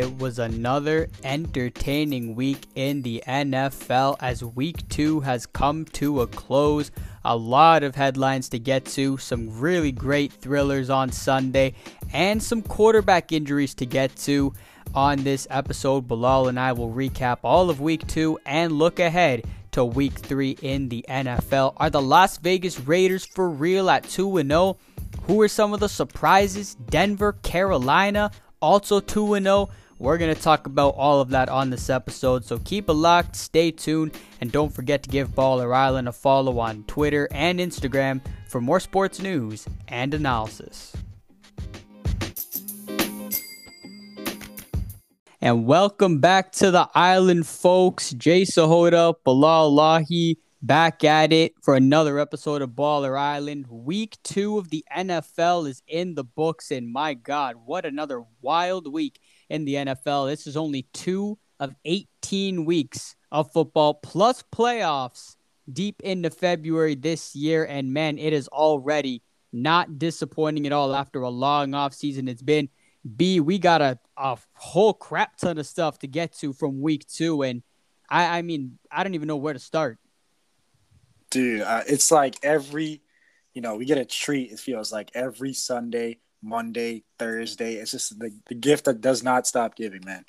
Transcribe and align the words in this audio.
It 0.00 0.18
was 0.18 0.38
another 0.38 1.10
entertaining 1.24 2.34
week 2.34 2.68
in 2.74 3.02
the 3.02 3.22
NFL 3.28 4.16
as 4.18 4.42
week 4.42 4.88
two 4.88 5.20
has 5.20 5.44
come 5.44 5.84
to 5.92 6.22
a 6.22 6.26
close. 6.26 6.90
A 7.22 7.36
lot 7.36 7.82
of 7.82 7.96
headlines 7.96 8.48
to 8.48 8.58
get 8.58 8.86
to, 8.86 9.18
some 9.18 9.60
really 9.60 9.92
great 9.92 10.32
thrillers 10.32 10.88
on 10.88 11.12
Sunday, 11.12 11.74
and 12.14 12.42
some 12.42 12.62
quarterback 12.62 13.30
injuries 13.30 13.74
to 13.74 13.84
get 13.84 14.16
to 14.16 14.54
on 14.94 15.22
this 15.22 15.46
episode. 15.50 16.08
Bilal 16.08 16.48
and 16.48 16.58
I 16.58 16.72
will 16.72 16.90
recap 16.90 17.40
all 17.44 17.68
of 17.68 17.82
week 17.82 18.06
two 18.06 18.38
and 18.46 18.72
look 18.72 19.00
ahead 19.00 19.44
to 19.72 19.84
week 19.84 20.14
three 20.14 20.56
in 20.62 20.88
the 20.88 21.04
NFL. 21.10 21.74
Are 21.76 21.90
the 21.90 22.00
Las 22.00 22.38
Vegas 22.38 22.80
Raiders 22.80 23.26
for 23.26 23.50
real 23.50 23.90
at 23.90 24.04
2 24.04 24.40
0? 24.40 24.78
Who 25.24 25.42
are 25.42 25.48
some 25.48 25.74
of 25.74 25.80
the 25.80 25.90
surprises? 25.90 26.74
Denver, 26.74 27.34
Carolina, 27.42 28.30
also 28.62 28.98
2 28.98 29.38
0. 29.42 29.68
We're 30.00 30.16
going 30.16 30.34
to 30.34 30.40
talk 30.40 30.66
about 30.66 30.94
all 30.96 31.20
of 31.20 31.28
that 31.28 31.50
on 31.50 31.68
this 31.68 31.90
episode, 31.90 32.42
so 32.42 32.58
keep 32.60 32.88
it 32.88 32.94
locked, 32.94 33.36
stay 33.36 33.70
tuned, 33.70 34.16
and 34.40 34.50
don't 34.50 34.72
forget 34.72 35.02
to 35.02 35.10
give 35.10 35.28
Baller 35.34 35.76
Island 35.76 36.08
a 36.08 36.12
follow 36.12 36.58
on 36.58 36.84
Twitter 36.84 37.28
and 37.32 37.60
Instagram 37.60 38.22
for 38.48 38.62
more 38.62 38.80
sports 38.80 39.20
news 39.20 39.66
and 39.88 40.14
analysis. 40.14 40.96
And 45.42 45.66
welcome 45.66 46.18
back 46.18 46.52
to 46.52 46.70
the 46.70 46.88
island, 46.94 47.46
folks. 47.46 48.12
Jay 48.12 48.44
Sahota, 48.44 49.14
Bilal 49.22 49.76
Lahi, 49.76 50.38
back 50.62 51.04
at 51.04 51.30
it 51.30 51.52
for 51.60 51.76
another 51.76 52.18
episode 52.18 52.62
of 52.62 52.70
Baller 52.70 53.18
Island. 53.18 53.66
Week 53.68 54.16
two 54.24 54.56
of 54.56 54.70
the 54.70 54.82
NFL 54.96 55.68
is 55.68 55.82
in 55.86 56.14
the 56.14 56.24
books, 56.24 56.70
and 56.70 56.90
my 56.90 57.12
God, 57.12 57.56
what 57.66 57.84
another 57.84 58.24
wild 58.40 58.90
week 58.90 59.20
in 59.50 59.64
the 59.64 59.74
NFL. 59.74 60.30
This 60.30 60.46
is 60.46 60.56
only 60.56 60.86
two 60.94 61.38
of 61.58 61.74
18 61.84 62.64
weeks 62.64 63.16
of 63.30 63.52
football 63.52 63.94
plus 63.94 64.42
playoffs 64.54 65.36
deep 65.70 66.00
into 66.02 66.30
February 66.30 66.94
this 66.94 67.36
year, 67.36 67.64
and 67.64 67.92
man, 67.92 68.18
it 68.18 68.32
is 68.32 68.48
already 68.48 69.22
not 69.52 69.98
disappointing 69.98 70.66
at 70.66 70.72
all 70.72 70.94
after 70.94 71.20
a 71.22 71.28
long 71.28 71.74
off 71.74 71.92
season. 71.92 72.28
It's 72.28 72.42
been 72.42 72.68
B, 73.16 73.40
we 73.40 73.58
got 73.58 73.80
a, 73.80 73.98
a 74.16 74.38
whole 74.54 74.92
crap 74.92 75.36
ton 75.36 75.58
of 75.58 75.66
stuff 75.66 75.98
to 76.00 76.06
get 76.06 76.32
to 76.38 76.52
from 76.52 76.80
week 76.80 77.06
two. 77.06 77.42
And 77.42 77.62
I, 78.08 78.38
I 78.38 78.42
mean, 78.42 78.78
I 78.90 79.02
don't 79.02 79.14
even 79.14 79.28
know 79.28 79.36
where 79.36 79.54
to 79.54 79.58
start. 79.58 79.98
Dude, 81.30 81.62
uh, 81.62 81.82
it's 81.86 82.10
like 82.10 82.36
every, 82.42 83.02
you 83.54 83.62
know, 83.62 83.76
we 83.76 83.84
get 83.84 83.98
a 83.98 84.04
treat. 84.04 84.52
It 84.52 84.58
feels 84.58 84.92
like 84.92 85.10
every 85.14 85.52
Sunday, 85.52 86.18
Monday, 86.42 87.04
Thursday. 87.18 87.74
It's 87.74 87.92
just 87.92 88.18
the, 88.18 88.30
the 88.48 88.54
gift 88.54 88.84
that 88.86 89.00
does 89.00 89.22
not 89.22 89.46
stop 89.46 89.74
giving, 89.76 90.02
man. 90.04 90.24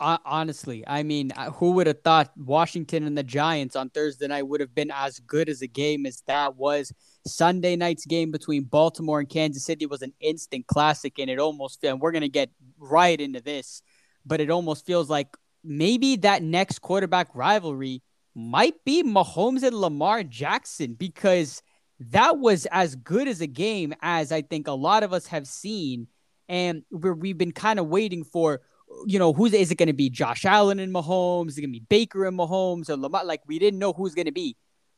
honestly, 0.00 0.84
I 0.86 1.02
mean, 1.02 1.32
uh, 1.36 1.50
who 1.50 1.72
would 1.72 1.86
have 1.86 2.02
thought 2.02 2.32
Washington 2.36 3.04
and 3.04 3.16
the 3.16 3.22
Giants 3.22 3.76
on 3.76 3.90
Thursday 3.90 4.28
night 4.28 4.46
would 4.46 4.60
have 4.60 4.74
been 4.74 4.90
as 4.92 5.18
good 5.20 5.48
as 5.48 5.62
a 5.62 5.66
game 5.66 6.06
as 6.06 6.22
that 6.26 6.56
was? 6.56 6.92
Sunday 7.26 7.76
night's 7.76 8.06
game 8.06 8.30
between 8.30 8.64
Baltimore 8.64 9.20
and 9.20 9.28
Kansas 9.28 9.64
City 9.64 9.86
was 9.86 10.02
an 10.02 10.12
instant 10.20 10.66
classic, 10.66 11.18
and 11.18 11.28
it 11.28 11.38
almost 11.38 11.82
and 11.84 12.00
we're 12.00 12.12
gonna 12.12 12.28
get 12.28 12.50
right 12.78 13.20
into 13.20 13.40
this, 13.40 13.82
but 14.24 14.40
it 14.40 14.50
almost 14.50 14.86
feels 14.86 15.10
like 15.10 15.36
maybe 15.64 16.16
that 16.16 16.42
next 16.42 16.80
quarterback 16.80 17.28
rivalry 17.34 18.02
might 18.34 18.84
be 18.84 19.02
Mahomes 19.02 19.64
and 19.64 19.76
Lamar 19.76 20.22
Jackson 20.22 20.94
because 20.94 21.62
that 22.00 22.38
was 22.38 22.66
as 22.66 22.94
good 22.94 23.28
as 23.28 23.40
a 23.40 23.46
game 23.46 23.94
as 24.02 24.32
I 24.32 24.42
think 24.42 24.68
a 24.68 24.72
lot 24.72 25.02
of 25.02 25.12
us 25.12 25.26
have 25.26 25.46
seen, 25.46 26.08
and 26.48 26.82
we 26.90 27.10
we've 27.10 27.38
been 27.38 27.52
kind 27.52 27.78
of 27.78 27.86
waiting 27.86 28.24
for. 28.24 28.60
You 29.06 29.18
know, 29.18 29.34
who's 29.34 29.52
is 29.52 29.70
it 29.70 29.74
going 29.74 29.88
to 29.88 29.92
be? 29.92 30.08
Josh 30.08 30.46
Allen 30.46 30.78
and 30.78 30.94
Mahomes? 30.94 31.48
Is 31.48 31.58
it 31.58 31.60
going 31.60 31.74
to 31.74 31.78
be 31.78 31.86
Baker 31.90 32.24
and 32.24 32.38
Mahomes 32.38 32.88
or 32.88 32.96
Lamar? 32.96 33.22
Like 33.22 33.42
we 33.46 33.58
didn't 33.58 33.78
know 33.78 33.92
who's 33.92 34.14
going 34.14 34.26
to 34.26 34.32
be. 34.32 34.56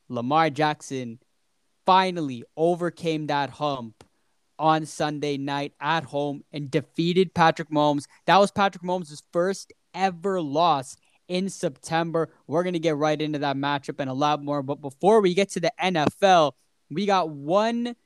Lamar 0.09 0.49
Jackson 0.49 1.19
finally 1.87 2.45
overcame 2.57 3.27
that 3.27 3.51
hump 3.51 4.05
on 4.61 4.85
Sunday 4.85 5.39
night 5.39 5.73
at 5.81 6.05
home 6.05 6.45
and 6.53 6.71
defeated 6.71 7.35
Patrick 7.35 7.71
Mahomes. 7.71 8.05
That 8.27 8.37
was 8.37 8.53
Patrick 8.53 8.85
Mahomes' 8.85 9.23
first 9.33 9.73
ever 9.95 10.41
loss 10.41 10.97
in 11.29 11.49
September. 11.49 12.29
We're 12.47 12.63
going 12.63 12.75
to 12.75 12.79
get 12.79 12.97
right 12.97 13.21
into 13.21 13.39
that 13.39 13.57
matchup 13.57 14.01
and 14.01 14.11
a 14.11 14.15
lot 14.15 14.45
more. 14.45 14.63
But 14.63 14.83
before 14.83 15.21
we 15.21 15.33
get 15.33 15.49
to 15.51 15.61
the 15.61 15.73
NFL, 15.83 16.53
we 16.91 17.07
got 17.07 17.31
one 17.31 17.97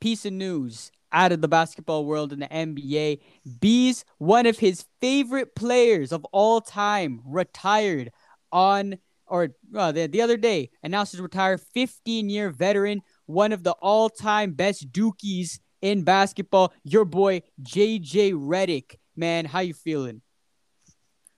piece 0.00 0.24
of 0.24 0.32
news 0.32 0.90
out 1.12 1.32
of 1.32 1.40
the 1.40 1.48
basketball 1.48 2.04
world 2.04 2.32
in 2.32 2.40
the 2.40 2.46
NBA. 2.46 3.20
Bees, 3.60 4.04
one 4.18 4.46
of 4.46 4.58
his 4.58 4.86
favorite 5.00 5.54
players 5.54 6.12
of 6.12 6.24
all 6.26 6.60
time, 6.60 7.20
retired 7.24 8.10
on 8.52 8.98
or 9.26 9.54
uh, 9.76 9.92
the, 9.92 10.08
the 10.08 10.22
other 10.22 10.36
day 10.36 10.70
announced 10.82 11.12
his 11.12 11.20
retire 11.20 11.56
15 11.56 12.28
year 12.28 12.50
veteran, 12.50 13.00
one 13.26 13.52
of 13.52 13.62
the 13.62 13.72
all 13.72 14.10
time 14.10 14.52
best 14.52 14.90
Dukies 14.92 15.60
in 15.80 16.02
basketball, 16.02 16.72
your 16.82 17.04
boy 17.04 17.42
JJ 17.62 18.32
Redick. 18.32 18.96
Man, 19.16 19.44
how 19.44 19.60
you 19.60 19.74
feeling? 19.74 20.22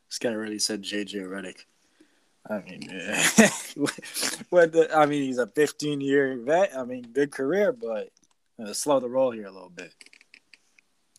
This 0.09 0.19
guy 0.19 0.33
really 0.33 0.59
said 0.59 0.83
JJ 0.83 1.15
Redick. 1.29 1.65
I 2.49 2.59
mean, 2.59 2.81
what 4.51 4.73
the, 4.73 4.89
I 4.95 5.07
mean, 5.07 5.23
he's 5.23 5.39
a 5.39 5.47
15 5.47 6.01
year 6.01 6.39
vet. 6.43 6.77
I 6.77 6.85
mean, 6.85 7.07
good 7.13 7.31
career, 7.31 7.73
but 7.73 8.11
uh, 8.63 8.73
slow 8.73 9.01
the 9.01 9.09
roll 9.09 9.31
here 9.31 9.47
a 9.47 9.51
little 9.51 9.71
bit. 9.71 9.95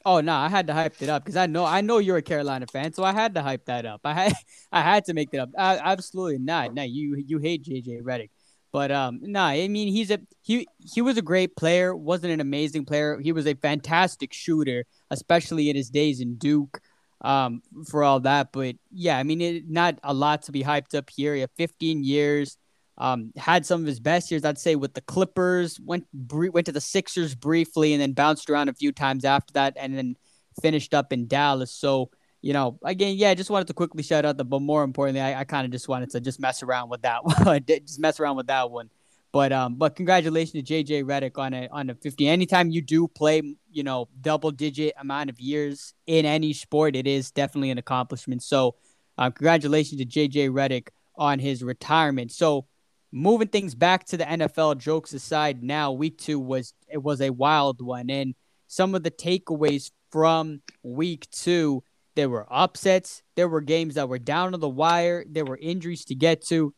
Oh 0.06 0.20
no, 0.20 0.34
I 0.34 0.50
had 0.50 0.68
to 0.68 0.74
hype 0.74 1.02
it 1.02 1.08
up 1.08 1.24
because 1.24 1.38
I 1.38 1.46
know 1.46 1.64
I 1.64 1.80
know 1.82 1.98
you're 1.98 2.18
a 2.18 2.22
Carolina 2.22 2.68
fan, 2.68 2.92
so 2.92 3.04
I 3.04 3.14
had 3.14 3.36
to 3.36 3.42
hype 3.42 3.66
that 3.66 3.86
up. 3.86 4.02
I 4.06 4.14
had 4.14 4.34
I 4.72 4.82
had 4.82 5.06
to 5.06 5.14
make 5.14 5.32
that 5.32 5.42
up. 5.42 5.50
I, 5.58 5.78
absolutely 5.78 6.40
not. 6.40 6.74
No, 6.74 6.84
you 6.84 7.16
you 7.26 7.40
hate 7.40 7.64
JJ 7.64 8.02
Redick, 8.02 8.30
but 8.74 8.92
um, 8.92 9.20
nah, 9.22 9.48
I 9.48 9.68
mean 9.70 9.88
he's 9.88 10.12
a 10.12 10.20
he 10.42 10.68
he 10.80 11.02
was 11.02 11.18
a 11.18 11.22
great 11.22 11.56
player. 11.56 11.96
wasn't 11.96 12.34
an 12.34 12.42
amazing 12.42 12.84
player. 12.84 13.18
He 13.20 13.32
was 13.32 13.48
a 13.48 13.56
fantastic 13.56 14.34
shooter, 14.34 14.86
especially 15.10 15.70
in 15.70 15.76
his 15.78 15.90
days 15.90 16.20
in 16.20 16.36
Duke. 16.36 16.82
Um, 17.24 17.62
for 17.88 18.04
all 18.04 18.20
that, 18.20 18.52
but 18.52 18.76
yeah, 18.92 19.18
I 19.18 19.24
mean, 19.24 19.40
it, 19.40 19.70
not 19.70 19.98
a 20.04 20.14
lot 20.14 20.42
to 20.44 20.52
be 20.52 20.62
hyped 20.62 20.94
up 20.94 21.10
here. 21.10 21.34
He 21.34 21.40
had 21.40 21.52
15 21.56 22.04
years. 22.04 22.58
Um, 22.98 23.32
had 23.38 23.66
some 23.66 23.80
of 23.80 23.88
his 23.88 24.02
best 24.02 24.30
years, 24.30 24.44
I'd 24.44 24.58
say, 24.58 24.76
with 24.76 24.94
the 24.94 25.02
Clippers. 25.02 25.80
Went 25.80 26.06
went 26.14 26.66
to 26.66 26.74
the 26.74 26.82
Sixers 26.82 27.34
briefly, 27.34 27.94
and 27.94 28.02
then 28.02 28.12
bounced 28.12 28.50
around 28.50 28.68
a 28.68 28.74
few 28.74 28.92
times 28.92 29.24
after 29.24 29.54
that, 29.54 29.76
and 29.78 29.98
then 29.98 30.16
finished 30.62 30.94
up 30.94 31.14
in 31.14 31.28
Dallas. 31.28 31.72
So 31.72 32.12
you 32.44 32.52
know, 32.52 32.78
again, 32.84 33.16
yeah, 33.16 33.30
I 33.30 33.36
just 33.36 33.50
wanted 33.50 33.68
to 33.68 33.74
quickly 33.74 34.04
shout 34.04 34.26
out 34.26 34.36
the, 34.36 34.44
but 34.44 34.62
more 34.62 34.84
importantly, 34.84 35.22
I, 35.22 35.40
I 35.40 35.44
kind 35.46 35.66
of 35.66 35.72
just 35.72 35.88
wanted 35.88 36.12
to 36.12 36.20
just 36.20 36.42
mess 36.42 36.62
around 36.62 36.90
with 36.90 37.02
that 37.04 37.24
one, 37.46 37.64
just 37.66 38.02
mess 38.02 38.20
around 38.20 38.36
with 38.36 38.48
that 38.48 38.70
one. 38.70 38.90
But 39.34 39.52
um, 39.52 39.76
but 39.76 39.96
congratulations 39.96 40.52
to 40.52 40.62
JJ 40.62 41.06
Redick 41.06 41.40
on 41.40 41.56
a 41.56 41.68
on 41.70 41.90
a 41.90 41.96
50. 41.96 42.28
Anytime 42.28 42.70
you 42.70 42.84
do 42.84 43.08
play, 43.08 43.42
you 43.72 43.84
know, 43.84 44.08
double 44.22 44.52
digit 44.52 44.94
amount 45.00 45.32
of 45.32 45.40
years 45.40 45.96
in 46.06 46.26
any 46.26 46.54
sport, 46.54 46.96
it 46.96 47.08
is 47.08 47.32
definitely 47.32 47.72
an 47.72 47.80
accomplishment. 47.80 48.44
So, 48.44 48.76
um, 49.18 49.32
congratulations 49.32 50.00
to 50.00 50.06
JJ 50.06 50.52
Redick 50.52 50.90
on 51.16 51.40
his 51.40 51.64
retirement. 51.64 52.32
So 52.32 52.68
moving 53.12 53.48
things 53.48 53.74
back 53.74 54.06
to 54.06 54.18
the 54.18 54.24
NFL, 54.24 54.78
jokes 54.78 55.14
aside, 55.14 55.64
now 55.64 55.92
week 55.92 56.20
two 56.20 56.40
was 56.40 56.76
it 56.88 57.02
was 57.02 57.20
a 57.20 57.32
wild 57.32 57.82
one, 57.82 58.12
and 58.12 58.36
some 58.68 58.94
of 58.94 59.02
the 59.02 59.12
takeaways 59.12 59.90
from 60.12 60.62
week 60.84 61.28
two, 61.32 61.84
there 62.16 62.30
were 62.30 62.46
upsets, 62.52 63.24
there 63.36 63.50
were 63.50 63.62
games 63.62 63.96
that 63.96 64.10
were 64.10 64.20
down 64.20 64.52
to 64.52 64.60
the 64.60 64.70
wire, 64.70 65.26
there 65.28 65.46
were 65.46 65.58
injuries 65.58 66.06
to 66.06 66.14
get 66.14 66.44
to, 66.46 66.72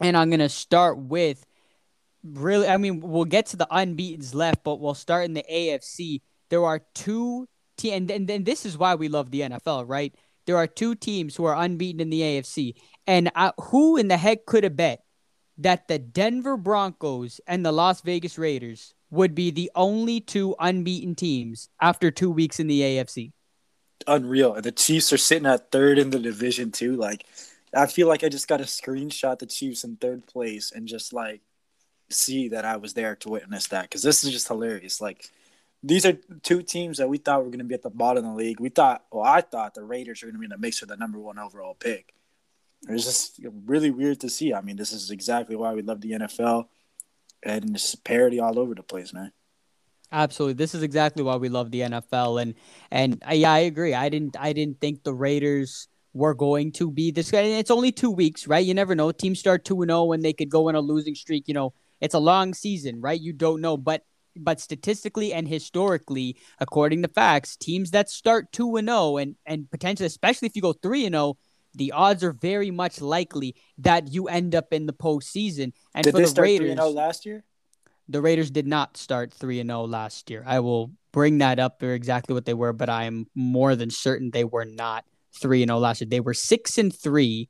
and 0.00 0.16
I'm 0.16 0.30
gonna 0.30 0.48
start 0.48 0.98
with 0.98 1.44
really. 2.22 2.68
I 2.68 2.76
mean, 2.76 3.00
we'll 3.00 3.24
get 3.24 3.46
to 3.46 3.56
the 3.56 3.68
unbeaten's 3.70 4.34
left, 4.34 4.64
but 4.64 4.80
we'll 4.80 4.94
start 4.94 5.24
in 5.24 5.34
the 5.34 5.44
AFC. 5.50 6.20
There 6.48 6.64
are 6.64 6.80
two 6.94 7.48
teams, 7.76 7.96
and, 7.96 8.10
and, 8.10 8.30
and 8.30 8.44
this 8.44 8.66
is 8.66 8.76
why 8.76 8.94
we 8.94 9.08
love 9.08 9.30
the 9.30 9.40
NFL, 9.42 9.88
right? 9.88 10.14
There 10.46 10.56
are 10.56 10.66
two 10.66 10.94
teams 10.94 11.36
who 11.36 11.44
are 11.44 11.54
unbeaten 11.54 12.00
in 12.00 12.10
the 12.10 12.20
AFC, 12.20 12.74
and 13.06 13.30
I, 13.34 13.52
who 13.58 13.96
in 13.96 14.08
the 14.08 14.16
heck 14.16 14.46
could 14.46 14.64
have 14.64 14.76
bet 14.76 15.04
that 15.58 15.88
the 15.88 15.98
Denver 15.98 16.56
Broncos 16.56 17.40
and 17.46 17.64
the 17.64 17.72
Las 17.72 18.00
Vegas 18.00 18.38
Raiders 18.38 18.94
would 19.10 19.34
be 19.34 19.50
the 19.50 19.70
only 19.74 20.20
two 20.20 20.54
unbeaten 20.58 21.14
teams 21.14 21.68
after 21.80 22.10
two 22.10 22.30
weeks 22.30 22.58
in 22.58 22.66
the 22.66 22.80
AFC. 22.80 23.32
Unreal. 24.06 24.54
And 24.54 24.64
the 24.64 24.72
Chiefs 24.72 25.12
are 25.12 25.18
sitting 25.18 25.46
at 25.46 25.70
third 25.70 25.98
in 25.98 26.10
the 26.10 26.18
division 26.18 26.72
too. 26.72 26.96
Like 26.96 27.26
I 27.74 27.86
feel 27.86 28.08
like 28.08 28.24
I 28.24 28.28
just 28.28 28.48
got 28.48 28.58
to 28.58 28.64
screenshot 28.64 29.38
the 29.38 29.46
Chiefs 29.46 29.84
in 29.84 29.96
third 29.96 30.26
place 30.26 30.72
and 30.72 30.88
just 30.88 31.12
like 31.12 31.42
see 32.10 32.48
that 32.48 32.64
I 32.64 32.76
was 32.76 32.94
there 32.94 33.16
to 33.16 33.28
witness 33.28 33.68
that 33.68 33.82
because 33.82 34.02
this 34.02 34.24
is 34.24 34.32
just 34.32 34.48
hilarious. 34.48 35.00
Like 35.00 35.30
these 35.82 36.04
are 36.04 36.18
two 36.42 36.62
teams 36.62 36.98
that 36.98 37.08
we 37.08 37.18
thought 37.18 37.40
were 37.40 37.50
going 37.50 37.58
to 37.58 37.64
be 37.64 37.74
at 37.74 37.82
the 37.82 37.90
bottom 37.90 38.24
of 38.24 38.32
the 38.32 38.36
league. 38.36 38.60
We 38.60 38.68
thought, 38.68 39.04
well, 39.10 39.24
I 39.24 39.40
thought 39.40 39.74
the 39.74 39.84
Raiders 39.84 40.22
were 40.22 40.26
going 40.26 40.34
to 40.34 40.40
be 40.40 40.46
in 40.46 40.50
the 40.50 40.58
mix 40.58 40.78
for 40.78 40.86
the 40.86 40.96
number 40.96 41.18
one 41.18 41.38
overall 41.38 41.74
pick 41.74 42.14
it's 42.88 43.04
just 43.04 43.40
really 43.66 43.90
weird 43.90 44.20
to 44.20 44.30
see. 44.30 44.54
I 44.54 44.60
mean, 44.60 44.76
this 44.76 44.92
is 44.92 45.10
exactly 45.10 45.56
why 45.56 45.74
we 45.74 45.82
love 45.82 46.00
the 46.00 46.12
NFL, 46.12 46.66
and 47.42 47.74
it's 47.74 47.94
parody 47.94 48.40
all 48.40 48.58
over 48.58 48.74
the 48.74 48.82
place, 48.82 49.12
man. 49.12 49.32
Absolutely. 50.12 50.54
This 50.54 50.74
is 50.74 50.82
exactly 50.82 51.22
why 51.22 51.36
we 51.36 51.48
love 51.48 51.70
the 51.70 51.82
NFL 51.82 52.42
and 52.42 52.54
and 52.90 53.22
uh, 53.28 53.32
yeah, 53.32 53.52
I 53.52 53.60
agree. 53.60 53.94
I 53.94 54.08
didn't 54.08 54.36
I 54.36 54.52
didn't 54.52 54.80
think 54.80 55.04
the 55.04 55.14
Raiders 55.14 55.86
were 56.12 56.34
going 56.34 56.72
to 56.72 56.90
be 56.90 57.12
this 57.12 57.30
guy. 57.30 57.42
It's 57.42 57.70
only 57.70 57.92
2 57.92 58.10
weeks, 58.10 58.48
right? 58.48 58.66
You 58.66 58.74
never 58.74 58.96
know. 58.96 59.12
Teams 59.12 59.38
start 59.38 59.64
2 59.64 59.82
and 59.82 59.90
0 59.90 60.10
and 60.10 60.24
they 60.24 60.32
could 60.32 60.50
go 60.50 60.68
in 60.68 60.74
a 60.74 60.80
losing 60.80 61.14
streak, 61.14 61.46
you 61.46 61.54
know. 61.54 61.72
It's 62.00 62.14
a 62.14 62.18
long 62.18 62.54
season, 62.54 63.00
right? 63.00 63.20
You 63.20 63.32
don't 63.32 63.60
know, 63.60 63.76
but 63.76 64.04
but 64.36 64.60
statistically 64.60 65.32
and 65.32 65.46
historically, 65.48 66.36
according 66.60 67.02
to 67.02 67.08
facts, 67.08 67.56
teams 67.56 67.90
that 67.90 68.08
start 68.08 68.52
2 68.52 68.76
and 68.76 68.88
0 68.88 69.16
and 69.18 69.36
and 69.46 69.70
potentially 69.70 70.06
especially 70.06 70.46
if 70.46 70.56
you 70.56 70.62
go 70.62 70.72
3 70.72 71.06
and 71.06 71.14
0 71.14 71.36
the 71.74 71.92
odds 71.92 72.24
are 72.24 72.32
very 72.32 72.70
much 72.70 73.00
likely 73.00 73.54
that 73.78 74.12
you 74.12 74.26
end 74.26 74.54
up 74.54 74.72
in 74.72 74.86
the 74.86 74.92
postseason. 74.92 75.72
And 75.94 76.02
Did 76.04 76.12
for 76.12 76.18
they 76.18 76.24
the 76.24 76.28
start 76.28 76.44
oh 76.46 76.50
Raiders, 76.50 76.66
3 76.68 76.76
0 76.76 76.88
last 76.90 77.26
year? 77.26 77.44
the 78.08 78.20
Raiders 78.20 78.50
did 78.50 78.66
not 78.66 78.96
start 78.96 79.32
3 79.32 79.60
and 79.60 79.70
0 79.70 79.84
last 79.86 80.30
year. 80.30 80.42
I 80.46 80.60
will 80.60 80.90
bring 81.12 81.38
that 81.38 81.58
up 81.58 81.78
for 81.80 81.92
exactly 81.92 82.34
what 82.34 82.44
they 82.44 82.54
were, 82.54 82.72
but 82.72 82.88
I 82.88 83.04
am 83.04 83.26
more 83.34 83.76
than 83.76 83.90
certain 83.90 84.30
they 84.30 84.44
were 84.44 84.64
not 84.64 85.04
3 85.40 85.62
and 85.62 85.70
0 85.70 85.78
last 85.78 86.00
year. 86.00 86.08
They 86.10 86.20
were 86.20 86.34
6 86.34 86.78
and 86.78 86.94
3 86.94 87.48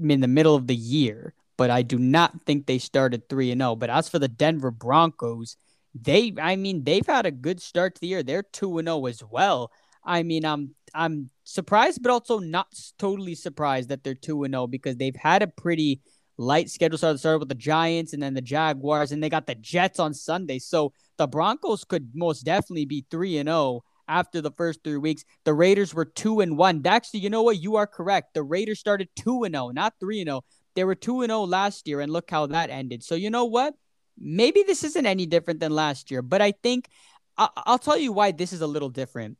in 0.00 0.20
the 0.20 0.28
middle 0.28 0.54
of 0.54 0.66
the 0.66 0.76
year, 0.76 1.34
but 1.56 1.70
I 1.70 1.82
do 1.82 1.98
not 1.98 2.44
think 2.44 2.66
they 2.66 2.78
started 2.78 3.28
3 3.28 3.52
and 3.52 3.60
0. 3.60 3.76
But 3.76 3.90
as 3.90 4.08
for 4.08 4.18
the 4.18 4.28
Denver 4.28 4.70
Broncos, 4.70 5.56
they 5.94 6.32
I 6.40 6.56
mean, 6.56 6.84
they've 6.84 7.06
had 7.06 7.26
a 7.26 7.30
good 7.30 7.60
start 7.60 7.94
to 7.94 8.00
the 8.00 8.08
year. 8.08 8.22
They're 8.22 8.42
2 8.42 8.78
and 8.78 8.88
0 8.88 9.06
as 9.06 9.22
well. 9.22 9.70
I 10.04 10.22
mean, 10.22 10.44
I'm 10.44 10.74
I'm 10.94 11.30
surprised 11.44 12.02
but 12.02 12.10
also 12.10 12.38
not 12.38 12.68
totally 12.98 13.34
surprised 13.34 13.88
that 13.88 14.04
they're 14.04 14.14
2 14.14 14.44
and 14.44 14.54
0 14.54 14.66
because 14.66 14.96
they've 14.96 15.16
had 15.16 15.42
a 15.42 15.48
pretty 15.48 16.00
light 16.38 16.68
schedule 16.68 16.98
started 16.98 17.18
started 17.18 17.38
with 17.38 17.48
the 17.48 17.54
Giants 17.54 18.12
and 18.12 18.22
then 18.22 18.34
the 18.34 18.42
Jaguars 18.42 19.12
and 19.12 19.22
they 19.22 19.30
got 19.30 19.46
the 19.46 19.54
Jets 19.54 19.98
on 19.98 20.14
Sunday. 20.14 20.58
So 20.58 20.92
the 21.16 21.26
Broncos 21.26 21.84
could 21.84 22.10
most 22.14 22.42
definitely 22.42 22.86
be 22.86 23.06
3 23.10 23.38
and 23.38 23.48
0 23.48 23.82
after 24.08 24.40
the 24.40 24.50
first 24.52 24.80
3 24.84 24.98
weeks. 24.98 25.24
The 25.44 25.54
Raiders 25.54 25.94
were 25.94 26.04
2 26.04 26.40
and 26.40 26.56
1. 26.56 26.82
Actually, 26.86 27.20
you 27.20 27.30
know 27.30 27.42
what? 27.42 27.60
You 27.60 27.76
are 27.76 27.86
correct. 27.86 28.34
The 28.34 28.42
Raiders 28.42 28.78
started 28.78 29.08
2 29.16 29.44
and 29.44 29.54
0, 29.54 29.70
not 29.70 29.94
3 30.00 30.20
and 30.20 30.28
0. 30.28 30.44
They 30.76 30.84
were 30.84 30.94
2 30.94 31.22
and 31.22 31.30
0 31.30 31.42
last 31.44 31.88
year 31.88 32.00
and 32.00 32.12
look 32.12 32.30
how 32.30 32.46
that 32.46 32.70
ended. 32.70 33.02
So 33.02 33.16
you 33.16 33.30
know 33.30 33.46
what? 33.46 33.74
Maybe 34.18 34.62
this 34.62 34.84
isn't 34.84 35.06
any 35.06 35.26
different 35.26 35.58
than 35.58 35.74
last 35.74 36.10
year, 36.10 36.22
but 36.22 36.40
I 36.40 36.52
think 36.52 36.88
I- 37.36 37.50
I'll 37.66 37.78
tell 37.78 37.98
you 37.98 38.12
why 38.12 38.32
this 38.32 38.52
is 38.52 38.62
a 38.62 38.66
little 38.66 38.88
different. 38.88 39.36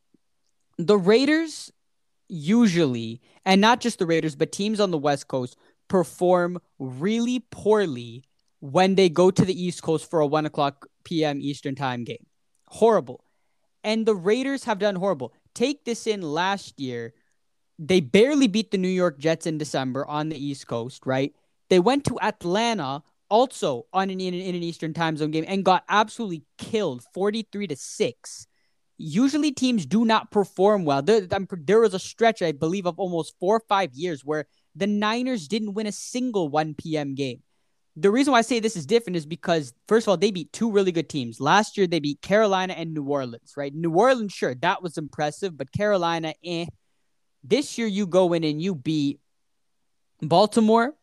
The 0.77 0.97
Raiders 0.97 1.71
usually, 2.27 3.21
and 3.45 3.61
not 3.61 3.79
just 3.79 3.97
the 3.97 4.05
Raiders, 4.05 4.35
but 4.35 4.51
teams 4.51 4.79
on 4.79 4.91
the 4.91 4.97
West 4.97 5.27
Coast 5.27 5.55
perform 5.87 6.59
really 6.77 7.39
poorly 7.39 8.23
when 8.59 8.95
they 8.95 9.09
go 9.09 9.31
to 9.31 9.45
the 9.45 9.59
East 9.59 9.81
Coast 9.81 10.09
for 10.09 10.19
a 10.19 10.27
1 10.27 10.45
o'clock 10.45 10.87
p.m. 11.03 11.39
Eastern 11.41 11.75
time 11.75 12.03
game. 12.03 12.25
Horrible. 12.67 13.23
And 13.83 14.05
the 14.05 14.15
Raiders 14.15 14.65
have 14.65 14.79
done 14.79 14.95
horrible. 14.95 15.33
Take 15.53 15.85
this 15.85 16.05
in 16.05 16.21
last 16.21 16.79
year. 16.79 17.13
They 17.79 17.99
barely 17.99 18.47
beat 18.47 18.71
the 18.71 18.77
New 18.77 18.87
York 18.87 19.19
Jets 19.19 19.45
in 19.45 19.57
December 19.57 20.05
on 20.07 20.29
the 20.29 20.43
East 20.43 20.67
Coast, 20.67 21.05
right? 21.05 21.33
They 21.69 21.79
went 21.79 22.05
to 22.05 22.19
Atlanta 22.21 23.03
also 23.29 23.85
on 23.93 24.09
an 24.09 24.19
in, 24.19 24.33
in 24.33 24.55
an 24.55 24.63
Eastern 24.63 24.93
time 24.93 25.17
zone 25.17 25.31
game 25.31 25.45
and 25.47 25.65
got 25.65 25.83
absolutely 25.89 26.43
killed 26.57 27.03
43 27.13 27.67
to 27.67 27.75
6. 27.75 28.47
Usually 28.97 29.51
teams 29.51 29.85
do 29.85 30.05
not 30.05 30.31
perform 30.31 30.85
well. 30.85 31.01
There, 31.01 31.21
there 31.21 31.79
was 31.79 31.93
a 31.93 31.99
stretch, 31.99 32.41
I 32.41 32.51
believe, 32.51 32.87
of 32.87 32.97
almost 32.97 33.35
four 33.39 33.57
or 33.57 33.63
five 33.67 33.93
years 33.93 34.25
where 34.25 34.47
the 34.75 34.87
Niners 34.87 35.47
didn't 35.47 35.73
win 35.73 35.87
a 35.87 35.91
single 35.91 36.49
1 36.49 36.75
p.m. 36.75 37.13
game. 37.13 37.43
The 37.95 38.11
reason 38.11 38.31
why 38.31 38.39
I 38.39 38.43
say 38.43 38.59
this 38.59 38.75
is 38.75 38.85
different 38.85 39.17
is 39.17 39.25
because, 39.25 39.73
first 39.87 40.05
of 40.05 40.09
all, 40.09 40.17
they 40.17 40.29
beat 40.31 40.53
two 40.53 40.71
really 40.71 40.91
good 40.91 41.09
teams. 41.09 41.41
Last 41.41 41.77
year, 41.77 41.87
they 41.87 41.99
beat 41.99 42.21
Carolina 42.21 42.73
and 42.73 42.93
New 42.93 43.03
Orleans, 43.03 43.53
right? 43.57 43.73
New 43.73 43.91
Orleans, 43.91 44.33
sure, 44.33 44.53
that 44.55 44.83
was 44.83 44.97
impressive, 44.97 45.57
but 45.57 45.71
Carolina, 45.71 46.33
eh. 46.43 46.67
This 47.47 47.77
year, 47.77 47.87
you 47.87 48.05
go 48.05 48.33
in 48.33 48.43
and 48.43 48.61
you 48.61 48.75
beat 48.75 49.19
Baltimore, 50.21 50.93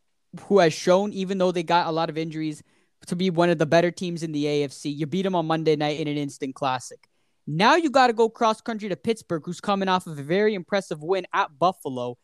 who 0.42 0.58
has 0.58 0.72
shown, 0.72 1.12
even 1.12 1.38
though 1.38 1.52
they 1.52 1.62
got 1.62 1.86
a 1.86 1.92
lot 1.92 2.10
of 2.10 2.18
injuries, 2.18 2.62
to 3.06 3.16
be 3.16 3.30
one 3.30 3.50
of 3.50 3.58
the 3.58 3.66
better 3.66 3.90
teams 3.90 4.22
in 4.22 4.32
the 4.32 4.44
AFC. 4.44 4.94
You 4.94 5.06
beat 5.06 5.22
them 5.22 5.34
on 5.34 5.46
Monday 5.46 5.76
night 5.76 6.00
in 6.00 6.08
an 6.08 6.16
instant 6.16 6.54
classic. 6.54 7.08
Now 7.46 7.76
you 7.76 7.90
got 7.90 8.08
to 8.08 8.12
go 8.12 8.28
cross 8.28 8.60
country 8.60 8.88
to 8.88 8.96
Pittsburgh, 8.96 9.42
who's 9.44 9.60
coming 9.60 9.88
off 9.88 10.06
of 10.06 10.18
a 10.18 10.22
very 10.22 10.54
impressive 10.54 11.02
win 11.02 11.26
at 11.32 11.58
Buffalo 11.58 12.16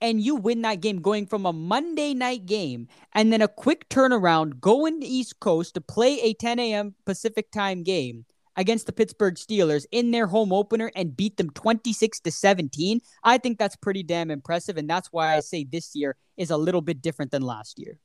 and 0.00 0.20
you 0.20 0.36
win 0.36 0.62
that 0.62 0.80
game 0.80 1.00
going 1.00 1.26
from 1.26 1.46
a 1.46 1.52
Monday 1.52 2.14
night 2.14 2.46
game 2.46 2.88
and 3.14 3.32
then 3.32 3.42
a 3.42 3.48
quick 3.48 3.88
turnaround 3.88 4.60
going 4.60 5.00
to 5.00 5.06
East 5.06 5.40
Coast 5.40 5.74
to 5.74 5.80
play 5.80 6.20
a 6.20 6.34
10 6.34 6.58
a.m. 6.58 6.94
Pacific 7.04 7.50
time 7.50 7.82
game 7.82 8.26
against 8.56 8.86
the 8.86 8.92
Pittsburgh 8.92 9.34
Steelers 9.34 9.86
in 9.90 10.10
their 10.10 10.26
home 10.26 10.52
opener 10.52 10.90
and 10.94 11.16
beat 11.16 11.36
them 11.36 11.50
26 11.50 12.20
to 12.20 12.30
17. 12.30 13.00
I 13.22 13.38
think 13.38 13.58
that's 13.58 13.76
pretty 13.76 14.02
damn 14.02 14.30
impressive 14.30 14.76
and 14.76 14.88
that's 14.88 15.12
why 15.12 15.36
I 15.36 15.40
say 15.40 15.64
this 15.64 15.94
year 15.94 16.16
is 16.36 16.50
a 16.50 16.56
little 16.56 16.82
bit 16.82 17.02
different 17.02 17.30
than 17.30 17.42
last 17.42 17.78
year. 17.78 17.98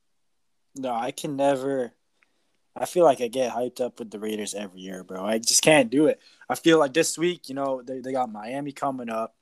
No, 0.75 0.93
I 0.93 1.11
can 1.11 1.35
never 1.35 1.93
I 2.75 2.85
feel 2.85 3.03
like 3.03 3.19
I 3.19 3.27
get 3.27 3.51
hyped 3.51 3.81
up 3.81 3.99
with 3.99 4.11
the 4.11 4.19
Raiders 4.19 4.53
every 4.53 4.79
year, 4.79 5.03
bro. 5.03 5.25
I 5.25 5.39
just 5.39 5.61
can't 5.61 5.89
do 5.89 6.07
it. 6.07 6.21
I 6.49 6.55
feel 6.55 6.79
like 6.79 6.93
this 6.93 7.17
week, 7.17 7.49
you 7.49 7.55
know, 7.55 7.81
they, 7.81 7.99
they 7.99 8.13
got 8.13 8.31
Miami 8.31 8.71
coming 8.71 9.09
up 9.09 9.35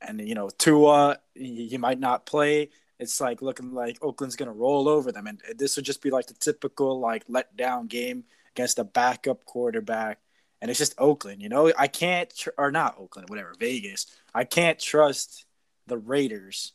and 0.00 0.26
you 0.26 0.34
know 0.34 0.48
Tua 0.50 1.18
he, 1.34 1.76
might 1.78 2.00
not 2.00 2.26
play. 2.26 2.70
It's 2.98 3.20
like 3.20 3.42
looking 3.42 3.72
like 3.72 3.98
Oakland's 4.02 4.36
gonna 4.36 4.52
roll 4.52 4.88
over 4.88 5.12
them, 5.12 5.26
and 5.26 5.40
this 5.56 5.76
would 5.76 5.84
just 5.84 6.02
be 6.02 6.10
like 6.10 6.26
the 6.26 6.34
typical 6.34 7.00
like 7.00 7.24
let 7.28 7.56
down 7.56 7.86
game 7.86 8.24
against 8.54 8.78
a 8.78 8.84
backup 8.84 9.44
quarterback, 9.44 10.18
and 10.60 10.70
it's 10.70 10.78
just 10.78 10.94
Oakland. 10.98 11.42
You 11.42 11.48
know, 11.48 11.72
I 11.78 11.88
can't 11.88 12.34
tr- 12.34 12.50
or 12.58 12.70
not 12.70 12.96
Oakland, 12.98 13.28
whatever 13.28 13.54
Vegas. 13.58 14.06
I 14.34 14.44
can't 14.44 14.78
trust 14.78 15.44
the 15.86 15.98
Raiders 15.98 16.72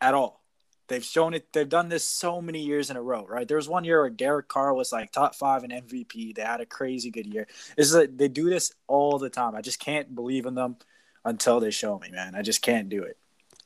at 0.00 0.14
all. 0.14 0.42
They've 0.88 1.04
shown 1.04 1.34
it. 1.34 1.52
They've 1.52 1.68
done 1.68 1.90
this 1.90 2.08
so 2.08 2.40
many 2.40 2.62
years 2.62 2.88
in 2.88 2.96
a 2.96 3.02
row, 3.02 3.26
right? 3.26 3.46
There 3.46 3.58
was 3.58 3.68
one 3.68 3.84
year 3.84 4.00
where 4.00 4.10
Derek 4.10 4.48
Carr 4.48 4.72
was 4.72 4.90
like 4.90 5.12
top 5.12 5.34
five 5.34 5.62
in 5.62 5.70
MVP. 5.70 6.34
They 6.34 6.42
had 6.42 6.62
a 6.62 6.66
crazy 6.66 7.10
good 7.10 7.26
year. 7.26 7.46
Is 7.76 7.94
like, 7.94 8.16
they 8.16 8.28
do 8.28 8.48
this 8.48 8.72
all 8.86 9.18
the 9.18 9.28
time. 9.28 9.54
I 9.54 9.60
just 9.60 9.80
can't 9.80 10.14
believe 10.14 10.46
in 10.46 10.54
them 10.54 10.76
until 11.26 11.60
they 11.60 11.70
show 11.70 11.98
me, 11.98 12.10
man. 12.10 12.34
I 12.34 12.40
just 12.40 12.62
can't 12.62 12.88
do 12.88 13.02
it. 13.02 13.18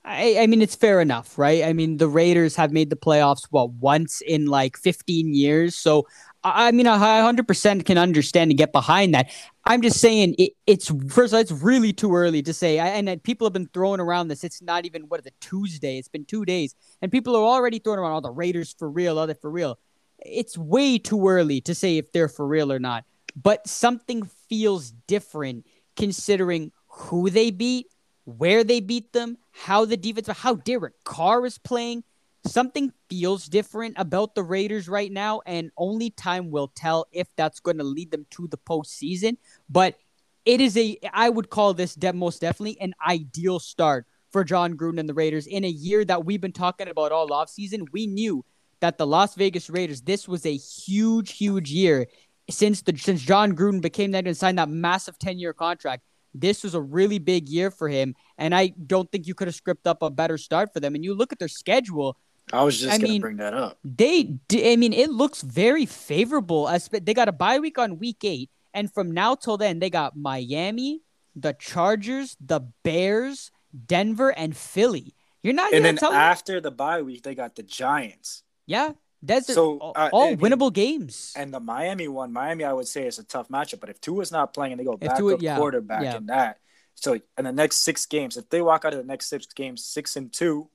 I, 0.04 0.38
I 0.40 0.46
mean, 0.48 0.62
it's 0.62 0.74
fair 0.74 1.00
enough, 1.00 1.38
right? 1.38 1.62
I 1.62 1.72
mean, 1.72 1.96
the 1.96 2.08
Raiders 2.08 2.56
have 2.56 2.72
made 2.72 2.90
the 2.90 2.96
playoffs, 2.96 3.46
what, 3.50 3.70
once 3.70 4.20
in 4.20 4.46
like 4.46 4.76
15 4.76 5.32
years. 5.32 5.76
So, 5.76 6.08
I 6.44 6.72
mean, 6.72 6.86
I 6.86 6.98
100% 6.98 7.84
can 7.84 7.98
understand 7.98 8.50
and 8.50 8.58
get 8.58 8.72
behind 8.72 9.14
that. 9.14 9.30
I'm 9.64 9.80
just 9.80 10.00
saying 10.00 10.34
it, 10.38 10.52
it's, 10.66 10.88
first 11.08 11.32
of 11.32 11.34
all, 11.34 11.40
it's 11.40 11.52
really 11.52 11.92
too 11.92 12.14
early 12.14 12.42
to 12.42 12.52
say. 12.52 12.78
And 12.78 13.08
uh, 13.08 13.16
people 13.22 13.46
have 13.46 13.52
been 13.52 13.68
throwing 13.72 14.00
around 14.00 14.28
this. 14.28 14.42
It's 14.42 14.60
not 14.60 14.84
even, 14.84 15.02
what 15.02 15.20
is 15.20 15.26
it, 15.26 15.34
Tuesday? 15.40 15.98
It's 15.98 16.08
been 16.08 16.24
two 16.24 16.44
days. 16.44 16.74
And 17.00 17.12
people 17.12 17.36
are 17.36 17.44
already 17.44 17.78
throwing 17.78 18.00
around 18.00 18.12
all 18.12 18.20
the 18.20 18.30
Raiders 18.30 18.74
for 18.76 18.90
real, 18.90 19.18
oh, 19.18 19.20
all 19.20 19.26
that 19.28 19.40
for 19.40 19.50
real. 19.50 19.78
It's 20.18 20.58
way 20.58 20.98
too 20.98 21.28
early 21.28 21.60
to 21.62 21.74
say 21.74 21.98
if 21.98 22.10
they're 22.12 22.28
for 22.28 22.46
real 22.46 22.72
or 22.72 22.80
not. 22.80 23.04
But 23.40 23.68
something 23.68 24.28
feels 24.48 24.90
different 25.06 25.66
considering 25.96 26.72
who 26.88 27.30
they 27.30 27.50
beat, 27.50 27.86
where 28.24 28.64
they 28.64 28.80
beat 28.80 29.12
them, 29.12 29.38
how 29.52 29.84
the 29.84 29.96
defense, 29.96 30.28
how 30.28 30.56
Derek 30.56 31.04
Carr 31.04 31.46
is 31.46 31.58
playing. 31.58 32.04
Something 32.44 32.92
feels 33.08 33.46
different 33.46 33.94
about 33.98 34.34
the 34.34 34.42
Raiders 34.42 34.88
right 34.88 35.12
now, 35.12 35.42
and 35.46 35.70
only 35.76 36.10
time 36.10 36.50
will 36.50 36.68
tell 36.68 37.06
if 37.12 37.28
that's 37.36 37.60
going 37.60 37.78
to 37.78 37.84
lead 37.84 38.10
them 38.10 38.26
to 38.30 38.48
the 38.48 38.58
postseason. 38.58 39.36
But 39.70 39.96
it 40.44 40.60
is 40.60 40.76
a, 40.76 40.98
I 41.12 41.28
would 41.28 41.50
call 41.50 41.72
this 41.72 41.94
de- 41.94 42.12
most 42.12 42.40
definitely 42.40 42.80
an 42.80 42.94
ideal 43.06 43.60
start 43.60 44.06
for 44.32 44.42
Jon 44.42 44.76
Gruden 44.76 44.98
and 44.98 45.08
the 45.08 45.14
Raiders 45.14 45.46
in 45.46 45.64
a 45.64 45.68
year 45.68 46.04
that 46.04 46.24
we've 46.24 46.40
been 46.40 46.52
talking 46.52 46.88
about 46.88 47.12
all 47.12 47.28
offseason. 47.28 47.86
We 47.92 48.06
knew 48.06 48.44
that 48.80 48.98
the 48.98 49.06
Las 49.06 49.36
Vegas 49.36 49.70
Raiders, 49.70 50.00
this 50.02 50.26
was 50.26 50.44
a 50.44 50.56
huge, 50.56 51.32
huge 51.32 51.70
year 51.70 52.08
since 52.50 52.82
the 52.82 52.96
since 52.96 53.22
Jon 53.22 53.54
Gruden 53.54 53.80
became 53.80 54.10
that 54.12 54.26
and 54.26 54.36
signed 54.36 54.58
that 54.58 54.68
massive 54.68 55.18
10 55.18 55.38
year 55.38 55.52
contract. 55.52 56.02
This 56.34 56.64
was 56.64 56.74
a 56.74 56.80
really 56.80 57.18
big 57.18 57.48
year 57.48 57.70
for 57.70 57.88
him, 57.88 58.14
and 58.38 58.54
I 58.54 58.72
don't 58.86 59.10
think 59.12 59.26
you 59.26 59.34
could 59.34 59.48
have 59.48 59.54
scripted 59.54 59.86
up 59.86 60.02
a 60.02 60.10
better 60.10 60.38
start 60.38 60.72
for 60.72 60.80
them. 60.80 60.94
And 60.94 61.04
you 61.04 61.14
look 61.14 61.32
at 61.32 61.38
their 61.38 61.48
schedule. 61.48 62.16
I 62.52 62.62
was 62.64 62.80
just 62.80 62.92
I 62.92 62.98
gonna 62.98 63.12
mean, 63.12 63.20
bring 63.20 63.36
that 63.36 63.54
up. 63.54 63.78
They, 63.84 64.38
I 64.52 64.76
mean, 64.76 64.92
it 64.92 65.10
looks 65.10 65.42
very 65.42 65.86
favorable. 65.86 66.70
They 66.90 67.14
got 67.14 67.28
a 67.28 67.32
bye 67.32 67.58
week 67.58 67.78
on 67.78 67.98
week 67.98 68.24
eight, 68.24 68.50
and 68.74 68.92
from 68.92 69.10
now 69.10 69.34
till 69.34 69.56
then, 69.56 69.78
they 69.78 69.90
got 69.90 70.16
Miami, 70.16 71.02
the 71.34 71.54
Chargers, 71.54 72.36
the 72.40 72.60
Bears, 72.82 73.50
Denver, 73.86 74.30
and 74.30 74.56
Philly. 74.56 75.14
You're 75.42 75.54
not. 75.54 75.72
Even. 75.72 75.86
And 75.86 75.98
then 75.98 76.12
after 76.12 76.54
me? 76.54 76.60
the 76.60 76.70
bye 76.70 77.02
week, 77.02 77.22
they 77.22 77.34
got 77.34 77.56
the 77.56 77.62
Giants. 77.62 78.42
Yeah, 78.66 78.92
that's 79.22 79.52
so 79.52 79.78
uh, 79.78 80.10
all 80.12 80.36
winnable 80.36 80.66
and, 80.66 80.74
games. 80.74 81.32
And 81.36 81.54
the 81.54 81.60
Miami 81.60 82.08
one, 82.08 82.32
Miami, 82.32 82.64
I 82.64 82.72
would 82.72 82.88
say 82.88 83.06
is 83.06 83.18
a 83.18 83.24
tough 83.24 83.48
matchup. 83.48 83.80
But 83.80 83.90
if 83.90 84.00
Tua 84.00 84.20
is 84.20 84.32
not 84.32 84.52
playing 84.52 84.72
and 84.72 84.80
they 84.80 84.84
go 84.84 84.96
back 84.96 85.16
Tua, 85.16 85.36
yeah, 85.38 85.56
quarterback 85.56 86.02
yeah. 86.02 86.16
in 86.16 86.26
that, 86.26 86.58
so 86.94 87.18
in 87.38 87.44
the 87.44 87.52
next 87.52 87.76
six 87.78 88.06
games, 88.06 88.36
if 88.36 88.48
they 88.50 88.62
walk 88.62 88.84
out 88.84 88.92
of 88.92 88.98
the 88.98 89.06
next 89.06 89.26
six 89.26 89.46
games 89.46 89.84
six 89.84 90.16
and 90.16 90.32
two, 90.32 90.68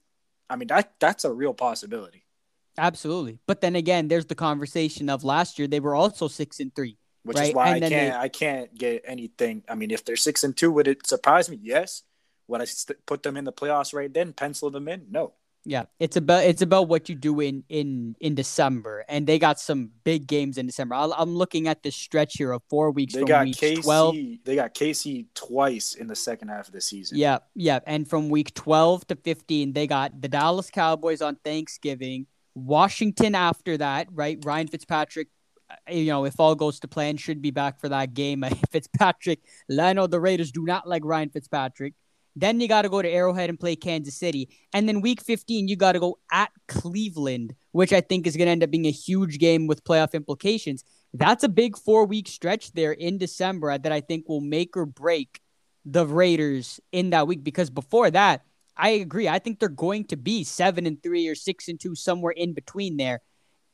I 0.50 0.56
mean 0.56 0.68
that 0.70 0.94
that's 1.00 1.26
a 1.26 1.34
real 1.34 1.54
possibility. 1.54 2.24
Absolutely. 2.78 3.40
But 3.48 3.62
then 3.62 3.76
again, 3.76 4.08
there's 4.08 4.28
the 4.28 4.36
conversation 4.36 5.10
of 5.10 5.24
last 5.24 5.58
year 5.58 5.68
they 5.68 5.80
were 5.80 5.96
also 5.96 6.28
six 6.28 6.60
and 6.60 6.74
three. 6.76 6.98
which 7.24 7.38
right? 7.38 7.50
is 7.50 7.56
why 7.56 7.76
And 7.76 7.84
I 7.86 7.90
can't 7.90 8.14
they- 8.14 8.18
I 8.18 8.30
can't 8.30 8.76
get 8.78 9.04
anything. 9.06 9.64
I 9.68 9.76
mean, 9.76 9.92
if 9.92 10.06
they're 10.06 10.16
six 10.16 10.44
and 10.44 10.56
two, 10.56 10.72
would 10.72 10.88
it 10.88 11.06
surprise 11.08 11.50
me? 11.50 11.60
Yes. 11.62 12.04
Would 12.48 12.62
I 12.62 12.66
st- 12.66 13.06
put 13.06 13.24
them 13.24 13.36
in 13.36 13.44
the 13.44 13.52
playoffs 13.52 13.94
right 13.94 14.14
then? 14.14 14.32
Pencil 14.32 14.70
them 14.70 14.88
in? 14.88 15.08
No. 15.10 15.34
Yeah, 15.70 15.84
it's 16.00 16.16
about 16.16 16.46
it's 16.46 16.62
about 16.62 16.88
what 16.88 17.10
you 17.10 17.16
do 17.16 17.42
in 17.42 17.66
in 17.68 18.16
in 18.22 18.36
December, 18.36 19.04
and 19.10 19.28
they 19.28 19.38
got 19.38 19.60
some 19.60 19.92
big 20.06 20.26
games 20.26 20.58
in 20.58 20.66
December. 20.66 20.96
I'll, 20.96 21.12
I'm 21.12 21.36
looking 21.36 21.68
at 21.68 21.84
this 21.84 21.94
stretch 21.94 22.36
here 22.38 22.54
of 22.54 22.62
four 22.70 22.90
weeks 22.92 23.14
They 23.14 23.20
from 23.20 23.28
got 23.28 23.46
week 23.46 23.58
KC. 23.58 23.84
twelve. 23.84 24.16
They 24.46 24.56
got 24.56 24.74
KC 24.74 25.26
twice 25.36 25.94
in 25.96 26.08
the 26.08 26.16
second 26.16 26.48
half 26.48 26.68
of 26.68 26.74
the 26.74 26.80
season. 26.80 27.18
Yeah, 27.18 27.40
yeah, 27.54 27.80
and 27.86 28.08
from 28.10 28.30
week 28.30 28.54
twelve 28.54 29.06
to 29.08 29.18
fifteen, 29.18 29.74
they 29.74 29.88
got 29.88 30.22
the 30.22 30.30
Dallas 30.30 30.70
Cowboys 30.70 31.22
on 31.22 31.36
Thanksgiving, 31.44 32.28
Washington 32.56 33.36
after 33.36 33.78
that. 33.78 34.08
Right, 34.14 34.40
Ryan 34.46 34.68
Fitzpatrick. 34.68 35.28
uh, 35.70 35.92
You 35.92 36.06
know, 36.06 36.24
if 36.24 36.40
all 36.40 36.56
goes 36.56 36.80
to 36.80 36.88
plan, 36.88 37.18
should 37.18 37.42
be 37.42 37.52
back 37.52 37.82
for 37.82 37.90
that 37.90 38.14
game. 38.14 38.46
Fitzpatrick, 38.72 39.40
I 39.78 39.92
know 39.92 40.08
the 40.08 40.22
Raiders 40.22 40.54
do 40.54 40.64
not 40.64 40.88
like 40.88 41.04
Ryan 41.04 41.28
Fitzpatrick. 41.30 41.94
Then 42.40 42.60
you 42.60 42.68
got 42.68 42.84
to 42.84 42.90
go 42.90 43.02
to 43.02 43.10
Arrowhead 43.10 43.50
and 43.50 43.60
play 43.60 43.76
Kansas 43.76 44.16
City. 44.16 44.50
And 44.72 44.88
then 44.88 45.02
week 45.02 45.22
15, 45.22 45.68
you 45.68 45.76
got 45.76 45.94
to 45.94 46.00
go 46.00 46.20
at 46.32 46.52
Cleveland, 46.68 47.56
which 47.72 47.92
I 47.92 48.02
think 48.02 48.28
is 48.28 48.38
going 48.38 48.46
to 48.46 48.52
end 48.52 48.64
up 48.64 48.70
being 48.70 48.86
a 48.86 48.92
huge 48.92 49.40
game 49.40 49.66
with 49.66 49.84
playoff 49.84 50.14
implications. 50.14 50.84
That's 51.14 51.44
a 51.44 51.50
big 51.50 51.78
four 51.78 52.06
week 52.06 52.28
stretch 52.28 52.74
there 52.74 52.92
in 52.92 53.18
December 53.18 53.76
that 53.76 53.92
I 53.92 54.02
think 54.02 54.30
will 54.30 54.42
make 54.42 54.78
or 54.78 54.86
break 54.86 55.42
the 55.84 56.06
Raiders 56.06 56.80
in 56.92 57.10
that 57.10 57.28
week. 57.28 57.44
Because 57.44 57.72
before 57.72 58.12
that, 58.12 58.44
I 58.78 58.90
agree. 58.90 59.28
I 59.28 59.40
think 59.40 59.60
they're 59.60 59.70
going 59.70 60.06
to 60.06 60.18
be 60.18 60.44
seven 60.44 60.86
and 60.86 61.02
three 61.02 61.28
or 61.28 61.34
six 61.36 61.68
and 61.68 61.80
two, 61.80 61.96
somewhere 61.96 62.34
in 62.34 62.54
between 62.54 62.98
there. 62.98 63.22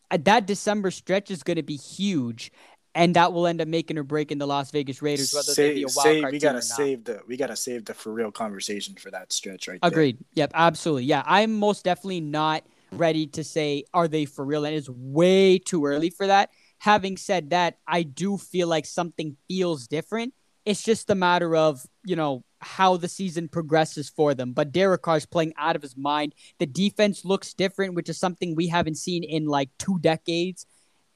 Uh, 0.09 0.19
That 0.23 0.47
December 0.47 0.89
stretch 0.91 1.29
is 1.29 1.43
going 1.43 1.57
to 1.57 1.63
be 1.63 1.75
huge. 1.75 2.51
And 2.95 3.15
that 3.15 3.33
will 3.33 3.47
end 3.47 3.59
up 3.59 3.67
making 3.67 3.97
or 3.97 4.03
breaking 4.03 4.37
the 4.37 4.45
Las 4.45 4.69
Vegas 4.71 5.01
Raiders, 5.01 5.33
whether 5.33 5.53
they 5.55 5.73
be 5.73 5.81
a 5.81 5.85
wild 5.85 5.93
save, 5.93 6.21
card 6.21 6.33
we 6.33 6.39
team 6.39 6.49
or 6.49 6.53
gotta 6.53 6.67
not. 6.67 6.77
save 6.77 7.03
the 7.05 7.19
we 7.27 7.37
gotta 7.37 7.55
save 7.55 7.85
the 7.85 7.93
for 7.93 8.13
real 8.13 8.31
conversation 8.31 8.95
for 8.95 9.09
that 9.11 9.33
stretch 9.33 9.67
right 9.67 9.79
there. 9.81 9.89
Agreed. 9.89 10.17
Yep, 10.35 10.51
absolutely. 10.53 11.05
Yeah, 11.05 11.23
I'm 11.25 11.57
most 11.57 11.83
definitely 11.83 12.21
not 12.21 12.63
ready 12.91 13.25
to 13.27 13.43
say 13.43 13.85
are 13.93 14.07
they 14.07 14.25
for 14.25 14.45
real, 14.45 14.65
and 14.65 14.75
it's 14.75 14.89
way 14.89 15.57
too 15.57 15.85
early 15.85 16.11
for 16.11 16.27
that. 16.27 16.51
Having 16.79 17.17
said 17.17 17.49
that, 17.49 17.77
I 17.87 18.03
do 18.03 18.37
feel 18.37 18.67
like 18.67 18.85
something 18.85 19.37
feels 19.47 19.87
different. 19.87 20.33
It's 20.65 20.83
just 20.83 21.09
a 21.09 21.15
matter 21.15 21.55
of 21.55 21.85
you 22.05 22.15
know 22.15 22.43
how 22.63 22.97
the 22.97 23.07
season 23.07 23.47
progresses 23.47 24.09
for 24.09 24.33
them. 24.33 24.53
But 24.53 24.71
Derek 24.71 25.01
Carr 25.01 25.15
Carr's 25.15 25.25
playing 25.25 25.53
out 25.57 25.75
of 25.75 25.81
his 25.81 25.97
mind. 25.97 26.33
The 26.59 26.65
defense 26.65 27.25
looks 27.25 27.53
different, 27.53 27.95
which 27.95 28.09
is 28.09 28.17
something 28.17 28.55
we 28.55 28.67
haven't 28.67 28.95
seen 28.95 29.23
in 29.23 29.45
like 29.45 29.69
two 29.77 29.99
decades. 29.99 30.65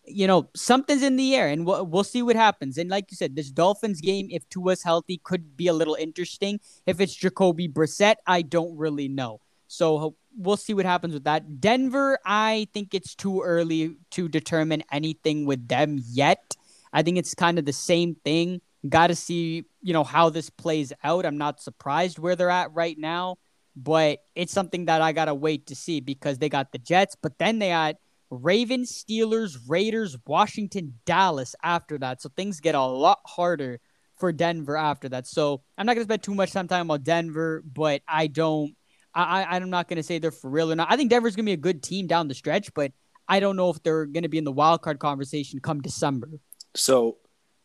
You 0.07 0.25
know, 0.27 0.49
something's 0.55 1.03
in 1.03 1.17
the 1.17 1.35
air, 1.35 1.49
and 1.49 1.65
we'll, 1.65 1.85
we'll 1.85 2.03
see 2.03 2.21
what 2.21 2.35
happens. 2.35 2.77
And 2.77 2.89
like 2.89 3.11
you 3.11 3.17
said, 3.17 3.35
this 3.35 3.51
Dolphins 3.51 4.01
game, 4.01 4.27
if 4.31 4.47
Tua's 4.49 4.83
healthy, 4.83 5.19
could 5.23 5.57
be 5.57 5.67
a 5.67 5.73
little 5.73 5.95
interesting. 5.95 6.59
If 6.85 7.01
it's 7.01 7.13
Jacoby 7.13 7.67
Brissett, 7.67 8.15
I 8.25 8.41
don't 8.41 8.77
really 8.77 9.09
know. 9.09 9.41
So 9.67 10.15
we'll 10.37 10.57
see 10.57 10.73
what 10.73 10.85
happens 10.85 11.13
with 11.13 11.25
that. 11.25 11.59
Denver, 11.59 12.19
I 12.25 12.67
think 12.73 12.93
it's 12.93 13.15
too 13.15 13.41
early 13.41 13.97
to 14.11 14.29
determine 14.29 14.83
anything 14.91 15.45
with 15.45 15.67
them 15.67 15.99
yet. 16.07 16.55
I 16.93 17.03
think 17.03 17.17
it's 17.17 17.35
kind 17.35 17.59
of 17.59 17.65
the 17.65 17.73
same 17.73 18.15
thing. 18.23 18.61
Got 18.87 19.07
to 19.07 19.15
see, 19.15 19.65
you 19.81 19.93
know, 19.93 20.03
how 20.03 20.29
this 20.29 20.49
plays 20.49 20.93
out. 21.03 21.25
I'm 21.25 21.37
not 21.37 21.59
surprised 21.61 22.19
where 22.19 22.35
they're 22.35 22.49
at 22.49 22.73
right 22.73 22.97
now, 22.97 23.37
but 23.75 24.19
it's 24.35 24.53
something 24.53 24.85
that 24.85 25.01
I 25.01 25.11
got 25.11 25.25
to 25.25 25.35
wait 25.35 25.67
to 25.67 25.75
see 25.75 25.99
because 25.99 26.37
they 26.37 26.47
got 26.47 26.71
the 26.71 26.77
Jets, 26.77 27.15
but 27.21 27.37
then 27.37 27.59
they 27.59 27.69
got 27.69 27.95
Ravens, 28.29 28.91
Steelers, 28.91 29.57
Raiders, 29.67 30.17
Washington, 30.25 30.95
Dallas 31.05 31.55
after 31.63 31.97
that. 31.99 32.21
So 32.21 32.29
things 32.29 32.59
get 32.59 32.75
a 32.75 32.81
lot 32.81 33.19
harder 33.25 33.79
for 34.17 34.31
Denver 34.31 34.75
after 34.75 35.09
that. 35.09 35.27
So 35.27 35.61
I'm 35.77 35.85
not 35.85 35.93
going 35.93 36.05
to 36.05 36.11
spend 36.11 36.23
too 36.23 36.35
much 36.35 36.51
time 36.51 36.67
talking 36.67 36.81
about 36.81 37.03
Denver, 37.03 37.63
but 37.65 38.01
I 38.07 38.27
don't 38.27 38.75
I, 39.17 39.43
I 39.43 39.55
I'm 39.55 39.69
not 39.69 39.87
gonna 39.87 40.03
say 40.03 40.19
they're 40.19 40.31
for 40.31 40.49
real 40.49 40.71
or 40.71 40.75
not. 40.75 40.91
I 40.91 40.95
think 40.95 41.09
Denver's 41.09 41.35
gonna 41.35 41.45
be 41.45 41.53
a 41.53 41.57
good 41.57 41.81
team 41.81 42.07
down 42.07 42.27
the 42.27 42.35
stretch, 42.35 42.73
but 42.73 42.91
I 43.27 43.39
don't 43.39 43.55
know 43.55 43.69
if 43.69 43.81
they're 43.83 44.05
gonna 44.05 44.29
be 44.29 44.37
in 44.37 44.43
the 44.43 44.51
wild 44.51 44.81
card 44.81 44.99
conversation 44.99 45.59
come 45.59 45.81
December. 45.81 46.29
So 46.75 47.17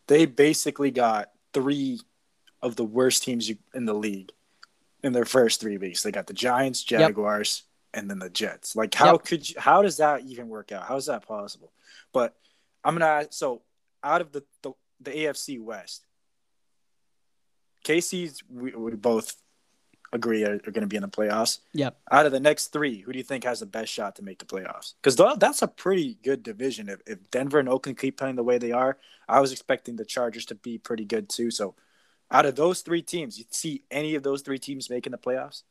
they 0.06 0.24
basically 0.24 0.90
got 0.90 1.30
three 1.52 2.00
of 2.62 2.76
the 2.76 2.84
worst 2.84 3.22
teams 3.24 3.50
in 3.74 3.84
the 3.84 3.94
league 3.94 4.32
in 5.02 5.12
their 5.12 5.24
first 5.26 5.60
three 5.60 5.76
weeks. 5.76 6.02
They 6.02 6.10
got 6.10 6.26
the 6.26 6.32
Giants. 6.32 6.82
Jaguars, 6.82 7.64
and 7.94 8.08
then 8.08 8.18
the 8.18 8.30
Jets. 8.30 8.74
Like, 8.76 8.94
how 8.94 9.12
Yep. 9.12 9.24
could 9.24 9.48
you? 9.48 9.54
How 9.58 9.82
does 9.82 9.98
that 9.98 10.22
even 10.22 10.48
work 10.48 10.72
out? 10.72 10.84
How 10.84 10.96
is 10.96 11.06
that 11.06 11.26
possible? 11.26 11.72
But 12.12 12.36
I'm 12.84 12.94
gonna 12.94 13.06
ask, 13.06 13.32
so 13.32 13.62
out 14.02 14.20
of 14.20 14.32
the 14.32 14.44
the, 14.62 14.72
the 15.00 15.10
AFC 15.10 15.60
West, 15.60 16.06
Casey's 17.84 18.42
we, 18.48 18.72
we 18.72 18.92
both 18.92 19.36
agree 20.12 20.44
are, 20.44 20.54
are 20.54 20.70
going 20.70 20.82
to 20.82 20.86
be 20.86 20.96
in 20.96 21.02
the 21.02 21.08
playoffs. 21.08 21.60
Yep. 21.72 21.96
Out 22.10 22.26
of 22.26 22.32
the 22.32 22.40
next 22.40 22.68
three, 22.68 23.00
who 23.00 23.12
do 23.12 23.18
you 23.18 23.24
think 23.24 23.44
has 23.44 23.60
the 23.60 23.66
best 23.66 23.90
shot 23.90 24.16
to 24.16 24.22
make 24.22 24.38
the 24.38 24.44
playoffs? 24.44 24.92
Because 25.02 25.16
that's 25.38 25.62
a 25.62 25.68
pretty 25.68 26.18
good 26.22 26.42
division. 26.42 26.88
If, 26.90 27.00
if 27.06 27.30
Denver 27.30 27.58
and 27.58 27.68
Oakland 27.68 27.98
keep 27.98 28.18
playing 28.18 28.36
the 28.36 28.42
way 28.42 28.58
they 28.58 28.72
are, 28.72 28.98
I 29.26 29.40
was 29.40 29.52
expecting 29.52 29.96
the 29.96 30.04
Chargers 30.04 30.44
to 30.46 30.54
be 30.54 30.76
pretty 30.76 31.06
good 31.06 31.28
too. 31.30 31.50
So, 31.50 31.74
out 32.30 32.46
of 32.46 32.56
those 32.56 32.80
three 32.80 33.02
teams, 33.02 33.38
you 33.38 33.44
see 33.50 33.84
any 33.90 34.14
of 34.14 34.22
those 34.22 34.42
three 34.42 34.58
teams 34.58 34.88
making 34.88 35.12
the 35.12 35.18
playoffs? 35.18 35.62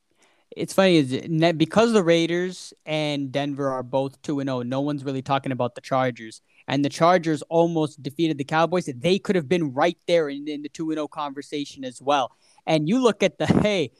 It's 0.55 0.73
funny 0.73 0.97
is 0.97 1.11
it- 1.13 1.31
ne- 1.31 1.53
because 1.53 1.93
the 1.93 2.03
Raiders 2.03 2.73
and 2.85 3.31
Denver 3.31 3.69
are 3.69 3.83
both 3.83 4.21
two 4.21 4.39
and 4.39 4.47
zero. 4.49 4.63
No 4.63 4.81
one's 4.81 5.03
really 5.03 5.21
talking 5.21 5.51
about 5.51 5.75
the 5.75 5.81
Chargers, 5.81 6.41
and 6.67 6.83
the 6.83 6.89
Chargers 6.89 7.41
almost 7.43 8.03
defeated 8.03 8.37
the 8.37 8.43
Cowboys. 8.43 8.85
They 8.85 9.17
could 9.19 9.35
have 9.35 9.47
been 9.47 9.73
right 9.73 9.97
there 10.07 10.27
in, 10.29 10.47
in 10.47 10.61
the 10.61 10.69
two 10.69 10.89
and 10.91 10.97
zero 10.97 11.07
conversation 11.07 11.85
as 11.85 12.01
well. 12.01 12.31
And 12.65 12.87
you 12.89 13.01
look 13.01 13.23
at 13.23 13.37
the 13.37 13.45
hey, 13.65 13.91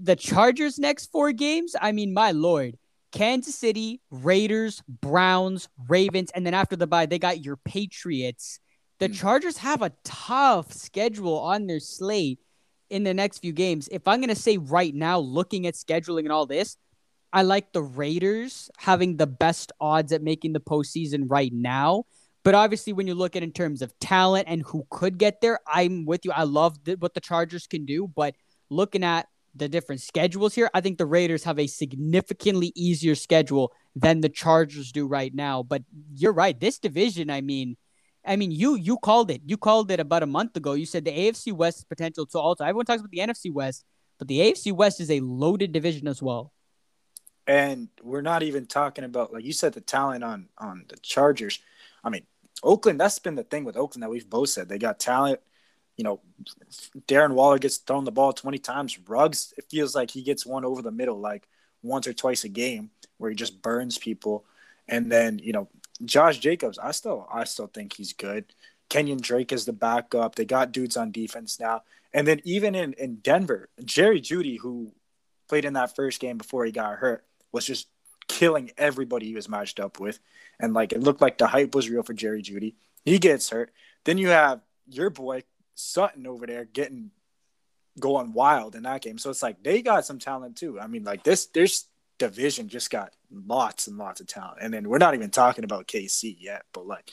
the 0.00 0.16
Chargers 0.16 0.78
next 0.78 1.10
four 1.10 1.32
games. 1.32 1.76
I 1.80 1.92
mean, 1.92 2.14
my 2.14 2.32
lord, 2.32 2.78
Kansas 3.12 3.54
City, 3.54 4.00
Raiders, 4.10 4.82
Browns, 4.88 5.68
Ravens, 5.88 6.30
and 6.34 6.46
then 6.46 6.54
after 6.54 6.76
the 6.76 6.86
bye, 6.86 7.06
they 7.06 7.18
got 7.18 7.44
your 7.44 7.56
Patriots. 7.56 8.60
The 8.98 9.08
Hmm. 9.08 9.12
Chargers 9.14 9.58
have 9.58 9.82
a 9.82 9.92
tough 10.04 10.72
schedule 10.72 11.38
on 11.38 11.66
their 11.66 11.80
slate 11.80 12.38
in 12.90 13.04
the 13.04 13.14
next 13.14 13.38
few 13.38 13.52
games. 13.52 13.88
If 13.90 14.06
I'm 14.08 14.20
going 14.20 14.28
to 14.28 14.34
say 14.34 14.56
right 14.56 14.94
now, 14.94 15.18
looking 15.18 15.66
at 15.66 15.74
scheduling 15.74 16.20
and 16.20 16.32
all 16.32 16.46
this, 16.46 16.76
I 17.32 17.42
like 17.42 17.72
the 17.72 17.82
Raiders 17.82 18.70
having 18.78 19.16
the 19.16 19.26
best 19.26 19.72
odds 19.80 20.12
at 20.12 20.22
making 20.22 20.54
the 20.54 20.60
postseason 20.60 21.24
right 21.28 21.52
now. 21.52 22.04
But 22.44 22.54
obviously, 22.54 22.92
when 22.92 23.06
you 23.06 23.14
look 23.14 23.36
at 23.36 23.42
in 23.42 23.52
terms 23.52 23.82
of 23.82 23.98
talent 23.98 24.46
and 24.48 24.62
who 24.62 24.86
could 24.90 25.18
get 25.18 25.40
there, 25.40 25.58
I'm 25.66 26.06
with 26.06 26.24
you. 26.24 26.32
I 26.32 26.44
love 26.44 26.82
th- 26.84 26.98
what 26.98 27.14
the 27.14 27.20
Chargers 27.20 27.66
can 27.66 27.84
do. 27.84 28.08
But 28.08 28.34
looking 28.70 29.04
at 29.04 29.28
the 29.54 29.68
different 29.68 30.00
schedules 30.00 30.54
here, 30.54 30.70
I 30.72 30.80
think 30.80 30.96
the 30.96 31.06
Raiders 31.06 31.44
have 31.44 31.58
a 31.58 31.66
significantly 31.66 32.72
easier 32.74 33.14
schedule 33.14 33.72
than 33.94 34.20
the 34.20 34.28
Chargers 34.28 34.92
do 34.92 35.06
right 35.06 35.34
now. 35.34 35.62
But 35.62 35.82
you're 36.14 36.32
right. 36.32 36.58
This 36.58 36.78
division, 36.78 37.28
I 37.28 37.42
mean, 37.42 37.76
I 38.28 38.36
mean, 38.36 38.50
you 38.50 38.76
you 38.76 38.98
called 38.98 39.30
it. 39.30 39.40
You 39.46 39.56
called 39.56 39.90
it 39.90 40.00
about 40.00 40.22
a 40.22 40.26
month 40.26 40.56
ago. 40.56 40.74
You 40.74 40.84
said 40.86 41.04
the 41.04 41.10
AFC 41.10 41.52
West 41.52 41.88
potential 41.88 42.26
to 42.26 42.38
alter. 42.38 42.64
Everyone 42.64 42.84
talks 42.84 43.00
about 43.00 43.10
the 43.10 43.18
NFC 43.18 43.52
West, 43.52 43.84
but 44.18 44.28
the 44.28 44.38
AFC 44.40 44.72
West 44.72 45.00
is 45.00 45.10
a 45.10 45.20
loaded 45.20 45.72
division 45.72 46.06
as 46.06 46.22
well. 46.22 46.52
And 47.46 47.88
we're 48.02 48.20
not 48.20 48.42
even 48.42 48.66
talking 48.66 49.04
about 49.04 49.32
like 49.32 49.44
you 49.44 49.54
said 49.54 49.72
the 49.72 49.80
talent 49.80 50.22
on 50.22 50.48
on 50.58 50.84
the 50.88 50.98
Chargers. 50.98 51.60
I 52.04 52.10
mean, 52.10 52.26
Oakland. 52.62 53.00
That's 53.00 53.18
been 53.18 53.34
the 53.34 53.44
thing 53.44 53.64
with 53.64 53.76
Oakland 53.76 54.02
that 54.02 54.10
we've 54.10 54.28
both 54.28 54.50
said 54.50 54.68
they 54.68 54.78
got 54.78 54.98
talent. 54.98 55.40
You 55.96 56.04
know, 56.04 56.20
Darren 57.08 57.32
Waller 57.32 57.58
gets 57.58 57.78
thrown 57.78 58.04
the 58.04 58.12
ball 58.12 58.34
twenty 58.34 58.58
times. 58.58 58.98
Rugs. 59.08 59.54
it 59.56 59.64
feels 59.70 59.94
like 59.94 60.10
he 60.10 60.22
gets 60.22 60.44
one 60.44 60.66
over 60.66 60.82
the 60.82 60.92
middle 60.92 61.18
like 61.18 61.48
once 61.82 62.06
or 62.06 62.12
twice 62.12 62.44
a 62.44 62.48
game 62.48 62.90
where 63.16 63.30
he 63.30 63.36
just 63.36 63.62
burns 63.62 63.96
people. 63.96 64.44
And 64.86 65.10
then 65.10 65.38
you 65.42 65.52
know, 65.52 65.68
Josh 66.04 66.38
Jacobs. 66.38 66.78
I 66.78 66.92
still 66.92 67.26
I 67.32 67.44
still 67.44 67.66
think 67.66 67.94
he's 67.94 68.12
good. 68.12 68.52
Kenyan 68.90 69.20
Drake 69.20 69.52
is 69.52 69.64
the 69.64 69.72
backup. 69.72 70.34
They 70.34 70.44
got 70.44 70.72
dudes 70.72 70.96
on 70.96 71.12
defense 71.12 71.60
now. 71.60 71.82
And 72.12 72.26
then 72.26 72.40
even 72.44 72.74
in, 72.74 72.94
in 72.94 73.16
Denver, 73.16 73.68
Jerry 73.84 74.20
Jeudy, 74.20 74.58
who 74.58 74.92
played 75.48 75.66
in 75.66 75.74
that 75.74 75.94
first 75.94 76.20
game 76.20 76.38
before 76.38 76.64
he 76.64 76.72
got 76.72 76.96
hurt, 76.96 77.24
was 77.52 77.66
just 77.66 77.88
killing 78.28 78.70
everybody 78.78 79.26
he 79.26 79.34
was 79.34 79.48
matched 79.48 79.80
up 79.80 80.00
with. 80.00 80.18
And 80.58 80.72
like 80.72 80.92
it 80.92 81.02
looked 81.02 81.20
like 81.20 81.38
the 81.38 81.46
hype 81.46 81.74
was 81.74 81.90
real 81.90 82.02
for 82.02 82.14
Jerry 82.14 82.42
Jeudy. 82.42 82.74
He 83.04 83.18
gets 83.18 83.50
hurt. 83.50 83.72
Then 84.04 84.18
you 84.18 84.28
have 84.28 84.60
your 84.86 85.10
boy 85.10 85.44
Sutton 85.74 86.26
over 86.26 86.46
there 86.46 86.64
getting 86.64 87.10
going 87.98 88.32
wild 88.32 88.74
in 88.74 88.84
that 88.84 89.02
game. 89.02 89.18
So 89.18 89.30
it's 89.30 89.42
like 89.42 89.62
they 89.62 89.82
got 89.82 90.06
some 90.06 90.18
talent 90.18 90.56
too. 90.56 90.80
I 90.80 90.86
mean, 90.86 91.04
like 91.04 91.24
this 91.24 91.46
this 91.46 91.86
division 92.18 92.68
just 92.68 92.90
got 92.90 93.12
lots 93.30 93.86
and 93.86 93.96
lots 93.96 94.20
of 94.20 94.26
talent. 94.26 94.58
And 94.60 94.72
then 94.72 94.88
we're 94.88 94.98
not 94.98 95.14
even 95.14 95.30
talking 95.30 95.64
about 95.64 95.86
KC 95.86 96.36
yet, 96.38 96.64
but 96.72 96.86
like 96.86 97.12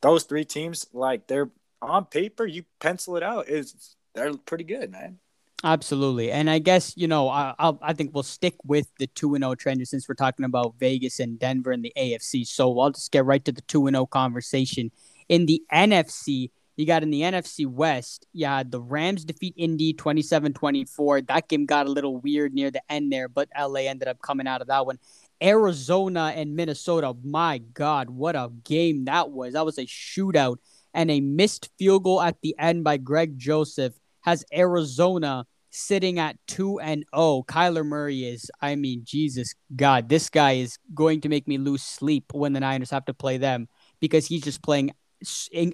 those 0.00 0.24
three 0.24 0.44
teams, 0.44 0.86
like 0.92 1.26
they're 1.26 1.50
on 1.82 2.06
paper, 2.06 2.46
you 2.46 2.64
pencil 2.80 3.16
it 3.16 3.22
out, 3.22 3.48
is 3.48 3.96
they're 4.14 4.34
pretty 4.34 4.64
good, 4.64 4.90
man. 4.90 5.18
Absolutely, 5.62 6.30
and 6.30 6.50
I 6.50 6.58
guess 6.58 6.94
you 6.94 7.08
know 7.08 7.30
I 7.30 7.54
I'll, 7.58 7.78
I 7.80 7.94
think 7.94 8.10
we'll 8.12 8.22
stick 8.22 8.54
with 8.66 8.86
the 8.98 9.06
two 9.06 9.34
and 9.34 9.42
oh 9.42 9.48
zero 9.48 9.54
trend 9.54 9.88
since 9.88 10.06
we're 10.06 10.14
talking 10.14 10.44
about 10.44 10.74
Vegas 10.78 11.20
and 11.20 11.38
Denver 11.38 11.72
and 11.72 11.82
the 11.82 11.92
AFC. 11.96 12.46
So 12.46 12.78
I'll 12.78 12.90
just 12.90 13.10
get 13.10 13.24
right 13.24 13.42
to 13.46 13.52
the 13.52 13.62
two 13.62 13.86
and 13.86 13.94
zero 13.96 14.04
conversation 14.04 14.90
in 15.30 15.46
the 15.46 15.62
NFC. 15.72 16.50
You 16.76 16.86
got 16.86 17.02
in 17.02 17.10
the 17.10 17.22
NFC 17.22 17.66
West, 17.66 18.26
had 18.38 18.72
the 18.72 18.80
Rams 18.80 19.24
defeat 19.24 19.54
Indy 19.56 19.92
27 19.92 20.52
24. 20.52 21.22
That 21.22 21.48
game 21.48 21.66
got 21.66 21.86
a 21.86 21.90
little 21.90 22.16
weird 22.18 22.52
near 22.52 22.70
the 22.70 22.82
end 22.90 23.12
there, 23.12 23.28
but 23.28 23.48
LA 23.58 23.80
ended 23.80 24.08
up 24.08 24.20
coming 24.20 24.46
out 24.46 24.60
of 24.60 24.68
that 24.68 24.84
one. 24.84 24.98
Arizona 25.42 26.32
and 26.34 26.56
Minnesota, 26.56 27.14
my 27.22 27.58
God, 27.58 28.10
what 28.10 28.34
a 28.34 28.50
game 28.64 29.04
that 29.04 29.30
was. 29.30 29.52
That 29.52 29.64
was 29.64 29.78
a 29.78 29.86
shootout 29.86 30.56
and 30.92 31.10
a 31.10 31.20
missed 31.20 31.70
field 31.78 32.04
goal 32.04 32.22
at 32.22 32.40
the 32.40 32.54
end 32.58 32.84
by 32.84 32.96
Greg 32.96 33.38
Joseph 33.38 33.94
has 34.22 34.44
Arizona 34.52 35.46
sitting 35.70 36.18
at 36.18 36.36
2 36.46 36.78
and 36.80 37.04
0. 37.14 37.44
Kyler 37.48 37.84
Murray 37.84 38.24
is, 38.24 38.50
I 38.60 38.76
mean, 38.76 39.02
Jesus 39.04 39.54
God, 39.74 40.08
this 40.08 40.30
guy 40.30 40.52
is 40.52 40.78
going 40.94 41.20
to 41.22 41.28
make 41.28 41.48
me 41.48 41.58
lose 41.58 41.82
sleep 41.82 42.32
when 42.32 42.52
the 42.52 42.60
Niners 42.60 42.90
have 42.90 43.04
to 43.06 43.14
play 43.14 43.38
them 43.38 43.68
because 44.00 44.26
he's 44.26 44.42
just 44.42 44.62
playing 44.62 44.92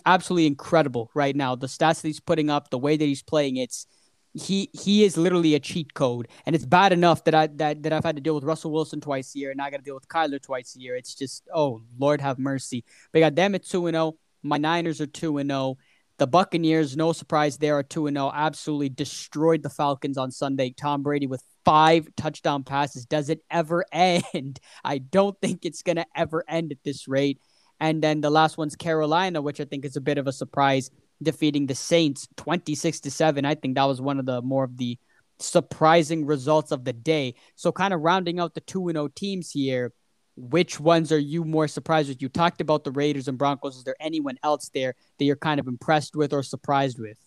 absolutely 0.07 0.47
incredible 0.47 1.11
right 1.15 1.35
now. 1.35 1.55
The 1.55 1.67
stats 1.67 2.03
that 2.03 2.09
he's 2.09 2.21
putting 2.21 2.51
up, 2.51 2.71
the 2.71 2.79
way 2.79 2.97
that 2.97 3.05
he's 3.05 3.23
playing, 3.23 3.57
it's 3.57 3.87
he 4.35 4.71
he 4.73 5.05
is 5.05 5.17
literally 5.17 5.55
a 5.55 5.61
cheat 5.61 5.95
code, 5.95 6.29
and 6.47 6.55
it's 6.55 6.65
bad 6.65 6.93
enough 6.93 7.25
that 7.25 7.35
I 7.35 7.49
that, 7.49 7.83
that 7.83 7.93
I've 7.93 8.05
had 8.05 8.17
to 8.17 8.23
deal 8.23 8.35
with 8.35 8.45
Russell 8.45 8.71
Wilson 8.71 9.01
twice 9.01 9.35
a 9.35 9.39
year, 9.39 9.51
and 9.51 9.61
I 9.61 9.71
got 9.71 9.79
to 9.79 9.83
deal 9.83 9.95
with 9.95 10.09
Kyler 10.09 10.41
twice 10.41 10.77
a 10.77 10.81
year. 10.81 10.97
It's 10.97 11.15
just 11.15 11.49
oh 11.53 11.83
Lord 11.99 12.21
have 12.21 12.39
mercy. 12.39 12.85
But 13.13 13.21
God 13.21 13.35
damn 13.35 13.55
it, 13.55 13.65
two 13.65 13.87
and 13.87 13.95
zero. 13.95 14.05
Oh. 14.05 14.19
My 14.43 14.57
Niners 14.57 15.01
are 15.01 15.07
two 15.07 15.39
and 15.39 15.51
zero. 15.51 15.61
Oh. 15.61 15.79
The 16.19 16.27
Buccaneers, 16.27 16.99
no 16.99 17.13
surprise, 17.13 17.57
they 17.57 17.71
are 17.71 17.83
two 17.83 18.07
and 18.07 18.17
zero. 18.17 18.31
Absolutely 18.33 18.91
destroyed 18.91 19.63
the 19.63 19.71
Falcons 19.71 20.19
on 20.19 20.31
Sunday. 20.31 20.71
Tom 20.71 21.03
Brady 21.03 21.27
with 21.27 21.43
five 21.65 22.09
touchdown 22.17 22.63
passes. 22.63 23.07
Does 23.07 23.31
it 23.31 23.43
ever 23.51 23.85
end? 23.93 24.61
I 24.85 24.99
don't 24.99 25.39
think 25.41 25.65
it's 25.65 25.83
gonna 25.83 26.07
ever 26.15 26.45
end 26.47 26.73
at 26.73 26.85
this 26.85 27.09
rate. 27.09 27.41
And 27.81 28.03
then 28.03 28.21
the 28.21 28.31
last 28.31 28.59
one's 28.59 28.77
Carolina, 28.77 29.41
which 29.41 29.61
I 29.61 29.65
think 29.65 29.85
is 29.85 29.97
a 29.97 30.01
bit 30.01 30.19
of 30.19 30.27
a 30.27 30.33
surprise, 30.33 30.91
defeating 31.23 31.67
the 31.67 31.75
Saints 31.75 32.29
26 32.37 33.01
to 33.01 33.11
7. 33.11 33.45
I 33.45 33.55
think 33.55 33.75
that 33.75 33.85
was 33.85 34.01
one 34.01 34.19
of 34.19 34.27
the 34.27 34.43
more 34.43 34.65
of 34.65 34.77
the 34.77 34.99
surprising 35.39 36.27
results 36.27 36.71
of 36.73 36.85
the 36.85 36.93
day. 36.93 37.35
So 37.57 37.73
kind 37.73 37.95
of 37.95 38.03
rounding 38.03 38.39
out 38.39 38.55
the 38.55 38.61
2 38.61 38.91
0 38.93 39.09
teams 39.09 39.51
here, 39.51 39.93
which 40.37 40.79
ones 40.79 41.11
are 41.11 41.19
you 41.19 41.45
more 41.45 41.69
surprised 41.69 42.11
with? 42.11 42.21
You 42.23 42.29
talked 42.29 42.61
about 42.61 42.85
the 42.85 42.93
Raiders 42.93 43.29
and 43.29 43.39
Broncos. 43.39 43.77
Is 43.77 43.85
there 43.85 43.97
anyone 43.99 44.39
else 44.43 44.71
there 44.75 44.95
that 45.19 45.25
you're 45.25 45.37
kind 45.37 45.59
of 45.59 45.67
impressed 45.67 46.15
with 46.15 46.33
or 46.33 46.43
surprised 46.43 46.99
with? 46.99 47.19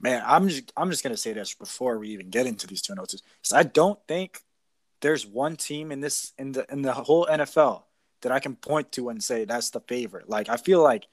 Man, 0.00 0.22
I'm 0.26 0.48
just 0.48 0.72
I'm 0.76 0.90
just 0.90 1.04
gonna 1.04 1.16
say 1.16 1.32
this 1.32 1.54
before 1.54 1.98
we 1.98 2.08
even 2.08 2.30
get 2.30 2.46
into 2.46 2.66
these 2.66 2.82
two 2.82 2.94
notes. 2.94 3.14
Oh 3.14 3.24
because 3.40 3.52
I 3.52 3.62
don't 3.62 3.98
think 4.08 4.40
there's 5.00 5.26
one 5.26 5.56
team 5.56 5.92
in 5.92 6.00
this 6.00 6.32
in 6.38 6.52
the 6.52 6.66
in 6.72 6.82
the 6.82 6.92
whole 6.92 7.26
NFL 7.26 7.84
that 8.22 8.32
I 8.32 8.40
can 8.40 8.56
point 8.56 8.92
to 8.92 9.08
and 9.08 9.22
say 9.22 9.44
that's 9.44 9.70
the 9.70 9.80
favorite. 9.80 10.28
Like 10.28 10.48
I 10.48 10.56
feel 10.56 10.82
like 10.82 11.06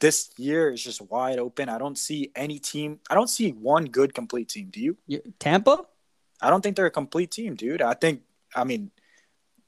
this 0.00 0.30
year 0.36 0.70
is 0.70 0.82
just 0.82 1.00
wide 1.00 1.38
open. 1.38 1.68
I 1.68 1.78
don't 1.78 1.96
see 1.96 2.30
any 2.34 2.58
team. 2.58 2.98
I 3.08 3.14
don't 3.14 3.30
see 3.30 3.50
one 3.50 3.86
good 3.86 4.14
complete 4.14 4.48
team. 4.48 4.68
Do 4.70 4.80
you? 4.80 5.22
Tampa? 5.38 5.84
I 6.40 6.50
don't 6.50 6.62
think 6.62 6.76
they're 6.76 6.86
a 6.86 6.90
complete 6.90 7.30
team, 7.30 7.54
dude. 7.54 7.82
I 7.82 7.94
think 7.94 8.22
I 8.54 8.64
mean 8.64 8.90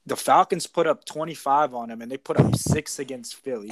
the 0.05 0.15
Falcons 0.15 0.67
put 0.67 0.87
up 0.87 1.05
25 1.05 1.73
on 1.73 1.89
them 1.89 2.01
and 2.01 2.09
they 2.09 2.17
put 2.17 2.39
up 2.39 2.55
6 2.55 2.99
against 2.99 3.35
Philly. 3.35 3.71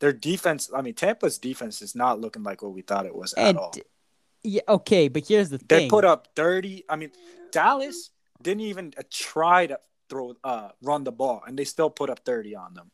Their 0.00 0.12
defense, 0.12 0.70
I 0.74 0.82
mean 0.82 0.94
Tampa's 0.94 1.38
defense 1.38 1.82
is 1.82 1.94
not 1.94 2.20
looking 2.20 2.42
like 2.42 2.62
what 2.62 2.72
we 2.72 2.82
thought 2.82 3.06
it 3.06 3.14
was 3.14 3.32
and, 3.34 3.56
at 3.56 3.62
all. 3.62 3.74
Yeah, 4.42 4.62
okay, 4.68 5.08
but 5.08 5.28
here's 5.28 5.50
the 5.50 5.58
thing. 5.58 5.66
They 5.68 5.88
put 5.88 6.04
up 6.04 6.28
30. 6.34 6.84
I 6.88 6.96
mean, 6.96 7.10
Dallas 7.52 8.10
didn't 8.42 8.62
even 8.62 8.94
try 9.10 9.66
to 9.66 9.78
throw 10.10 10.34
uh 10.44 10.70
run 10.82 11.04
the 11.04 11.12
ball 11.12 11.42
and 11.46 11.58
they 11.58 11.64
still 11.64 11.88
put 11.88 12.10
up 12.10 12.20
30 12.24 12.56
on 12.56 12.74
them. 12.74 12.90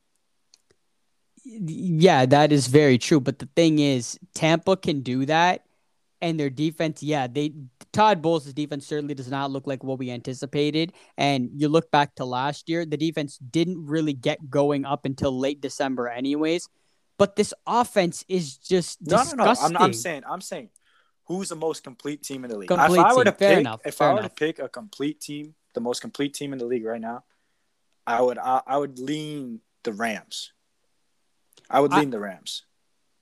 Yeah, 1.44 2.26
that 2.26 2.52
is 2.52 2.66
very 2.66 2.98
true, 2.98 3.20
but 3.20 3.38
the 3.38 3.48
thing 3.56 3.78
is 3.78 4.18
Tampa 4.34 4.76
can 4.76 5.00
do 5.00 5.26
that 5.26 5.66
and 6.20 6.40
their 6.40 6.50
defense, 6.50 7.02
yeah, 7.02 7.26
they 7.26 7.52
Todd 7.92 8.22
Bowles' 8.22 8.52
defense 8.52 8.86
certainly 8.86 9.14
does 9.14 9.30
not 9.30 9.50
look 9.50 9.66
like 9.66 9.84
what 9.84 9.98
we 9.98 10.10
anticipated. 10.10 10.92
And 11.16 11.50
you 11.54 11.68
look 11.68 11.90
back 11.90 12.14
to 12.16 12.24
last 12.24 12.68
year, 12.68 12.84
the 12.84 12.96
defense 12.96 13.38
didn't 13.38 13.86
really 13.86 14.12
get 14.12 14.50
going 14.50 14.84
up 14.84 15.04
until 15.04 15.38
late 15.38 15.60
December, 15.60 16.08
anyways. 16.08 16.68
But 17.18 17.36
this 17.36 17.54
offense 17.66 18.24
is 18.28 18.56
just 18.56 19.00
no, 19.02 19.18
disgusting. 19.18 19.72
no, 19.72 19.78
no. 19.78 19.84
I'm, 19.84 19.90
I'm 19.90 19.92
saying, 19.92 20.22
I'm 20.28 20.40
saying, 20.40 20.70
who's 21.24 21.48
the 21.48 21.56
most 21.56 21.84
complete 21.84 22.22
team 22.22 22.44
in 22.44 22.50
the 22.50 22.58
league? 22.58 22.68
Complete 22.68 22.98
if 22.98 23.04
I 23.04 23.14
were 23.14 23.24
to 23.24 23.32
pick, 23.32 23.58
enough. 23.58 23.80
if 23.84 24.00
I 24.00 24.12
were 24.12 24.18
enough. 24.18 24.34
to 24.34 24.44
pick 24.44 24.58
a 24.58 24.68
complete 24.68 25.20
team, 25.20 25.54
the 25.76 25.80
most 25.80 26.00
complete 26.00 26.34
team 26.34 26.52
in 26.52 26.58
the 26.58 26.64
league 26.64 26.84
right 26.84 27.00
now, 27.00 27.22
I 28.04 28.20
would 28.20 28.38
I, 28.38 28.62
I 28.66 28.76
would 28.76 28.98
lean 28.98 29.60
the 29.84 29.92
Rams. 29.92 30.52
I 31.70 31.78
would 31.78 31.92
lean 31.92 32.08
I, 32.08 32.10
the 32.10 32.18
Rams. 32.18 32.64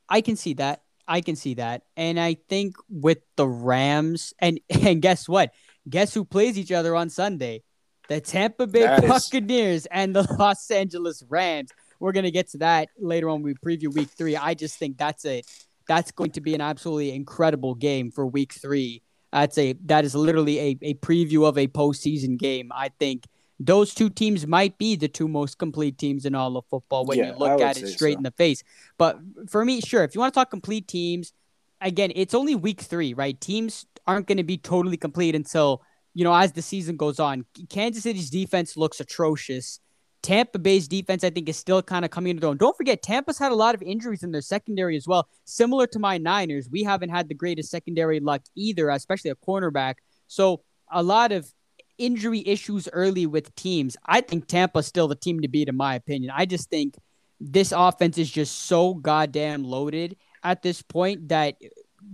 I 0.09 0.23
can 0.23 0.37
see 0.37 0.55
that. 0.55 0.83
I 1.07 1.21
can 1.21 1.37
see 1.37 1.55
that. 1.55 1.83
And 1.97 2.19
I 2.19 2.35
think 2.49 2.77
with 2.89 3.19
the 3.37 3.47
Rams 3.47 4.33
and 4.39 4.61
and 4.71 5.03
guess 5.03 5.29
what? 5.29 5.53
Guess 5.89 6.15
who 6.15 6.25
plays 6.25 6.59
each 6.59 6.73
other 6.73 6.97
on 6.97 7.11
Sunday? 7.11 7.63
The 8.09 8.21
Tampa 8.21 8.67
Bay 8.67 8.83
that 8.83 9.07
Buccaneers 9.07 9.83
is... 9.83 9.89
and 9.91 10.15
the 10.15 10.23
Los 10.39 10.71
Angeles 10.71 11.23
Rams. 11.29 11.71
We're 12.01 12.13
gonna 12.13 12.31
get 12.31 12.51
to 12.51 12.59
that 12.59 12.89
later 12.99 13.29
on. 13.29 13.43
We 13.43 13.55
preview 13.55 13.93
Week 13.93 14.11
Three. 14.11 14.37
I 14.37 14.55
just 14.55 14.79
think 14.79 14.97
that's 14.97 15.25
it. 15.25 15.47
That's 15.89 16.13
going 16.13 16.31
to 16.33 16.41
be 16.41 16.55
an 16.55 16.61
absolutely 16.61 17.15
incredible 17.15 17.75
game 17.75 18.11
for 18.11 18.27
Week 18.27 18.53
Three. 18.53 19.03
That's 19.35 19.59
a 19.59 19.73
that 19.87 20.05
is 20.05 20.15
literally 20.15 20.61
a, 20.61 20.79
a 20.83 20.95
preview 20.95 21.45
of 21.45 21.59
a 21.59 21.67
postseason 21.67 22.39
game. 22.39 22.71
I 22.73 22.91
think 23.01 23.25
those 23.59 23.93
two 23.93 24.09
teams 24.09 24.47
might 24.47 24.79
be 24.79 24.95
the 24.95 25.09
two 25.09 25.27
most 25.27 25.59
complete 25.59 25.99
teams 25.99 26.25
in 26.25 26.37
all 26.37 26.57
of 26.57 26.65
football 26.67 27.05
when 27.05 27.19
yeah, 27.19 27.33
you 27.33 27.39
look 27.39 27.61
at 27.61 27.77
it 27.77 27.89
straight 27.89 28.13
so. 28.13 28.19
in 28.19 28.23
the 28.23 28.31
face. 28.31 28.63
But 28.97 29.19
for 29.49 29.65
me, 29.65 29.81
sure, 29.81 30.05
if 30.05 30.15
you 30.15 30.21
want 30.21 30.33
to 30.35 30.39
talk 30.39 30.51
complete 30.51 30.87
teams, 30.87 31.33
again, 31.81 32.13
it's 32.15 32.33
only 32.33 32.55
week 32.55 32.81
three, 32.81 33.13
right? 33.13 33.39
Teams 33.41 33.87
aren't 34.07 34.29
going 34.29 34.39
to 34.39 34.45
be 34.45 34.57
totally 34.57 34.97
complete 34.97 35.35
until 35.35 35.83
you 36.15 36.23
know 36.23 36.33
as 36.33 36.53
the 36.53 36.63
season 36.63 36.97
goes 36.97 37.19
on. 37.19 37.45
Kansas 37.69 38.05
City's 38.05 38.31
defense 38.31 38.77
looks 38.77 39.01
atrocious. 39.01 39.81
Tampa 40.25 40.59
Bay's 40.59 40.89
defense, 40.89 41.23
I 41.23 41.29
think, 41.29 41.51
is 41.51 41.57
still 41.59 41.83
kind 41.83 42.03
of 42.03 42.11
coming 42.11 42.31
into 42.31 42.41
their 42.41 42.49
own. 42.49 42.57
Don't 42.57 42.75
forget, 42.75 43.03
Tampa's 43.03 43.39
had 43.39 43.53
a 43.53 43.55
lot 43.55 43.75
of 43.75 43.83
injuries 43.83 44.23
in 44.23 44.33
their 44.33 44.41
secondary 44.41 44.97
as 44.97 45.07
well. 45.07 45.29
Similar 45.45 45.87
to 45.89 45.99
my 45.99 46.17
Niners, 46.17 46.67
we 46.71 46.83
haven't 46.83 47.11
had 47.11 47.29
the 47.29 47.35
greatest 47.35 47.71
secondary 47.71 48.21
luck 48.21 48.41
either, 48.57 48.89
especially 48.89 49.31
a 49.31 49.37
cornerback. 49.37 49.97
So 50.27 50.63
a 50.91 51.03
lot 51.03 51.31
of 51.31 51.53
injury 51.99 52.43
issues 52.47 52.89
early 52.95 53.27
with 53.27 53.55
teams. 53.55 53.99
I 54.07 54.23
think 54.23 54.47
Tampa's 54.47 54.87
still 54.87 55.09
the 55.09 55.15
team 55.15 55.41
to 55.41 55.49
beat, 55.49 55.69
in 55.69 55.77
my 55.77 55.95
opinion. 55.95 56.33
I 56.35 56.47
just 56.47 56.71
think 56.71 56.97
this 57.39 57.73
offense 57.73 58.17
is 58.17 58.31
just 58.31 58.63
so 58.63 58.95
goddamn 58.95 59.63
loaded 59.63 60.17
at 60.43 60.63
this 60.63 60.81
point 60.81 61.29
that 61.29 61.57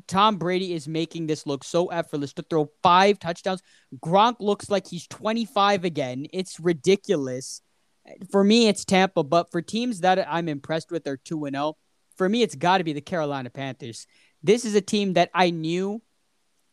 Tom 0.08 0.36
Brady 0.36 0.74
is 0.74 0.88
making 0.88 1.28
this 1.28 1.46
look 1.46 1.62
so 1.62 1.86
effortless 1.86 2.32
to 2.32 2.42
throw 2.42 2.72
five 2.82 3.20
touchdowns. 3.20 3.62
Gronk 4.00 4.36
looks 4.40 4.68
like 4.68 4.88
he's 4.88 5.06
25 5.06 5.84
again. 5.84 6.26
It's 6.32 6.58
ridiculous 6.58 7.62
for 8.30 8.44
me, 8.44 8.68
it's 8.68 8.84
Tampa, 8.84 9.22
but 9.22 9.50
for 9.50 9.62
teams 9.62 10.00
that 10.00 10.26
I'm 10.28 10.48
impressed 10.48 10.90
with 10.90 11.06
are 11.06 11.16
2 11.16 11.46
and 11.46 11.56
0. 11.56 11.76
For 12.16 12.28
me, 12.28 12.42
it's 12.42 12.54
got 12.54 12.78
to 12.78 12.84
be 12.84 12.92
the 12.92 13.00
Carolina 13.00 13.50
Panthers. 13.50 14.06
This 14.42 14.64
is 14.64 14.74
a 14.74 14.80
team 14.80 15.14
that 15.14 15.30
I 15.34 15.50
knew 15.50 16.02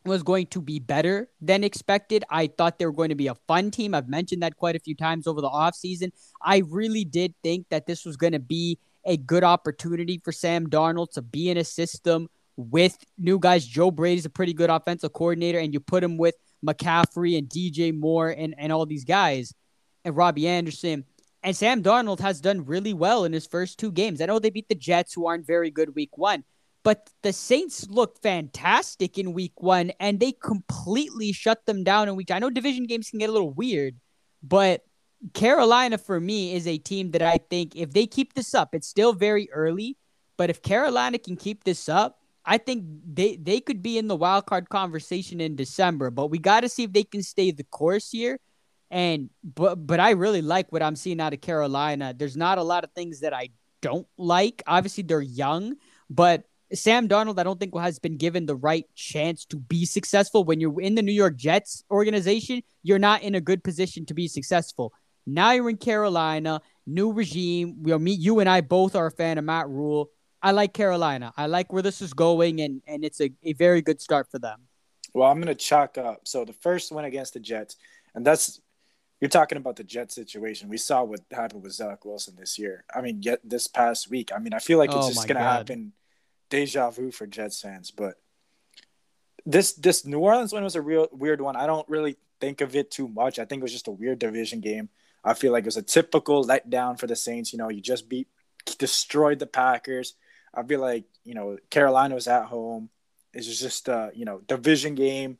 was 0.04 0.22
going 0.22 0.46
to 0.46 0.60
be 0.60 0.78
better 0.78 1.28
than 1.40 1.64
expected. 1.64 2.24
I 2.30 2.46
thought 2.46 2.78
they 2.78 2.86
were 2.86 2.92
going 2.92 3.10
to 3.10 3.14
be 3.14 3.26
a 3.26 3.34
fun 3.34 3.70
team. 3.70 3.94
I've 3.94 4.08
mentioned 4.08 4.42
that 4.42 4.56
quite 4.56 4.76
a 4.76 4.80
few 4.80 4.94
times 4.94 5.26
over 5.26 5.40
the 5.40 5.50
offseason. 5.50 6.10
I 6.42 6.62
really 6.66 7.04
did 7.04 7.34
think 7.42 7.66
that 7.70 7.86
this 7.86 8.04
was 8.04 8.16
going 8.16 8.32
to 8.32 8.38
be 8.38 8.78
a 9.04 9.16
good 9.16 9.44
opportunity 9.44 10.20
for 10.22 10.32
Sam 10.32 10.68
Darnold 10.68 11.12
to 11.12 11.22
be 11.22 11.50
in 11.50 11.56
a 11.56 11.64
system 11.64 12.28
with 12.56 12.96
new 13.16 13.38
guys. 13.38 13.64
Joe 13.64 13.90
Brady's 13.90 14.26
a 14.26 14.30
pretty 14.30 14.52
good 14.52 14.70
offensive 14.70 15.12
coordinator, 15.12 15.58
and 15.58 15.72
you 15.72 15.80
put 15.80 16.02
him 16.02 16.16
with 16.16 16.34
McCaffrey 16.66 17.38
and 17.38 17.48
DJ 17.48 17.96
Moore 17.96 18.30
and, 18.30 18.54
and 18.58 18.72
all 18.72 18.84
these 18.86 19.04
guys 19.04 19.54
and 20.04 20.16
Robbie 20.16 20.48
Anderson. 20.48 21.04
And 21.42 21.56
Sam 21.56 21.82
Darnold 21.82 22.20
has 22.20 22.40
done 22.40 22.64
really 22.64 22.92
well 22.92 23.24
in 23.24 23.32
his 23.32 23.46
first 23.46 23.78
two 23.78 23.92
games. 23.92 24.20
I 24.20 24.26
know 24.26 24.38
they 24.38 24.50
beat 24.50 24.68
the 24.68 24.74
Jets, 24.74 25.14
who 25.14 25.26
aren't 25.26 25.46
very 25.46 25.70
good 25.70 25.94
week 25.94 26.18
one, 26.18 26.44
but 26.82 27.10
the 27.22 27.32
Saints 27.32 27.86
looked 27.88 28.22
fantastic 28.22 29.18
in 29.18 29.32
week 29.32 29.52
one, 29.62 29.92
and 30.00 30.18
they 30.18 30.32
completely 30.32 31.32
shut 31.32 31.64
them 31.66 31.84
down 31.84 32.08
in 32.08 32.16
week 32.16 32.26
two. 32.26 32.34
I 32.34 32.38
know 32.40 32.50
division 32.50 32.86
games 32.86 33.10
can 33.10 33.20
get 33.20 33.30
a 33.30 33.32
little 33.32 33.52
weird, 33.52 33.96
but 34.42 34.84
Carolina, 35.34 35.98
for 35.98 36.20
me, 36.20 36.54
is 36.54 36.66
a 36.66 36.78
team 36.78 37.12
that 37.12 37.22
I 37.22 37.38
think 37.50 37.74
if 37.76 37.92
they 37.92 38.06
keep 38.06 38.34
this 38.34 38.54
up, 38.54 38.74
it's 38.74 38.88
still 38.88 39.12
very 39.12 39.50
early, 39.52 39.96
but 40.36 40.50
if 40.50 40.62
Carolina 40.62 41.18
can 41.18 41.36
keep 41.36 41.64
this 41.64 41.88
up, 41.88 42.20
I 42.44 42.58
think 42.58 42.84
they, 43.04 43.36
they 43.36 43.60
could 43.60 43.82
be 43.82 43.98
in 43.98 44.08
the 44.08 44.16
wild 44.16 44.46
card 44.46 44.70
conversation 44.70 45.40
in 45.40 45.54
December. 45.54 46.10
But 46.10 46.28
we 46.28 46.38
got 46.38 46.60
to 46.60 46.68
see 46.68 46.84
if 46.84 46.92
they 46.92 47.04
can 47.04 47.22
stay 47.22 47.50
the 47.50 47.64
course 47.64 48.10
here 48.10 48.38
and 48.90 49.30
but 49.42 49.86
but 49.86 50.00
I 50.00 50.10
really 50.10 50.42
like 50.42 50.72
what 50.72 50.82
I'm 50.82 50.96
seeing 50.96 51.20
out 51.20 51.32
of 51.32 51.40
Carolina. 51.40 52.14
There's 52.16 52.36
not 52.36 52.58
a 52.58 52.62
lot 52.62 52.84
of 52.84 52.92
things 52.92 53.20
that 53.20 53.34
I 53.34 53.50
don't 53.80 54.06
like. 54.16 54.62
Obviously, 54.66 55.04
they're 55.04 55.20
young, 55.20 55.76
but 56.10 56.44
Sam 56.72 57.08
Darnold, 57.08 57.38
I 57.38 57.44
don't 57.44 57.58
think 57.58 57.76
has 57.78 57.98
been 57.98 58.16
given 58.16 58.46
the 58.46 58.56
right 58.56 58.84
chance 58.94 59.44
to 59.46 59.56
be 59.56 59.86
successful. 59.86 60.44
When 60.44 60.60
you're 60.60 60.80
in 60.80 60.94
the 60.94 61.02
New 61.02 61.12
York 61.12 61.36
Jets 61.36 61.84
organization, 61.90 62.62
you're 62.82 62.98
not 62.98 63.22
in 63.22 63.34
a 63.34 63.40
good 63.40 63.64
position 63.64 64.04
to 64.06 64.14
be 64.14 64.28
successful. 64.28 64.92
Now 65.26 65.52
you're 65.52 65.70
in 65.70 65.76
Carolina, 65.76 66.60
new 66.86 67.12
regime. 67.12 67.82
We'll 67.82 67.98
meet 67.98 68.18
you 68.18 68.40
and 68.40 68.48
I 68.48 68.60
both 68.60 68.94
are 68.96 69.06
a 69.06 69.10
fan 69.10 69.38
of 69.38 69.44
Matt 69.44 69.68
Rhule. 69.68 70.10
I 70.42 70.52
like 70.52 70.72
Carolina. 70.72 71.32
I 71.36 71.46
like 71.46 71.72
where 71.72 71.82
this 71.82 72.00
is 72.00 72.12
going, 72.12 72.60
and 72.60 72.80
and 72.86 73.04
it's 73.04 73.20
a, 73.20 73.30
a 73.42 73.54
very 73.54 73.82
good 73.82 74.00
start 74.00 74.30
for 74.30 74.38
them. 74.38 74.60
Well, 75.14 75.28
I'm 75.28 75.40
gonna 75.40 75.54
chalk 75.54 75.98
up. 75.98 76.28
So 76.28 76.44
the 76.44 76.52
first 76.52 76.92
win 76.92 77.04
against 77.04 77.34
the 77.34 77.40
Jets, 77.40 77.76
and 78.14 78.24
that's 78.24 78.60
you're 79.20 79.28
talking 79.28 79.58
about 79.58 79.76
the 79.76 79.84
Jet 79.84 80.12
situation. 80.12 80.68
We 80.68 80.76
saw 80.78 81.02
what 81.04 81.20
happened 81.30 81.62
with 81.62 81.72
Zach 81.72 82.04
Wilson 82.04 82.36
this 82.38 82.58
year. 82.58 82.84
I 82.94 83.00
mean, 83.00 83.22
yet 83.22 83.40
this 83.44 83.66
past 83.66 84.10
week. 84.10 84.30
I 84.34 84.38
mean, 84.38 84.54
I 84.54 84.58
feel 84.60 84.78
like 84.78 84.90
it's 84.94 85.06
Oh 85.06 85.08
just 85.08 85.26
gonna 85.26 85.40
God. 85.40 85.58
happen, 85.58 85.92
deja 86.50 86.90
vu 86.90 87.10
for 87.10 87.26
Jets 87.26 87.60
fans. 87.60 87.90
But 87.90 88.14
this 89.44 89.72
this 89.72 90.04
New 90.04 90.20
Orleans 90.20 90.52
one 90.52 90.62
was 90.64 90.76
a 90.76 90.82
real 90.82 91.08
weird 91.12 91.40
one. 91.40 91.56
I 91.56 91.66
don't 91.66 91.88
really 91.88 92.16
think 92.40 92.60
of 92.60 92.76
it 92.76 92.90
too 92.90 93.08
much. 93.08 93.38
I 93.38 93.44
think 93.44 93.60
it 93.60 93.64
was 93.64 93.72
just 93.72 93.88
a 93.88 93.92
weird 93.92 94.18
division 94.18 94.60
game. 94.60 94.88
I 95.24 95.34
feel 95.34 95.52
like 95.52 95.62
it 95.62 95.66
was 95.66 95.76
a 95.76 95.82
typical 95.82 96.44
letdown 96.44 96.98
for 96.98 97.06
the 97.06 97.16
Saints. 97.16 97.52
You 97.52 97.58
know, 97.58 97.68
you 97.70 97.80
just 97.80 98.08
beat 98.08 98.28
destroyed 98.78 99.38
the 99.38 99.46
Packers. 99.46 100.14
I 100.54 100.62
feel 100.62 100.80
like 100.80 101.04
you 101.24 101.34
know 101.34 101.58
Carolina 101.70 102.14
was 102.14 102.28
at 102.28 102.44
home. 102.46 102.90
It's 103.32 103.46
just 103.58 103.88
a 103.88 104.10
you 104.14 104.24
know 104.24 104.40
division 104.46 104.94
game. 104.94 105.38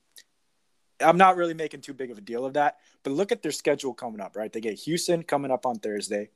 I'm 1.01 1.19
not 1.19 1.37
really 1.37 1.55
making 1.55 1.83
too 1.83 1.95
big 1.95 2.11
of 2.11 2.19
a 2.19 2.23
deal 2.23 2.45
of 2.45 2.55
that. 2.55 2.79
But 3.03 3.13
look 3.13 3.33
at 3.33 3.43
their 3.43 3.53
schedule 3.53 3.95
coming 3.95 4.21
up, 4.21 4.37
right? 4.37 4.53
They 4.53 4.61
get 4.61 4.79
Houston 4.81 5.23
coming 5.23 5.51
up 5.51 5.67
on 5.67 5.79
Thursday, 5.79 6.31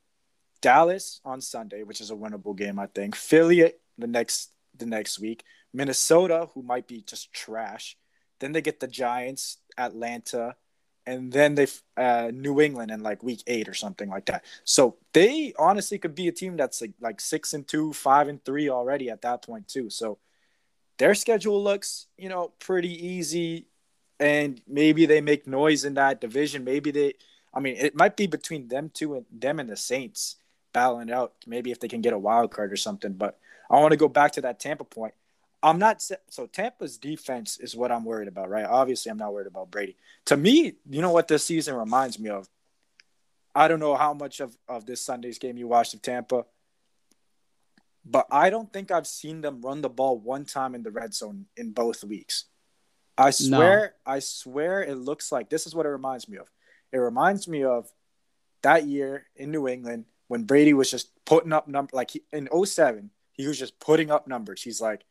Dallas 0.61 1.19
on 1.25 1.41
Sunday, 1.41 1.83
which 1.83 2.01
is 2.01 2.11
a 2.11 2.15
winnable 2.15 2.55
game, 2.55 2.79
I 2.79 2.87
think. 2.87 3.15
Philly 3.15 3.73
the 3.97 4.07
next 4.07 4.51
the 4.75 4.85
next 4.85 5.19
week, 5.19 5.43
Minnesota, 5.73 6.49
who 6.53 6.63
might 6.63 6.87
be 6.87 7.01
just 7.01 7.31
trash. 7.31 7.97
Then 8.39 8.53
they 8.53 8.61
get 8.61 8.79
the 8.79 8.87
Giants, 8.87 9.57
Atlanta, 9.77 10.55
and 11.05 11.31
then 11.31 11.55
they 11.55 11.67
uh, 11.97 12.31
New 12.33 12.59
England 12.61 12.91
in 12.91 13.03
like 13.03 13.23
week 13.23 13.43
eight 13.47 13.67
or 13.67 13.73
something 13.73 14.09
like 14.09 14.25
that. 14.25 14.45
So 14.63 14.97
they 15.13 15.53
honestly 15.59 15.99
could 15.99 16.15
be 16.15 16.27
a 16.27 16.31
team 16.31 16.57
that's 16.57 16.81
like 16.81 16.93
like 16.99 17.21
six 17.21 17.53
and 17.53 17.67
two, 17.67 17.93
five 17.93 18.27
and 18.27 18.43
three 18.43 18.69
already 18.69 19.09
at 19.09 19.21
that 19.21 19.45
point 19.45 19.67
too. 19.67 19.89
So 19.89 20.17
their 20.97 21.15
schedule 21.15 21.63
looks, 21.63 22.07
you 22.17 22.29
know, 22.29 22.53
pretty 22.59 23.07
easy 23.07 23.67
and 24.23 24.61
maybe 24.65 25.05
they 25.05 25.19
make 25.19 25.47
noise 25.47 25.83
in 25.83 25.95
that 25.95 26.21
division. 26.21 26.63
Maybe 26.63 26.91
they, 26.91 27.15
I 27.53 27.59
mean, 27.59 27.75
it 27.77 27.93
might 27.93 28.15
be 28.15 28.25
between 28.25 28.69
them 28.69 28.89
two 28.93 29.15
and 29.15 29.25
them 29.29 29.59
and 29.59 29.69
the 29.69 29.75
Saints 29.75 30.37
battling 30.71 31.11
out. 31.11 31.33
Maybe 31.45 31.71
if 31.71 31.81
they 31.81 31.89
can 31.89 31.99
get 31.99 32.13
a 32.13 32.17
wild 32.17 32.49
card 32.49 32.71
or 32.71 32.77
something. 32.77 33.11
But 33.11 33.37
I 33.69 33.81
want 33.81 33.91
to 33.91 33.97
go 33.97 34.07
back 34.07 34.31
to 34.33 34.41
that 34.41 34.61
Tampa 34.61 34.85
point. 34.85 35.13
I'm 35.61 35.77
not 35.77 36.01
so 36.29 36.47
Tampa's 36.47 36.97
defense 36.97 37.57
is 37.59 37.75
what 37.75 37.91
I'm 37.91 38.05
worried 38.05 38.29
about, 38.29 38.49
right? 38.49 38.65
Obviously, 38.65 39.11
I'm 39.11 39.17
not 39.17 39.33
worried 39.33 39.47
about 39.47 39.71
Brady. 39.71 39.97
To 40.25 40.37
me, 40.37 40.75
you 40.89 41.01
know 41.01 41.11
what 41.11 41.27
this 41.27 41.43
season 41.43 41.75
reminds 41.75 42.17
me 42.17 42.29
of. 42.29 42.47
I 43.53 43.67
don't 43.67 43.79
know 43.81 43.95
how 43.95 44.13
much 44.13 44.39
of, 44.39 44.57
of 44.69 44.85
this 44.85 45.01
Sunday's 45.01 45.37
game 45.37 45.57
you 45.57 45.67
watched 45.67 45.93
of 45.93 46.01
Tampa, 46.01 46.45
but 48.05 48.25
I 48.31 48.49
don't 48.49 48.71
think 48.71 48.89
I've 48.89 49.05
seen 49.05 49.41
them 49.41 49.61
run 49.61 49.81
the 49.81 49.89
ball 49.89 50.17
one 50.17 50.45
time 50.45 50.75
in 50.75 50.83
the 50.83 50.91
red 50.91 51.13
zone 51.13 51.45
in 51.57 51.71
both 51.71 52.05
weeks. 52.05 52.45
I 53.17 53.29
swear, 53.31 53.95
I 54.05 54.19
swear 54.19 54.83
it 54.83 54.95
looks 54.95 55.31
like 55.31 55.49
this 55.49 55.67
is 55.67 55.75
what 55.75 55.85
it 55.85 55.89
reminds 55.89 56.27
me 56.27 56.37
of. 56.37 56.47
It 56.91 56.97
reminds 56.97 57.47
me 57.47 57.63
of 57.63 57.89
that 58.61 58.85
year 58.85 59.25
in 59.35 59.51
New 59.51 59.67
England 59.67 60.05
when 60.27 60.43
Brady 60.43 60.73
was 60.73 60.89
just 60.89 61.09
putting 61.25 61.53
up 61.53 61.67
number 61.67 61.91
like 61.93 62.11
he, 62.11 62.23
in 62.31 62.49
07, 62.65 63.11
he 63.33 63.47
was 63.47 63.59
just 63.59 63.79
putting 63.79 64.09
up 64.09 64.27
numbers. 64.27 64.63
He's 64.63 64.81
like, 64.81 65.05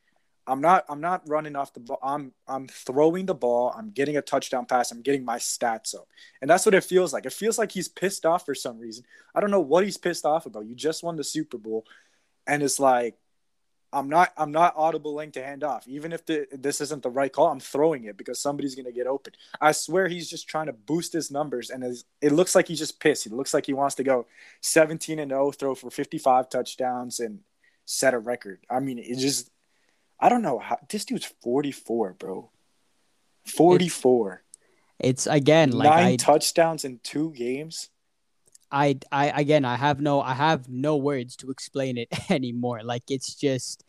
I'm 0.47 0.61
not 0.61 0.85
I'm 0.89 1.01
not 1.01 1.29
running 1.29 1.55
off 1.55 1.73
the 1.73 1.81
ball. 1.81 2.01
I'm 2.03 2.33
I'm 2.49 2.67
throwing 2.67 3.27
the 3.27 3.35
ball. 3.35 3.73
I'm 3.77 3.91
getting 3.91 4.17
a 4.17 4.23
touchdown 4.23 4.67
pass. 4.67 4.91
I'm 4.91 5.03
getting 5.03 5.25
my 5.25 5.39
stats 5.39 5.95
up. 5.95 6.09
And 6.41 6.51
that's 6.51 6.67
what 6.67 6.75
it 6.75 6.83
feels 6.83 7.13
like. 7.13 7.27
It 7.27 7.33
feels 7.33 7.59
like 7.59 7.71
he's 7.71 7.89
pissed 7.89 8.27
off 8.27 8.45
for 8.45 8.55
some 8.55 8.79
reason. 8.79 9.05
I 9.35 9.41
don't 9.41 9.53
know 9.53 9.61
what 9.61 9.85
he's 9.85 9.97
pissed 9.97 10.25
off 10.25 10.47
about. 10.47 10.67
You 10.67 10.75
just 10.75 11.05
won 11.05 11.17
the 11.17 11.25
Super 11.25 11.59
Bowl 11.59 11.87
and 12.47 12.63
it's 12.63 12.81
like 12.81 13.17
I'm 13.93 14.09
not 14.09 14.33
I'm 14.37 14.53
not 14.53 14.75
audible 14.77 15.15
audibling 15.15 15.33
to 15.35 15.45
hand 15.45 15.65
off. 15.65 15.87
Even 15.87 16.13
if 16.13 16.25
the, 16.25 16.47
this 16.53 16.81
isn't 16.81 17.03
the 17.03 17.11
right 17.11 17.33
call, 17.33 17.49
I'm 17.49 17.61
throwing 17.61 18.05
it 18.05 18.17
because 18.17 18.41
somebody's 18.41 18.75
gonna 18.75 18.93
get 18.93 19.07
open. 19.07 19.35
I 19.61 19.73
swear 19.73 20.09
he's 20.09 20.31
just 20.31 20.49
trying 20.49 20.67
to 20.67 20.73
boost 20.73 21.13
his 21.13 21.31
numbers, 21.31 21.71
and 21.71 21.85
it 22.21 22.33
looks 22.33 22.55
like 22.55 22.69
he's 22.69 22.79
just 22.79 23.01
pissed. 23.01 23.27
It 23.27 23.33
looks 23.33 23.53
like 23.53 23.67
he 23.67 23.75
wants 23.75 23.97
to 23.97 24.05
go 24.05 24.27
17 24.63 25.19
and 25.19 25.31
0, 25.31 25.53
throw 25.53 25.75
for 25.75 25.91
55 25.91 26.49
touchdowns, 26.49 27.21
and 27.21 27.41
set 27.85 28.15
a 28.15 28.19
record. 28.19 28.61
I 28.71 28.81
mean, 28.81 28.99
it 28.99 29.19
just 29.19 29.51
I 30.19 30.29
don't 30.29 30.43
know 30.43 30.59
how 30.59 30.79
this 30.89 31.05
dude's 31.05 31.27
44, 31.43 32.15
bro. 32.15 32.51
44. 33.47 34.43
It's 35.01 35.27
again 35.27 35.73
like 35.73 35.91
Nine 35.91 36.13
I, 36.13 36.17
touchdowns 36.17 36.85
in 36.85 37.01
two 37.03 37.33
games. 37.33 37.91
I, 38.73 38.99
I 39.13 39.29
again, 39.41 39.65
I 39.65 39.77
have 39.77 40.01
no, 40.01 40.21
I 40.23 40.33
have 40.35 40.69
no 40.69 40.97
words 40.97 41.37
to 41.37 41.51
explain 41.51 41.99
it 41.99 42.09
anymore. 42.31 42.83
Like 42.83 43.05
it's 43.11 43.35
just, 43.35 43.85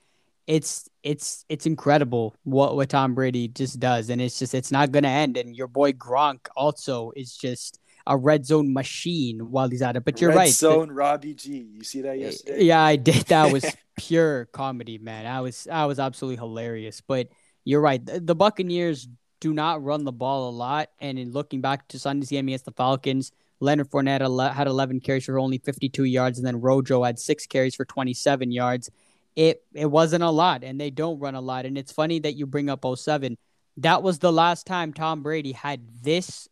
it's, 0.45 0.89
it's, 1.03 1.45
it's 1.47 1.65
incredible 1.65 2.35
what 2.43 2.75
what 2.75 2.89
Tom 2.89 3.15
Brady 3.15 3.47
just 3.47 3.79
does, 3.79 4.09
and 4.09 4.21
it's 4.21 4.37
just, 4.37 4.53
it's 4.53 4.71
not 4.71 4.91
gonna 4.91 5.07
end. 5.07 5.37
And 5.37 5.55
your 5.55 5.67
boy 5.67 5.93
Gronk 5.93 6.47
also 6.55 7.11
is 7.15 7.35
just 7.35 7.79
a 8.05 8.17
red 8.17 8.45
zone 8.45 8.73
machine 8.73 9.39
while 9.51 9.69
he's 9.69 9.81
at 9.81 9.95
it. 9.95 10.03
But 10.03 10.19
you're 10.19 10.31
Red 10.31 10.37
right. 10.37 10.47
the- 10.47 10.53
Zone 10.53 10.91
Robbie 10.91 11.33
G. 11.33 11.65
You 11.71 11.83
see 11.83 12.01
that 12.01 12.19
yesterday? 12.19 12.65
Yeah, 12.65 12.83
I 12.83 12.97
did. 12.97 13.25
That 13.27 13.53
was 13.53 13.65
pure 13.97 14.45
comedy, 14.51 14.97
man. 14.97 15.25
I 15.25 15.41
was 15.41 15.67
I 15.71 15.85
was 15.85 15.99
absolutely 15.99 16.37
hilarious. 16.37 17.01
But 17.01 17.29
you're 17.63 17.79
right. 17.81 18.05
The, 18.05 18.19
the 18.19 18.35
Buccaneers 18.35 19.07
do 19.39 19.53
not 19.53 19.83
run 19.83 20.03
the 20.03 20.11
ball 20.11 20.49
a 20.49 20.51
lot. 20.51 20.89
And 20.99 21.17
in 21.17 21.31
looking 21.31 21.61
back 21.61 21.87
to 21.89 21.99
Sunday's 21.99 22.29
game 22.29 22.47
against 22.47 22.65
the 22.65 22.71
Falcons, 22.71 23.31
Leonard 23.63 23.89
Fournette 23.89 24.53
had 24.53 24.67
11 24.67 24.99
carries 24.99 25.25
for 25.25 25.39
only 25.39 25.57
52 25.57 26.03
yards, 26.03 26.37
and 26.37 26.45
then 26.45 26.59
Rojo 26.59 27.03
had 27.03 27.17
six 27.17 27.47
carries 27.47 27.75
for 27.75 27.85
27 27.85 28.51
yards. 28.51 28.89
It 29.35 29.63
it 29.73 29.89
wasn't 29.89 30.23
a 30.23 30.29
lot, 30.29 30.63
and 30.63 30.79
they 30.79 30.91
don't 30.91 31.19
run 31.19 31.35
a 31.35 31.41
lot. 31.41 31.65
And 31.65 31.77
it's 31.77 31.91
funny 31.91 32.19
that 32.19 32.35
you 32.35 32.45
bring 32.45 32.69
up 32.69 32.85
07. 32.85 33.37
That 33.77 34.03
was 34.03 34.19
the 34.19 34.31
last 34.31 34.67
time 34.67 34.93
Tom 34.93 35.23
Brady 35.23 35.53
had 35.53 35.81
this 36.03 36.47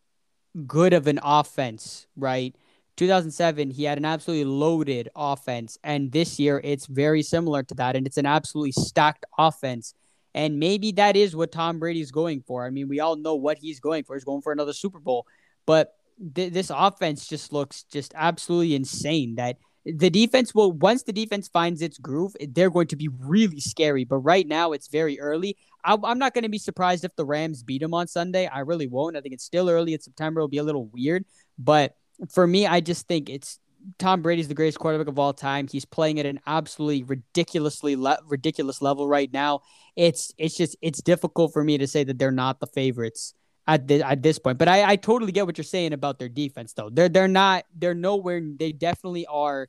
good 0.66 0.92
of 0.92 1.06
an 1.06 1.20
offense, 1.22 2.06
right? 2.16 2.56
2007, 2.96 3.70
he 3.70 3.84
had 3.84 3.98
an 3.98 4.04
absolutely 4.04 4.44
loaded 4.44 5.08
offense. 5.14 5.78
And 5.84 6.12
this 6.12 6.38
year, 6.38 6.60
it's 6.62 6.86
very 6.86 7.22
similar 7.22 7.62
to 7.62 7.74
that. 7.74 7.96
And 7.96 8.06
it's 8.06 8.18
an 8.18 8.26
absolutely 8.26 8.72
stacked 8.72 9.24
offense. 9.38 9.94
And 10.34 10.58
maybe 10.58 10.92
that 10.92 11.16
is 11.16 11.36
what 11.36 11.52
Tom 11.52 11.78
Brady's 11.78 12.10
going 12.10 12.42
for. 12.42 12.66
I 12.66 12.70
mean, 12.70 12.88
we 12.88 13.00
all 13.00 13.16
know 13.16 13.34
what 13.34 13.58
he's 13.58 13.80
going 13.80 14.04
for. 14.04 14.14
He's 14.14 14.24
going 14.24 14.42
for 14.42 14.52
another 14.52 14.72
Super 14.72 14.98
Bowl. 14.98 15.26
But 15.66 15.94
th- 16.34 16.52
this 16.52 16.70
offense 16.74 17.26
just 17.26 17.52
looks 17.52 17.84
just 17.84 18.12
absolutely 18.16 18.74
insane. 18.74 19.36
That 19.36 19.58
the 19.84 20.10
defense 20.10 20.54
will, 20.54 20.72
once 20.72 21.02
the 21.02 21.12
defense 21.12 21.48
finds 21.48 21.82
its 21.82 21.98
groove, 21.98 22.34
they're 22.40 22.70
going 22.70 22.86
to 22.88 22.96
be 22.96 23.08
really 23.18 23.60
scary. 23.60 24.04
But 24.04 24.18
right 24.18 24.46
now, 24.46 24.72
it's 24.72 24.88
very 24.88 25.18
early. 25.20 25.56
I, 25.84 25.96
I'm 26.04 26.18
not 26.18 26.34
going 26.34 26.44
to 26.44 26.48
be 26.48 26.58
surprised 26.58 27.04
if 27.04 27.14
the 27.16 27.24
Rams 27.24 27.62
beat 27.62 27.82
them 27.82 27.94
on 27.94 28.06
Sunday. 28.06 28.46
I 28.46 28.60
really 28.60 28.86
won't. 28.86 29.16
I 29.16 29.20
think 29.20 29.34
it's 29.34 29.44
still 29.44 29.68
early 29.68 29.94
in 29.94 30.00
September. 30.00 30.40
It'll 30.40 30.48
be 30.48 30.58
a 30.58 30.62
little 30.62 30.86
weird. 30.86 31.24
But 31.58 31.96
for 32.30 32.46
me, 32.46 32.66
I 32.66 32.80
just 32.80 33.08
think 33.08 33.28
it's 33.28 33.58
Tom 33.98 34.22
Brady's 34.22 34.48
the 34.48 34.54
greatest 34.54 34.78
quarterback 34.78 35.08
of 35.08 35.18
all 35.18 35.32
time. 35.32 35.66
He's 35.66 35.84
playing 35.84 36.20
at 36.20 36.26
an 36.26 36.40
absolutely 36.46 37.02
ridiculously 37.02 37.96
le- 37.96 38.20
ridiculous 38.26 38.80
level 38.80 39.08
right 39.08 39.32
now. 39.32 39.62
It's 39.96 40.32
it's 40.38 40.56
just 40.56 40.76
it's 40.80 41.02
difficult 41.02 41.52
for 41.52 41.64
me 41.64 41.78
to 41.78 41.86
say 41.86 42.04
that 42.04 42.18
they're 42.18 42.30
not 42.30 42.60
the 42.60 42.68
favorites 42.68 43.34
at 43.66 43.86
the, 43.86 44.02
at 44.02 44.22
this 44.22 44.38
point. 44.38 44.58
But 44.58 44.68
I, 44.68 44.92
I 44.92 44.96
totally 44.96 45.32
get 45.32 45.46
what 45.46 45.56
you're 45.56 45.64
saying 45.64 45.92
about 45.92 46.18
their 46.18 46.28
defense 46.28 46.72
though. 46.72 46.90
They're 46.90 47.08
they're 47.08 47.28
not 47.28 47.64
they're 47.76 47.94
nowhere 47.94 48.40
they 48.58 48.72
definitely 48.72 49.26
are 49.26 49.68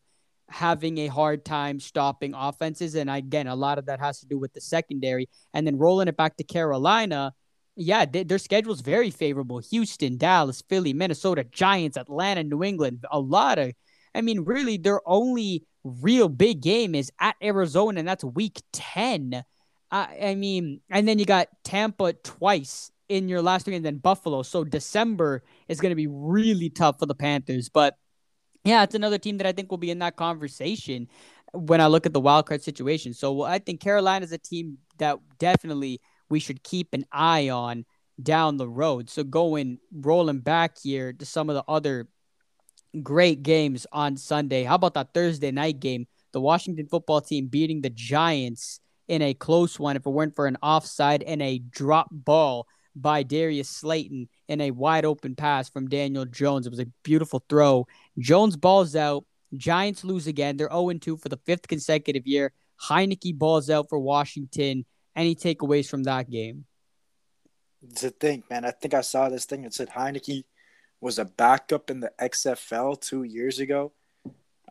having 0.49 0.99
a 0.99 1.07
hard 1.07 1.45
time 1.45 1.79
stopping 1.79 2.33
offenses 2.35 2.95
and 2.95 3.09
again 3.09 3.47
a 3.47 3.55
lot 3.55 3.79
of 3.79 3.85
that 3.85 3.99
has 3.99 4.19
to 4.19 4.27
do 4.27 4.37
with 4.37 4.53
the 4.53 4.61
secondary 4.61 5.27
and 5.53 5.65
then 5.65 5.77
rolling 5.77 6.07
it 6.07 6.17
back 6.17 6.35
to 6.35 6.43
Carolina 6.43 7.33
yeah, 7.75 8.05
they, 8.05 8.23
their 8.23 8.37
schedule's 8.37 8.81
very 8.81 9.09
favorable. 9.09 9.59
Houston, 9.59 10.17
Dallas, 10.17 10.63
Philly, 10.69 10.93
Minnesota, 10.93 11.43
Giants, 11.43 11.97
Atlanta, 11.97 12.43
New 12.43 12.63
England. 12.63 13.05
A 13.11 13.19
lot 13.19 13.57
of, 13.57 13.73
I 14.13 14.21
mean, 14.21 14.41
really, 14.41 14.77
their 14.77 15.01
only 15.07 15.65
real 15.83 16.29
big 16.29 16.61
game 16.61 16.95
is 16.95 17.11
at 17.19 17.35
Arizona, 17.41 17.99
and 17.99 18.07
that's 18.07 18.23
week 18.23 18.61
10. 18.73 19.43
I, 19.91 20.17
I 20.21 20.35
mean, 20.35 20.81
and 20.89 21.07
then 21.07 21.19
you 21.19 21.25
got 21.25 21.47
Tampa 21.63 22.13
twice 22.13 22.91
in 23.09 23.29
your 23.29 23.41
last 23.41 23.67
week, 23.67 23.75
and 23.75 23.85
then 23.85 23.97
Buffalo. 23.97 24.43
So 24.43 24.63
December 24.63 25.43
is 25.67 25.79
going 25.79 25.91
to 25.91 25.95
be 25.95 26.07
really 26.07 26.69
tough 26.69 26.99
for 26.99 27.05
the 27.05 27.15
Panthers. 27.15 27.69
But 27.69 27.95
yeah, 28.63 28.83
it's 28.83 28.95
another 28.95 29.17
team 29.17 29.37
that 29.37 29.47
I 29.47 29.51
think 29.51 29.69
will 29.69 29.77
be 29.77 29.91
in 29.91 29.99
that 29.99 30.15
conversation 30.15 31.07
when 31.53 31.81
I 31.81 31.87
look 31.87 32.05
at 32.05 32.13
the 32.13 32.19
wild 32.19 32.47
card 32.47 32.63
situation. 32.63 33.13
So 33.13 33.43
I 33.43 33.59
think 33.59 33.81
Carolina 33.81 34.23
is 34.23 34.31
a 34.31 34.37
team 34.37 34.77
that 34.97 35.19
definitely 35.37 36.01
we 36.29 36.39
should 36.39 36.63
keep 36.63 36.93
an 36.93 37.05
eye 37.11 37.49
on 37.49 37.85
down 38.21 38.57
the 38.57 38.67
road. 38.67 39.09
So 39.09 39.23
going 39.23 39.79
rolling 39.91 40.39
back 40.39 40.77
here 40.81 41.13
to 41.13 41.25
some 41.25 41.49
of 41.49 41.55
the 41.55 41.63
other 41.67 42.07
great 43.01 43.43
games 43.43 43.85
on 43.91 44.17
Sunday. 44.17 44.63
How 44.63 44.75
about 44.75 44.93
that 44.93 45.13
Thursday 45.13 45.51
night 45.51 45.79
game? 45.79 46.07
The 46.31 46.41
Washington 46.41 46.87
football 46.87 47.21
team 47.21 47.47
beating 47.47 47.81
the 47.81 47.89
Giants 47.89 48.79
in 49.07 49.21
a 49.21 49.33
close 49.33 49.79
one 49.79 49.95
if 49.95 50.05
it 50.05 50.09
weren't 50.09 50.35
for 50.35 50.47
an 50.47 50.57
offside 50.61 51.23
and 51.23 51.41
a 51.41 51.59
drop 51.59 52.07
ball 52.11 52.67
by 52.95 53.23
Darius 53.23 53.69
Slayton 53.69 54.29
in 54.47 54.61
a 54.61 54.71
wide 54.71 55.05
open 55.05 55.35
pass 55.35 55.69
from 55.69 55.87
Daniel 55.87 56.25
Jones. 56.25 56.65
It 56.65 56.71
was 56.71 56.79
a 56.79 56.87
beautiful 57.03 57.43
throw. 57.49 57.87
Jones 58.19 58.55
balls 58.55 58.95
out. 58.95 59.25
Giants 59.55 60.03
lose 60.03 60.27
again. 60.27 60.57
They're 60.57 60.69
0 60.69 60.93
2 60.93 61.17
for 61.17 61.29
the 61.29 61.39
fifth 61.45 61.67
consecutive 61.67 62.25
year. 62.25 62.51
Heinicke 62.81 63.37
balls 63.37 63.69
out 63.69 63.89
for 63.89 63.99
Washington. 63.99 64.85
Any 65.15 65.35
takeaways 65.35 65.89
from 65.89 66.03
that 66.03 66.29
game? 66.29 66.65
To 67.97 68.09
think, 68.09 68.49
man, 68.49 68.65
I 68.65 68.71
think 68.71 68.93
I 68.93 69.01
saw 69.01 69.29
this 69.29 69.45
thing 69.45 69.63
that 69.63 69.73
said 69.73 69.89
Heinicke 69.89 70.43
was 71.01 71.19
a 71.19 71.25
backup 71.25 71.89
in 71.89 71.99
the 71.99 72.11
XFL 72.19 72.99
two 72.99 73.23
years 73.23 73.59
ago. 73.59 73.91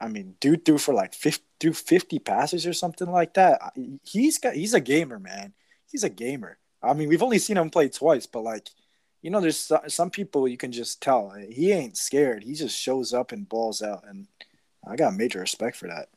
I 0.01 0.09
mean, 0.09 0.35
dude 0.41 0.65
threw 0.65 0.79
for 0.79 0.95
like 0.95 1.15
50, 1.15 1.45
threw 1.61 1.73
50 1.73 2.19
passes 2.19 2.67
or 2.67 2.73
something 2.73 3.09
like 3.09 3.35
that. 3.35 3.61
He's 4.03 4.39
got 4.39 4.55
he's 4.55 4.75
a 4.75 4.81
gamer, 4.81 5.19
man. 5.19 5.53
He's 5.87 6.03
a 6.03 6.09
gamer. 6.09 6.59
I 6.83 6.95
mean, 6.95 7.09
we've 7.09 7.23
only 7.23 7.39
seen 7.39 7.57
him 7.57 7.71
play 7.71 7.89
twice, 7.89 8.27
but 8.27 8.43
like, 8.43 8.69
you 9.21 9.31
know, 9.31 9.41
there's 9.41 9.71
some 9.89 10.11
people 10.11 10.49
you 10.49 10.57
can 10.57 10.73
just 10.73 11.01
tell 11.01 11.33
eh, 11.39 11.47
he 11.51 11.73
ain't 11.73 11.97
scared. 11.97 12.43
He 12.43 12.55
just 12.55 12.79
shows 12.79 13.15
up 13.15 13.33
and 13.33 13.49
balls 13.49 13.81
out, 13.83 14.05
and 14.09 14.27
I 14.87 14.97
got 14.97 15.15
major 15.15 15.41
respect 15.41 15.77
for 15.77 15.89
that. 15.89 16.09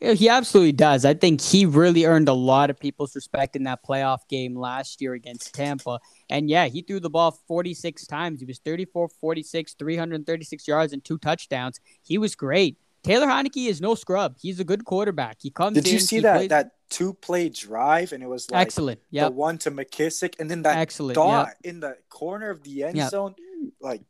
Yeah, 0.00 0.12
he 0.12 0.30
absolutely 0.30 0.72
does. 0.72 1.04
I 1.04 1.12
think 1.12 1.42
he 1.42 1.66
really 1.66 2.06
earned 2.06 2.28
a 2.28 2.32
lot 2.32 2.70
of 2.70 2.80
people's 2.80 3.14
respect 3.14 3.54
in 3.54 3.64
that 3.64 3.84
playoff 3.84 4.26
game 4.28 4.56
last 4.56 5.02
year 5.02 5.12
against 5.12 5.54
Tampa. 5.54 6.00
And 6.30 6.48
yeah, 6.48 6.68
he 6.68 6.80
threw 6.80 7.00
the 7.00 7.10
ball 7.10 7.32
46 7.32 8.06
times. 8.06 8.40
He 8.40 8.46
was 8.46 8.60
34 8.60 9.08
46, 9.08 9.74
336 9.74 10.68
yards, 10.68 10.92
and 10.94 11.04
two 11.04 11.18
touchdowns. 11.18 11.80
He 12.02 12.16
was 12.16 12.34
great. 12.34 12.78
Taylor 13.02 13.26
Heinicke 13.26 13.68
is 13.68 13.80
no 13.80 13.94
scrub. 13.94 14.36
He's 14.38 14.60
a 14.60 14.64
good 14.64 14.84
quarterback. 14.84 15.38
He 15.40 15.50
comes. 15.50 15.74
Did 15.74 15.86
in, 15.86 15.94
you 15.94 15.98
see 16.00 16.20
that 16.20 16.36
plays... 16.36 16.48
that 16.48 16.72
two 16.90 17.14
play 17.14 17.48
drive 17.48 18.12
and 18.12 18.22
it 18.22 18.28
was 18.28 18.50
like 18.50 18.60
excellent? 18.60 19.00
Yeah, 19.10 19.24
the 19.24 19.30
one 19.30 19.58
to 19.58 19.70
McKissic 19.70 20.38
and 20.38 20.50
then 20.50 20.62
that 20.62 20.76
excellent 20.76 21.14
dot 21.14 21.48
yep. 21.48 21.56
in 21.64 21.80
the 21.80 21.96
corner 22.08 22.50
of 22.50 22.62
the 22.62 22.84
end 22.84 22.96
yep. 22.96 23.10
zone, 23.10 23.34
like 23.80 24.02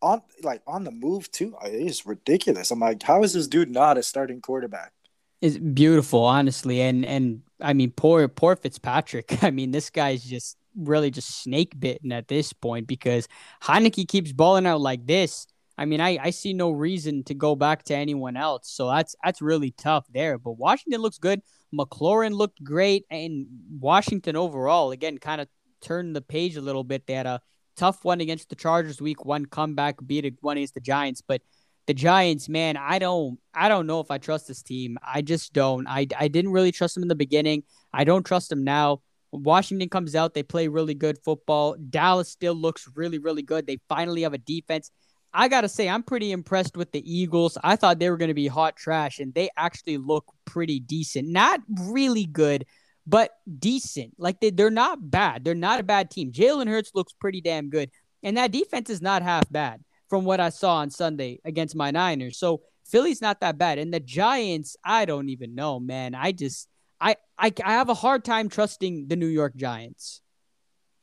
on 0.00 0.22
like 0.42 0.62
on 0.66 0.84
the 0.84 0.90
move 0.90 1.30
too. 1.30 1.54
It 1.64 1.74
is 1.74 2.06
ridiculous. 2.06 2.70
I'm 2.70 2.80
like, 2.80 3.02
how 3.02 3.22
is 3.22 3.32
this 3.34 3.46
dude 3.46 3.70
not 3.70 3.98
a 3.98 4.02
starting 4.02 4.40
quarterback? 4.40 4.92
It's 5.40 5.58
beautiful, 5.58 6.24
honestly, 6.24 6.80
and 6.80 7.04
and 7.04 7.42
I 7.60 7.74
mean, 7.74 7.90
poor 7.90 8.28
poor 8.28 8.56
Fitzpatrick. 8.56 9.42
I 9.42 9.50
mean, 9.50 9.70
this 9.70 9.90
guy's 9.90 10.24
just 10.24 10.56
really 10.76 11.10
just 11.10 11.42
snake 11.42 11.78
bitten 11.78 12.12
at 12.12 12.28
this 12.28 12.52
point 12.52 12.86
because 12.86 13.28
Heinicke 13.62 14.08
keeps 14.08 14.32
balling 14.32 14.66
out 14.66 14.80
like 14.80 15.06
this 15.06 15.46
I 15.76 15.84
mean, 15.84 16.00
I, 16.00 16.18
I 16.22 16.30
see 16.30 16.52
no 16.52 16.70
reason 16.70 17.24
to 17.24 17.34
go 17.34 17.56
back 17.56 17.82
to 17.84 17.94
anyone 17.94 18.36
else. 18.36 18.70
So 18.70 18.88
that's 18.88 19.16
that's 19.24 19.42
really 19.42 19.72
tough 19.72 20.06
there. 20.12 20.38
But 20.38 20.52
Washington 20.52 21.00
looks 21.00 21.18
good. 21.18 21.42
McLaurin 21.74 22.32
looked 22.32 22.62
great, 22.62 23.04
and 23.10 23.46
Washington 23.80 24.36
overall 24.36 24.92
again 24.92 25.18
kind 25.18 25.40
of 25.40 25.48
turned 25.80 26.14
the 26.14 26.22
page 26.22 26.56
a 26.56 26.60
little 26.60 26.84
bit. 26.84 27.06
They 27.06 27.14
had 27.14 27.26
a 27.26 27.40
tough 27.76 28.04
one 28.04 28.20
against 28.20 28.48
the 28.48 28.56
Chargers 28.56 29.00
week 29.00 29.24
one 29.24 29.46
comeback, 29.46 29.96
beat 30.06 30.34
one 30.40 30.56
against 30.56 30.74
the 30.74 30.80
Giants, 30.80 31.20
but 31.26 31.42
the 31.86 31.94
Giants, 31.94 32.48
man, 32.48 32.76
I 32.76 32.98
don't 32.98 33.38
I 33.52 33.68
don't 33.68 33.86
know 33.86 34.00
if 34.00 34.10
I 34.10 34.18
trust 34.18 34.46
this 34.48 34.62
team. 34.62 34.96
I 35.06 35.22
just 35.22 35.52
don't. 35.52 35.86
I 35.88 36.06
I 36.18 36.28
didn't 36.28 36.52
really 36.52 36.72
trust 36.72 36.94
them 36.94 37.02
in 37.02 37.08
the 37.08 37.14
beginning. 37.14 37.64
I 37.92 38.04
don't 38.04 38.24
trust 38.24 38.48
them 38.48 38.64
now. 38.64 39.02
Washington 39.32 39.88
comes 39.88 40.14
out, 40.14 40.34
they 40.34 40.42
play 40.42 40.68
really 40.68 40.94
good 40.94 41.18
football. 41.24 41.76
Dallas 41.90 42.28
still 42.28 42.54
looks 42.54 42.88
really, 42.94 43.18
really 43.18 43.42
good. 43.42 43.66
They 43.66 43.78
finally 43.88 44.22
have 44.22 44.32
a 44.34 44.38
defense 44.38 44.90
I 45.34 45.48
got 45.48 45.62
to 45.62 45.68
say, 45.68 45.88
I'm 45.88 46.04
pretty 46.04 46.30
impressed 46.30 46.76
with 46.76 46.92
the 46.92 47.02
Eagles. 47.12 47.58
I 47.62 47.74
thought 47.74 47.98
they 47.98 48.08
were 48.08 48.16
to 48.16 48.34
be 48.34 48.46
hot 48.46 48.76
trash, 48.76 49.18
and 49.18 49.34
they 49.34 49.50
actually 49.56 49.98
look 49.98 50.24
pretty 50.44 50.78
decent. 50.78 51.28
Not 51.28 51.60
really 51.80 52.24
good, 52.24 52.66
but 53.06 53.32
decent. 53.58 54.14
Like 54.16 54.40
they, 54.40 54.50
they're 54.50 54.70
not 54.70 55.10
bad. 55.10 55.44
They're 55.44 55.54
not 55.54 55.80
a 55.80 55.82
bad 55.82 56.10
team. 56.10 56.30
Jalen 56.30 56.68
Hurts 56.68 56.92
looks 56.94 57.12
pretty 57.12 57.40
damn 57.40 57.68
good. 57.68 57.90
And 58.22 58.36
that 58.36 58.52
defense 58.52 58.88
is 58.88 59.02
not 59.02 59.22
half 59.22 59.50
bad 59.50 59.82
from 60.08 60.24
what 60.24 60.40
I 60.40 60.50
saw 60.50 60.76
on 60.76 60.90
Sunday 60.90 61.40
against 61.44 61.74
my 61.74 61.90
Niners. 61.90 62.38
So 62.38 62.62
Philly's 62.86 63.20
not 63.20 63.40
that 63.40 63.58
bad. 63.58 63.78
And 63.78 63.92
the 63.92 64.00
Giants, 64.00 64.76
I 64.84 65.04
don't 65.04 65.28
even 65.28 65.54
know, 65.54 65.80
man. 65.80 66.14
I 66.14 66.32
just, 66.32 66.68
I, 67.00 67.16
I, 67.38 67.52
I 67.62 67.72
have 67.72 67.88
a 67.88 67.94
hard 67.94 68.24
time 68.24 68.48
trusting 68.48 69.08
the 69.08 69.16
New 69.16 69.26
York 69.26 69.56
Giants. 69.56 70.22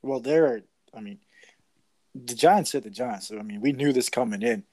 Well, 0.02 0.20
they're, 0.20 0.62
I 0.94 1.00
mean, 1.00 1.18
the 2.14 2.34
Giants 2.34 2.72
hit 2.72 2.84
the 2.84 2.90
Giants. 2.90 3.28
So 3.28 3.38
I 3.38 3.42
mean, 3.42 3.60
we 3.60 3.72
knew 3.72 3.92
this 3.92 4.08
coming 4.08 4.42
in. 4.42 4.64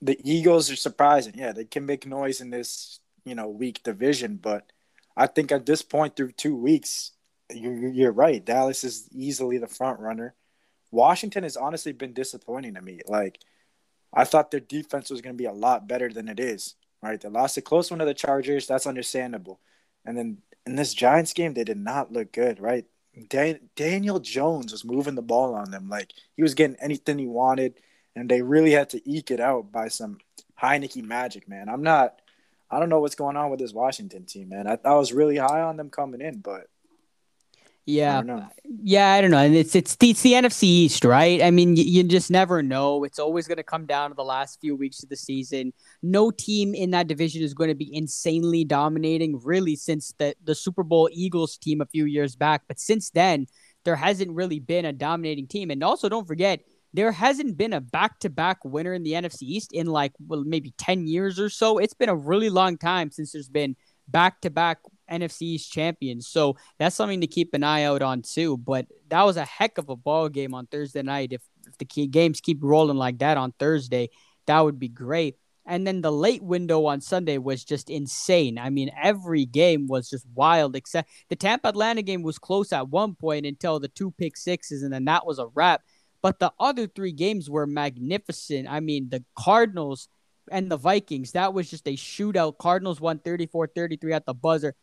The 0.00 0.18
Eagles 0.24 0.70
are 0.70 0.76
surprising. 0.76 1.34
Yeah, 1.36 1.52
they 1.52 1.64
can 1.64 1.86
make 1.86 2.06
noise 2.06 2.40
in 2.40 2.50
this 2.50 3.00
you 3.24 3.34
know 3.34 3.48
weak 3.48 3.82
division, 3.82 4.36
but 4.36 4.70
I 5.16 5.26
think 5.26 5.52
at 5.52 5.66
this 5.66 5.82
point 5.82 6.16
through 6.16 6.32
two 6.32 6.56
weeks, 6.56 7.12
you're, 7.52 7.88
you're 7.88 8.12
right. 8.12 8.44
Dallas 8.44 8.84
is 8.84 9.08
easily 9.12 9.58
the 9.58 9.66
front 9.66 10.00
runner. 10.00 10.34
Washington 10.90 11.42
has 11.42 11.56
honestly 11.56 11.92
been 11.92 12.12
disappointing 12.12 12.74
to 12.74 12.82
me. 12.82 13.00
Like 13.06 13.38
I 14.12 14.24
thought 14.24 14.50
their 14.50 14.60
defense 14.60 15.10
was 15.10 15.20
going 15.20 15.34
to 15.34 15.42
be 15.42 15.46
a 15.46 15.52
lot 15.52 15.88
better 15.88 16.10
than 16.10 16.28
it 16.28 16.40
is. 16.40 16.74
Right, 17.02 17.20
they 17.20 17.28
lost 17.28 17.56
a 17.56 17.62
close 17.62 17.90
one 17.90 17.98
to 17.98 18.04
the 18.04 18.14
Chargers. 18.14 18.66
That's 18.68 18.86
understandable. 18.86 19.58
And 20.04 20.16
then 20.16 20.38
in 20.64 20.76
this 20.76 20.94
Giants 20.94 21.32
game, 21.32 21.54
they 21.54 21.64
did 21.64 21.78
not 21.78 22.12
look 22.12 22.32
good. 22.32 22.60
Right, 22.60 22.86
Dan- 23.28 23.68
Daniel 23.76 24.20
Jones 24.20 24.72
was 24.72 24.84
moving 24.84 25.14
the 25.14 25.22
ball 25.22 25.54
on 25.54 25.70
them. 25.70 25.88
Like 25.88 26.12
he 26.34 26.42
was 26.42 26.54
getting 26.54 26.76
anything 26.80 27.18
he 27.18 27.26
wanted, 27.26 27.74
and 28.16 28.28
they 28.28 28.42
really 28.42 28.72
had 28.72 28.90
to 28.90 29.10
eke 29.10 29.30
it 29.30 29.40
out 29.40 29.72
by 29.72 29.88
some 29.88 30.18
Heinicke 30.60 31.02
magic, 31.04 31.48
man. 31.48 31.68
I'm 31.68 31.82
not. 31.82 32.20
I 32.70 32.80
don't 32.80 32.88
know 32.88 33.00
what's 33.00 33.14
going 33.14 33.36
on 33.36 33.50
with 33.50 33.60
this 33.60 33.74
Washington 33.74 34.24
team, 34.24 34.48
man. 34.48 34.66
I, 34.66 34.78
I 34.84 34.94
was 34.94 35.12
really 35.12 35.36
high 35.36 35.60
on 35.60 35.76
them 35.76 35.90
coming 35.90 36.22
in, 36.22 36.38
but 36.38 36.68
yeah, 37.84 38.20
I 38.20 38.48
yeah, 38.64 39.12
I 39.12 39.20
don't 39.20 39.32
know. 39.32 39.38
And 39.38 39.54
it's 39.56 39.74
it's 39.74 39.96
the, 39.96 40.10
it's 40.10 40.22
the 40.22 40.32
NFC 40.32 40.62
East, 40.62 41.04
right? 41.04 41.42
I 41.42 41.50
mean, 41.50 41.76
you, 41.76 41.82
you 41.82 42.02
just 42.04 42.30
never 42.30 42.62
know. 42.62 43.02
It's 43.02 43.18
always 43.18 43.48
going 43.48 43.56
to 43.56 43.64
come 43.64 43.86
down 43.86 44.10
to 44.10 44.14
the 44.14 44.24
last 44.24 44.60
few 44.60 44.76
weeks 44.76 45.02
of 45.02 45.08
the 45.08 45.16
season. 45.16 45.72
No 46.00 46.30
team 46.30 46.74
in 46.74 46.92
that 46.92 47.08
division 47.08 47.42
is 47.42 47.54
going 47.54 47.68
to 47.68 47.74
be 47.74 47.94
insanely 47.94 48.64
dominating, 48.64 49.40
really, 49.42 49.74
since 49.74 50.14
the 50.18 50.34
the 50.44 50.54
Super 50.54 50.84
Bowl 50.84 51.08
Eagles 51.12 51.56
team 51.56 51.80
a 51.80 51.86
few 51.86 52.04
years 52.04 52.36
back. 52.36 52.62
But 52.68 52.78
since 52.78 53.10
then, 53.10 53.46
there 53.84 53.96
hasn't 53.96 54.30
really 54.30 54.60
been 54.60 54.84
a 54.84 54.92
dominating 54.92 55.48
team. 55.48 55.70
And 55.70 55.82
also, 55.82 56.08
don't 56.08 56.28
forget, 56.28 56.60
there 56.94 57.10
hasn't 57.10 57.56
been 57.56 57.72
a 57.72 57.80
back 57.80 58.20
to 58.20 58.30
back 58.30 58.64
winner 58.64 58.94
in 58.94 59.02
the 59.02 59.12
NFC 59.12 59.42
East 59.42 59.72
in 59.72 59.88
like 59.88 60.12
well 60.28 60.44
maybe 60.44 60.72
ten 60.78 61.08
years 61.08 61.40
or 61.40 61.48
so. 61.48 61.78
It's 61.78 61.94
been 61.94 62.08
a 62.08 62.14
really 62.14 62.48
long 62.48 62.78
time 62.78 63.10
since 63.10 63.32
there's 63.32 63.48
been 63.48 63.74
back 64.08 64.40
to 64.42 64.50
back 64.50 64.78
NFC 65.12 65.42
East 65.42 65.72
champions. 65.72 66.26
So 66.26 66.56
that's 66.78 66.96
something 66.96 67.20
to 67.20 67.26
keep 67.26 67.54
an 67.54 67.64
eye 67.64 67.84
out 67.84 68.02
on 68.02 68.22
too. 68.22 68.56
But 68.56 68.86
that 69.08 69.22
was 69.22 69.36
a 69.36 69.44
heck 69.44 69.78
of 69.78 69.88
a 69.88 69.96
ball 69.96 70.28
game 70.28 70.54
on 70.54 70.66
Thursday 70.66 71.02
night. 71.02 71.32
If, 71.32 71.42
if 71.66 71.78
the 71.78 72.06
games 72.06 72.40
keep 72.40 72.58
rolling 72.62 72.96
like 72.96 73.18
that 73.18 73.36
on 73.36 73.52
Thursday, 73.58 74.10
that 74.46 74.60
would 74.60 74.78
be 74.78 74.88
great. 74.88 75.36
And 75.64 75.86
then 75.86 76.00
the 76.00 76.10
late 76.10 76.42
window 76.42 76.86
on 76.86 77.00
Sunday 77.00 77.38
was 77.38 77.62
just 77.62 77.88
insane. 77.88 78.58
I 78.58 78.70
mean, 78.70 78.90
every 79.00 79.44
game 79.44 79.86
was 79.86 80.10
just 80.10 80.26
wild, 80.34 80.74
except 80.74 81.08
the 81.28 81.36
Tampa 81.36 81.68
Atlanta 81.68 82.02
game 82.02 82.22
was 82.22 82.38
close 82.38 82.72
at 82.72 82.88
one 82.88 83.14
point 83.14 83.46
until 83.46 83.78
the 83.78 83.88
two 83.88 84.10
pick 84.10 84.36
sixes, 84.36 84.82
and 84.82 84.92
then 84.92 85.04
that 85.04 85.24
was 85.24 85.38
a 85.38 85.46
wrap. 85.46 85.82
But 86.20 86.40
the 86.40 86.52
other 86.58 86.86
three 86.86 87.12
games 87.12 87.48
were 87.48 87.66
magnificent. 87.66 88.68
I 88.68 88.80
mean, 88.80 89.08
the 89.08 89.24
Cardinals 89.36 90.08
and 90.50 90.70
the 90.70 90.76
Vikings, 90.76 91.32
that 91.32 91.54
was 91.54 91.70
just 91.70 91.86
a 91.86 91.96
shootout. 91.96 92.58
Cardinals 92.58 93.00
won 93.00 93.20
34 93.20 93.68
33 93.68 94.12
at 94.12 94.26
the 94.26 94.34
buzzer. 94.34 94.74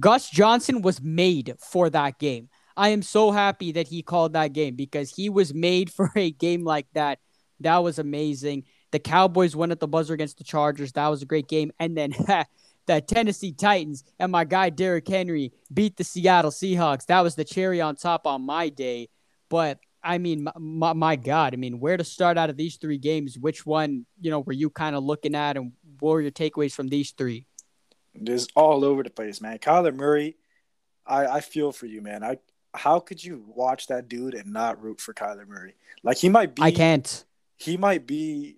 Gus 0.00 0.30
Johnson 0.30 0.82
was 0.82 1.00
made 1.00 1.54
for 1.60 1.90
that 1.90 2.18
game. 2.18 2.48
I 2.76 2.88
am 2.88 3.02
so 3.02 3.30
happy 3.30 3.72
that 3.72 3.86
he 3.88 4.02
called 4.02 4.32
that 4.32 4.52
game 4.52 4.74
because 4.74 5.14
he 5.14 5.28
was 5.28 5.54
made 5.54 5.90
for 5.92 6.10
a 6.16 6.30
game 6.30 6.64
like 6.64 6.86
that. 6.94 7.18
That 7.60 7.78
was 7.78 7.98
amazing. 7.98 8.64
The 8.90 8.98
Cowboys 8.98 9.56
won 9.56 9.70
at 9.70 9.80
the 9.80 9.88
buzzer 9.88 10.14
against 10.14 10.38
the 10.38 10.44
Chargers. 10.44 10.92
That 10.92 11.08
was 11.08 11.22
a 11.22 11.26
great 11.26 11.48
game. 11.48 11.72
And 11.78 11.96
then 11.96 12.12
the 12.86 13.00
Tennessee 13.00 13.52
Titans 13.52 14.04
and 14.18 14.30
my 14.32 14.44
guy 14.44 14.70
Derrick 14.70 15.08
Henry 15.08 15.52
beat 15.72 15.96
the 15.96 16.04
Seattle 16.04 16.50
Seahawks. 16.50 17.06
That 17.06 17.20
was 17.20 17.34
the 17.34 17.44
cherry 17.44 17.80
on 17.80 17.96
top 17.96 18.26
on 18.26 18.42
my 18.42 18.68
day. 18.68 19.08
But 19.48 19.78
I 20.02 20.18
mean, 20.18 20.46
my, 20.58 20.92
my 20.92 21.16
God, 21.16 21.54
I 21.54 21.56
mean, 21.56 21.80
where 21.80 21.96
to 21.96 22.04
start 22.04 22.36
out 22.36 22.50
of 22.50 22.56
these 22.56 22.76
three 22.76 22.98
games? 22.98 23.38
Which 23.38 23.64
one, 23.64 24.04
you 24.20 24.30
know, 24.30 24.40
were 24.40 24.52
you 24.52 24.68
kind 24.68 24.94
of 24.94 25.02
looking 25.02 25.34
at, 25.34 25.56
and 25.56 25.72
what 25.98 26.10
were 26.10 26.20
your 26.20 26.30
takeaways 26.30 26.72
from 26.72 26.88
these 26.88 27.12
three? 27.12 27.46
Just 28.22 28.52
all 28.54 28.84
over 28.84 29.02
the 29.02 29.10
place, 29.10 29.40
man. 29.40 29.58
Kyler 29.58 29.94
Murray, 29.94 30.36
I, 31.06 31.26
I 31.26 31.40
feel 31.40 31.72
for 31.72 31.86
you, 31.86 32.00
man. 32.00 32.22
I 32.22 32.38
how 32.74 32.98
could 32.98 33.22
you 33.22 33.44
watch 33.46 33.86
that 33.86 34.08
dude 34.08 34.34
and 34.34 34.52
not 34.52 34.82
root 34.82 35.00
for 35.00 35.14
Kyler 35.14 35.46
Murray? 35.46 35.74
Like 36.02 36.18
he 36.18 36.28
might 36.28 36.54
be. 36.54 36.62
I 36.62 36.70
can't. 36.70 37.24
He 37.56 37.76
might 37.76 38.06
be. 38.06 38.56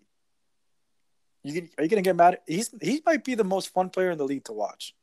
You 1.42 1.69
are 1.79 1.85
you 1.85 1.88
gonna 1.88 2.03
get 2.03 2.16
mad? 2.16 2.38
He's 2.47 2.71
he 2.83 3.03
might 3.07 3.25
be 3.25 3.35
the 3.35 3.45
most 3.45 3.73
fun 3.73 3.90
player 3.90 4.11
in 4.11 4.19
the 4.19 4.25
league 4.25 4.45
to 4.45 4.53
watch. 4.53 4.95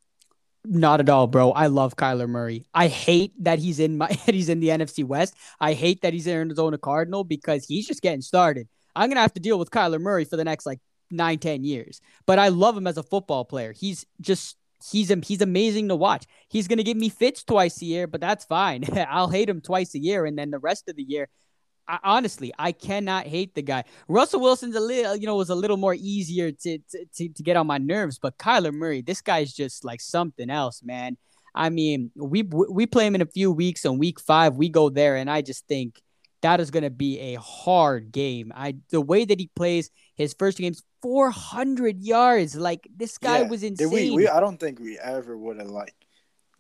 Not 0.66 1.00
at 1.00 1.10
all, 1.10 1.28
bro. 1.28 1.52
I 1.52 1.68
love 1.68 1.96
Kyler 1.96 2.28
Murray. 2.28 2.66
I 2.74 2.88
hate 2.88 3.34
that 3.44 3.60
he's 3.60 3.80
in 3.80 3.98
my 3.98 4.08
he's 4.26 4.50
in 4.50 4.60
the 4.60 4.70
NFC 4.70 5.04
West. 5.04 5.36
I 5.60 5.74
hate 5.74 6.02
that 6.02 6.13
he's 6.13 6.28
in 6.28 6.36
Arizona 6.36 6.78
Cardinal 6.78 7.24
because 7.24 7.66
he's 7.66 7.88
just 7.88 8.02
getting 8.02 8.22
started. 8.22 8.68
I'm 8.96 9.10
gonna 9.10 9.22
have 9.22 9.34
to 9.34 9.39
deal 9.39 9.60
with 9.60 9.72
Kyler 9.72 10.00
Murray 10.00 10.26
for 10.26 10.38
the 10.38 10.44
next 10.44 10.66
like 10.66 10.80
nine, 11.12 11.39
ten 11.39 11.63
years. 11.63 12.02
But 12.26 12.39
I 12.39 12.50
love 12.50 12.78
him 12.78 12.88
as 12.88 12.98
a 12.98 13.04
football 13.04 13.46
player. 13.46 13.72
He's 13.72 14.06
just 14.22 14.58
he's 14.92 15.13
he's 15.24 15.42
amazing 15.42 15.89
to 15.89 15.96
watch. 15.96 16.26
He's 16.50 16.68
gonna 16.68 16.84
give 16.84 16.98
me 16.98 17.10
fits 17.10 17.44
twice 17.44 17.82
a 17.82 17.86
year, 17.86 18.08
but 18.08 18.22
that's 18.22 18.46
fine. 18.46 18.84
I'll 19.10 19.30
hate 19.30 19.50
him 19.50 19.62
twice 19.62 19.96
a 19.96 20.00
year, 20.00 20.26
and 20.26 20.38
then 20.38 20.52
the 20.52 20.60
rest 20.60 20.89
of 20.89 20.96
the 20.96 21.04
year, 21.04 21.30
I, 21.88 22.00
honestly, 22.04 22.54
I 22.58 22.72
cannot 22.72 23.28
hate 23.28 23.56
the 23.56 23.62
guy. 23.62 23.84
Russell 24.08 24.42
Wilson's 24.42 24.76
a 24.76 24.80
little, 24.80 25.16
you 25.16 25.26
know, 25.26 25.36
was 25.36 25.50
a 25.50 25.56
little 25.56 25.78
more 25.78 25.96
easier 25.96 26.52
to, 26.52 26.78
to 26.78 27.06
to 27.16 27.30
to 27.30 27.44
get 27.44 27.58
on 27.58 27.68
my 27.68 27.78
nerves, 27.78 28.20
but 28.20 28.38
Kyler 28.38 28.74
Murray, 28.74 29.02
this 29.02 29.22
guy's 29.22 29.54
just 29.54 29.84
like 29.84 30.02
something 30.02 30.50
else, 30.50 30.82
man. 30.84 31.18
I 31.56 31.70
mean, 31.70 32.12
we 32.16 32.44
we 32.44 32.86
play 32.86 33.06
him 33.06 33.16
in 33.16 33.22
a 33.22 33.28
few 33.28 33.52
weeks. 33.52 33.86
On 33.86 34.00
week 34.00 34.20
five, 34.20 34.56
we 34.56 34.70
go 34.70 34.89
there, 34.89 35.18
and 35.18 35.30
I 35.30 35.42
just 35.42 35.68
think 35.68 36.02
that 36.42 36.60
is 36.60 36.72
going 36.72 36.84
to 36.84 36.89
be 36.89 37.20
a 37.20 37.39
hard 37.39 38.12
game. 38.12 38.52
I 38.56 38.76
the 38.89 39.02
way 39.02 39.26
that 39.26 39.39
he 39.39 39.50
plays 39.56 39.89
his 40.15 40.34
first 40.34 40.58
game's 40.58 40.84
400 41.02 42.02
yards. 42.02 42.56
Like 42.56 42.88
this 42.95 43.17
guy 43.17 43.39
yeah, 43.39 43.49
was 43.49 43.63
insane. 43.63 43.89
We, 43.89 44.12
we, 44.12 44.28
I 44.28 44.39
don't 44.39 44.60
think 44.60 44.80
we 44.80 44.97
ever 44.99 45.38
would 45.38 45.58
have 45.60 45.69
like 45.69 45.93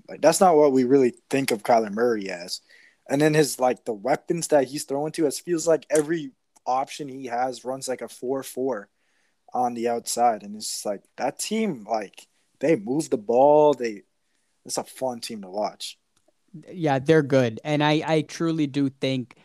like 0.07 0.21
that's 0.21 0.41
not 0.41 0.55
what 0.55 0.71
we 0.71 0.83
really 0.83 1.13
think 1.29 1.51
of 1.51 1.63
Kyler 1.63 1.91
Murray 1.91 2.29
as. 2.29 2.61
And 3.09 3.21
then 3.21 3.33
his 3.33 3.59
like 3.59 3.85
the 3.85 3.93
weapons 3.93 4.47
that 4.47 4.67
he's 4.67 4.83
throwing 4.83 5.11
to 5.13 5.27
us 5.27 5.39
feels 5.39 5.67
like 5.67 5.85
every 5.89 6.31
option 6.65 7.07
he 7.07 7.25
has 7.25 7.65
runs 7.65 7.87
like 7.87 8.01
a 8.01 8.07
four 8.07 8.43
four 8.43 8.89
on 9.53 9.73
the 9.73 9.87
outside, 9.89 10.43
and 10.43 10.55
it's 10.55 10.85
like 10.85 11.03
that 11.17 11.39
team 11.39 11.85
like 11.89 12.27
they 12.59 12.75
move 12.75 13.09
the 13.09 13.17
ball. 13.17 13.73
They 13.73 14.03
it's 14.65 14.77
a 14.77 14.83
fun 14.83 15.19
team 15.19 15.41
to 15.41 15.49
watch. 15.49 15.97
Yeah, 16.71 16.99
they're 16.99 17.23
good, 17.23 17.59
and 17.63 17.83
I 17.83 18.03
I 18.05 18.21
truly 18.21 18.67
do 18.67 18.89
think. 18.89 19.35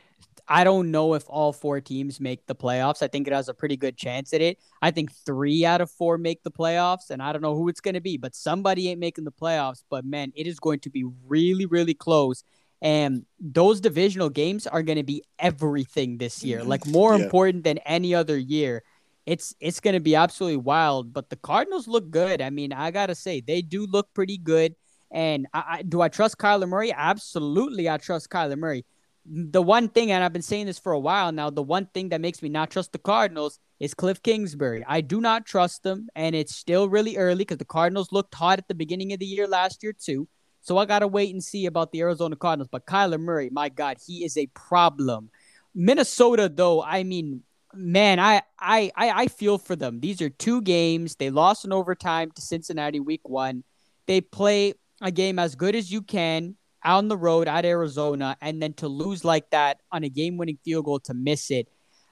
I 0.48 0.64
don't 0.64 0.90
know 0.90 1.14
if 1.14 1.24
all 1.28 1.52
four 1.52 1.80
teams 1.80 2.20
make 2.20 2.46
the 2.46 2.54
playoffs. 2.54 3.02
I 3.02 3.08
think 3.08 3.26
it 3.26 3.34
has 3.34 3.48
a 3.48 3.54
pretty 3.54 3.76
good 3.76 3.96
chance 3.98 4.32
at 4.32 4.40
it. 4.40 4.58
I 4.80 4.90
think 4.90 5.12
three 5.12 5.66
out 5.66 5.82
of 5.82 5.90
four 5.90 6.16
make 6.16 6.42
the 6.42 6.50
playoffs, 6.50 7.10
and 7.10 7.22
I 7.22 7.32
don't 7.32 7.42
know 7.42 7.54
who 7.54 7.68
it's 7.68 7.82
going 7.82 7.94
to 7.94 8.00
be, 8.00 8.16
but 8.16 8.34
somebody 8.34 8.88
ain't 8.88 8.98
making 8.98 9.24
the 9.24 9.32
playoffs. 9.32 9.82
But 9.90 10.06
man, 10.06 10.32
it 10.34 10.46
is 10.46 10.58
going 10.58 10.80
to 10.80 10.90
be 10.90 11.04
really, 11.26 11.66
really 11.66 11.92
close. 11.94 12.42
And 12.80 13.26
those 13.38 13.80
divisional 13.80 14.30
games 14.30 14.66
are 14.66 14.82
going 14.82 14.96
to 14.96 15.04
be 15.04 15.22
everything 15.38 16.16
this 16.16 16.42
year, 16.42 16.64
like 16.64 16.82
mm-hmm. 16.82 16.92
more 16.92 17.16
yeah. 17.16 17.24
important 17.24 17.64
than 17.64 17.78
any 17.78 18.14
other 18.14 18.38
year. 18.38 18.82
It's 19.26 19.54
it's 19.60 19.80
going 19.80 19.94
to 19.94 20.00
be 20.00 20.16
absolutely 20.16 20.58
wild. 20.58 21.12
But 21.12 21.28
the 21.28 21.36
Cardinals 21.36 21.86
look 21.86 22.10
good. 22.10 22.40
I 22.40 22.48
mean, 22.48 22.72
I 22.72 22.90
gotta 22.90 23.14
say 23.14 23.42
they 23.42 23.60
do 23.60 23.84
look 23.84 24.14
pretty 24.14 24.38
good. 24.38 24.74
And 25.10 25.46
I, 25.52 25.64
I, 25.68 25.82
do 25.82 26.00
I 26.00 26.08
trust 26.08 26.38
Kyler 26.38 26.68
Murray? 26.68 26.92
Absolutely, 26.92 27.88
I 27.88 27.98
trust 27.98 28.30
Kyler 28.30 28.58
Murray. 28.58 28.84
The 29.30 29.60
one 29.60 29.88
thing, 29.88 30.10
and 30.10 30.24
I've 30.24 30.32
been 30.32 30.40
saying 30.40 30.66
this 30.66 30.78
for 30.78 30.92
a 30.92 30.98
while 30.98 31.32
now, 31.32 31.50
the 31.50 31.62
one 31.62 31.86
thing 31.92 32.08
that 32.10 32.20
makes 32.20 32.42
me 32.42 32.48
not 32.48 32.70
trust 32.70 32.92
the 32.92 32.98
Cardinals 32.98 33.58
is 33.78 33.92
Cliff 33.92 34.22
Kingsbury. 34.22 34.82
I 34.88 35.02
do 35.02 35.20
not 35.20 35.44
trust 35.44 35.82
them, 35.82 36.08
and 36.14 36.34
it's 36.34 36.56
still 36.56 36.88
really 36.88 37.16
early 37.18 37.38
because 37.38 37.58
the 37.58 37.66
Cardinals 37.66 38.10
looked 38.10 38.34
hot 38.34 38.58
at 38.58 38.68
the 38.68 38.74
beginning 38.74 39.12
of 39.12 39.18
the 39.18 39.26
year 39.26 39.46
last 39.46 39.82
year 39.82 39.92
too. 39.92 40.26
So 40.62 40.78
I 40.78 40.86
got 40.86 41.00
to 41.00 41.08
wait 41.08 41.32
and 41.32 41.44
see 41.44 41.66
about 41.66 41.92
the 41.92 42.00
Arizona 42.00 42.36
Cardinals. 42.36 42.68
But 42.70 42.86
Kyler 42.86 43.20
Murray, 43.20 43.50
my 43.50 43.68
God, 43.68 43.98
he 44.04 44.24
is 44.24 44.36
a 44.36 44.46
problem. 44.48 45.30
Minnesota, 45.74 46.48
though, 46.48 46.82
I 46.82 47.02
mean, 47.02 47.42
man, 47.74 48.18
I, 48.18 48.42
I, 48.58 48.90
I, 48.96 49.10
I 49.10 49.26
feel 49.26 49.58
for 49.58 49.76
them. 49.76 50.00
These 50.00 50.22
are 50.22 50.30
two 50.30 50.62
games. 50.62 51.16
They 51.16 51.30
lost 51.30 51.64
in 51.64 51.72
overtime 51.72 52.30
to 52.32 52.40
Cincinnati 52.40 53.00
week 53.00 53.28
one. 53.28 53.62
They 54.06 54.20
play 54.20 54.74
a 55.00 55.10
game 55.10 55.38
as 55.38 55.54
good 55.54 55.74
as 55.74 55.92
you 55.92 56.02
can 56.02 56.56
on 56.84 57.08
the 57.08 57.16
road 57.16 57.48
at 57.48 57.64
Arizona, 57.64 58.36
and 58.40 58.62
then 58.62 58.72
to 58.74 58.88
lose 58.88 59.24
like 59.24 59.50
that 59.50 59.80
on 59.90 60.04
a 60.04 60.08
game 60.08 60.36
winning 60.36 60.58
field 60.64 60.84
goal 60.84 61.00
to 61.00 61.14
miss 61.14 61.50
it. 61.50 61.68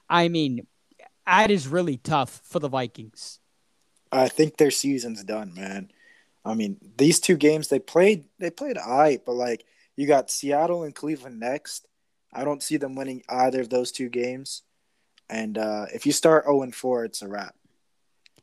I 0.09 0.27
mean, 0.27 0.67
that 1.25 1.51
is 1.51 1.67
really 1.67 1.97
tough 1.97 2.41
for 2.43 2.59
the 2.59 2.69
Vikings. 2.69 3.39
I 4.11 4.29
think 4.29 4.57
their 4.57 4.71
season's 4.71 5.23
done, 5.23 5.53
man. 5.53 5.91
I 6.45 6.53
mean, 6.53 6.77
these 6.97 7.19
two 7.19 7.35
games 7.35 7.67
they 7.67 7.79
played 7.79 8.25
they 8.39 8.49
played 8.49 8.77
alright, 8.77 9.25
but 9.25 9.33
like 9.33 9.65
you 9.95 10.07
got 10.07 10.31
Seattle 10.31 10.83
and 10.83 10.95
Cleveland 10.95 11.39
next. 11.39 11.85
I 12.33 12.43
don't 12.43 12.63
see 12.63 12.77
them 12.77 12.95
winning 12.95 13.23
either 13.27 13.61
of 13.61 13.69
those 13.69 13.91
two 13.91 14.09
games. 14.09 14.63
And 15.29 15.57
uh, 15.57 15.87
if 15.93 16.05
you 16.05 16.11
start 16.11 16.45
0 16.45 16.61
and 16.61 16.73
4, 16.73 17.05
it's 17.05 17.21
a 17.21 17.27
wrap. 17.27 17.55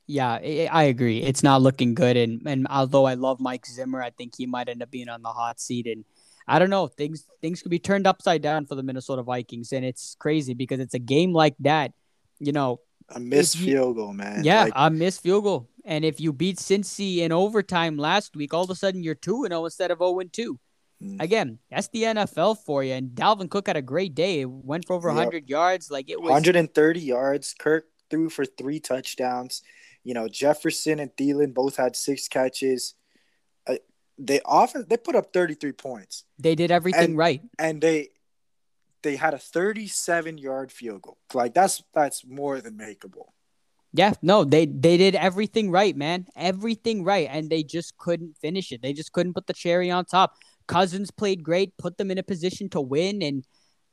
Yeah, 0.06 0.32
I 0.70 0.84
agree. 0.84 1.22
It's 1.22 1.42
not 1.42 1.62
looking 1.62 1.94
good, 1.94 2.18
and 2.18 2.42
and 2.44 2.66
although 2.68 3.06
I 3.06 3.14
love 3.14 3.40
Mike 3.40 3.64
Zimmer, 3.64 4.02
I 4.02 4.10
think 4.10 4.34
he 4.36 4.44
might 4.44 4.68
end 4.68 4.82
up 4.82 4.90
being 4.90 5.08
on 5.08 5.22
the 5.22 5.30
hot 5.30 5.58
seat. 5.58 5.86
And 5.86 6.04
I 6.46 6.58
don't 6.58 6.70
know, 6.70 6.86
things 6.86 7.26
things 7.40 7.62
could 7.62 7.70
be 7.70 7.78
turned 7.78 8.06
upside 8.06 8.42
down 8.42 8.66
for 8.66 8.74
the 8.74 8.82
Minnesota 8.82 9.22
Vikings, 9.22 9.72
and 9.72 9.84
it's 9.84 10.16
crazy 10.18 10.54
because 10.54 10.80
it's 10.80 10.94
a 10.94 10.98
game 10.98 11.32
like 11.32 11.54
that. 11.60 11.92
You 12.38 12.52
know, 12.52 12.80
a 13.08 13.20
missed 13.20 13.58
you, 13.58 13.66
field 13.66 13.96
goal, 13.96 14.12
man. 14.12 14.44
Yeah, 14.44 14.64
like, 14.64 14.72
a 14.76 14.90
missed 14.90 15.22
field 15.22 15.44
goal. 15.44 15.68
And 15.84 16.04
if 16.04 16.20
you 16.20 16.32
beat 16.32 16.56
Cincy 16.56 17.18
in 17.18 17.32
overtime 17.32 17.96
last 17.96 18.36
week, 18.36 18.54
all 18.54 18.64
of 18.64 18.70
a 18.70 18.74
sudden 18.74 19.02
you're 19.02 19.14
2 19.14 19.44
and 19.44 19.52
0 19.52 19.64
instead 19.66 19.90
of 19.90 19.98
0 19.98 20.20
and 20.20 20.32
2. 20.32 20.58
Mm. 21.02 21.20
Again, 21.20 21.58
that's 21.70 21.88
the 21.88 22.04
NFL 22.04 22.58
for 22.64 22.82
you. 22.82 22.94
And 22.94 23.10
Dalvin 23.10 23.50
Cook 23.50 23.66
had 23.66 23.76
a 23.76 23.82
great 23.82 24.14
day. 24.14 24.40
It 24.40 24.50
went 24.50 24.86
for 24.86 24.94
over 24.94 25.08
yep. 25.08 25.16
100 25.16 25.48
yards. 25.48 25.90
Like 25.90 26.08
it 26.08 26.20
was 26.20 26.30
130 26.30 27.00
yards. 27.00 27.54
Kirk 27.58 27.86
threw 28.10 28.30
for 28.30 28.44
three 28.44 28.80
touchdowns. 28.80 29.62
You 30.02 30.14
know, 30.14 30.28
Jefferson 30.28 31.00
and 31.00 31.10
Thielen 31.16 31.54
both 31.54 31.76
had 31.76 31.96
six 31.96 32.28
catches. 32.28 32.94
They 34.18 34.40
often 34.44 34.86
they 34.88 34.96
put 34.96 35.16
up 35.16 35.32
33 35.32 35.72
points. 35.72 36.24
They 36.38 36.54
did 36.54 36.70
everything 36.70 37.04
and, 37.04 37.18
right. 37.18 37.42
And 37.58 37.80
they 37.80 38.10
they 39.02 39.16
had 39.16 39.34
a 39.34 39.38
37 39.38 40.38
yard 40.38 40.72
field 40.72 41.02
goal. 41.02 41.18
Like 41.32 41.54
that's 41.54 41.82
that's 41.94 42.24
more 42.26 42.60
than 42.60 42.74
makeable. 42.74 43.28
Yeah, 43.92 44.14
no, 44.22 44.42
they 44.42 44.66
they 44.66 44.96
did 44.96 45.14
everything 45.14 45.70
right, 45.70 45.96
man. 45.96 46.26
Everything 46.34 47.04
right, 47.04 47.28
and 47.30 47.48
they 47.48 47.62
just 47.62 47.96
couldn't 47.96 48.36
finish 48.38 48.72
it. 48.72 48.82
They 48.82 48.92
just 48.92 49.12
couldn't 49.12 49.34
put 49.34 49.46
the 49.46 49.52
cherry 49.52 49.88
on 49.90 50.04
top. 50.04 50.34
Cousins 50.66 51.12
played 51.12 51.44
great, 51.44 51.76
put 51.76 51.96
them 51.96 52.10
in 52.10 52.18
a 52.18 52.22
position 52.24 52.68
to 52.70 52.80
win, 52.80 53.22
and 53.22 53.44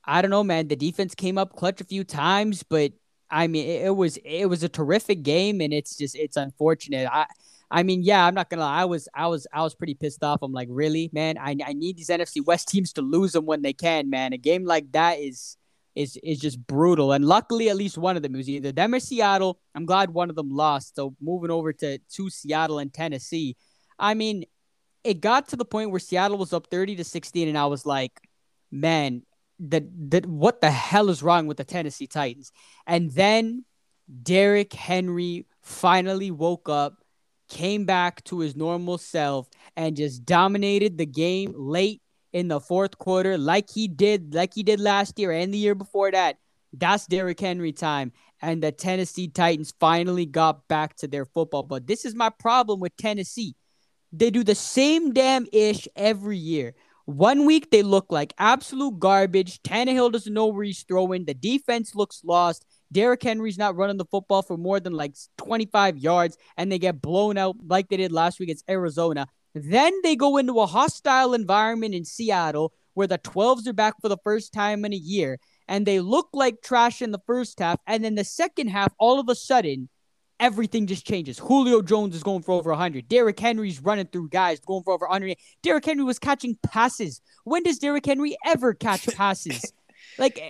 I 0.03 0.23
don't 0.23 0.31
know, 0.31 0.43
man. 0.43 0.69
The 0.69 0.75
defense 0.75 1.13
came 1.13 1.37
up 1.37 1.55
clutch 1.55 1.81
a 1.81 1.83
few 1.85 2.03
times, 2.03 2.63
but 2.63 2.93
I 3.29 3.45
mean, 3.45 3.67
it, 3.67 3.85
it 3.85 3.95
was 3.95 4.17
it 4.25 4.45
was 4.45 4.63
a 4.63 4.69
terrific 4.69 5.21
game, 5.21 5.61
and 5.61 5.71
it's 5.71 5.95
just 5.95 6.15
it's 6.15 6.37
unfortunate. 6.37 7.07
I 7.11 7.27
I 7.71 7.83
mean, 7.83 8.03
yeah, 8.03 8.25
I'm 8.25 8.33
not 8.35 8.49
gonna 8.49 8.63
lie. 8.63 8.81
I 8.81 8.85
was 8.85 9.07
I 9.15 9.27
was 9.27 9.47
I 9.53 9.63
was 9.63 9.73
pretty 9.73 9.93
pissed 9.93 10.23
off. 10.23 10.41
I'm 10.41 10.51
like, 10.51 10.67
really, 10.69 11.09
man. 11.13 11.37
I 11.37 11.55
I 11.65 11.73
need 11.73 11.97
these 11.97 12.09
NFC 12.09 12.45
West 12.45 12.67
teams 12.67 12.93
to 12.93 13.01
lose 13.01 13.31
them 13.31 13.45
when 13.45 13.61
they 13.61 13.73
can, 13.73 14.09
man. 14.09 14.33
A 14.33 14.37
game 14.37 14.65
like 14.65 14.91
that 14.91 15.19
is 15.19 15.57
is 15.95 16.17
is 16.23 16.39
just 16.39 16.65
brutal. 16.67 17.13
And 17.13 17.25
luckily, 17.25 17.69
at 17.69 17.77
least 17.77 17.97
one 17.97 18.17
of 18.17 18.23
them 18.23 18.33
was 18.33 18.49
either 18.49 18.71
them 18.71 18.93
or 18.93 18.99
Seattle. 18.99 19.59
I'm 19.73 19.85
glad 19.85 20.11
one 20.11 20.29
of 20.29 20.35
them 20.35 20.49
lost. 20.49 20.95
So 20.95 21.15
moving 21.21 21.51
over 21.51 21.73
to 21.73 21.97
to 21.97 22.29
Seattle 22.29 22.79
and 22.79 22.93
Tennessee, 22.93 23.55
I 23.97 24.13
mean, 24.15 24.45
it 25.03 25.21
got 25.21 25.49
to 25.49 25.55
the 25.55 25.65
point 25.65 25.91
where 25.91 25.99
Seattle 25.99 26.37
was 26.37 26.53
up 26.53 26.67
30 26.69 26.97
to 26.97 27.03
16, 27.03 27.47
and 27.47 27.57
I 27.57 27.65
was 27.65 27.85
like, 27.85 28.19
man, 28.71 29.23
that 29.59 29.83
that 30.11 30.25
what 30.25 30.61
the 30.61 30.71
hell 30.71 31.09
is 31.09 31.23
wrong 31.23 31.47
with 31.47 31.57
the 31.57 31.63
Tennessee 31.63 32.07
Titans? 32.07 32.51
And 32.85 33.11
then 33.11 33.65
Derrick 34.23 34.73
Henry 34.73 35.45
finally 35.61 36.31
woke 36.31 36.69
up. 36.69 37.00
Came 37.51 37.85
back 37.85 38.23
to 38.25 38.39
his 38.39 38.55
normal 38.55 38.97
self 38.97 39.49
and 39.75 39.97
just 39.97 40.25
dominated 40.25 40.97
the 40.97 41.05
game 41.05 41.53
late 41.55 42.01
in 42.31 42.47
the 42.47 42.61
fourth 42.61 42.97
quarter, 42.97 43.37
like 43.37 43.69
he 43.69 43.89
did, 43.89 44.33
like 44.33 44.53
he 44.53 44.63
did 44.63 44.79
last 44.79 45.19
year 45.19 45.31
and 45.31 45.53
the 45.53 45.57
year 45.57 45.75
before 45.75 46.11
that. 46.11 46.37
That's 46.71 47.05
Derrick 47.05 47.41
Henry 47.41 47.73
time. 47.73 48.13
And 48.41 48.63
the 48.63 48.71
Tennessee 48.71 49.27
Titans 49.27 49.73
finally 49.81 50.25
got 50.25 50.65
back 50.69 50.95
to 50.97 51.07
their 51.07 51.25
football. 51.25 51.63
But 51.63 51.87
this 51.87 52.05
is 52.05 52.15
my 52.15 52.29
problem 52.29 52.79
with 52.79 52.95
Tennessee. 52.95 53.55
They 54.13 54.31
do 54.31 54.45
the 54.45 54.55
same 54.55 55.11
damn 55.11 55.45
ish 55.51 55.89
every 55.95 56.37
year. 56.37 56.73
One 57.05 57.45
week 57.45 57.69
they 57.69 57.83
look 57.83 58.11
like 58.11 58.33
absolute 58.37 58.97
garbage. 58.97 59.61
Tannehill 59.63 60.13
doesn't 60.13 60.33
know 60.33 60.47
where 60.47 60.63
he's 60.63 60.83
throwing. 60.83 61.25
The 61.25 61.33
defense 61.33 61.95
looks 61.95 62.21
lost. 62.23 62.65
Derrick 62.91 63.23
Henry's 63.23 63.57
not 63.57 63.75
running 63.75 63.97
the 63.97 64.05
football 64.05 64.41
for 64.41 64.57
more 64.57 64.79
than 64.79 64.93
like 64.93 65.15
25 65.37 65.97
yards, 65.97 66.37
and 66.57 66.71
they 66.71 66.79
get 66.79 67.01
blown 67.01 67.37
out 67.37 67.55
like 67.65 67.89
they 67.89 67.97
did 67.97 68.11
last 68.11 68.39
week 68.39 68.47
against 68.47 68.69
Arizona. 68.69 69.27
Then 69.53 69.93
they 70.03 70.15
go 70.15 70.37
into 70.37 70.59
a 70.59 70.65
hostile 70.65 71.33
environment 71.33 71.93
in 71.93 72.05
Seattle 72.05 72.73
where 72.93 73.07
the 73.07 73.17
12s 73.17 73.67
are 73.67 73.73
back 73.73 73.95
for 74.01 74.09
the 74.09 74.17
first 74.23 74.53
time 74.53 74.85
in 74.85 74.93
a 74.93 74.97
year 74.97 75.39
and 75.67 75.85
they 75.85 75.99
look 75.99 76.29
like 76.33 76.61
trash 76.61 77.01
in 77.01 77.11
the 77.11 77.21
first 77.25 77.59
half. 77.59 77.79
And 77.87 78.03
then 78.03 78.15
the 78.15 78.23
second 78.23 78.69
half, 78.69 78.93
all 78.99 79.19
of 79.19 79.29
a 79.29 79.35
sudden, 79.35 79.89
everything 80.39 80.87
just 80.87 81.05
changes. 81.05 81.39
Julio 81.39 81.81
Jones 81.81 82.15
is 82.15 82.23
going 82.23 82.41
for 82.41 82.53
over 82.53 82.71
100. 82.71 83.07
Derrick 83.07 83.39
Henry's 83.39 83.79
running 83.81 84.07
through 84.07 84.29
guys 84.29 84.59
going 84.59 84.83
for 84.83 84.93
over 84.93 85.05
100. 85.05 85.37
Derrick 85.63 85.85
Henry 85.85 86.03
was 86.03 86.19
catching 86.19 86.57
passes. 86.63 87.21
When 87.45 87.63
does 87.63 87.79
Derrick 87.79 88.05
Henry 88.05 88.35
ever 88.45 88.73
catch 88.73 89.07
passes? 89.15 89.71
Like 90.17 90.41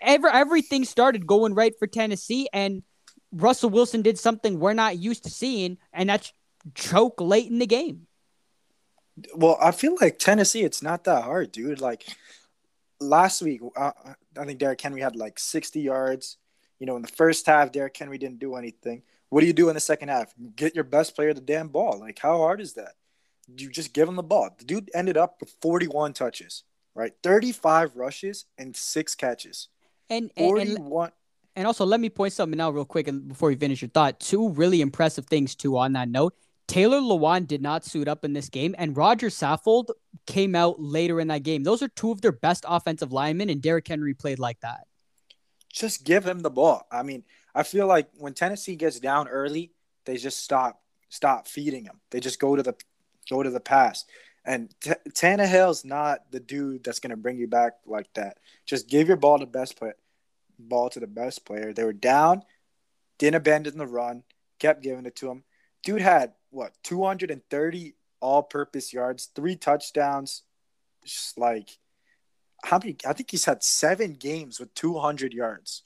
ever 0.00 0.28
everything 0.28 0.84
started 0.84 1.26
going 1.26 1.54
right 1.54 1.78
for 1.78 1.86
Tennessee 1.86 2.48
and 2.52 2.82
Russell 3.32 3.70
Wilson 3.70 4.02
did 4.02 4.18
something 4.18 4.58
we're 4.58 4.72
not 4.72 4.98
used 4.98 5.24
to 5.24 5.30
seeing 5.30 5.78
and 5.92 6.08
that's 6.08 6.32
choke 6.74 7.20
late 7.20 7.50
in 7.50 7.58
the 7.58 7.66
game. 7.66 8.06
Well, 9.34 9.58
I 9.60 9.72
feel 9.72 9.96
like 10.00 10.18
Tennessee, 10.18 10.62
it's 10.62 10.82
not 10.82 11.04
that 11.04 11.24
hard, 11.24 11.52
dude. 11.52 11.80
Like 11.80 12.06
last 13.00 13.42
week, 13.42 13.60
uh, 13.76 13.92
I 14.38 14.44
think 14.44 14.58
Derrick 14.58 14.80
Henry 14.80 15.00
had 15.00 15.16
like 15.16 15.38
60 15.38 15.80
yards. 15.80 16.36
You 16.78 16.86
know, 16.86 16.96
in 16.96 17.02
the 17.02 17.08
first 17.08 17.46
half, 17.46 17.72
Derrick 17.72 17.96
Henry 17.96 18.16
didn't 18.16 18.38
do 18.38 18.54
anything. 18.54 19.02
What 19.28 19.42
do 19.42 19.46
you 19.46 19.52
do 19.52 19.68
in 19.68 19.74
the 19.74 19.80
second 19.80 20.08
half? 20.08 20.32
Get 20.56 20.74
your 20.74 20.84
best 20.84 21.14
player 21.14 21.34
the 21.34 21.40
damn 21.40 21.68
ball. 21.68 21.98
Like, 22.00 22.18
how 22.18 22.38
hard 22.38 22.60
is 22.60 22.74
that? 22.74 22.94
You 23.56 23.68
just 23.68 23.92
give 23.92 24.08
him 24.08 24.16
the 24.16 24.22
ball. 24.22 24.50
The 24.58 24.64
dude 24.64 24.90
ended 24.94 25.16
up 25.16 25.36
with 25.40 25.54
41 25.60 26.14
touches, 26.14 26.64
right? 26.94 27.12
35 27.22 27.96
rushes 27.96 28.46
and 28.58 28.74
six 28.76 29.14
catches. 29.14 29.68
And 30.08 30.30
and, 30.36 30.58
and 30.58 30.76
41. 30.76 31.12
and 31.56 31.66
also 31.66 31.84
let 31.84 32.00
me 32.00 32.10
point 32.10 32.32
something 32.32 32.60
out 32.60 32.74
real 32.74 32.84
quick 32.84 33.08
and 33.08 33.28
before 33.28 33.50
you 33.50 33.56
finish 33.56 33.82
your 33.82 33.90
thought. 33.90 34.20
Two 34.20 34.50
really 34.50 34.80
impressive 34.80 35.26
things 35.26 35.54
too 35.54 35.76
on 35.76 35.92
that 35.92 36.08
note. 36.08 36.34
Taylor 36.66 37.00
Lewan 37.00 37.48
did 37.48 37.62
not 37.62 37.84
suit 37.84 38.06
up 38.06 38.24
in 38.24 38.32
this 38.32 38.48
game, 38.48 38.76
and 38.78 38.96
Roger 38.96 39.26
Saffold 39.26 39.90
came 40.26 40.54
out 40.54 40.80
later 40.80 41.18
in 41.18 41.26
that 41.26 41.42
game. 41.42 41.64
Those 41.64 41.82
are 41.82 41.88
two 41.88 42.12
of 42.12 42.20
their 42.20 42.30
best 42.30 42.64
offensive 42.68 43.12
linemen, 43.12 43.50
and 43.50 43.60
Derrick 43.60 43.88
Henry 43.88 44.14
played 44.14 44.38
like 44.38 44.60
that. 44.60 44.86
Just 45.72 46.04
give 46.04 46.24
him 46.24 46.38
the 46.38 46.50
ball. 46.50 46.86
I 46.90 47.02
mean, 47.02 47.24
I 47.56 47.64
feel 47.64 47.88
like 47.88 48.08
when 48.18 48.34
Tennessee 48.34 48.76
gets 48.76 49.00
down 49.00 49.26
early, 49.26 49.72
they 50.04 50.16
just 50.16 50.44
stop 50.44 50.80
stop 51.08 51.48
feeding 51.48 51.84
him. 51.84 52.00
They 52.10 52.20
just 52.20 52.38
go 52.38 52.54
to 52.54 52.62
the 52.62 52.74
go 53.28 53.42
to 53.42 53.50
the 53.50 53.60
pass. 53.60 54.04
And 54.44 54.74
T- 54.80 54.92
Tannehill's 55.10 55.84
not 55.84 56.30
the 56.30 56.40
dude 56.40 56.84
that's 56.84 56.98
going 56.98 57.10
to 57.10 57.16
bring 57.16 57.36
you 57.36 57.46
back 57.46 57.74
like 57.86 58.12
that. 58.14 58.38
Just 58.64 58.88
give 58.88 59.08
your 59.08 59.16
ball 59.16 59.38
to 59.38 59.46
best 59.46 59.76
play, 59.76 59.92
ball 60.58 60.88
to 60.90 61.00
the 61.00 61.06
best 61.06 61.44
player. 61.44 61.72
They 61.72 61.84
were 61.84 61.92
down, 61.92 62.42
didn't 63.18 63.36
abandon 63.36 63.76
the 63.78 63.86
run, 63.86 64.22
kept 64.58 64.82
giving 64.82 65.06
it 65.06 65.16
to 65.16 65.30
him. 65.30 65.44
Dude 65.82 66.00
had 66.00 66.32
what 66.50 66.72
230 66.84 67.94
all-purpose 68.20 68.92
yards, 68.92 69.26
three 69.34 69.56
touchdowns. 69.56 70.42
Just 71.04 71.38
like 71.38 71.78
how 72.62 72.78
many? 72.78 72.96
I 73.06 73.12
think 73.12 73.30
he's 73.30 73.44
had 73.44 73.62
seven 73.62 74.14
games 74.14 74.60
with 74.60 74.74
200 74.74 75.32
yards. 75.32 75.82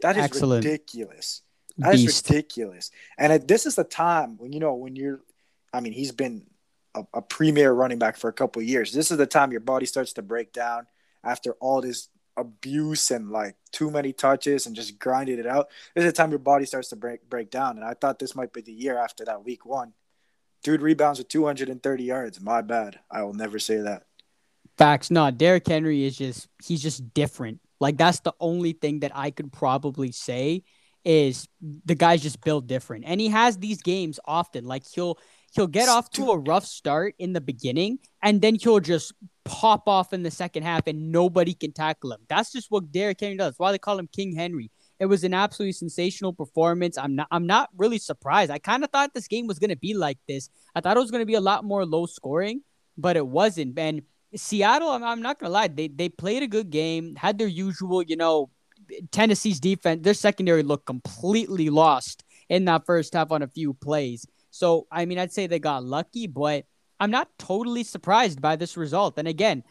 That 0.00 0.16
is 0.16 0.24
Excellent. 0.24 0.64
ridiculous. 0.64 1.42
That 1.76 1.94
is 1.94 2.04
Beast. 2.04 2.28
ridiculous. 2.28 2.90
And 3.16 3.46
this 3.48 3.66
is 3.66 3.74
the 3.74 3.84
time 3.84 4.36
when 4.38 4.52
you 4.52 4.60
know 4.60 4.74
when 4.74 4.96
you're. 4.96 5.20
I 5.72 5.80
mean, 5.80 5.92
he's 5.92 6.12
been 6.12 6.46
a, 6.94 7.04
a 7.14 7.22
premier 7.22 7.72
running 7.72 7.98
back 7.98 8.16
for 8.16 8.28
a 8.28 8.32
couple 8.32 8.62
years. 8.62 8.92
This 8.92 9.10
is 9.10 9.18
the 9.18 9.26
time 9.26 9.52
your 9.52 9.60
body 9.60 9.86
starts 9.86 10.12
to 10.14 10.22
break 10.22 10.52
down 10.52 10.86
after 11.24 11.52
all 11.60 11.80
this 11.80 12.08
abuse 12.36 13.10
and 13.10 13.30
like 13.30 13.56
too 13.72 13.90
many 13.90 14.12
touches 14.12 14.66
and 14.66 14.76
just 14.76 14.98
grinding 14.98 15.38
it 15.38 15.46
out. 15.46 15.68
This 15.94 16.04
is 16.04 16.12
the 16.12 16.16
time 16.16 16.30
your 16.30 16.38
body 16.38 16.64
starts 16.64 16.88
to 16.88 16.96
break 16.96 17.28
break 17.28 17.50
down. 17.50 17.76
And 17.76 17.84
I 17.84 17.94
thought 17.94 18.18
this 18.18 18.36
might 18.36 18.52
be 18.52 18.60
the 18.60 18.72
year 18.72 18.96
after 18.96 19.24
that 19.24 19.44
week 19.44 19.66
one. 19.66 19.92
Dude 20.62 20.82
rebounds 20.82 21.18
with 21.18 21.28
230 21.28 22.04
yards. 22.04 22.40
My 22.40 22.62
bad. 22.62 22.98
I 23.10 23.22
will 23.22 23.34
never 23.34 23.58
say 23.58 23.78
that. 23.78 24.04
Facts. 24.76 25.10
No, 25.10 25.30
Derrick 25.30 25.66
Henry 25.66 26.04
is 26.04 26.16
just 26.16 26.48
he's 26.64 26.82
just 26.82 27.12
different. 27.12 27.60
Like 27.80 27.96
that's 27.96 28.20
the 28.20 28.34
only 28.40 28.72
thing 28.72 29.00
that 29.00 29.12
I 29.14 29.30
could 29.30 29.52
probably 29.52 30.12
say 30.12 30.62
is 31.04 31.48
the 31.60 31.94
guy's 31.94 32.22
just 32.22 32.40
built 32.42 32.66
different. 32.66 33.04
And 33.06 33.20
he 33.20 33.28
has 33.28 33.56
these 33.58 33.82
games 33.82 34.20
often. 34.24 34.64
Like 34.64 34.86
he'll 34.86 35.18
he'll 35.54 35.66
get 35.66 35.88
off 35.88 36.10
to 36.10 36.30
a 36.30 36.38
rough 36.38 36.64
start 36.64 37.14
in 37.18 37.32
the 37.32 37.40
beginning 37.40 37.98
and 38.22 38.40
then 38.40 38.54
he'll 38.54 38.80
just 38.80 39.12
pop 39.44 39.88
off 39.88 40.12
in 40.12 40.22
the 40.22 40.30
second 40.30 40.62
half 40.62 40.86
and 40.86 41.10
nobody 41.10 41.54
can 41.54 41.72
tackle 41.72 42.12
him. 42.12 42.20
That's 42.28 42.52
just 42.52 42.70
what 42.70 42.92
Derrick 42.92 43.20
Henry 43.20 43.36
does. 43.36 43.48
That's 43.48 43.58
why 43.58 43.72
they 43.72 43.78
call 43.78 43.98
him 43.98 44.08
King 44.08 44.34
Henry. 44.34 44.70
It 45.00 45.06
was 45.06 45.24
an 45.24 45.32
absolutely 45.32 45.72
sensational 45.72 46.32
performance. 46.32 46.98
I'm 46.98 47.14
not 47.14 47.28
I'm 47.30 47.46
not 47.46 47.70
really 47.76 47.98
surprised. 47.98 48.50
I 48.50 48.58
kind 48.58 48.84
of 48.84 48.90
thought 48.90 49.14
this 49.14 49.28
game 49.28 49.46
was 49.46 49.58
going 49.58 49.70
to 49.70 49.76
be 49.76 49.94
like 49.94 50.18
this. 50.28 50.50
I 50.74 50.80
thought 50.80 50.96
it 50.96 51.00
was 51.00 51.10
going 51.10 51.22
to 51.22 51.26
be 51.26 51.34
a 51.34 51.40
lot 51.40 51.64
more 51.64 51.86
low 51.86 52.06
scoring, 52.06 52.62
but 52.96 53.16
it 53.16 53.26
wasn't. 53.26 53.78
And 53.78 54.02
Seattle, 54.34 54.90
I'm, 54.90 55.04
I'm 55.04 55.22
not 55.22 55.38
going 55.38 55.48
to 55.48 55.52
lie, 55.52 55.68
they 55.68 55.88
they 55.88 56.08
played 56.08 56.42
a 56.42 56.48
good 56.48 56.70
game, 56.70 57.14
had 57.16 57.38
their 57.38 57.48
usual, 57.48 58.02
you 58.02 58.16
know, 58.16 58.50
Tennessee's 59.10 59.60
defense, 59.60 60.02
their 60.02 60.14
secondary 60.14 60.62
looked 60.62 60.86
completely 60.86 61.70
lost 61.70 62.24
in 62.48 62.64
that 62.66 62.84
first 62.86 63.14
half 63.14 63.30
on 63.30 63.42
a 63.42 63.48
few 63.48 63.74
plays. 63.74 64.26
So, 64.58 64.86
I 64.90 65.04
mean, 65.04 65.18
I'd 65.18 65.32
say 65.32 65.46
they 65.46 65.58
got 65.58 65.84
lucky, 65.84 66.26
but 66.26 66.64
I'm 67.00 67.10
not 67.10 67.28
totally 67.38 67.84
surprised 67.84 68.40
by 68.40 68.56
this 68.56 68.76
result. 68.76 69.18
And 69.18 69.28
again, 69.28 69.62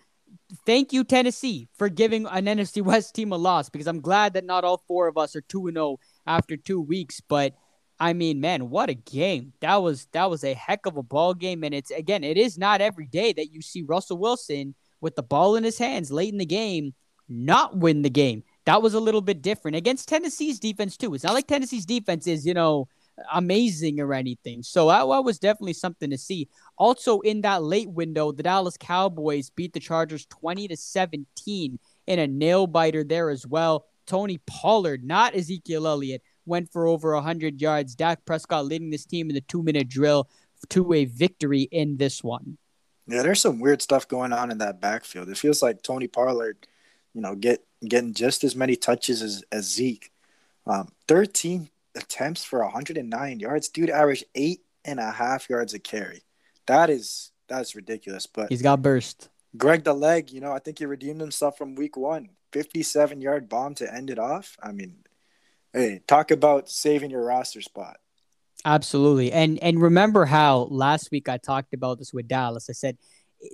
thank 0.66 0.94
you, 0.94 1.04
Tennessee, 1.04 1.68
for 1.78 1.90
giving 1.90 2.26
an 2.26 2.46
NFC 2.46 2.82
West 2.82 3.14
team 3.14 3.32
a 3.32 3.38
loss 3.38 3.70
because 3.70 3.88
I'm 3.88 4.02
glad 4.02 4.34
that 4.34 4.46
not 4.46 4.64
all 4.64 4.84
four 4.88 5.08
of 5.08 5.18
us 5.18 5.36
are 5.36 5.42
2 5.42 5.72
0 5.72 5.98
after 6.26 6.56
two 6.56 6.80
weeks. 6.80 7.22
But 7.22 7.56
I 8.00 8.14
mean, 8.14 8.40
man, 8.40 8.70
what 8.70 8.90
a 8.90 8.94
game. 8.94 9.54
That 9.60 9.78
was 9.78 10.08
that 10.14 10.30
was 10.30 10.44
a 10.44 10.54
heck 10.54 10.86
of 10.86 10.96
a 10.96 11.04
ball 11.04 11.34
game. 11.34 11.64
And 11.64 11.74
it's 11.74 11.92
again, 11.92 12.24
it 12.24 12.38
is 12.38 12.58
not 12.58 12.82
every 12.82 13.08
day 13.08 13.34
that 13.34 13.52
you 13.52 13.62
see 13.62 13.84
Russell 13.84 14.18
Wilson 14.18 14.74
with 15.02 15.16
the 15.16 15.24
ball 15.24 15.56
in 15.56 15.64
his 15.64 15.78
hands 15.78 16.12
late 16.12 16.32
in 16.32 16.40
the 16.40 16.46
game 16.46 16.94
not 17.30 17.78
win 17.78 18.02
the 18.02 18.10
game. 18.10 18.44
That 18.66 18.82
was 18.82 18.94
a 18.94 19.00
little 19.00 19.22
bit 19.22 19.42
different 19.42 19.78
against 19.78 20.08
Tennessee's 20.08 20.60
defense 20.60 20.98
too. 20.98 21.14
It's 21.14 21.24
not 21.24 21.34
like 21.34 21.48
Tennessee's 21.48 21.86
defense 21.86 22.28
is, 22.28 22.46
you 22.46 22.54
know, 22.54 22.88
amazing 23.34 24.00
or 24.00 24.14
anything. 24.14 24.64
So 24.64 24.88
that, 24.88 25.08
that 25.08 25.24
was 25.24 25.40
definitely 25.40 25.74
something 25.74 26.10
to 26.10 26.18
see. 26.18 26.48
Also 26.78 27.20
in 27.22 27.42
that 27.42 27.64
late 27.64 27.90
window, 27.90 28.32
the 28.32 28.44
Dallas 28.44 28.78
Cowboys 28.78 29.50
beat 29.50 29.74
the 29.74 29.80
Chargers 29.80 30.26
20 30.28 30.68
to 30.70 30.78
17 30.78 31.80
in 32.08 32.20
a 32.20 32.28
nail 32.28 32.68
biter 32.68 33.04
there 33.04 33.30
as 33.30 33.46
well. 33.46 33.86
Tony 34.06 34.40
Pollard, 34.48 35.04
not 35.04 35.36
Ezekiel 35.36 35.88
Elliott, 35.88 36.22
went 36.46 36.72
for 36.72 36.88
over 36.88 37.14
100 37.14 37.62
yards. 37.62 37.96
Dak 37.96 38.24
Prescott 38.26 38.66
leading 38.66 38.90
this 38.90 39.06
team 39.06 39.30
in 39.30 39.36
the 39.36 39.42
two 39.42 39.62
minute 39.64 39.90
drill 39.90 40.30
to 40.70 40.94
a 40.94 41.06
victory 41.06 41.64
in 41.64 41.98
this 41.98 42.24
one. 42.24 42.58
Yeah, 43.08 43.24
there's 43.24 43.42
some 43.42 43.60
weird 43.60 43.82
stuff 43.82 44.08
going 44.08 44.34
on 44.34 44.52
in 44.52 44.58
that 44.58 44.82
backfield. 44.82 45.30
It 45.30 45.38
feels 45.38 45.62
like 45.62 45.82
Tony 45.82 46.08
Pollard, 46.08 46.68
you 47.14 47.22
know, 47.22 47.36
get 47.36 47.64
getting 47.86 48.14
just 48.14 48.44
as 48.44 48.56
many 48.56 48.76
touches 48.76 49.22
as, 49.22 49.44
as 49.52 49.66
Zeke. 49.66 50.12
Um, 50.66 50.90
13 51.08 51.70
attempts 51.98 52.44
for 52.44 52.64
109 52.64 53.40
yards. 53.40 53.70
Dude 53.70 53.90
averaged 53.90 54.26
eight 54.36 54.62
and 54.86 55.00
a 55.00 55.12
half 55.12 55.50
yards 55.50 55.74
a 55.74 55.80
carry. 55.80 56.24
That 56.68 56.90
is 56.90 57.32
that's 57.48 57.76
ridiculous. 57.76 58.28
But 58.28 58.50
He's 58.50 58.62
got 58.62 58.82
burst. 58.82 59.30
Greg 59.58 59.84
the 59.84 59.94
leg, 59.94 60.32
you 60.32 60.42
know, 60.42 60.52
I 60.52 60.60
think 60.60 60.80
he 60.80 60.86
redeemed 60.86 61.22
himself 61.22 61.58
from 61.58 61.76
week 61.76 61.98
one. 61.98 62.30
57 62.54 63.22
yard 63.22 63.50
bomb 63.50 63.76
to 63.76 63.94
end 63.94 64.10
it 64.10 64.20
off. 64.20 64.56
I 64.62 64.72
mean, 64.72 64.98
hey, 65.74 66.02
talk 66.08 66.32
about 66.32 66.70
saving 66.70 67.12
your 67.12 67.24
roster 67.24 67.62
spot. 67.62 67.98
Absolutely. 68.66 69.32
And 69.32 69.60
and 69.60 69.82
remember 69.82 70.26
how 70.26 70.68
last 70.70 71.12
week 71.12 71.30
I 71.30 71.38
talked 71.38 71.74
about 71.74 72.00
this 72.00 72.14
with 72.14 72.28
Dallas. 72.28 72.70
I 72.70 72.74
said 72.74 72.98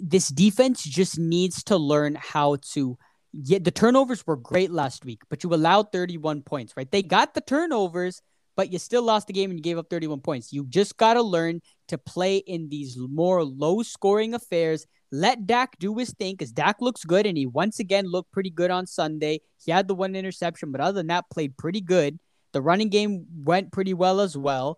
this 0.01 0.29
defense 0.29 0.83
just 0.83 1.19
needs 1.19 1.63
to 1.65 1.77
learn 1.77 2.17
how 2.19 2.57
to 2.73 2.97
get 3.41 3.63
the 3.63 3.71
turnovers 3.71 4.25
were 4.25 4.35
great 4.35 4.71
last 4.71 5.05
week, 5.05 5.21
but 5.29 5.43
you 5.43 5.53
allowed 5.53 5.91
31 5.91 6.41
points, 6.43 6.73
right? 6.77 6.89
They 6.89 7.01
got 7.01 7.33
the 7.33 7.41
turnovers, 7.41 8.21
but 8.55 8.71
you 8.71 8.79
still 8.79 9.03
lost 9.03 9.27
the 9.27 9.33
game 9.33 9.49
and 9.49 9.59
you 9.59 9.63
gave 9.63 9.77
up 9.77 9.89
31 9.89 10.19
points. 10.21 10.53
You 10.53 10.65
just 10.67 10.97
got 10.97 11.15
to 11.15 11.21
learn 11.21 11.61
to 11.87 11.97
play 11.97 12.37
in 12.37 12.69
these 12.69 12.97
more 12.97 13.43
low 13.43 13.83
scoring 13.83 14.33
affairs. 14.33 14.85
Let 15.11 15.45
Dak 15.45 15.77
do 15.79 15.97
his 15.97 16.11
thing 16.11 16.33
because 16.33 16.51
Dak 16.51 16.81
looks 16.81 17.03
good 17.03 17.25
and 17.25 17.37
he 17.37 17.45
once 17.45 17.79
again 17.79 18.05
looked 18.05 18.31
pretty 18.31 18.49
good 18.49 18.71
on 18.71 18.87
Sunday. 18.87 19.41
He 19.63 19.71
had 19.71 19.87
the 19.87 19.95
one 19.95 20.15
interception, 20.15 20.71
but 20.71 20.81
other 20.81 20.97
than 20.97 21.07
that, 21.07 21.29
played 21.31 21.57
pretty 21.57 21.81
good. 21.81 22.19
The 22.51 22.61
running 22.61 22.89
game 22.89 23.25
went 23.43 23.71
pretty 23.71 23.93
well 23.93 24.21
as 24.21 24.37
well. 24.37 24.77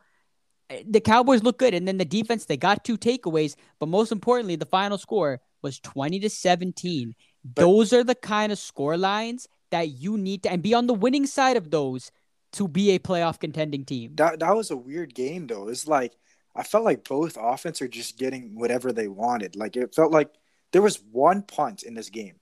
Eh, 0.70 0.84
the 0.90 1.02
Cowboys 1.02 1.44
look 1.44 1.60
good, 1.60 1.74
and 1.74 1.88
then 1.88 1.98
the 1.98 2.06
defense 2.06 2.46
they 2.46 2.58
got 2.58 2.84
two 2.84 2.98
takeaways, 2.98 3.56
but 3.80 3.90
most 3.90 4.12
importantly, 4.12 4.56
the 4.56 4.66
final 4.66 4.98
score 4.98 5.42
was 5.62 5.80
20 5.80 6.20
to 6.22 6.30
17. 6.30 7.16
But- 7.44 7.62
those 7.62 7.94
are 7.94 8.04
the 8.04 8.16
kind 8.16 8.52
of 8.52 8.58
score 8.60 8.98
lines 8.98 9.48
that 9.72 9.90
you 9.90 10.18
need 10.18 10.44
to 10.44 10.52
and 10.52 10.62
be 10.64 10.74
on 10.74 10.88
the 10.88 10.94
winning 10.94 11.26
side 11.26 11.58
of 11.58 11.72
those 11.72 12.12
to 12.54 12.68
be 12.68 12.92
a 12.92 13.00
playoff 13.00 13.40
contending 13.40 13.86
team. 13.86 14.16
That 14.16 14.40
that 14.40 14.56
was 14.56 14.72
a 14.72 14.78
weird 14.78 15.14
game 15.14 15.48
though. 15.48 15.68
It's 15.68 15.88
like 15.88 16.14
I 16.56 16.64
felt 16.64 16.84
like 16.86 17.08
both 17.08 17.38
offense 17.40 17.82
are 17.82 17.88
just 17.88 18.18
getting 18.18 18.56
whatever 18.58 18.92
they 18.94 19.08
wanted. 19.08 19.56
Like 19.56 19.76
it 19.76 19.94
felt 19.94 20.12
like 20.12 20.30
there 20.72 20.82
was 20.82 21.02
one 21.12 21.42
punt 21.42 21.84
in 21.84 21.94
this 21.94 22.10
game. 22.10 22.36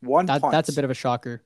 One 0.00 0.26
That, 0.26 0.40
punt. 0.40 0.52
that's 0.52 0.68
a 0.68 0.72
bit 0.74 0.84
of 0.84 0.90
a 0.90 0.94
shocker. 0.94 1.42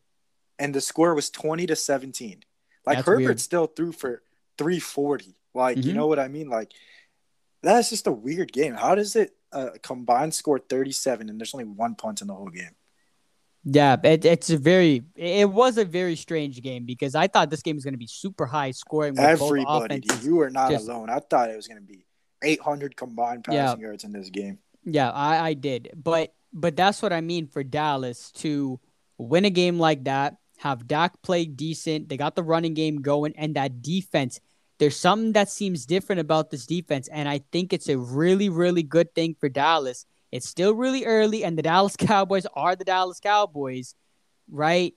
and 0.58 0.74
the 0.74 0.80
score 0.80 1.14
was 1.14 1.30
20 1.30 1.66
to 1.66 1.76
17. 1.76 2.42
Like 2.86 2.96
That's 2.98 3.06
Herbert 3.06 3.18
weird. 3.24 3.40
still 3.40 3.66
threw 3.66 3.92
for 3.92 4.22
340. 4.58 5.34
Like, 5.54 5.76
you 5.78 5.92
Mhm. 5.92 5.94
know 5.96 6.06
what 6.06 6.18
I 6.18 6.28
mean? 6.28 6.48
Like 6.48 6.72
that's 7.62 7.90
just 7.90 8.06
a 8.06 8.12
weird 8.12 8.52
game. 8.52 8.74
How 8.74 8.94
does 8.94 9.16
it 9.16 9.36
uh, 9.52 9.70
combined 9.82 10.32
score 10.34 10.58
37 10.58 11.28
and 11.28 11.38
there's 11.40 11.52
only 11.54 11.64
one 11.66 11.94
punt 11.96 12.20
in 12.22 12.28
the 12.28 12.34
whole 12.34 12.48
game? 12.48 12.74
Yeah, 13.64 13.96
it, 14.02 14.24
it's 14.24 14.48
a 14.50 14.56
very 14.56 15.02
it 15.16 15.50
was 15.50 15.76
a 15.76 15.84
very 15.84 16.16
strange 16.16 16.62
game 16.62 16.86
because 16.86 17.14
I 17.14 17.26
thought 17.26 17.50
this 17.50 17.62
game 17.62 17.76
was 17.76 17.84
going 17.84 17.92
to 17.94 17.98
be 17.98 18.06
super 18.06 18.46
high 18.46 18.70
scoring 18.70 19.12
with 19.14 19.20
Everybody, 19.20 20.02
you 20.22 20.40
are 20.40 20.50
not 20.50 20.70
just- 20.70 20.88
alone. 20.88 21.10
I 21.10 21.18
thought 21.20 21.50
it 21.50 21.56
was 21.56 21.68
going 21.68 21.80
to 21.80 21.86
be 21.86 22.06
800 22.42 22.96
combined 22.96 23.44
Yeah. 23.50 23.66
passing 23.66 23.80
yards 23.82 24.04
in 24.04 24.12
this 24.12 24.30
game. 24.30 24.58
Yeah, 24.84 25.10
I, 25.10 25.48
I 25.48 25.54
did. 25.54 25.90
But 25.94 26.32
but 26.52 26.74
that's 26.74 27.02
what 27.02 27.12
I 27.12 27.20
mean 27.20 27.46
for 27.46 27.62
Dallas 27.62 28.32
to 28.42 28.80
win 29.18 29.44
a 29.44 29.50
game 29.50 29.78
like 29.78 30.04
that, 30.04 30.36
have 30.58 30.86
Dak 30.88 31.20
play 31.22 31.44
decent. 31.44 32.08
They 32.08 32.16
got 32.16 32.34
the 32.36 32.42
running 32.42 32.72
game 32.74 33.02
going 33.02 33.34
and 33.36 33.54
that 33.56 33.82
defense. 33.82 34.40
There's 34.78 34.96
something 34.96 35.32
that 35.32 35.50
seems 35.50 35.84
different 35.84 36.20
about 36.20 36.48
this 36.50 36.64
defense, 36.64 37.08
and 37.08 37.28
I 37.28 37.42
think 37.52 37.74
it's 37.74 37.90
a 37.90 37.98
really, 37.98 38.48
really 38.48 38.82
good 38.82 39.14
thing 39.14 39.36
for 39.38 39.50
Dallas. 39.50 40.06
It's 40.32 40.48
still 40.48 40.74
really 40.74 41.04
early, 41.04 41.44
and 41.44 41.56
the 41.56 41.62
Dallas 41.62 41.96
Cowboys 41.98 42.46
are 42.54 42.76
the 42.76 42.84
Dallas 42.84 43.20
Cowboys, 43.20 43.94
right? 44.50 44.94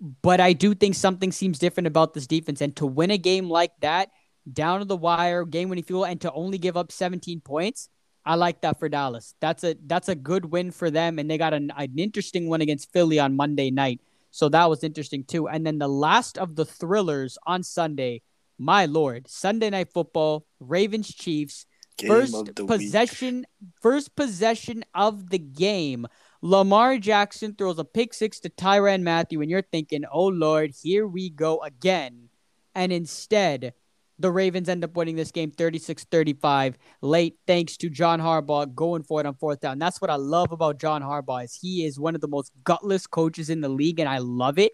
But 0.00 0.40
I 0.40 0.52
do 0.52 0.74
think 0.74 0.94
something 0.94 1.30
seems 1.30 1.58
different 1.58 1.86
about 1.86 2.12
this 2.14 2.26
defense. 2.26 2.60
And 2.60 2.74
to 2.76 2.86
win 2.86 3.12
a 3.12 3.18
game 3.18 3.48
like 3.48 3.72
that, 3.80 4.10
down 4.50 4.80
to 4.80 4.84
the 4.84 4.96
wire, 4.96 5.44
game 5.44 5.68
winning 5.68 5.84
fuel, 5.84 6.04
and 6.04 6.20
to 6.22 6.32
only 6.32 6.58
give 6.58 6.76
up 6.76 6.90
17 6.90 7.40
points, 7.40 7.88
I 8.24 8.36
like 8.36 8.60
that 8.62 8.78
for 8.78 8.88
Dallas. 8.88 9.34
That's 9.40 9.64
a 9.64 9.76
that's 9.86 10.08
a 10.08 10.14
good 10.14 10.46
win 10.46 10.70
for 10.70 10.90
them, 10.90 11.18
and 11.18 11.30
they 11.30 11.38
got 11.38 11.54
an, 11.54 11.72
an 11.76 11.98
interesting 11.98 12.48
one 12.48 12.60
against 12.60 12.92
Philly 12.92 13.18
on 13.18 13.36
Monday 13.36 13.70
night. 13.70 14.00
So 14.30 14.48
that 14.48 14.70
was 14.70 14.84
interesting 14.84 15.24
too. 15.24 15.48
And 15.48 15.66
then 15.66 15.78
the 15.78 15.88
last 15.88 16.38
of 16.38 16.56
the 16.56 16.64
thrillers 16.64 17.36
on 17.46 17.62
Sunday, 17.62 18.22
my 18.58 18.86
lord, 18.86 19.28
Sunday 19.28 19.70
night 19.70 19.92
football, 19.92 20.46
Ravens 20.60 21.12
Chiefs. 21.12 21.66
Game 21.96 22.08
first 22.08 22.54
possession, 22.66 23.36
week. 23.36 23.70
first 23.80 24.16
possession 24.16 24.84
of 24.94 25.30
the 25.30 25.38
game. 25.38 26.06
Lamar 26.40 26.98
Jackson 26.98 27.54
throws 27.54 27.78
a 27.78 27.84
pick 27.84 28.14
six 28.14 28.40
to 28.40 28.50
Tyrann 28.50 29.02
Mathieu, 29.02 29.40
and 29.40 29.50
you're 29.50 29.62
thinking, 29.62 30.04
"Oh 30.10 30.26
Lord, 30.26 30.72
here 30.82 31.06
we 31.06 31.30
go 31.30 31.62
again." 31.62 32.28
And 32.74 32.92
instead, 32.92 33.74
the 34.18 34.30
Ravens 34.30 34.68
end 34.68 34.84
up 34.84 34.96
winning 34.96 35.16
this 35.16 35.30
game 35.30 35.50
36-35 35.50 36.76
late 37.00 37.36
thanks 37.46 37.76
to 37.78 37.90
John 37.90 38.20
Harbaugh 38.20 38.72
going 38.74 39.02
for 39.02 39.20
it 39.20 39.26
on 39.26 39.34
fourth 39.34 39.60
down. 39.60 39.78
That's 39.78 40.00
what 40.00 40.10
I 40.10 40.16
love 40.16 40.52
about 40.52 40.78
John 40.78 41.02
Harbaugh 41.02 41.44
is 41.44 41.54
he 41.54 41.84
is 41.84 41.98
one 41.98 42.14
of 42.14 42.20
the 42.20 42.28
most 42.28 42.52
gutless 42.64 43.06
coaches 43.06 43.50
in 43.50 43.60
the 43.60 43.68
league 43.68 44.00
and 44.00 44.08
I 44.08 44.18
love 44.18 44.58
it. 44.58 44.72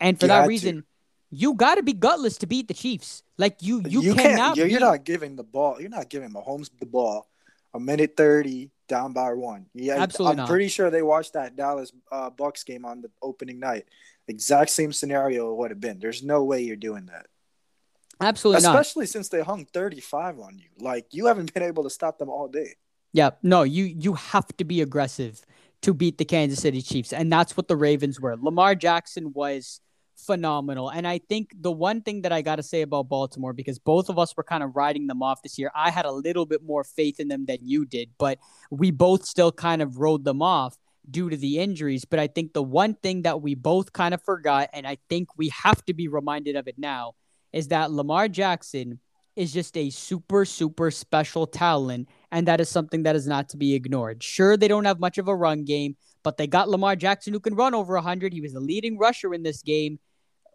And 0.00 0.18
for 0.18 0.26
You 0.26 0.28
that 0.28 0.48
reason, 0.48 0.76
you 0.76 0.82
got 1.56 1.76
to 1.76 1.82
be 1.82 1.92
gutless 1.92 2.38
to 2.38 2.46
beat 2.46 2.68
the 2.68 2.74
Chiefs. 2.74 3.22
Like 3.38 3.62
you 3.62 3.82
you, 3.86 4.02
you 4.02 4.14
cannot 4.14 4.36
can't. 4.36 4.56
You're, 4.56 4.66
you're 4.66 4.80
not 4.80 5.04
giving 5.04 5.36
the 5.36 5.42
ball. 5.44 5.80
You're 5.80 5.90
not 5.90 6.08
giving 6.10 6.30
Mahomes 6.30 6.70
the 6.78 6.86
ball. 6.86 7.28
A 7.74 7.80
minute 7.80 8.14
thirty 8.16 8.70
down 8.88 9.14
by 9.14 9.32
one. 9.32 9.66
Yeah, 9.74 9.94
Absolutely 9.94 10.32
I'm 10.32 10.36
not. 10.38 10.48
pretty 10.48 10.68
sure 10.68 10.90
they 10.90 11.02
watched 11.02 11.32
that 11.32 11.56
Dallas 11.56 11.90
uh, 12.10 12.28
Bucks 12.28 12.62
game 12.64 12.84
on 12.84 13.00
the 13.00 13.10
opening 13.22 13.58
night. 13.58 13.86
Exact 14.28 14.70
same 14.70 14.92
scenario 14.92 15.52
would 15.54 15.70
have 15.70 15.80
been. 15.80 15.98
There's 15.98 16.22
no 16.22 16.44
way 16.44 16.60
you're 16.62 16.76
doing 16.76 17.06
that, 17.06 17.26
Absolutely 18.20 18.62
not. 18.62 18.74
especially 18.74 19.06
since 19.06 19.28
they 19.28 19.40
hung 19.40 19.64
35 19.64 20.38
on 20.38 20.58
you. 20.58 20.68
Like 20.78 21.06
you 21.10 21.26
haven't 21.26 21.54
been 21.54 21.62
able 21.62 21.84
to 21.84 21.90
stop 21.90 22.18
them 22.18 22.28
all 22.28 22.48
day. 22.48 22.74
Yeah, 23.12 23.30
no, 23.42 23.62
you 23.62 23.84
you 23.84 24.14
have 24.14 24.54
to 24.58 24.64
be 24.64 24.82
aggressive 24.82 25.42
to 25.82 25.94
beat 25.94 26.18
the 26.18 26.24
Kansas 26.24 26.60
City 26.60 26.82
Chiefs, 26.82 27.12
and 27.12 27.32
that's 27.32 27.56
what 27.56 27.68
the 27.68 27.76
Ravens 27.76 28.20
were. 28.20 28.36
Lamar 28.36 28.74
Jackson 28.74 29.32
was 29.32 29.80
phenomenal, 30.24 30.88
and 30.88 31.06
I 31.06 31.18
think 31.18 31.52
the 31.60 31.72
one 31.72 32.02
thing 32.02 32.22
that 32.22 32.32
I 32.32 32.42
got 32.42 32.56
to 32.56 32.62
say 32.62 32.82
about 32.82 33.08
Baltimore, 33.08 33.52
because 33.52 33.78
both 33.78 34.08
of 34.08 34.18
us 34.18 34.36
were 34.36 34.44
kind 34.44 34.62
of 34.62 34.76
riding 34.76 35.06
them 35.06 35.22
off 35.22 35.42
this 35.42 35.58
year, 35.58 35.70
I 35.74 35.90
had 35.90 36.04
a 36.04 36.12
little 36.12 36.46
bit 36.46 36.62
more 36.62 36.84
faith 36.84 37.20
in 37.20 37.28
them 37.28 37.46
than 37.46 37.58
you 37.62 37.84
did, 37.84 38.10
but 38.18 38.38
we 38.70 38.90
both 38.90 39.24
still 39.24 39.52
kind 39.52 39.82
of 39.82 39.98
rode 39.98 40.24
them 40.24 40.42
off 40.42 40.76
due 41.10 41.28
to 41.28 41.36
the 41.36 41.58
injuries. 41.58 42.04
But 42.04 42.20
I 42.20 42.28
think 42.28 42.52
the 42.52 42.62
one 42.62 42.94
thing 42.94 43.22
that 43.22 43.42
we 43.42 43.54
both 43.54 43.92
kind 43.92 44.14
of 44.14 44.22
forgot, 44.22 44.70
and 44.72 44.86
I 44.86 44.98
think 45.08 45.28
we 45.36 45.48
have 45.48 45.84
to 45.86 45.94
be 45.94 46.08
reminded 46.08 46.56
of 46.56 46.68
it 46.68 46.78
now, 46.78 47.14
is 47.52 47.68
that 47.68 47.90
Lamar 47.90 48.28
Jackson 48.28 49.00
is 49.34 49.52
just 49.52 49.76
a 49.76 49.90
super, 49.90 50.44
super 50.44 50.90
special 50.90 51.46
talent. 51.46 52.08
And 52.30 52.46
that 52.48 52.60
is 52.60 52.68
something 52.68 53.02
that 53.04 53.16
is 53.16 53.26
not 53.26 53.48
to 53.50 53.56
be 53.56 53.74
ignored. 53.74 54.22
Sure, 54.22 54.56
they 54.56 54.68
don't 54.68 54.84
have 54.84 55.00
much 55.00 55.18
of 55.18 55.28
a 55.28 55.34
run 55.34 55.64
game, 55.64 55.96
but 56.22 56.36
they 56.36 56.46
got 56.46 56.68
Lamar 56.68 56.96
Jackson 56.96 57.32
who 57.32 57.40
can 57.40 57.54
run 57.54 57.74
over 57.74 57.94
100. 57.94 58.32
He 58.32 58.40
was 58.40 58.52
the 58.52 58.60
leading 58.60 58.98
rusher 58.98 59.34
in 59.34 59.42
this 59.42 59.62
game. 59.62 59.98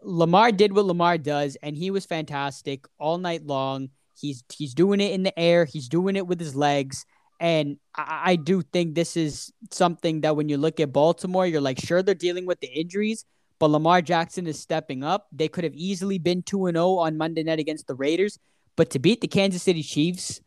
Lamar 0.02 0.52
did 0.52 0.74
what 0.74 0.86
Lamar 0.86 1.18
does, 1.18 1.58
and 1.62 1.78
he 1.78 1.92
was 1.92 2.06
fantastic 2.06 2.86
all 3.00 3.18
night 3.18 3.46
long. 3.46 3.90
He's 4.20 4.44
he's 4.52 4.74
doing 4.74 5.00
it 5.00 5.12
in 5.12 5.24
the 5.24 5.38
air. 5.38 5.66
He's 5.66 5.88
doing 5.88 6.16
it 6.16 6.28
with 6.28 6.40
his 6.40 6.56
legs. 6.56 7.06
And 7.40 7.78
I, 7.96 8.22
I 8.26 8.36
do 8.36 8.62
think 8.62 8.96
this 8.96 9.16
is 9.16 9.52
something 9.72 10.22
that 10.22 10.36
when 10.36 10.50
you 10.50 10.58
look 10.58 10.80
at 10.80 10.92
Baltimore, 10.92 11.46
you're 11.46 11.62
like, 11.62 11.80
sure, 11.80 12.02
they're 12.02 12.16
dealing 12.16 12.46
with 12.46 12.60
the 12.60 12.68
injuries, 12.68 13.26
but 13.60 13.68
Lamar 13.68 14.02
Jackson 14.02 14.48
is 14.48 14.60
stepping 14.60 15.04
up. 15.04 15.28
They 15.32 15.48
could 15.48 15.64
have 15.64 15.76
easily 15.76 16.18
been 16.18 16.42
2 16.44 16.68
and 16.68 16.76
0 16.76 16.96
on 16.96 17.18
Monday 17.18 17.44
night 17.44 17.60
against 17.60 17.88
the 17.88 17.96
Raiders, 17.96 18.40
but 18.76 18.90
to 18.92 19.00
beat 19.00 19.22
the 19.22 19.28
Kansas 19.28 19.64
City 19.64 19.84
Chiefs, 19.84 20.42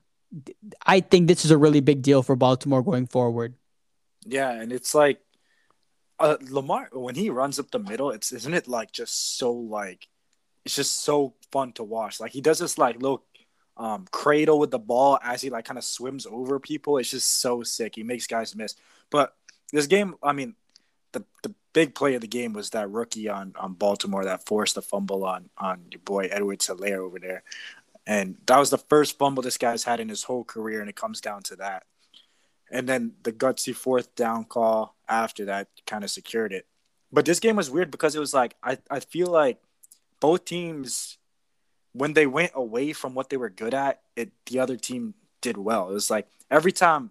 I 0.84 1.00
think 1.00 1.28
this 1.28 1.44
is 1.44 1.50
a 1.50 1.58
really 1.58 1.80
big 1.80 2.02
deal 2.02 2.22
for 2.22 2.36
Baltimore 2.36 2.82
going 2.82 3.06
forward. 3.06 3.54
Yeah, 4.24 4.52
and 4.52 4.72
it's 4.72 4.94
like 4.94 5.20
uh, 6.20 6.36
Lamar 6.50 6.88
when 6.92 7.14
he 7.14 7.30
runs 7.30 7.58
up 7.58 7.70
the 7.70 7.78
middle. 7.78 8.10
It's 8.10 8.30
isn't 8.30 8.54
it 8.54 8.68
like 8.68 8.92
just 8.92 9.38
so 9.38 9.52
like 9.52 10.08
it's 10.64 10.76
just 10.76 11.02
so 11.02 11.34
fun 11.50 11.72
to 11.72 11.82
watch. 11.82 12.20
Like 12.20 12.32
he 12.32 12.40
does 12.40 12.58
this 12.58 12.78
like 12.78 13.00
little 13.00 13.24
um, 13.76 14.06
cradle 14.10 14.58
with 14.58 14.70
the 14.70 14.78
ball 14.78 15.18
as 15.22 15.40
he 15.40 15.50
like 15.50 15.64
kind 15.64 15.78
of 15.78 15.84
swims 15.84 16.26
over 16.26 16.60
people. 16.60 16.98
It's 16.98 17.10
just 17.10 17.40
so 17.40 17.62
sick. 17.62 17.96
He 17.96 18.02
makes 18.02 18.26
guys 18.26 18.54
miss. 18.54 18.76
But 19.10 19.34
this 19.72 19.86
game, 19.86 20.14
I 20.22 20.32
mean, 20.32 20.54
the 21.12 21.24
the 21.42 21.54
big 21.72 21.94
play 21.94 22.14
of 22.14 22.20
the 22.20 22.28
game 22.28 22.52
was 22.52 22.70
that 22.70 22.90
rookie 22.90 23.28
on 23.28 23.54
on 23.58 23.72
Baltimore 23.72 24.24
that 24.24 24.46
forced 24.46 24.74
the 24.74 24.82
fumble 24.82 25.24
on 25.24 25.48
on 25.56 25.86
your 25.90 26.00
boy 26.00 26.28
Edwards 26.30 26.66
Helaire 26.66 26.98
over 26.98 27.18
there. 27.18 27.42
And 28.06 28.36
that 28.46 28.58
was 28.58 28.70
the 28.70 28.78
first 28.78 29.18
fumble 29.18 29.42
this 29.42 29.58
guy's 29.58 29.84
had 29.84 30.00
in 30.00 30.08
his 30.08 30.24
whole 30.24 30.44
career, 30.44 30.80
and 30.80 30.90
it 30.90 30.96
comes 30.96 31.20
down 31.20 31.42
to 31.44 31.56
that. 31.56 31.84
And 32.70 32.88
then 32.88 33.12
the 33.22 33.32
gutsy 33.32 33.74
fourth 33.74 34.14
down 34.14 34.44
call 34.44 34.96
after 35.10 35.46
that 35.46 35.68
kind 35.86 36.04
of 36.04 36.10
secured 36.10 36.52
it. 36.52 36.66
But 37.12 37.26
this 37.26 37.40
game 37.40 37.56
was 37.56 37.70
weird 37.70 37.90
because 37.90 38.14
it 38.14 38.20
was 38.20 38.32
like 38.32 38.54
I, 38.62 38.78
I 38.90 39.00
feel 39.00 39.26
like 39.26 39.58
both 40.20 40.44
teams 40.44 41.18
when 41.92 42.12
they 42.12 42.26
went 42.26 42.52
away 42.54 42.92
from 42.92 43.14
what 43.14 43.30
they 43.30 43.36
were 43.36 43.50
good 43.50 43.74
at, 43.74 44.00
it 44.16 44.30
the 44.46 44.60
other 44.60 44.76
team 44.76 45.14
did 45.42 45.56
well. 45.56 45.90
It 45.90 45.94
was 45.94 46.10
like 46.10 46.28
every 46.50 46.72
time 46.72 47.10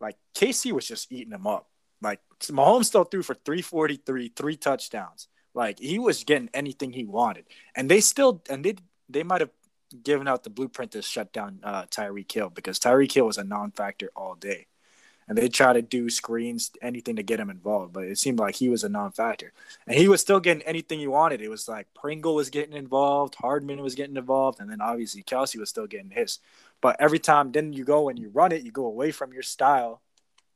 like 0.00 0.16
KC 0.34 0.72
was 0.72 0.86
just 0.86 1.10
eating 1.10 1.30
them 1.30 1.46
up. 1.46 1.68
Like 2.00 2.20
Mahomes 2.42 2.84
still 2.84 3.04
threw 3.04 3.22
for 3.22 3.34
343, 3.34 4.32
three 4.36 4.56
touchdowns. 4.56 5.26
Like 5.52 5.80
he 5.80 5.98
was 5.98 6.22
getting 6.22 6.50
anything 6.54 6.92
he 6.92 7.04
wanted. 7.04 7.46
And 7.74 7.90
they 7.90 8.00
still 8.00 8.42
and 8.48 8.64
they 8.64 8.76
they 9.08 9.24
might 9.24 9.40
have 9.40 9.50
given 10.02 10.28
out 10.28 10.44
the 10.44 10.50
blueprint 10.50 10.92
to 10.92 11.02
shut 11.02 11.32
down 11.32 11.60
uh, 11.64 11.84
Tyreek 11.84 12.30
Hill 12.30 12.50
because 12.50 12.78
Tyreek 12.78 13.10
Hill 13.10 13.26
was 13.26 13.38
a 13.38 13.44
non-factor 13.44 14.10
all 14.14 14.34
day. 14.34 14.66
And 15.28 15.36
they 15.36 15.48
try 15.48 15.74
to 15.74 15.82
do 15.82 16.08
screens, 16.08 16.70
anything 16.80 17.16
to 17.16 17.22
get 17.22 17.38
him 17.38 17.50
involved, 17.50 17.92
but 17.92 18.04
it 18.04 18.18
seemed 18.18 18.38
like 18.38 18.54
he 18.54 18.70
was 18.70 18.82
a 18.82 18.88
non-factor, 18.88 19.52
and 19.86 19.96
he 19.96 20.08
was 20.08 20.22
still 20.22 20.40
getting 20.40 20.62
anything 20.62 20.98
he 20.98 21.06
wanted. 21.06 21.42
It 21.42 21.50
was 21.50 21.68
like 21.68 21.92
Pringle 21.94 22.34
was 22.34 22.48
getting 22.48 22.74
involved, 22.74 23.34
Hardman 23.34 23.82
was 23.82 23.94
getting 23.94 24.16
involved, 24.16 24.58
and 24.58 24.70
then 24.70 24.80
obviously 24.80 25.22
Kelce 25.22 25.58
was 25.58 25.68
still 25.68 25.86
getting 25.86 26.10
his. 26.10 26.38
But 26.80 26.96
every 26.98 27.18
time, 27.18 27.52
then 27.52 27.74
you 27.74 27.84
go 27.84 28.08
and 28.08 28.18
you 28.18 28.30
run 28.30 28.52
it, 28.52 28.62
you 28.62 28.70
go 28.70 28.86
away 28.86 29.10
from 29.10 29.34
your 29.34 29.42
style, 29.42 30.00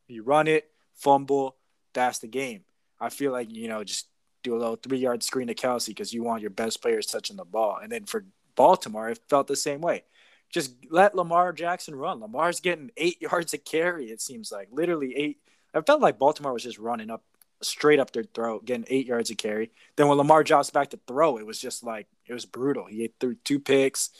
you 0.08 0.22
run 0.22 0.48
it, 0.48 0.70
fumble, 0.94 1.56
that's 1.92 2.20
the 2.20 2.28
game. 2.28 2.64
I 2.98 3.10
feel 3.10 3.32
like 3.32 3.52
you 3.52 3.68
know 3.68 3.84
just 3.84 4.08
do 4.42 4.54
a 4.54 4.58
little 4.58 4.76
three-yard 4.76 5.22
screen 5.22 5.48
to 5.48 5.54
Kelce 5.54 5.88
because 5.88 6.14
you 6.14 6.22
want 6.22 6.40
your 6.40 6.50
best 6.50 6.80
players 6.80 7.06
touching 7.06 7.36
the 7.36 7.44
ball, 7.44 7.78
and 7.82 7.92
then 7.92 8.04
for 8.06 8.24
Baltimore, 8.54 9.10
it 9.10 9.20
felt 9.28 9.46
the 9.46 9.56
same 9.56 9.80
way. 9.80 10.04
Just 10.52 10.74
let 10.90 11.14
Lamar 11.14 11.52
Jackson 11.52 11.96
run. 11.96 12.20
Lamar's 12.20 12.60
getting 12.60 12.90
eight 12.96 13.20
yards 13.22 13.52
a 13.54 13.58
carry, 13.58 14.06
it 14.06 14.20
seems 14.20 14.52
like. 14.52 14.68
Literally 14.70 15.16
eight. 15.16 15.38
I 15.74 15.80
felt 15.80 16.02
like 16.02 16.18
Baltimore 16.18 16.52
was 16.52 16.62
just 16.62 16.78
running 16.78 17.10
up 17.10 17.24
straight 17.62 17.98
up 17.98 18.12
their 18.12 18.24
throat, 18.24 18.64
getting 18.64 18.84
eight 18.88 19.06
yards 19.06 19.30
a 19.30 19.34
carry. 19.34 19.70
Then 19.96 20.08
when 20.08 20.18
Lamar 20.18 20.44
drops 20.44 20.70
back 20.70 20.90
to 20.90 21.00
throw, 21.06 21.38
it 21.38 21.46
was 21.46 21.58
just 21.58 21.82
like 21.82 22.06
it 22.26 22.34
was 22.34 22.44
brutal. 22.44 22.86
He 22.86 23.10
threw 23.18 23.34
two 23.36 23.58
picks 23.58 24.10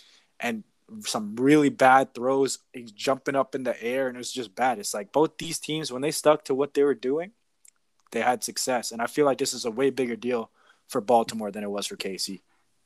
and 0.41 0.65
some 1.01 1.37
really 1.37 1.69
bad 1.69 2.15
throws. 2.15 2.59
He's 2.73 2.93
jumping 2.93 3.37
up 3.37 3.55
in 3.55 3.63
the 3.63 3.81
air, 3.83 4.09
and 4.09 4.17
it 4.17 4.19
was 4.19 4.33
just 4.33 4.55
bad. 4.55 4.79
It's 4.79 4.95
like 4.95 5.13
both 5.13 5.39
these 5.39 5.59
teams, 5.59 5.93
when 5.93 6.03
they 6.03 6.11
stuck 6.11 6.45
to 6.47 6.55
what 6.55 6.75
they 6.75 6.83
were 6.83 6.95
doing, 6.95 7.33
they 8.11 8.21
had 8.21 8.45
success. 8.45 8.93
And 8.93 9.01
I 9.01 9.07
feel 9.07 9.27
like 9.27 9.39
this 9.39 9.55
is 9.55 9.65
a 9.65 9.71
way 9.71 9.91
bigger 9.91 10.17
deal 10.17 10.51
for 10.89 11.01
Baltimore 11.01 11.51
than 11.51 11.65
it 11.65 11.71
was 11.71 11.87
for 11.87 11.97
KC. 11.97 12.41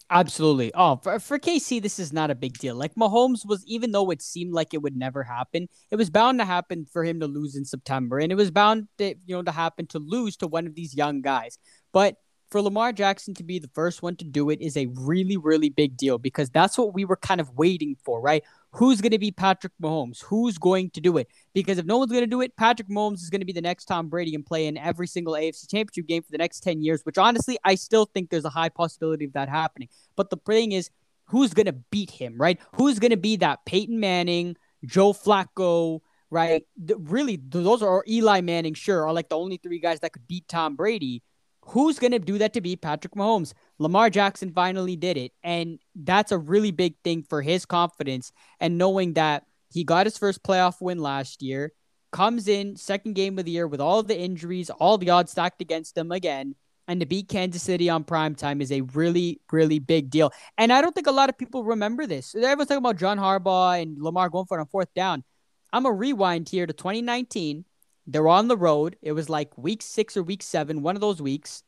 Absolutely. 0.09 0.71
Oh, 0.75 0.97
for, 1.03 1.19
for 1.19 1.39
KC, 1.39 1.83
this 1.83 1.99
is 1.99 2.13
not 2.13 2.31
a 2.31 2.37
big 2.37 2.59
deal. 2.59 2.77
Like 2.77 2.95
Mahomes 2.95 3.45
was, 3.45 3.65
even 3.67 3.91
though 3.91 4.11
it 4.11 4.23
seemed 4.23 4.53
like 4.55 4.73
it 4.73 4.81
would 4.81 4.97
never 4.97 5.25
happen, 5.25 5.69
it 5.91 5.97
was 5.97 6.11
bound 6.11 6.39
to 6.39 6.45
happen 6.45 6.87
for 6.93 7.03
him 7.03 7.19
to 7.21 7.27
lose 7.27 7.57
in 7.57 7.65
September, 7.65 8.19
and 8.19 8.31
it 8.31 8.37
was 8.37 8.53
bound 8.53 8.87
to, 8.99 9.15
you 9.27 9.35
know, 9.35 9.43
to 9.43 9.51
happen 9.51 9.87
to 9.89 9.99
lose 9.99 10.37
to 10.37 10.47
one 10.47 10.67
of 10.67 10.77
these 10.77 10.95
young 10.95 11.23
guys. 11.23 11.59
But 11.93 12.17
for 12.51 12.63
Lamar 12.63 12.93
Jackson 12.93 13.35
to 13.35 13.43
be 13.43 13.59
the 13.59 13.71
first 13.75 14.03
one 14.03 14.17
to 14.17 14.25
do 14.25 14.51
it 14.51 14.61
is 14.61 14.77
a 14.77 14.87
really, 14.87 15.37
really 15.37 15.69
big 15.69 15.97
deal 15.97 16.19
because 16.19 16.49
that's 16.51 16.79
what 16.79 16.95
we 16.95 17.05
were 17.05 17.17
kind 17.17 17.41
of 17.41 17.51
waiting 17.51 17.97
for, 18.05 18.21
right? 18.21 18.45
Who's 18.73 19.01
going 19.01 19.13
to 19.13 19.19
be 19.19 19.31
Patrick 19.31 19.73
Mahomes? 19.83 20.23
Who's 20.23 20.59
going 20.59 20.91
to 20.91 21.01
do 21.01 21.17
it? 21.17 21.29
Because 21.55 21.79
if 21.79 21.87
no 21.87 21.99
one's 21.99 22.13
going 22.13 22.25
to 22.25 22.29
do 22.29 22.43
it, 22.43 22.57
Patrick 22.57 22.89
Mahomes 22.89 23.23
is 23.23 23.31
going 23.31 23.41
to 23.41 23.47
be 23.47 23.53
the 23.53 23.61
next 23.61 23.87
Tom 23.87 24.09
Brady 24.09 24.35
and 24.35 24.45
play 24.45 24.67
in 24.67 24.77
every 24.77 25.07
single 25.07 25.35
AFC 25.35 25.69
championship 25.69 26.07
game 26.07 26.23
for 26.23 26.31
the 26.31 26.39
next 26.39 26.61
10 26.61 26.83
years, 26.83 27.01
which 27.05 27.19
honestly, 27.19 27.59
I 27.65 27.75
still 27.75 28.05
think 28.07 28.31
there's 28.31 28.45
a 28.45 28.51
high 28.51 28.69
possibility 28.69 29.25
of 29.25 29.33
that 29.33 29.49
happening. 29.49 29.89
But 30.15 30.31
the 30.31 30.37
thing 30.37 30.73
is, 30.73 30.91
who's 31.27 31.53
going 31.55 31.67
to 31.67 31.73
beat 31.73 32.11
him, 32.11 32.37
right? 32.39 32.61
Who's 32.75 32.99
going 32.99 33.11
to 33.11 33.17
be 33.17 33.37
that 33.37 33.65
Peyton 33.65 33.99
Manning, 33.99 34.57
Joe 34.85 35.13
Flacco, 35.13 36.01
right? 36.31 36.63
The, 36.77 36.97
really, 36.97 37.41
those 37.49 37.83
are 37.83 38.05
Eli 38.09 38.41
Manning, 38.41 38.75
sure, 38.75 39.07
are 39.07 39.13
like 39.13 39.29
the 39.29 39.39
only 39.39 39.57
three 39.57 39.79
guys 39.79 40.01
that 40.01 40.13
could 40.13 40.27
beat 40.27 40.47
Tom 40.49 40.77
Brady. 40.77 41.23
Who's 41.69 41.99
going 41.99 42.13
to 42.13 42.19
do 42.19 42.39
that 42.39 42.53
to 42.55 42.61
beat 42.61 42.81
Patrick 42.81 43.15
Mahomes? 43.15 43.53
Lamar 43.79 44.09
Jackson 44.09 44.53
finally 44.53 44.97
did 44.97 45.17
it. 45.17 45.33
And 45.43 45.79
that's 45.95 46.33
a 46.33 46.39
really 46.39 46.71
big 46.71 46.95
thing 47.03 47.23
for 47.23 47.43
his 47.43 47.67
confidence 47.67 48.33
and 48.61 48.79
knowing 48.79 49.15
that 49.15 49.45
he 49.73 49.85
got 49.85 50.07
his 50.07 50.17
first 50.17 50.43
playoff 50.43 50.81
win 50.81 50.99
last 50.99 51.43
year, 51.43 51.73
comes 52.13 52.49
in 52.49 52.77
second 52.77 53.15
game 53.15 53.39
of 53.39 53.45
the 53.45 53.51
year 53.51 53.67
with 53.67 53.81
all 53.81 54.03
the 54.03 54.19
injuries, 54.19 54.71
all 54.71 54.97
the 54.97 55.11
odds 55.11 55.33
stacked 55.33 55.61
against 55.61 55.99
him 55.99 56.13
again. 56.13 56.55
And 56.89 57.01
to 57.01 57.07
beat 57.07 57.29
Kansas 57.29 57.65
City 57.65 57.91
on 57.91 58.05
prime 58.05 58.37
time 58.37 58.61
is 58.61 58.71
a 58.71 58.83
really, 58.83 59.41
really 59.51 59.81
big 59.81 60.09
deal. 60.09 60.33
And 60.57 60.73
I 60.73 60.81
don't 60.81 60.95
think 60.95 61.09
a 61.09 61.13
lot 61.13 61.29
of 61.29 61.37
people 61.37 61.65
remember 61.65 62.07
this. 62.07 62.35
Everyone's 62.35 62.69
talking 62.69 62.79
about 62.79 62.97
John 62.97 63.19
Harbaugh 63.19 63.83
and 63.83 64.01
Lamar 64.01 64.29
going 64.29 64.47
for 64.47 64.57
it 64.57 64.61
on 64.61 64.69
fourth 64.69 64.95
down. 64.95 65.25
I'm 65.73 65.85
a 65.85 65.93
rewind 65.93 66.49
here 66.49 66.65
to 66.65 66.73
2019. 66.73 67.65
They're 68.07 68.29
on 68.29 68.49
the 68.49 68.57
road. 68.57 68.97
It 69.03 69.13
was 69.13 69.29
like 69.29 69.59
week 69.59 69.83
six 69.83 70.17
or 70.17 70.23
week 70.23 70.43
seven, 70.43 70.83
one 70.83 70.95
of 70.95 71.01
those 71.01 71.21
weeks. 71.21 71.63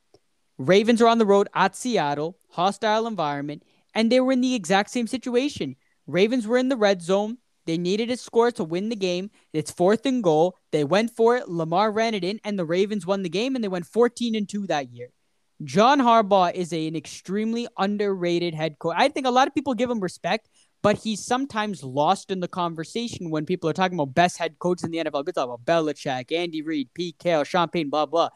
Ravens 0.56 1.02
are 1.02 1.08
on 1.08 1.18
the 1.18 1.26
road 1.26 1.48
at 1.54 1.76
Seattle, 1.76 2.38
hostile 2.50 3.06
environment, 3.06 3.62
and 3.94 4.10
they 4.10 4.20
were 4.20 4.32
in 4.32 4.40
the 4.40 4.54
exact 4.54 4.90
same 4.90 5.06
situation. 5.06 5.76
Ravens 6.06 6.46
were 6.46 6.58
in 6.58 6.68
the 6.68 6.76
red 6.76 7.02
zone. 7.02 7.38
They 7.66 7.76
needed 7.76 8.10
a 8.10 8.16
score 8.16 8.50
to 8.52 8.64
win 8.64 8.88
the 8.88 8.96
game. 8.96 9.30
It's 9.52 9.70
fourth 9.70 10.06
and 10.06 10.22
goal. 10.22 10.56
They 10.72 10.84
went 10.84 11.14
for 11.14 11.36
it. 11.36 11.48
Lamar 11.48 11.90
ran 11.92 12.14
it 12.14 12.24
in, 12.24 12.40
and 12.44 12.58
the 12.58 12.64
Ravens 12.64 13.06
won 13.06 13.22
the 13.22 13.28
game, 13.28 13.54
and 13.54 13.62
they 13.62 13.68
went 13.68 13.86
14 13.86 14.34
and 14.34 14.48
2 14.48 14.66
that 14.68 14.90
year. 14.90 15.10
John 15.64 15.98
Harbaugh 15.98 16.54
is 16.54 16.72
a, 16.72 16.86
an 16.86 16.94
extremely 16.94 17.66
underrated 17.76 18.54
head 18.54 18.78
coach. 18.78 18.94
I 18.96 19.08
think 19.08 19.26
a 19.26 19.30
lot 19.30 19.48
of 19.48 19.54
people 19.54 19.74
give 19.74 19.90
him 19.90 20.00
respect, 20.00 20.48
but 20.82 20.98
he's 20.98 21.24
sometimes 21.24 21.82
lost 21.82 22.30
in 22.30 22.40
the 22.40 22.48
conversation 22.48 23.30
when 23.30 23.46
people 23.46 23.68
are 23.68 23.72
talking 23.72 23.98
about 23.98 24.14
best 24.14 24.38
head 24.38 24.58
coaches 24.58 24.84
in 24.84 24.90
the 24.90 24.98
NFL. 24.98 25.24
Good 25.24 25.34
talk 25.34 25.44
about 25.44 25.64
Belichick, 25.64 26.30
Andy 26.32 26.62
Reid, 26.62 26.88
Pete 26.94 27.18
Carroll, 27.18 27.44
Sean 27.44 27.68
Payton, 27.68 27.90
blah, 27.90 28.06
blah. 28.06 28.28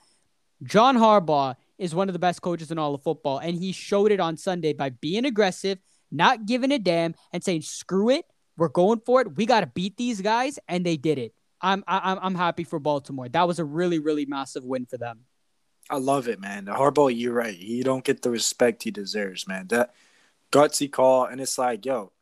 John 0.62 0.96
Harbaugh 0.96 1.56
is 1.78 1.94
one 1.94 2.08
of 2.08 2.12
the 2.12 2.18
best 2.18 2.42
coaches 2.42 2.70
in 2.70 2.78
all 2.78 2.94
of 2.94 3.02
football, 3.02 3.38
and 3.38 3.56
he 3.56 3.72
showed 3.72 4.12
it 4.12 4.20
on 4.20 4.36
Sunday 4.36 4.72
by 4.72 4.90
being 4.90 5.24
aggressive, 5.24 5.78
not 6.10 6.46
giving 6.46 6.72
a 6.72 6.78
damn, 6.78 7.14
and 7.32 7.42
saying, 7.42 7.62
screw 7.62 8.10
it. 8.10 8.24
We're 8.56 8.68
going 8.68 9.00
for 9.04 9.20
it. 9.22 9.36
We 9.36 9.46
got 9.46 9.60
to 9.60 9.66
beat 9.66 9.96
these 9.96 10.20
guys, 10.20 10.58
and 10.68 10.84
they 10.84 10.96
did 10.96 11.18
it. 11.18 11.34
I'm 11.62 11.84
I'm 11.86 12.18
I'm 12.20 12.34
happy 12.34 12.64
for 12.64 12.80
Baltimore. 12.80 13.28
That 13.28 13.46
was 13.46 13.60
a 13.60 13.64
really 13.64 14.00
really 14.00 14.26
massive 14.26 14.64
win 14.64 14.84
for 14.84 14.98
them. 14.98 15.20
I 15.88 15.96
love 15.96 16.28
it, 16.28 16.40
man. 16.40 16.66
Harbaugh, 16.66 17.16
you're 17.16 17.32
right. 17.32 17.54
He 17.54 17.82
don't 17.82 18.04
get 18.04 18.22
the 18.22 18.30
respect 18.30 18.82
he 18.82 18.90
deserves, 18.90 19.46
man. 19.46 19.68
That 19.68 19.94
gutsy 20.50 20.90
call, 20.90 21.24
and 21.24 21.40
it's 21.40 21.58
like, 21.58 21.84
yo, 21.86 22.12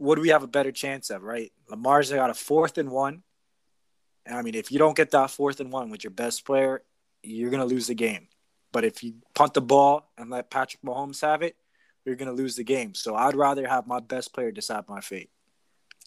what 0.00 0.16
do 0.16 0.22
we 0.22 0.30
have 0.30 0.42
a 0.42 0.48
better 0.48 0.72
chance 0.72 1.10
of, 1.10 1.22
right? 1.22 1.52
Lamar's 1.68 2.10
got 2.10 2.30
a 2.30 2.34
fourth 2.34 2.78
and 2.78 2.90
one. 2.90 3.22
And 4.26 4.36
I 4.36 4.42
mean, 4.42 4.54
if 4.54 4.70
you 4.72 4.78
don't 4.78 4.96
get 4.96 5.10
that 5.12 5.30
fourth 5.30 5.60
and 5.60 5.72
one 5.72 5.90
with 5.90 6.04
your 6.04 6.10
best 6.10 6.44
player, 6.44 6.82
you're 7.22 7.50
gonna 7.50 7.64
lose 7.64 7.86
the 7.86 7.94
game. 7.94 8.28
But 8.72 8.84
if 8.84 9.02
you 9.02 9.14
punt 9.34 9.54
the 9.54 9.60
ball 9.60 10.10
and 10.16 10.30
let 10.30 10.50
Patrick 10.50 10.82
Mahomes 10.82 11.20
have 11.22 11.42
it, 11.42 11.56
you're 12.04 12.16
going 12.16 12.28
to 12.28 12.34
lose 12.34 12.56
the 12.56 12.64
game. 12.64 12.94
So 12.94 13.14
I'd 13.14 13.36
rather 13.36 13.66
have 13.66 13.86
my 13.86 14.00
best 14.00 14.32
player 14.32 14.50
decide 14.50 14.84
my 14.88 15.00
fate. 15.00 15.30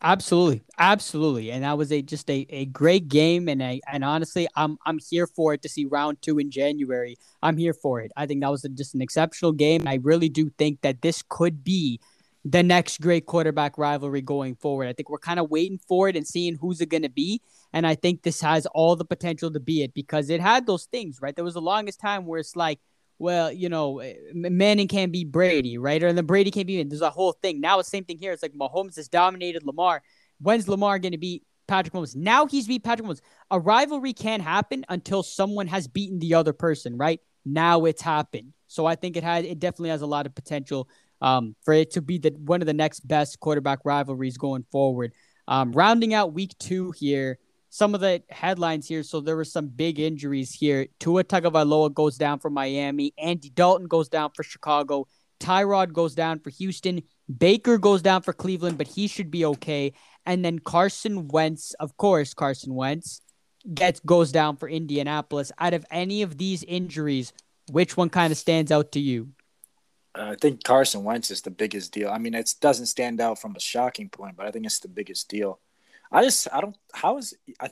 Absolutely, 0.02 0.64
absolutely, 0.78 1.52
and 1.52 1.64
that 1.64 1.78
was 1.78 1.92
a 1.92 2.02
just 2.02 2.30
a, 2.30 2.46
a 2.50 2.66
great 2.66 3.08
game, 3.08 3.48
and 3.48 3.64
I 3.64 3.80
and 3.90 4.04
honestly, 4.04 4.48
I'm 4.56 4.78
I'm 4.86 5.00
here 5.10 5.28
for 5.28 5.54
it 5.54 5.62
to 5.62 5.70
see 5.70 5.86
round 5.86 6.22
two 6.22 6.40
in 6.40 6.52
January. 6.52 7.16
I'm 7.42 7.58
here 7.58 7.74
for 7.74 8.02
it. 8.02 8.12
I 8.18 8.26
think 8.26 8.42
that 8.42 8.52
was 8.52 8.66
a, 8.66 8.70
just 8.70 8.96
an 8.96 9.02
exceptional 9.02 9.54
game. 9.54 9.88
I 9.88 10.00
really 10.02 10.28
do 10.28 10.50
think 10.58 10.82
that 10.82 11.04
this 11.04 11.24
could 11.30 11.64
be 11.64 12.02
the 12.46 12.64
next 12.64 13.00
great 13.00 13.26
quarterback 13.26 13.78
rivalry 13.78 14.22
going 14.22 14.56
forward. 14.56 14.88
I 14.88 14.94
think 14.94 15.10
we're 15.10 15.18
kind 15.18 15.40
of 15.40 15.50
waiting 15.50 15.80
for 15.88 16.10
it 16.10 16.16
and 16.16 16.28
seeing 16.28 16.58
who's 16.58 16.82
it 16.82 16.90
going 16.90 17.04
to 17.04 17.10
be, 17.10 17.42
and 17.72 17.88
I 17.88 17.96
think 17.96 18.24
this 18.24 18.42
has 18.42 18.66
all 18.68 18.96
the 18.96 19.06
potential 19.06 19.52
to 19.52 19.60
be 19.60 19.84
it 19.84 19.94
because 19.94 20.30
it 20.30 20.42
had 20.42 20.66
those 20.68 20.86
things 20.86 21.20
right. 21.22 21.36
There 21.36 21.46
was 21.46 21.54
the 21.54 21.62
longest 21.62 22.00
time 22.00 22.26
where 22.26 22.40
it's 22.40 22.56
like 22.56 22.80
well, 23.20 23.52
you 23.52 23.70
know, 23.70 24.00
eh, 24.00 24.16
Manning 24.34 24.88
can't 24.88 25.12
be 25.12 25.24
Brady, 25.24 25.78
right? 25.78 26.04
Or 26.04 26.12
then 26.12 26.26
Brady 26.26 26.52
can't 26.52 26.68
be. 26.68 26.82
There's 26.84 27.02
a 27.02 27.10
whole 27.10 27.32
thing. 27.32 27.62
Now 27.62 27.80
it's 27.80 27.90
the 27.90 27.98
same 27.98 28.06
thing 28.06 28.18
here. 28.18 28.34
It's 28.34 28.44
like 28.44 28.54
Mahomes 28.54 28.96
has 28.98 29.08
dominated 29.08 29.64
Lamar. 29.64 30.02
When's 30.42 30.68
Lamar 30.68 31.00
going 31.00 31.14
to 31.14 31.18
beat 31.18 31.44
Patrick 31.68 31.94
Mahomes? 31.94 32.16
Now 32.16 32.48
he's 32.48 32.68
beat 32.68 32.84
Patrick 32.84 33.08
Mahomes. 33.08 33.22
A 33.52 33.60
rivalry 33.60 34.14
can't 34.14 34.44
happen 34.44 34.84
until 34.90 35.24
someone 35.24 35.68
has 35.68 35.88
beaten 35.88 36.20
the 36.20 36.34
other 36.34 36.54
person, 36.54 36.98
right? 36.98 37.22
Now 37.46 37.86
it's 37.86 38.02
happened. 38.02 38.54
So 38.68 38.86
I 38.86 38.96
think 38.96 39.16
it 39.16 39.24
has. 39.24 39.46
It 39.46 39.60
definitely 39.60 39.90
has 39.90 40.02
a 40.02 40.08
lot 40.08 40.26
of 40.26 40.34
potential 40.34 40.90
um, 41.24 41.56
for 41.64 41.74
it 41.74 41.90
to 41.92 42.02
be 42.02 42.20
the 42.20 42.30
one 42.38 42.62
of 42.62 42.68
the 42.68 42.74
next 42.74 43.08
best 43.08 43.40
quarterback 43.40 43.80
rivalries 43.84 44.38
going 44.38 44.66
forward. 44.72 45.14
Um, 45.48 45.72
rounding 45.72 46.14
out 46.14 46.34
week 46.34 46.56
two 46.60 46.92
here 46.92 47.40
some 47.74 47.96
of 47.96 48.02
the 48.02 48.22
headlines 48.30 48.88
here. 48.88 49.02
So 49.02 49.20
there 49.20 49.36
were 49.36 49.44
some 49.44 49.68
big 49.68 50.00
injuries 50.00 50.54
here. 50.54 50.86
Tua 51.00 51.24
Tagovailoa 51.24 51.92
goes 51.92 52.20
down 52.20 52.38
for 52.38 52.52
Miami. 52.52 53.16
Andy 53.18 53.50
Dalton 53.50 53.88
goes 53.88 54.10
down 54.10 54.30
for 54.36 54.44
Chicago. 54.44 55.08
Tyrod 55.40 55.92
goes 55.92 56.14
down 56.14 56.38
for 56.38 56.52
Houston. 56.52 57.02
Baker 57.36 57.80
goes 57.80 58.04
down 58.04 58.22
for 58.22 58.32
Cleveland, 58.32 58.78
but 58.78 58.88
he 58.88 59.08
should 59.08 59.32
be 59.32 59.44
okay. 59.46 59.94
And 60.24 60.46
then 60.46 60.60
Carson 60.60 61.28
Wentz, 61.30 61.74
of 61.80 61.98
course, 61.98 62.36
Carson 62.36 62.76
Wentz 62.76 63.22
gets 63.74 64.00
goes 64.02 64.32
down 64.32 64.58
for 64.58 64.70
Indianapolis. 64.70 65.52
Out 65.58 65.74
of 65.74 65.84
any 65.90 66.22
of 66.22 66.38
these 66.38 66.64
injuries, 66.66 67.34
which 67.72 67.98
one 67.98 68.10
kind 68.10 68.32
of 68.32 68.38
stands 68.38 68.72
out 68.72 68.92
to 68.92 69.00
you? 69.00 69.30
Uh, 70.16 70.32
I 70.32 70.36
think 70.36 70.64
Carson 70.64 71.04
Wentz 71.04 71.32
is 71.32 71.42
the 71.42 71.52
biggest 71.52 71.92
deal. 71.92 72.10
I 72.10 72.18
mean, 72.20 72.36
it 72.36 72.54
doesn't 72.62 72.86
stand 72.86 73.20
out 73.20 73.40
from 73.40 73.56
a 73.56 73.60
shocking 73.60 74.10
point, 74.10 74.36
but 74.36 74.46
I 74.46 74.52
think 74.52 74.66
it's 74.66 74.80
the 74.80 74.88
biggest 74.88 75.28
deal. 75.30 75.60
I 76.12 76.24
just 76.24 76.48
I 76.54 76.62
don't 76.62 76.78
how 76.94 77.18
is 77.18 77.34
I 77.60 77.72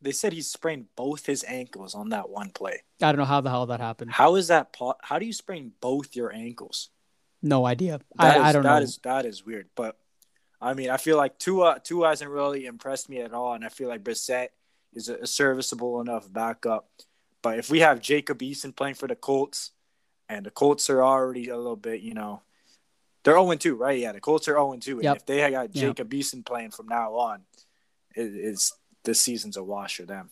they 0.00 0.12
said 0.12 0.32
he 0.32 0.42
sprained 0.42 0.86
both 0.96 1.26
his 1.26 1.44
ankles 1.46 1.94
on 1.94 2.08
that 2.08 2.28
one 2.28 2.50
play. 2.50 2.82
I 3.00 3.12
don't 3.12 3.18
know 3.18 3.24
how 3.24 3.40
the 3.40 3.50
hell 3.50 3.66
that 3.66 3.80
happened. 3.80 4.12
How 4.12 4.36
is 4.36 4.48
that 4.48 4.74
how 5.02 5.18
do 5.18 5.26
you 5.26 5.32
sprain 5.32 5.72
both 5.80 6.16
your 6.16 6.32
ankles? 6.32 6.88
No 7.42 7.66
idea. 7.66 8.00
I, 8.18 8.36
is, 8.36 8.42
I 8.42 8.52
don't 8.52 8.62
that 8.62 8.78
know. 8.78 8.82
Is, 8.82 8.98
that 9.02 9.26
is 9.26 9.44
weird. 9.44 9.68
But 9.74 9.98
I 10.60 10.74
mean, 10.74 10.90
I 10.90 10.96
feel 10.96 11.16
like 11.16 11.38
Tua 11.38 11.80
Tua 11.82 12.08
hasn't 12.08 12.30
really 12.30 12.66
impressed 12.66 13.08
me 13.08 13.20
at 13.20 13.34
all, 13.34 13.52
and 13.52 13.64
I 13.64 13.68
feel 13.68 13.88
like 13.88 14.02
Brissett 14.02 14.48
is 14.94 15.08
a, 15.08 15.16
a 15.16 15.26
serviceable 15.26 16.00
enough 16.00 16.32
backup. 16.32 16.88
But 17.42 17.58
if 17.58 17.68
we 17.68 17.80
have 17.80 18.00
Jacob 18.00 18.38
Eason 18.38 18.74
playing 18.74 18.94
for 18.94 19.08
the 19.08 19.16
Colts, 19.16 19.72
and 20.36 20.46
the 20.46 20.50
Colts 20.50 20.88
are 20.90 21.02
already 21.02 21.48
a 21.48 21.56
little 21.56 21.76
bit, 21.76 22.00
you 22.00 22.14
know, 22.14 22.42
they're 23.24 23.34
0 23.34 23.54
2, 23.54 23.74
right? 23.76 23.98
Yeah, 23.98 24.12
the 24.12 24.20
Colts 24.20 24.48
are 24.48 24.54
0 24.54 24.76
2. 24.80 24.96
And 24.96 25.04
Yep. 25.04 25.16
if 25.16 25.26
they 25.26 25.50
got 25.50 25.74
Yep. 25.74 25.96
Jacob 25.96 26.10
Eason 26.10 26.44
playing 26.44 26.70
from 26.70 26.88
now 26.88 27.14
on, 27.14 27.42
it, 28.14 28.22
it's 28.34 28.72
this 29.04 29.20
season's 29.20 29.56
a 29.56 29.62
wash 29.62 29.96
for 29.96 30.04
them. 30.04 30.30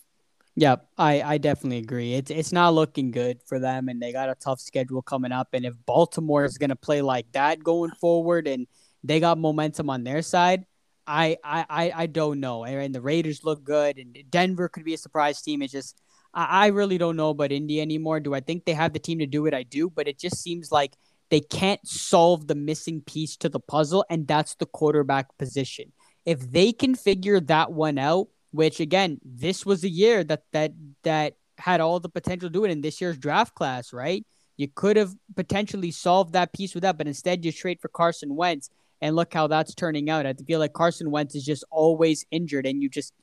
Yep, 0.57 0.87
I, 0.99 1.23
I 1.23 1.39
definitely 1.39 1.79
agree. 1.79 2.15
It's 2.15 2.31
it's 2.31 2.53
not 2.53 2.75
looking 2.75 3.13
good 3.13 3.41
for 3.47 3.59
them, 3.61 3.89
and 3.89 4.03
they 4.03 4.13
got 4.13 4.29
a 4.29 4.35
tough 4.35 4.61
schedule 4.61 5.01
coming 5.01 5.33
up. 5.33 5.49
And 5.53 5.65
if 5.65 5.75
Baltimore 5.87 6.45
is 6.45 6.59
going 6.59 6.71
to 6.71 6.77
play 6.77 7.03
like 7.03 7.31
that 7.33 7.63
going 7.63 7.93
forward, 7.93 8.49
and 8.49 8.67
they 9.05 9.21
got 9.21 9.39
momentum 9.39 9.89
on 9.89 10.03
their 10.05 10.23
side, 10.23 10.67
I 11.07 11.39
I 11.45 11.65
I, 11.71 11.93
I 12.03 12.07
don't 12.07 12.41
know. 12.41 12.65
And 12.65 12.95
the 12.95 13.01
Raiders 13.01 13.45
look 13.45 13.63
good, 13.63 13.99
and 13.99 14.19
Denver 14.29 14.69
could 14.69 14.85
be 14.85 14.95
a 14.95 14.99
surprise 14.99 15.41
team. 15.41 15.63
It's 15.63 15.73
just 15.73 15.97
I, 16.33 16.67
really 16.69 16.99
don't 16.99 17.17
know 17.17 17.31
about 17.31 17.53
Indy 17.53 17.81
anymore. 17.81 18.21
Do 18.21 18.35
I 18.35 18.41
think 18.41 18.65
they 18.65 18.73
have 18.73 18.93
the 18.93 18.99
team 18.99 19.19
to 19.19 19.27
do 19.27 19.47
it? 19.47 19.55
I 19.55 19.65
do, 19.65 19.91
but 19.91 20.09
it 20.09 20.19
just 20.19 20.39
seems 20.39 20.71
like 20.71 20.97
they 21.31 21.41
can't 21.41 21.87
solve 21.87 22.47
the 22.47 22.55
missing 22.55 23.01
piece 23.01 23.37
to 23.39 23.49
the 23.49 23.61
puzzle, 23.61 24.05
and 24.09 24.27
that's 24.27 24.55
the 24.55 24.67
quarterback 24.67 25.37
position. 25.39 25.93
If 26.25 26.51
they 26.51 26.73
can 26.73 26.95
figure 26.95 27.41
that 27.41 27.73
one 27.73 27.99
out 27.99 28.29
which 28.53 28.81
again, 28.81 29.21
this 29.25 29.65
was 29.65 29.85
a 29.85 29.89
year 29.89 30.25
that 30.25 30.43
that 30.53 30.73
that 31.03 31.35
had 31.59 31.81
all 31.81 32.01
the 32.01 32.09
potential 32.09 32.49
to 32.49 32.53
do 32.53 32.65
it 32.65 32.71
in 32.71 32.81
this 32.81 33.01
year's 33.01 33.19
draft 33.19 33.55
class, 33.55 33.93
right? 33.93 34.27
You 34.57 34.69
could 34.69 34.97
have 34.97 35.15
potentially 35.37 35.91
solved 35.91 36.33
that 36.33 36.53
piece 36.53 36.75
with 36.75 36.83
that, 36.83 36.99
but 36.99 37.07
instead 37.07 37.45
you 37.45 37.53
trade 37.53 37.81
for 37.81 37.89
Carson 37.89 38.35
Wentz, 38.35 38.71
and 39.01 39.17
look 39.17 39.33
how 39.33 39.47
that's 39.47 39.75
turning 39.75 40.11
out. 40.11 40.27
I 40.27 40.35
feel 40.35 40.59
like 40.59 40.73
Carson 40.73 41.11
Wentz 41.11 41.35
is 41.35 41.45
just 41.45 41.65
always 41.71 42.27
injured, 42.31 42.67
and 42.67 42.83
you 42.83 42.89
just 42.89 43.15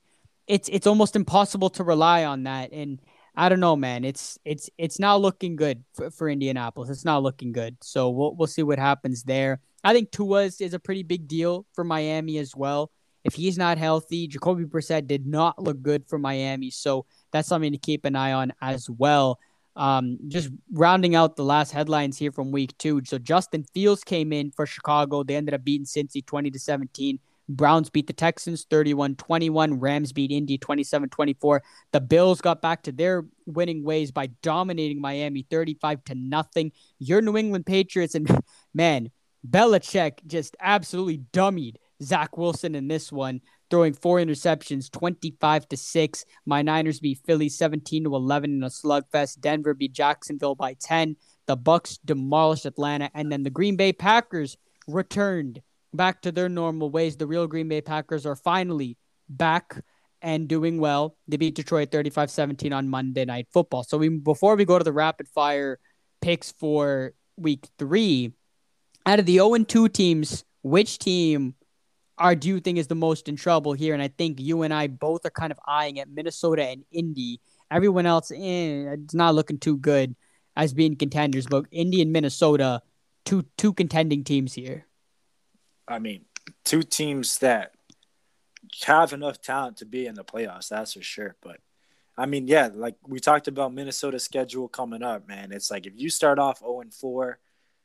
it's 0.48 0.70
it's 0.70 0.88
almost 0.88 1.16
impossible 1.16 1.70
to 1.72 1.84
rely 1.84 2.26
on 2.26 2.44
that. 2.44 2.72
And 2.72 3.00
I 3.36 3.50
don't 3.50 3.60
know, 3.60 3.76
man. 3.76 4.04
It's 4.04 4.40
it's 4.46 4.70
it's 4.78 5.00
not 5.00 5.22
looking 5.22 5.56
good 5.56 5.84
for, 5.94 6.10
for 6.10 6.30
Indianapolis. 6.30 6.90
It's 6.90 7.06
not 7.06 7.24
looking 7.24 7.52
good. 7.52 7.78
So 7.82 8.10
we'll 8.10 8.36
we'll 8.36 8.48
see 8.48 8.64
what 8.64 8.80
happens 8.80 9.24
there. 9.24 9.60
I 9.84 9.94
think 9.94 10.12
Tua 10.12 10.44
is, 10.44 10.60
is 10.60 10.74
a 10.74 10.80
pretty 10.80 11.04
big 11.04 11.28
deal 11.28 11.66
for 11.74 11.84
Miami 11.84 12.40
as 12.40 12.56
well. 12.56 12.92
If 13.24 13.36
he's 13.36 13.58
not 13.58 13.78
healthy, 13.78 14.28
Jacoby 14.28 14.64
Brissett 14.64 15.06
did 15.06 15.28
not 15.28 15.62
look 15.62 15.82
good 15.82 16.08
for 16.08 16.18
Miami. 16.18 16.72
So 16.72 17.06
that's 17.32 17.48
something 17.48 17.74
to 17.74 17.78
keep 17.78 18.06
an 18.06 18.16
eye 18.16 18.32
on 18.32 18.54
as 18.62 18.90
well. 18.90 19.40
Um, 19.76 20.18
just 20.28 20.50
rounding 20.72 21.14
out 21.14 21.36
the 21.36 21.44
last 21.44 21.72
headlines 21.72 22.18
here 22.18 22.32
from 22.32 22.52
week 22.52 22.76
two. 22.78 23.02
So 23.06 23.20
Justin 23.20 23.64
Fields 23.74 24.04
came 24.04 24.34
in 24.34 24.52
for 24.52 24.66
Chicago. 24.66 25.24
They 25.24 25.36
ended 25.36 25.54
up 25.54 25.64
beating 25.64 25.86
Cincy 25.86 26.26
20 26.26 26.50
to 26.52 26.60
17. 26.60 27.20
Browns 27.50 27.90
beat 27.90 28.08
the 28.08 28.14
Texans 28.14 28.66
31 28.70 29.16
21. 29.16 29.80
Rams 29.80 30.12
beat 30.12 30.32
Indy 30.32 30.58
27 30.58 31.10
24. 31.10 31.64
The 31.92 32.02
Bills 32.02 32.42
got 32.42 32.62
back 32.62 32.84
to 32.84 32.92
their 32.92 33.26
winning 33.46 33.84
ways 33.84 34.12
by 34.12 34.28
dominating 34.42 35.00
Miami 35.00 35.46
35 35.50 36.04
to 36.06 36.16
nothing. 36.16 36.72
Your 37.00 37.22
New 37.22 37.38
England 37.38 37.66
Patriots 37.66 38.16
and 38.16 38.30
man, 38.74 39.12
Belichick 39.50 40.26
just 40.26 40.58
absolutely 40.60 41.20
dummied 41.32 41.76
Zach 42.04 42.38
Wilson 42.38 42.76
in 42.76 42.88
this 42.88 43.12
one, 43.12 43.42
throwing 43.70 43.94
four 43.94 44.18
interceptions, 44.20 44.92
25 44.92 45.68
to 45.70 45.78
6. 45.78 46.26
My 46.46 46.62
Niners 46.62 47.00
beat 47.00 47.20
Philly 47.26 47.50
17 47.50 48.04
to 48.04 48.16
11 48.16 48.52
in 48.52 48.64
a 48.64 48.68
slugfest. 48.68 49.40
Denver 49.40 49.74
beat 49.74 49.94
Jacksonville 49.94 50.56
by 50.56 50.76
10. 50.76 51.16
The 51.46 51.56
Bucks 51.56 51.98
demolished 52.04 52.66
Atlanta, 52.66 53.10
and 53.14 53.32
then 53.32 53.44
the 53.44 53.50
Green 53.50 53.78
Bay 53.78 53.94
Packers 53.94 54.58
returned 54.88 55.62
back 55.94 56.22
to 56.22 56.32
their 56.32 56.50
normal 56.50 56.90
ways. 56.90 57.18
The 57.18 57.28
real 57.28 57.48
Green 57.48 57.68
Bay 57.68 57.82
Packers 57.82 58.26
are 58.26 58.36
finally 58.36 58.98
back 59.30 59.82
and 60.22 60.48
doing 60.48 60.80
well. 60.80 61.16
They 61.28 61.38
beat 61.38 61.56
Detroit 61.56 61.92
35-17 61.92 62.76
on 62.76 62.90
Monday 62.90 63.26
Night 63.26 63.48
Football. 63.52 63.84
So 63.84 63.98
we, 63.98 64.10
before 64.10 64.56
we 64.56 64.66
go 64.66 64.78
to 64.78 64.84
the 64.84 64.94
rapid 64.94 65.28
fire 65.28 65.80
picks 66.22 66.52
for 66.52 67.14
week 67.38 67.68
3, 67.80 68.34
out 69.06 69.20
of 69.20 69.26
the 69.26 69.36
0 69.36 69.58
2 69.64 69.90
teams, 69.90 70.44
which 70.64 71.00
team 71.00 71.56
are 72.18 72.36
do 72.36 72.48
you 72.48 72.60
think 72.60 72.78
is 72.78 72.88
the 72.88 72.96
most 72.96 73.30
in 73.30 73.36
trouble 73.36 73.74
here? 73.74 73.94
And 73.94 74.02
I 74.02 74.08
think 74.08 74.40
you 74.40 74.64
and 74.64 74.74
I 74.74 74.88
both 74.88 75.26
are 75.26 75.30
kind 75.30 75.52
of 75.52 75.60
eyeing 75.68 76.00
at 76.00 76.10
Minnesota 76.10 76.64
and 76.64 76.84
Indy. 76.92 77.40
Everyone 77.70 78.06
else, 78.06 78.32
eh, 78.32 78.92
it's 78.94 79.14
not 79.14 79.36
looking 79.36 79.60
too 79.60 79.78
good. 79.78 80.16
as 80.58 80.74
being 80.74 80.96
contenders, 80.96 81.46
but 81.46 81.66
Indy 81.72 82.02
and 82.02 82.12
Minnesota, 82.12 82.82
two 83.26 83.46
two 83.58 83.74
contending 83.74 84.24
teams 84.24 84.54
here. 84.54 84.88
I 85.88 86.00
mean, 86.00 86.26
two 86.64 86.84
teams 86.84 87.40
that 87.40 87.74
have 88.86 89.14
enough 89.14 89.42
talent 89.42 89.78
to 89.78 89.86
be 89.86 90.06
in 90.06 90.16
the 90.16 90.24
playoffs, 90.24 90.70
that's 90.70 90.94
for 90.94 91.02
sure. 91.02 91.36
But 91.42 91.60
I 92.18 92.26
mean, 92.26 92.48
yeah, 92.48 92.70
like 92.74 92.96
we 93.08 93.20
talked 93.20 93.48
about 93.48 93.74
Minnesota's 93.74 94.24
schedule 94.24 94.68
coming 94.68 95.04
up, 95.04 95.28
man. 95.28 95.52
It's 95.52 95.72
like 95.72 95.86
if 95.86 95.94
you 95.96 96.10
start 96.10 96.40
off 96.40 96.60
0 96.60 96.82
and 96.82 96.94
4, 96.94 97.40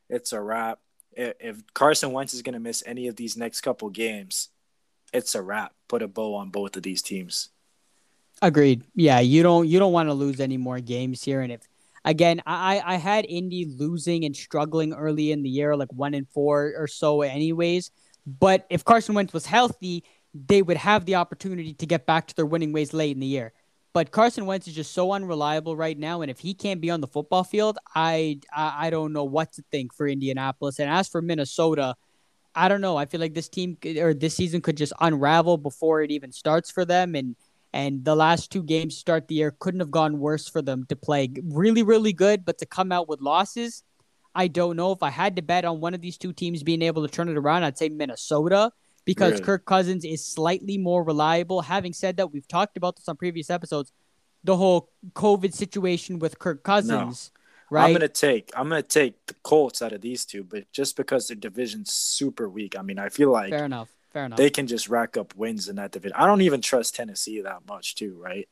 it's 0.08 0.32
a 0.32 0.40
wrap. 0.40 0.78
If 1.14 1.62
Carson 1.74 2.12
Wentz 2.12 2.32
is 2.32 2.42
going 2.42 2.54
to 2.54 2.60
miss 2.60 2.82
any 2.86 3.06
of 3.06 3.16
these 3.16 3.36
next 3.36 3.60
couple 3.60 3.90
games, 3.90 4.48
it's 5.12 5.34
a 5.34 5.42
wrap. 5.42 5.74
Put 5.88 6.02
a 6.02 6.08
bow 6.08 6.34
on 6.34 6.48
both 6.48 6.76
of 6.76 6.82
these 6.82 7.02
teams. 7.02 7.50
Agreed. 8.40 8.82
Yeah, 8.94 9.20
you 9.20 9.42
don't 9.42 9.68
you 9.68 9.78
don't 9.78 9.92
want 9.92 10.08
to 10.08 10.14
lose 10.14 10.40
any 10.40 10.56
more 10.56 10.80
games 10.80 11.22
here. 11.22 11.42
And 11.42 11.52
if 11.52 11.68
again, 12.04 12.42
I 12.46 12.82
I 12.84 12.96
had 12.96 13.26
Indy 13.28 13.66
losing 13.76 14.24
and 14.24 14.34
struggling 14.36 14.92
early 14.92 15.32
in 15.32 15.42
the 15.42 15.50
year, 15.50 15.76
like 15.76 15.92
one 15.92 16.14
and 16.14 16.28
four 16.28 16.74
or 16.76 16.86
so, 16.86 17.22
anyways. 17.22 17.90
But 18.26 18.66
if 18.70 18.84
Carson 18.84 19.14
Wentz 19.14 19.32
was 19.32 19.46
healthy, 19.46 20.04
they 20.34 20.62
would 20.62 20.76
have 20.76 21.04
the 21.04 21.16
opportunity 21.16 21.74
to 21.74 21.86
get 21.86 22.06
back 22.06 22.26
to 22.28 22.36
their 22.36 22.46
winning 22.46 22.72
ways 22.72 22.92
late 22.92 23.14
in 23.14 23.20
the 23.20 23.26
year. 23.26 23.52
But 23.92 24.10
Carson 24.10 24.46
Wentz 24.46 24.66
is 24.66 24.74
just 24.74 24.92
so 24.92 25.12
unreliable 25.12 25.76
right 25.76 25.98
now, 25.98 26.22
and 26.22 26.30
if 26.30 26.38
he 26.38 26.54
can't 26.54 26.80
be 26.80 26.90
on 26.90 27.00
the 27.02 27.06
football 27.06 27.44
field, 27.44 27.78
I 27.94 28.40
I, 28.52 28.86
I 28.86 28.90
don't 28.90 29.12
know 29.12 29.24
what 29.24 29.52
to 29.54 29.64
think 29.70 29.94
for 29.94 30.08
Indianapolis. 30.08 30.78
And 30.78 30.88
as 30.88 31.08
for 31.08 31.20
Minnesota, 31.20 31.94
I 32.54 32.68
don't 32.68 32.80
know. 32.80 32.96
I 32.96 33.06
feel 33.06 33.20
like 33.20 33.34
this 33.34 33.48
team 33.48 33.76
or 33.98 34.14
this 34.14 34.34
season 34.34 34.60
could 34.60 34.76
just 34.76 34.92
unravel 35.00 35.58
before 35.58 36.02
it 36.02 36.10
even 36.10 36.32
starts 36.32 36.70
for 36.70 36.84
them, 36.84 37.14
and 37.14 37.36
and 37.72 38.04
the 38.04 38.14
last 38.14 38.52
two 38.52 38.62
games 38.62 38.96
start 38.96 39.28
the 39.28 39.36
year 39.36 39.56
couldn't 39.58 39.80
have 39.80 39.90
gone 39.90 40.18
worse 40.18 40.48
for 40.48 40.62
them 40.62 40.84
to 40.88 40.96
play 40.96 41.30
really 41.44 41.82
really 41.82 42.12
good, 42.12 42.44
but 42.44 42.58
to 42.58 42.66
come 42.66 42.92
out 42.92 43.08
with 43.08 43.20
losses. 43.20 43.82
I 44.34 44.48
don't 44.48 44.76
know 44.76 44.92
if 44.92 45.02
I 45.02 45.10
had 45.10 45.36
to 45.36 45.42
bet 45.42 45.64
on 45.64 45.80
one 45.80 45.94
of 45.94 46.00
these 46.00 46.16
two 46.16 46.32
teams 46.32 46.62
being 46.62 46.82
able 46.82 47.06
to 47.06 47.12
turn 47.12 47.28
it 47.28 47.36
around. 47.36 47.64
I'd 47.64 47.76
say 47.76 47.90
Minnesota 47.90 48.72
because 49.04 49.32
really? 49.32 49.44
Kirk 49.44 49.64
Cousins 49.64 50.04
is 50.04 50.24
slightly 50.24 50.78
more 50.78 51.02
reliable. 51.02 51.62
Having 51.62 51.92
said 51.94 52.16
that, 52.16 52.32
we've 52.32 52.48
talked 52.48 52.76
about 52.76 52.96
this 52.96 53.08
on 53.08 53.16
previous 53.16 53.50
episodes. 53.50 53.92
The 54.44 54.56
whole 54.56 54.90
COVID 55.12 55.54
situation 55.54 56.18
with 56.18 56.38
Kirk 56.38 56.64
Cousins, 56.64 57.30
no. 57.34 57.78
right? 57.78 57.86
I'm 57.86 57.92
gonna 57.92 58.08
take 58.08 58.50
I'm 58.56 58.68
gonna 58.68 58.82
take 58.82 59.26
the 59.26 59.34
Colts 59.42 59.82
out 59.82 59.92
of 59.92 60.00
these 60.00 60.24
two, 60.24 60.42
but 60.42 60.70
just 60.72 60.96
because 60.96 61.28
their 61.28 61.36
division's 61.36 61.92
super 61.92 62.48
weak. 62.48 62.76
I 62.76 62.82
mean, 62.82 62.98
I 62.98 63.08
feel 63.08 63.30
like 63.30 63.50
fair 63.50 63.64
enough, 63.64 63.88
fair 64.12 64.26
enough. 64.26 64.36
They 64.36 64.50
can 64.50 64.66
just 64.66 64.88
rack 64.88 65.16
up 65.16 65.34
wins 65.36 65.68
in 65.68 65.76
that 65.76 65.92
division. 65.92 66.16
I 66.16 66.26
don't 66.26 66.42
even 66.42 66.60
trust 66.60 66.94
Tennessee 66.94 67.40
that 67.42 67.66
much, 67.68 67.94
too, 67.94 68.16
right? 68.18 68.48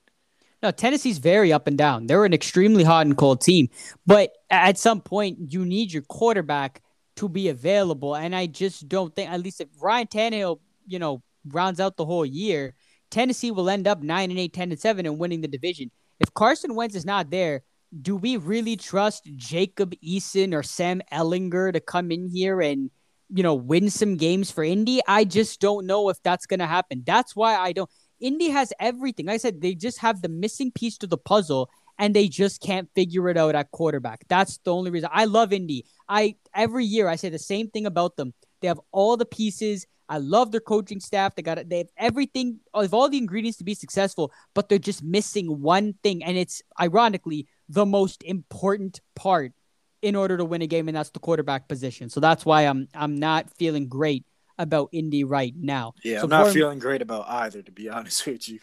No, 0.62 0.70
Tennessee's 0.70 1.18
very 1.18 1.52
up 1.52 1.66
and 1.66 1.78
down. 1.78 2.06
They're 2.06 2.24
an 2.24 2.34
extremely 2.34 2.84
hot 2.84 3.06
and 3.06 3.16
cold 3.16 3.40
team, 3.40 3.68
but 4.06 4.32
at 4.50 4.76
some 4.76 5.00
point, 5.00 5.52
you 5.52 5.64
need 5.64 5.92
your 5.92 6.02
quarterback 6.02 6.82
to 7.16 7.28
be 7.28 7.48
available. 7.48 8.14
And 8.14 8.36
I 8.36 8.46
just 8.46 8.88
don't 8.88 9.14
think, 9.14 9.30
at 9.30 9.40
least 9.40 9.60
if 9.60 9.68
Ryan 9.80 10.06
Tannehill, 10.06 10.60
you 10.86 10.98
know, 10.98 11.22
rounds 11.46 11.80
out 11.80 11.96
the 11.96 12.04
whole 12.04 12.26
year, 12.26 12.74
Tennessee 13.10 13.50
will 13.50 13.70
end 13.70 13.88
up 13.88 14.02
9 14.02 14.30
and 14.30 14.38
8, 14.38 14.52
10 14.52 14.70
and 14.70 14.80
7 14.80 15.06
and 15.06 15.18
winning 15.18 15.40
the 15.40 15.48
division. 15.48 15.90
If 16.18 16.34
Carson 16.34 16.74
Wentz 16.74 16.94
is 16.94 17.06
not 17.06 17.30
there, 17.30 17.62
do 18.02 18.14
we 18.14 18.36
really 18.36 18.76
trust 18.76 19.28
Jacob 19.36 19.94
Eason 20.04 20.54
or 20.54 20.62
Sam 20.62 21.00
Ehlinger 21.10 21.72
to 21.72 21.80
come 21.80 22.12
in 22.12 22.28
here 22.28 22.60
and, 22.60 22.90
you 23.32 23.42
know, 23.42 23.54
win 23.54 23.90
some 23.90 24.16
games 24.16 24.50
for 24.50 24.64
Indy? 24.64 25.00
I 25.06 25.24
just 25.24 25.60
don't 25.60 25.86
know 25.86 26.08
if 26.08 26.22
that's 26.22 26.46
going 26.46 26.60
to 26.60 26.66
happen. 26.66 27.02
That's 27.06 27.34
why 27.34 27.56
I 27.56 27.72
don't. 27.72 27.90
Indy 28.20 28.50
has 28.50 28.72
everything. 28.78 29.26
Like 29.26 29.34
I 29.34 29.38
said, 29.38 29.60
they 29.60 29.74
just 29.74 29.98
have 29.98 30.20
the 30.20 30.28
missing 30.28 30.70
piece 30.72 30.98
to 30.98 31.06
the 31.06 31.16
puzzle 31.16 31.70
and 31.98 32.14
they 32.14 32.28
just 32.28 32.62
can't 32.62 32.88
figure 32.94 33.28
it 33.28 33.36
out 33.36 33.54
at 33.54 33.70
quarterback. 33.70 34.24
That's 34.28 34.58
the 34.58 34.72
only 34.74 34.90
reason. 34.90 35.10
I 35.12 35.26
love 35.26 35.52
Indy. 35.52 35.84
I 36.08 36.36
every 36.54 36.84
year 36.84 37.08
I 37.08 37.16
say 37.16 37.28
the 37.28 37.38
same 37.38 37.68
thing 37.68 37.86
about 37.86 38.16
them. 38.16 38.34
They 38.60 38.68
have 38.68 38.80
all 38.90 39.16
the 39.16 39.26
pieces. 39.26 39.86
I 40.08 40.18
love 40.18 40.50
their 40.50 40.60
coaching 40.60 40.98
staff. 40.98 41.34
They 41.34 41.42
got 41.42 41.68
they 41.68 41.78
have 41.78 41.90
everything, 41.96 42.60
have 42.74 42.94
all 42.94 43.08
the 43.08 43.18
ingredients 43.18 43.58
to 43.58 43.64
be 43.64 43.74
successful, 43.74 44.32
but 44.54 44.68
they're 44.68 44.78
just 44.78 45.04
missing 45.04 45.60
one 45.62 45.94
thing, 46.02 46.24
and 46.24 46.36
it's 46.36 46.62
ironically 46.80 47.46
the 47.68 47.86
most 47.86 48.22
important 48.24 49.00
part 49.14 49.52
in 50.02 50.16
order 50.16 50.36
to 50.36 50.44
win 50.44 50.62
a 50.62 50.66
game, 50.66 50.88
and 50.88 50.96
that's 50.96 51.10
the 51.10 51.18
quarterback 51.18 51.68
position. 51.68 52.08
So 52.08 52.20
that's 52.20 52.44
why 52.44 52.62
I'm 52.62 52.88
I'm 52.94 53.16
not 53.16 53.50
feeling 53.50 53.88
great 53.88 54.24
about 54.58 54.90
Indy 54.92 55.24
right 55.24 55.54
now. 55.56 55.94
Yeah, 56.04 56.18
so 56.18 56.24
I'm 56.24 56.30
not 56.30 56.52
feeling 56.52 56.78
great 56.78 57.02
about 57.02 57.28
either, 57.28 57.62
to 57.62 57.72
be 57.72 57.88
honest 57.88 58.26
with 58.26 58.48
you. 58.48 58.60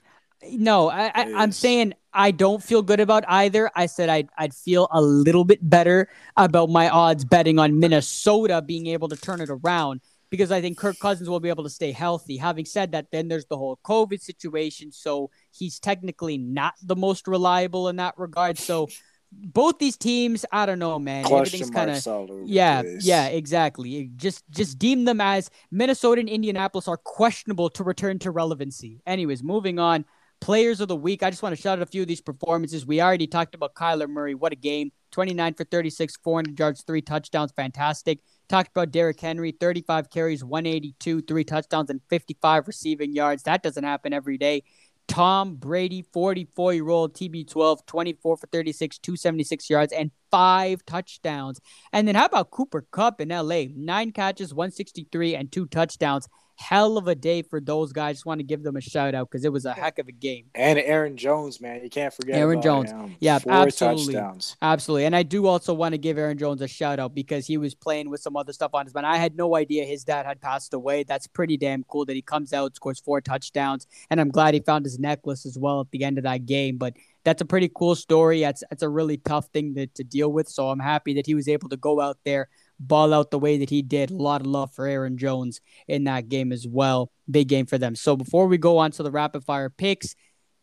No, 0.52 0.90
I, 0.90 1.12
I, 1.16 1.44
am 1.44 1.52
saying 1.52 1.96
I 2.14 2.30
don't 2.30 2.62
feel 2.62 2.84
good 2.84 3.00
about 3.00 3.24
either. 3.28 3.72
I 3.76 3.88
said 3.88 4.08
I'd, 4.08 4.30
I'd 4.38 4.54
feel 4.54 4.88
a 4.92 5.02
little 5.02 5.44
bit 5.44 5.68
better 5.68 6.10
about 6.36 6.70
my 6.70 6.90
odds 6.90 7.26
betting 7.26 7.58
on 7.58 7.80
Minnesota 7.80 8.62
being 8.62 8.86
able 8.86 9.10
to 9.10 9.16
turn 9.16 9.42
it 9.42 9.50
around 9.50 10.02
because 10.30 10.52
I 10.52 10.62
think 10.62 10.78
Kirk 10.78 11.00
Cousins 11.00 11.28
will 11.28 11.40
be 11.40 11.50
able 11.50 11.64
to 11.64 11.70
stay 11.72 11.92
healthy. 11.92 12.38
Having 12.38 12.66
said 12.66 12.92
that, 12.92 13.08
then 13.12 13.28
there's 13.28 13.46
the 13.46 13.58
whole 13.58 13.80
COVID 13.84 14.22
situation. 14.22 14.92
So 14.92 15.32
he's 15.52 15.80
technically 15.80 16.38
not 16.38 16.76
the 16.84 16.96
most 16.96 17.28
reliable 17.28 17.90
in 17.90 17.96
that 17.96 18.14
regard. 18.18 18.60
So 18.60 18.90
both 19.32 19.78
these 19.80 19.98
teams, 19.98 20.46
I 20.52 20.66
don't 20.66 20.80
know, 20.80 20.98
man. 21.00 21.24
Question 21.24 21.62
Everything's 21.62 21.70
kind 21.70 21.92
of 21.92 21.98
yeah, 22.46 22.84
yeah, 23.00 23.28
exactly. 23.28 24.10
Just 24.16 24.44
just 24.50 24.80
deem 24.80 25.06
them 25.06 25.22
as 25.22 25.50
Minnesota 25.72 26.20
and 26.20 26.30
Indianapolis 26.30 26.88
are 26.88 26.98
questionable 26.98 27.70
to 27.72 27.84
return 27.84 28.20
to 28.20 28.32
relevancy. 28.32 29.02
Anyways, 29.06 29.44
moving 29.44 29.80
on. 29.80 30.06
Players 30.40 30.82
of 30.82 30.88
the 30.88 30.96
week. 30.96 31.24
I 31.24 31.32
just 31.32 31.42
want 31.42 31.56
to 31.56 31.62
shout 31.62 31.80
out 31.80 31.82
a 31.82 31.88
few 31.88 32.04
of 32.04 32.08
these 32.08 32.22
performances. 32.22 32.86
We 32.86 33.02
already 33.02 33.26
talked 33.26 33.56
about 33.56 33.74
Kyler 33.74 34.08
Murray. 34.08 34.36
What 34.36 34.54
a 34.54 34.56
game. 34.56 34.92
29 35.12 35.56
for 35.56 35.64
36, 35.64 36.18
400 36.24 36.60
yards, 36.60 36.84
three 36.84 37.02
touchdowns. 37.02 37.52
Fantastic. 37.54 38.20
Talked 38.48 38.70
about 38.70 38.92
Derrick 38.92 39.20
Henry, 39.20 39.52
35 39.52 40.12
carries, 40.12 40.44
182, 40.44 41.22
three 41.22 41.44
touchdowns, 41.44 41.90
and 41.90 42.02
55 42.10 42.68
receiving 42.68 43.14
yards. 43.14 43.44
That 43.44 43.64
doesn't 43.64 43.84
happen 43.84 44.14
every 44.14 44.38
day. 44.38 44.64
Tom 45.08 45.56
Brady, 45.56 46.04
44 46.14 46.74
year 46.74 46.90
old 46.90 47.14
TB12, 47.14 47.86
24 47.86 48.38
for 48.38 48.48
36, 48.48 49.00
276 49.00 49.70
yards, 49.70 49.94
and 49.94 50.12
five 50.32 50.86
touchdowns. 50.86 51.60
And 51.94 52.08
then 52.08 52.16
how 52.16 52.26
about 52.26 52.52
Cooper 52.52 52.86
Kupp 52.92 53.22
in 53.22 53.30
LA? 53.30 53.66
Nine 53.76 54.12
catches, 54.12 54.54
163, 54.54 55.36
and 55.36 55.52
two 55.52 55.66
touchdowns 55.68 56.28
hell 56.58 56.98
of 56.98 57.08
a 57.08 57.16
day 57.16 57.44
for 57.44 57.62
those 57.62 57.94
guys. 57.94 58.18
Just 58.18 58.26
want 58.26 58.40
to 58.40 58.44
give 58.44 58.64
them 58.64 58.76
a 58.76 58.82
shout 58.82 59.14
out 59.14 59.30
because 59.30 59.46
it 59.46 59.54
was 59.54 59.66
a 59.66 59.74
heck 59.74 60.00
of 60.00 60.08
a 60.08 60.12
game. 60.12 60.46
And 60.56 60.80
Aaron 60.80 61.16
Jones, 61.16 61.62
man, 61.62 61.82
you 61.84 61.90
can't 61.90 62.14
forget 62.14 62.36
Aaron 62.36 62.62
Jones. 62.62 62.92
Him. 62.92 63.16
Yeah, 63.20 63.40
Four 63.40 63.54
absolutely, 63.54 64.16
touchdowns. 64.16 64.58
absolutely. 64.62 65.06
And 65.06 65.16
I 65.16 65.24
do 65.24 65.46
also 65.46 65.74
want 65.74 65.94
to 65.94 65.98
give 65.98 66.18
Aaron 66.18 66.38
Jones 66.38 66.62
a 66.62 66.68
shout 66.68 67.00
out 67.00 67.14
because 67.14 67.46
he 67.46 67.58
was 67.58 67.76
playing 67.76 68.10
with 68.10 68.22
some 68.22 68.36
other 68.36 68.54
stuff 68.54 68.72
on 68.74 68.86
his 68.86 68.94
mind. 68.94 69.06
I 69.06 69.18
had 69.18 69.38
no 69.38 69.56
idea 69.56 69.86
his 69.86 70.04
dad 70.04 70.26
had 70.26 70.42
passed 70.42 70.74
away. 70.74 71.04
That's 71.04 71.28
pretty 71.28 71.58
damn 71.58 71.84
cool 71.84 72.06
that 72.06 72.16
he 72.16 72.22
comes 72.24 72.54
out, 72.54 72.76
scores 72.76 73.00
four 73.00 73.22
touchdowns, 73.22 73.86
and 74.10 74.20
I'm 74.20 74.30
glad 74.30 74.56
he 74.56 74.60
found 74.60 74.86
his 74.86 75.00
necklace 75.00 75.46
as 75.46 75.58
well 75.58 75.82
at 75.82 75.92
the 75.92 76.04
end 76.04 76.18
of 76.18 76.24
that 76.24 76.46
game. 76.46 76.78
But 76.78 76.96
that's 77.24 77.42
a 77.42 77.46
pretty 77.46 77.70
cool 77.74 77.96
story. 77.96 78.42
That's 78.42 78.64
that's 78.70 78.84
a 78.84 78.90
really 78.90 79.18
tough 79.18 79.48
thing 79.48 79.76
to, 79.76 79.86
to 79.88 80.04
deal 80.04 80.32
with. 80.32 80.50
So 80.50 80.70
I'm 80.70 80.80
happy 80.80 81.14
that 81.16 81.28
he 81.28 81.36
was 81.36 81.48
able 81.48 81.70
to 81.70 81.78
go 81.78 82.02
out 82.02 82.18
there 82.26 82.50
ball 82.80 83.14
out 83.14 83.32
the 83.32 83.40
way 83.40 83.58
that 83.58 83.70
he 83.70 83.82
did. 83.82 84.12
A 84.12 84.16
lot 84.16 84.42
of 84.42 84.48
love 84.48 84.74
for 84.74 84.88
Aaron 84.88 85.18
Jones 85.18 85.62
in 85.88 86.06
that 86.06 86.30
game 86.30 86.52
as 86.52 86.68
well. 86.68 87.12
Big 87.30 87.48
game 87.48 87.66
for 87.66 87.78
them. 87.78 87.96
So 87.96 88.16
before 88.16 88.48
we 88.48 88.58
go 88.58 88.78
on 88.78 88.92
to 88.92 89.04
the 89.04 89.12
rapid 89.12 89.44
fire 89.44 89.70
picks, 89.70 90.16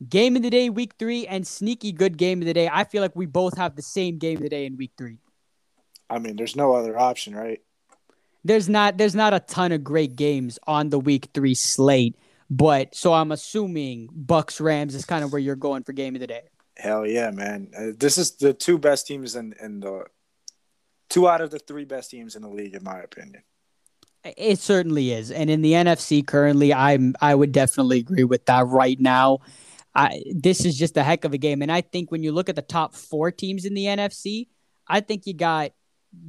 game 0.08 0.36
of 0.36 0.42
the 0.42 0.50
day, 0.50 0.70
week 0.70 0.94
three, 0.98 1.26
and 1.26 1.46
sneaky 1.46 1.92
good 1.92 2.16
game 2.16 2.40
of 2.40 2.46
the 2.46 2.54
day. 2.54 2.68
I 2.72 2.84
feel 2.84 3.02
like 3.02 3.16
we 3.16 3.26
both 3.26 3.56
have 3.56 3.76
the 3.76 3.82
same 3.82 4.18
game 4.18 4.36
of 4.36 4.42
the 4.42 4.48
day 4.48 4.66
in 4.66 4.76
week 4.76 4.92
three. 4.96 5.18
I 6.08 6.18
mean, 6.18 6.36
there's 6.36 6.56
no 6.56 6.74
other 6.74 6.98
option, 6.98 7.34
right? 7.34 7.60
There's 8.44 8.68
not 8.68 8.98
there's 8.98 9.14
not 9.14 9.32
a 9.32 9.40
ton 9.40 9.72
of 9.72 9.82
great 9.82 10.16
games 10.16 10.58
on 10.66 10.90
the 10.90 10.98
week 10.98 11.30
three 11.32 11.54
slate, 11.54 12.16
but 12.50 12.94
so 12.94 13.14
I'm 13.14 13.32
assuming 13.32 14.10
Bucks 14.12 14.60
Rams 14.60 14.94
is 14.94 15.06
kind 15.06 15.24
of 15.24 15.32
where 15.32 15.40
you're 15.40 15.56
going 15.56 15.82
for 15.82 15.92
game 15.92 16.14
of 16.14 16.20
the 16.20 16.26
day. 16.26 16.42
Hell 16.76 17.06
yeah, 17.06 17.30
man! 17.30 17.70
Uh, 17.76 17.86
this 17.96 18.18
is 18.18 18.32
the 18.32 18.52
two 18.52 18.78
best 18.78 19.06
teams 19.06 19.34
in 19.34 19.54
in 19.62 19.80
the 19.80 20.04
two 21.08 21.28
out 21.28 21.40
of 21.40 21.50
the 21.50 21.58
three 21.58 21.84
best 21.84 22.10
teams 22.10 22.36
in 22.36 22.42
the 22.42 22.48
league, 22.48 22.74
in 22.74 22.84
my 22.84 23.00
opinion. 23.00 23.42
It 24.24 24.58
certainly 24.58 25.12
is, 25.12 25.30
and 25.30 25.50
in 25.50 25.60
the 25.60 25.72
NFC 25.72 26.26
currently, 26.26 26.72
I'm 26.72 27.14
I 27.20 27.34
would 27.34 27.52
definitely 27.52 27.98
agree 27.98 28.24
with 28.24 28.46
that 28.46 28.66
right 28.66 28.98
now. 28.98 29.40
I, 29.94 30.22
this 30.34 30.64
is 30.64 30.76
just 30.76 30.96
a 30.96 31.04
heck 31.04 31.24
of 31.24 31.34
a 31.34 31.38
game, 31.38 31.60
and 31.60 31.70
I 31.70 31.82
think 31.82 32.10
when 32.10 32.22
you 32.22 32.32
look 32.32 32.48
at 32.48 32.56
the 32.56 32.62
top 32.62 32.94
four 32.94 33.30
teams 33.30 33.66
in 33.66 33.74
the 33.74 33.84
NFC, 33.84 34.48
I 34.88 35.00
think 35.00 35.26
you 35.26 35.34
got 35.34 35.72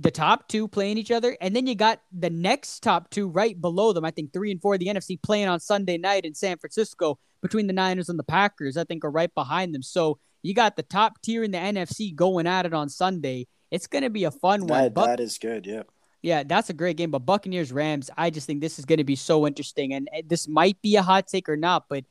the 0.02 0.12
top 0.12 0.48
two 0.48 0.68
playing 0.68 0.98
each 0.98 1.12
other, 1.12 1.38
and 1.40 1.56
then 1.56 1.68
you 1.68 1.76
got 1.76 2.02
the 2.12 2.30
next 2.30 2.82
top 2.82 3.10
two 3.12 3.30
right 3.30 3.60
below 3.60 3.94
them. 3.94 4.04
I 4.06 4.12
think 4.12 4.34
three 4.34 4.52
and 4.52 4.62
four, 4.62 4.74
of 4.74 4.80
the 4.80 4.88
NFC 4.88 5.22
playing 5.22 5.48
on 5.48 5.60
Sunday 5.60 5.98
night 5.98 6.26
in 6.26 6.34
San 6.34 6.58
Francisco 6.58 7.18
between 7.42 7.68
the 7.68 7.74
Niners 7.74 8.10
and 8.10 8.20
the 8.20 8.24
Packers. 8.24 8.76
I 8.76 8.84
think 8.84 9.06
are 9.06 9.12
right 9.12 9.34
behind 9.34 9.74
them. 9.74 9.84
So 9.84 10.20
you 10.42 10.54
got 10.54 10.76
the 10.76 10.84
top 10.84 11.22
tier 11.22 11.44
in 11.44 11.52
the 11.52 11.58
NFC 11.58 12.14
going 12.14 12.48
at 12.48 12.66
it 12.66 12.74
on 12.74 12.90
Sunday, 12.90 13.48
it's 13.76 13.88
going 13.88 14.04
to 14.04 14.10
be 14.10 14.24
a 14.24 14.32
fun 14.32 14.68
one. 14.68 14.94
Buck- 14.94 15.08
that 15.08 15.20
is 15.20 15.38
good. 15.38 15.66
Yeah. 15.66 15.84
Yeah, 16.22 16.42
that's 16.42 16.72
a 16.72 16.74
great 16.74 16.98
game. 16.98 17.12
But 17.12 17.20
Buccaneers 17.20 17.72
Rams, 17.72 18.10
I 18.18 18.32
just 18.32 18.48
think 18.48 18.60
this 18.60 18.80
is 18.80 18.86
going 18.86 18.98
to 18.98 19.04
be 19.04 19.16
so 19.16 19.46
interesting. 19.46 19.94
And 19.94 20.10
this 20.26 20.48
might 20.48 20.82
be 20.82 20.96
a 20.96 21.04
hot 21.04 21.28
take 21.28 21.48
or 21.48 21.58
not, 21.58 21.86
but 21.88 22.04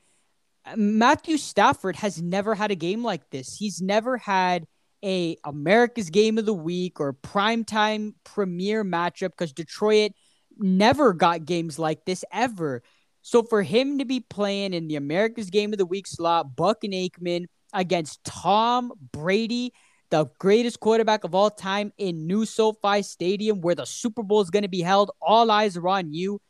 uh, 0.65 0.77
Matthew 0.77 1.37
Stafford 1.37 1.97
has 1.97 2.23
never 2.23 2.55
had 2.55 2.71
a 2.71 2.77
game 2.77 3.03
like 3.03 3.29
this. 3.31 3.57
He's 3.57 3.83
never 3.83 4.17
had 4.17 4.67
a 5.05 5.37
America's 5.45 6.11
game 6.11 6.39
of 6.39 6.47
the 6.47 6.55
week 6.55 7.01
or 7.01 7.13
primetime 7.13 8.15
premiere 8.23 8.85
matchup 8.85 9.31
because 9.31 9.53
Detroit 9.53 10.13
never 10.57 11.13
got 11.13 11.45
games 11.45 11.79
like 11.79 12.05
this 12.05 12.25
ever. 12.33 12.83
So 13.23 13.43
for 13.43 13.63
him 13.63 13.99
to 13.99 14.05
be 14.05 14.21
playing 14.21 14.75
in 14.75 14.87
the 14.87 14.97
America's 14.97 15.51
game 15.51 15.73
of 15.73 15.79
the 15.79 15.87
week 15.87 16.07
slot, 16.07 16.55
Buck 16.55 16.85
and 16.85 16.93
Aikman 16.93 17.47
against 17.73 18.23
Tom 18.23 18.93
Brady, 19.13 19.73
the 20.11 20.27
greatest 20.39 20.81
quarterback 20.81 21.25
of 21.25 21.35
all 21.35 21.51
time 21.51 21.93
in 21.99 22.27
new 22.27 22.47
SoFi 22.47 23.03
Stadium, 23.03 23.61
where 23.61 23.75
the 23.75 23.85
Super 23.85 24.23
Bowl 24.23 24.41
is 24.41 24.51
going 24.51 24.63
to 24.63 24.69
be 24.69 24.83
held, 24.83 25.11
all 25.21 25.51
eyes 25.51 25.77
are 25.77 25.89
on 25.89 26.13
you. 26.13 26.41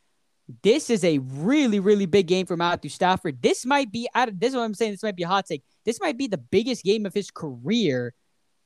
This 0.62 0.90
is 0.90 1.04
a 1.04 1.18
really, 1.18 1.80
really 1.80 2.06
big 2.06 2.26
game 2.26 2.44
for 2.44 2.56
Matthew 2.56 2.90
Stafford. 2.90 3.40
This 3.40 3.64
might 3.64 3.90
be, 3.90 4.08
this 4.34 4.50
is 4.50 4.56
what 4.56 4.62
I'm 4.62 4.74
saying. 4.74 4.92
This 4.92 5.02
might 5.02 5.16
be 5.16 5.22
a 5.22 5.28
hot 5.28 5.46
take. 5.46 5.62
This 5.84 6.00
might 6.00 6.18
be 6.18 6.26
the 6.26 6.38
biggest 6.38 6.84
game 6.84 7.06
of 7.06 7.14
his 7.14 7.30
career 7.30 8.12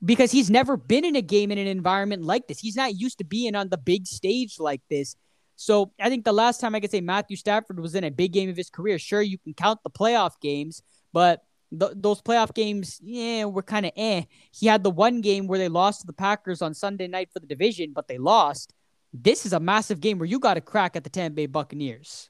because 0.03 0.31
he's 0.31 0.49
never 0.49 0.75
been 0.75 1.05
in 1.05 1.15
a 1.15 1.21
game 1.21 1.51
in 1.51 1.57
an 1.57 1.67
environment 1.67 2.23
like 2.23 2.47
this. 2.47 2.59
He's 2.59 2.75
not 2.75 2.95
used 2.95 3.17
to 3.19 3.23
being 3.23 3.55
on 3.55 3.69
the 3.69 3.77
big 3.77 4.07
stage 4.07 4.59
like 4.59 4.81
this. 4.89 5.15
So 5.55 5.91
I 5.99 6.09
think 6.09 6.23
the 6.23 6.31
last 6.33 6.61
time 6.61 6.73
I 6.73 6.79
could 6.79 6.91
say 6.91 7.01
Matthew 7.01 7.35
Stafford 7.35 7.79
was 7.79 7.95
in 7.95 8.05
a 8.05 8.11
big 8.11 8.31
game 8.31 8.49
of 8.49 8.55
his 8.57 8.69
career, 8.69 8.97
sure, 8.97 9.21
you 9.21 9.37
can 9.37 9.53
count 9.53 9.79
the 9.83 9.89
playoff 9.89 10.39
games, 10.41 10.81
but 11.11 11.41
th- 11.77 11.93
those 11.95 12.21
playoff 12.21 12.53
games, 12.53 12.99
yeah, 13.03 13.45
were 13.45 13.63
kind 13.63 13.85
of 13.85 13.91
eh. 13.95 14.23
He 14.51 14.67
had 14.67 14.83
the 14.83 14.91
one 14.91 15.21
game 15.21 15.47
where 15.47 15.59
they 15.59 15.69
lost 15.69 16.01
to 16.01 16.07
the 16.07 16.13
Packers 16.13 16.61
on 16.61 16.73
Sunday 16.73 17.07
night 17.07 17.29
for 17.31 17.39
the 17.39 17.47
division, 17.47 17.91
but 17.93 18.07
they 18.07 18.17
lost. 18.17 18.73
This 19.13 19.45
is 19.45 19.53
a 19.53 19.59
massive 19.59 19.99
game 19.99 20.19
where 20.19 20.27
you 20.27 20.39
got 20.39 20.55
to 20.55 20.61
crack 20.61 20.95
at 20.95 21.03
the 21.03 21.09
Tampa 21.09 21.35
Bay 21.35 21.45
Buccaneers. 21.47 22.29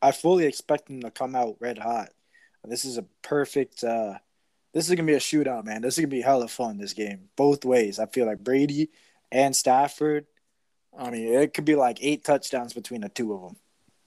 I 0.00 0.12
fully 0.12 0.46
expect 0.46 0.86
them 0.86 1.00
to 1.00 1.10
come 1.10 1.34
out 1.34 1.56
red 1.60 1.78
hot. 1.78 2.10
This 2.64 2.84
is 2.84 2.98
a 2.98 3.04
perfect. 3.22 3.82
uh 3.84 4.14
This 4.72 4.88
is 4.88 4.94
gonna 4.94 5.06
be 5.06 5.14
a 5.14 5.18
shootout, 5.18 5.64
man. 5.64 5.82
This 5.82 5.94
is 5.94 6.00
gonna 6.00 6.08
be 6.08 6.20
hella 6.20 6.48
fun. 6.48 6.78
This 6.78 6.92
game, 6.92 7.28
both 7.36 7.64
ways. 7.64 7.98
I 7.98 8.06
feel 8.06 8.26
like 8.26 8.38
Brady 8.44 8.90
and 9.32 9.54
Stafford. 9.54 10.26
I 10.96 11.10
mean, 11.10 11.26
it 11.26 11.54
could 11.54 11.64
be 11.64 11.74
like 11.74 11.98
eight 12.00 12.24
touchdowns 12.24 12.72
between 12.72 13.00
the 13.00 13.08
two 13.08 13.32
of 13.34 13.42
them. 13.42 13.56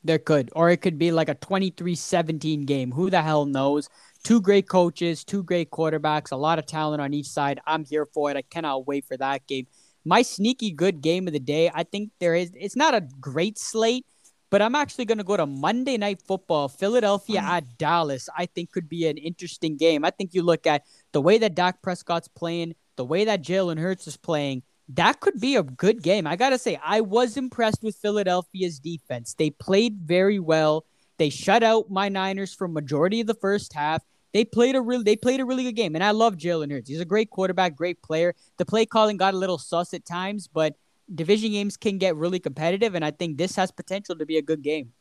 There 0.03 0.19
could, 0.19 0.49
or 0.55 0.69
it 0.69 0.77
could 0.77 0.97
be 0.97 1.11
like 1.11 1.27
a 1.27 1.35
23-17 1.35 2.65
game. 2.65 2.91
Who 2.91 3.09
the 3.09 3.21
hell 3.21 3.45
knows? 3.45 3.89
Two 4.23 4.41
great 4.41 4.67
coaches, 4.67 5.23
two 5.23 5.43
great 5.43 5.71
quarterbacks, 5.71 6.31
a 6.31 6.35
lot 6.35 6.59
of 6.59 6.65
talent 6.65 7.01
on 7.01 7.13
each 7.13 7.27
side. 7.27 7.59
I'm 7.65 7.85
here 7.85 8.05
for 8.05 8.29
it. 8.31 8.37
I 8.37 8.41
cannot 8.41 8.87
wait 8.87 9.05
for 9.05 9.17
that 9.17 9.47
game. 9.47 9.67
My 10.05 10.21
sneaky 10.21 10.71
good 10.71 11.01
game 11.01 11.27
of 11.27 11.33
the 11.33 11.39
day, 11.39 11.69
I 11.73 11.83
think 11.83 12.11
there 12.19 12.35
is. 12.35 12.51
It's 12.55 12.75
not 12.75 12.93
a 12.93 13.01
great 13.19 13.57
slate, 13.57 14.05
but 14.49 14.61
I'm 14.61 14.75
actually 14.75 15.05
going 15.05 15.17
to 15.17 15.23
go 15.23 15.35
to 15.35 15.45
Monday 15.45 15.97
Night 15.97 16.21
Football, 16.21 16.69
Philadelphia 16.69 17.41
mm. 17.41 17.43
at 17.43 17.77
Dallas. 17.77 18.29
I 18.37 18.45
think 18.45 18.71
could 18.71 18.87
be 18.87 19.07
an 19.07 19.17
interesting 19.17 19.75
game. 19.75 20.05
I 20.05 20.11
think 20.11 20.33
you 20.33 20.43
look 20.43 20.65
at 20.65 20.83
the 21.11 21.21
way 21.21 21.37
that 21.39 21.55
Dak 21.55 21.81
Prescott's 21.81 22.29
playing, 22.29 22.75
the 22.95 23.05
way 23.05 23.25
that 23.25 23.43
Jalen 23.43 23.79
Hurts 23.79 24.07
is 24.07 24.17
playing. 24.17 24.63
That 24.89 25.19
could 25.19 25.41
be 25.41 25.57
a 25.57 25.63
good 25.63 26.01
game. 26.01 26.25
I 26.25 26.37
got 26.37 26.51
to 26.51 26.57
say, 26.57 26.79
I 26.81 27.01
was 27.01 27.35
impressed 27.35 27.83
with 27.83 27.97
Philadelphia's 27.97 28.79
defense. 28.79 29.33
They 29.33 29.49
played 29.49 29.97
very 29.97 30.39
well. 30.39 30.85
They 31.17 31.29
shut 31.29 31.63
out 31.63 31.89
my 31.89 32.09
Niners 32.09 32.53
for 32.53 32.67
majority 32.67 33.21
of 33.21 33.27
the 33.27 33.33
first 33.33 33.73
half. 33.73 34.03
They 34.33 34.45
played 34.45 34.75
a 34.75 34.81
really 34.81 35.03
they 35.03 35.15
played 35.15 35.39
a 35.39 35.45
really 35.45 35.63
good 35.63 35.75
game, 35.75 35.95
and 35.95 36.03
I 36.03 36.11
love 36.11 36.35
Jalen 36.35 36.71
Hurts. 36.71 36.89
He's 36.89 36.99
a 36.99 37.05
great 37.05 37.29
quarterback, 37.29 37.75
great 37.75 38.01
player. 38.01 38.35
The 38.57 38.65
play 38.65 38.85
calling 38.85 39.17
got 39.17 39.33
a 39.33 39.37
little 39.37 39.57
sus 39.57 39.93
at 39.93 40.05
times, 40.05 40.47
but 40.47 40.75
division 41.13 41.51
games 41.51 41.77
can 41.77 41.97
get 41.97 42.15
really 42.15 42.39
competitive, 42.39 42.93
and 42.95 43.03
I 43.03 43.11
think 43.11 43.37
this 43.37 43.55
has 43.55 43.71
potential 43.71 44.15
to 44.17 44.25
be 44.25 44.37
a 44.37 44.41
good 44.41 44.61
game. 44.61 44.93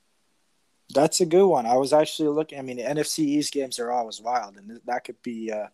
That's 0.95 1.21
a 1.21 1.27
good 1.27 1.47
one. 1.47 1.67
I 1.67 1.77
was 1.77 1.93
actually 1.93 2.29
looking. 2.29 2.59
I 2.59 2.63
mean, 2.63 2.77
the 2.77 2.85
NFC 2.85 3.21
East 3.21 3.53
games 3.53 3.79
are 3.79 3.91
always 3.91 4.21
wild, 4.21 4.57
and 4.57 4.81
that 4.87 5.05
could 5.05 5.21
be 5.23 5.53
uh, 5.53 5.67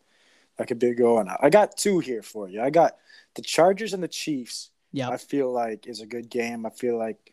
that 0.57 0.67
could 0.67 0.79
be 0.79 0.89
a 0.89 0.95
good 0.95 1.13
one. 1.13 1.29
I 1.29 1.51
got 1.51 1.77
two 1.77 1.99
here 1.99 2.23
for 2.23 2.49
you. 2.49 2.63
I 2.63 2.71
got 2.71 2.97
the 3.35 3.43
Chargers 3.43 3.93
and 3.93 4.03
the 4.03 4.09
Chiefs. 4.09 4.71
Yeah, 4.93 5.11
I 5.11 5.19
feel 5.19 5.53
like 5.53 5.87
is 5.87 6.01
a 6.01 6.07
good 6.07 6.31
game. 6.31 6.65
I 6.67 6.71
feel 6.71 6.99
like 6.99 7.32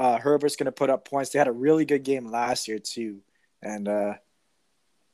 uh, 0.00 0.18
Herbert's 0.18 0.56
going 0.56 0.64
to 0.64 0.72
put 0.72 0.88
up 0.88 1.04
points. 1.04 1.30
They 1.30 1.38
had 1.38 1.46
a 1.46 1.52
really 1.52 1.84
good 1.84 2.04
game 2.04 2.30
last 2.30 2.68
year 2.68 2.78
too, 2.78 3.20
and 3.60 3.86
uh, 3.86 4.14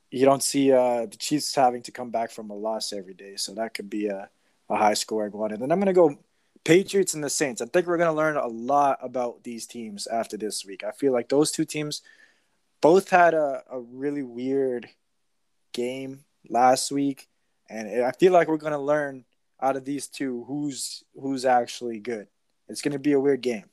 you 0.09 0.23
don't 0.23 0.41
see 0.41 0.71
uh, 0.71 1.07
the 1.07 1.17
Chiefs 1.17 1.53
having 1.53 1.81
to 1.83 1.91
come 1.91 2.09
back 2.09 2.31
from 2.31 2.49
a 2.51 2.55
loss 2.55 2.93
every 2.93 3.13
day, 3.13 3.35
so 3.35 3.53
that 3.55 3.73
could 3.73 3.89
be 3.89 4.07
a, 4.07 4.29
a 4.69 4.77
high 4.77 4.93
scoring 4.93 5.33
one. 5.33 5.51
And 5.51 5.61
then 5.61 5.73
I'm 5.73 5.79
going 5.81 5.87
to 5.87 5.93
go 5.93 6.17
Patriots 6.63 7.13
and 7.15 7.21
the 7.21 7.29
Saints. 7.29 7.61
I 7.61 7.65
think 7.65 7.85
we're 7.85 7.97
going 7.97 8.09
to 8.09 8.15
learn 8.15 8.37
a 8.37 8.47
lot 8.47 8.99
about 9.01 9.43
these 9.43 9.67
teams 9.67 10.07
after 10.07 10.37
this 10.37 10.65
week. 10.65 10.85
I 10.85 10.91
feel 10.91 11.11
like 11.11 11.27
those 11.27 11.51
two 11.51 11.65
teams 11.65 12.01
both 12.79 13.09
had 13.09 13.33
a, 13.33 13.63
a 13.69 13.81
really 13.81 14.23
weird 14.23 14.87
game 15.73 16.23
last 16.47 16.93
week, 16.93 17.27
and 17.69 18.05
I 18.05 18.13
feel 18.13 18.31
like 18.31 18.47
we're 18.47 18.55
going 18.55 18.71
to 18.71 18.79
learn 18.79 19.25
out 19.61 19.75
of 19.75 19.83
these 19.83 20.07
two 20.07 20.45
who's 20.47 21.03
who's 21.19 21.43
actually 21.43 21.99
good. 21.99 22.29
It's 22.69 22.81
going 22.81 22.93
to 22.93 22.99
be 22.99 23.11
a 23.11 23.19
weird 23.19 23.41
game. 23.41 23.65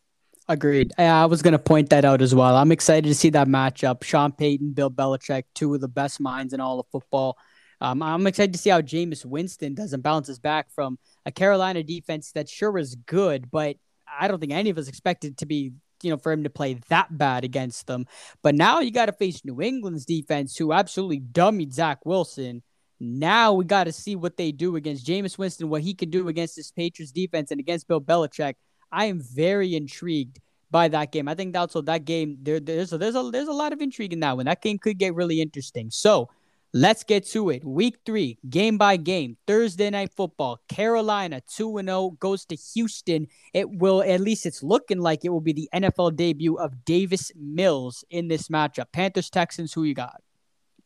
Agreed. 0.46 0.92
I 0.98 1.24
was 1.24 1.40
going 1.40 1.52
to 1.52 1.58
point 1.58 1.88
that 1.90 2.04
out 2.04 2.20
as 2.20 2.34
well. 2.34 2.56
I'm 2.56 2.70
excited 2.70 3.08
to 3.08 3.14
see 3.14 3.30
that 3.30 3.48
matchup. 3.48 4.04
Sean 4.04 4.30
Payton, 4.30 4.72
Bill 4.74 4.90
Belichick, 4.90 5.44
two 5.54 5.72
of 5.74 5.80
the 5.80 5.88
best 5.88 6.20
minds 6.20 6.52
in 6.52 6.60
all 6.60 6.78
of 6.80 6.86
football. 6.92 7.38
Um, 7.80 8.02
I'm 8.02 8.26
excited 8.26 8.52
to 8.52 8.58
see 8.58 8.70
how 8.70 8.82
Jameis 8.82 9.24
Winston 9.24 9.74
doesn't 9.74 10.02
bounces 10.02 10.38
back 10.38 10.70
from 10.70 10.98
a 11.24 11.32
Carolina 11.32 11.82
defense 11.82 12.32
that 12.32 12.48
sure 12.48 12.70
was 12.70 12.94
good, 12.94 13.50
but 13.50 13.76
I 14.06 14.28
don't 14.28 14.38
think 14.38 14.52
any 14.52 14.70
of 14.70 14.78
us 14.78 14.86
expected 14.86 15.38
to 15.38 15.46
be, 15.46 15.72
you 16.02 16.10
know, 16.10 16.18
for 16.18 16.30
him 16.30 16.44
to 16.44 16.50
play 16.50 16.78
that 16.88 17.16
bad 17.16 17.44
against 17.44 17.86
them. 17.86 18.06
But 18.42 18.54
now 18.54 18.80
you 18.80 18.90
got 18.90 19.06
to 19.06 19.12
face 19.12 19.44
New 19.44 19.62
England's 19.62 20.04
defense, 20.04 20.56
who 20.56 20.72
absolutely 20.72 21.20
dummied 21.20 21.72
Zach 21.72 22.04
Wilson. 22.04 22.62
Now 23.00 23.54
we 23.54 23.64
got 23.64 23.84
to 23.84 23.92
see 23.92 24.14
what 24.14 24.36
they 24.36 24.52
do 24.52 24.76
against 24.76 25.06
Jameis 25.06 25.38
Winston, 25.38 25.68
what 25.70 25.82
he 25.82 25.94
can 25.94 26.10
do 26.10 26.28
against 26.28 26.56
this 26.56 26.70
Patriots 26.70 27.12
defense 27.12 27.50
and 27.50 27.60
against 27.60 27.88
Bill 27.88 28.00
Belichick. 28.00 28.54
I 28.94 29.06
am 29.06 29.20
very 29.20 29.74
intrigued 29.74 30.40
by 30.70 30.88
that 30.88 31.12
game. 31.12 31.28
I 31.28 31.34
think 31.34 31.52
that 31.52 31.60
also 31.60 31.82
that 31.82 32.04
game 32.04 32.38
there, 32.42 32.60
there's 32.60 32.92
a, 32.92 32.98
there's 32.98 33.16
a 33.16 33.30
there's 33.32 33.48
a 33.48 33.52
lot 33.52 33.72
of 33.72 33.80
intrigue 33.80 34.12
in 34.12 34.20
that 34.20 34.36
one. 34.36 34.46
That 34.46 34.62
game 34.62 34.78
could 34.78 34.98
get 34.98 35.14
really 35.14 35.40
interesting. 35.40 35.90
So 35.90 36.30
let's 36.72 37.02
get 37.04 37.26
to 37.28 37.50
it. 37.50 37.64
Week 37.64 37.98
three, 38.06 38.38
game 38.48 38.78
by 38.78 38.96
game, 38.96 39.36
Thursday 39.46 39.90
night 39.90 40.12
football. 40.16 40.60
Carolina 40.68 41.42
two 41.48 41.78
and 41.78 41.88
zero 41.88 41.98
oh, 41.98 42.10
goes 42.20 42.44
to 42.46 42.56
Houston. 42.74 43.26
It 43.52 43.68
will 43.70 44.02
at 44.02 44.20
least 44.20 44.46
it's 44.46 44.62
looking 44.62 45.00
like 45.00 45.24
it 45.24 45.30
will 45.30 45.40
be 45.40 45.52
the 45.52 45.68
NFL 45.74 46.16
debut 46.16 46.56
of 46.56 46.84
Davis 46.84 47.32
Mills 47.36 48.04
in 48.10 48.28
this 48.28 48.48
matchup. 48.48 48.86
Panthers 48.92 49.30
Texans. 49.30 49.72
Who 49.72 49.84
you 49.84 49.94
got? 49.94 50.22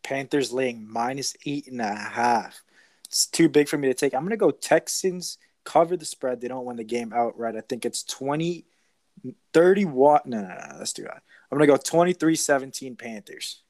Panthers 0.02 0.52
laying 0.52 0.90
minus 0.90 1.36
eight 1.46 1.66
and 1.66 1.80
a 1.80 1.94
half. 1.94 2.62
It's 3.06 3.26
too 3.26 3.48
big 3.48 3.68
for 3.68 3.78
me 3.78 3.88
to 3.88 3.94
take. 3.94 4.14
I'm 4.14 4.22
gonna 4.22 4.36
go 4.36 4.50
Texans 4.50 5.38
cover 5.68 5.98
the 5.98 6.04
spread. 6.06 6.40
They 6.40 6.48
don't 6.48 6.64
win 6.64 6.76
the 6.76 6.84
game 6.84 7.12
outright. 7.12 7.54
I 7.54 7.60
think 7.60 7.84
it's 7.84 8.02
20, 8.02 8.64
30 9.52 9.84
watt. 9.84 10.24
No, 10.24 10.40
no, 10.40 10.48
no, 10.48 10.78
let's 10.78 10.94
do 10.94 11.02
that. 11.02 11.22
I'm 11.50 11.58
going 11.58 11.68
to 11.68 11.74
go 11.74 11.76
23 11.76 12.34
17 12.34 12.96
Panthers. 12.96 13.62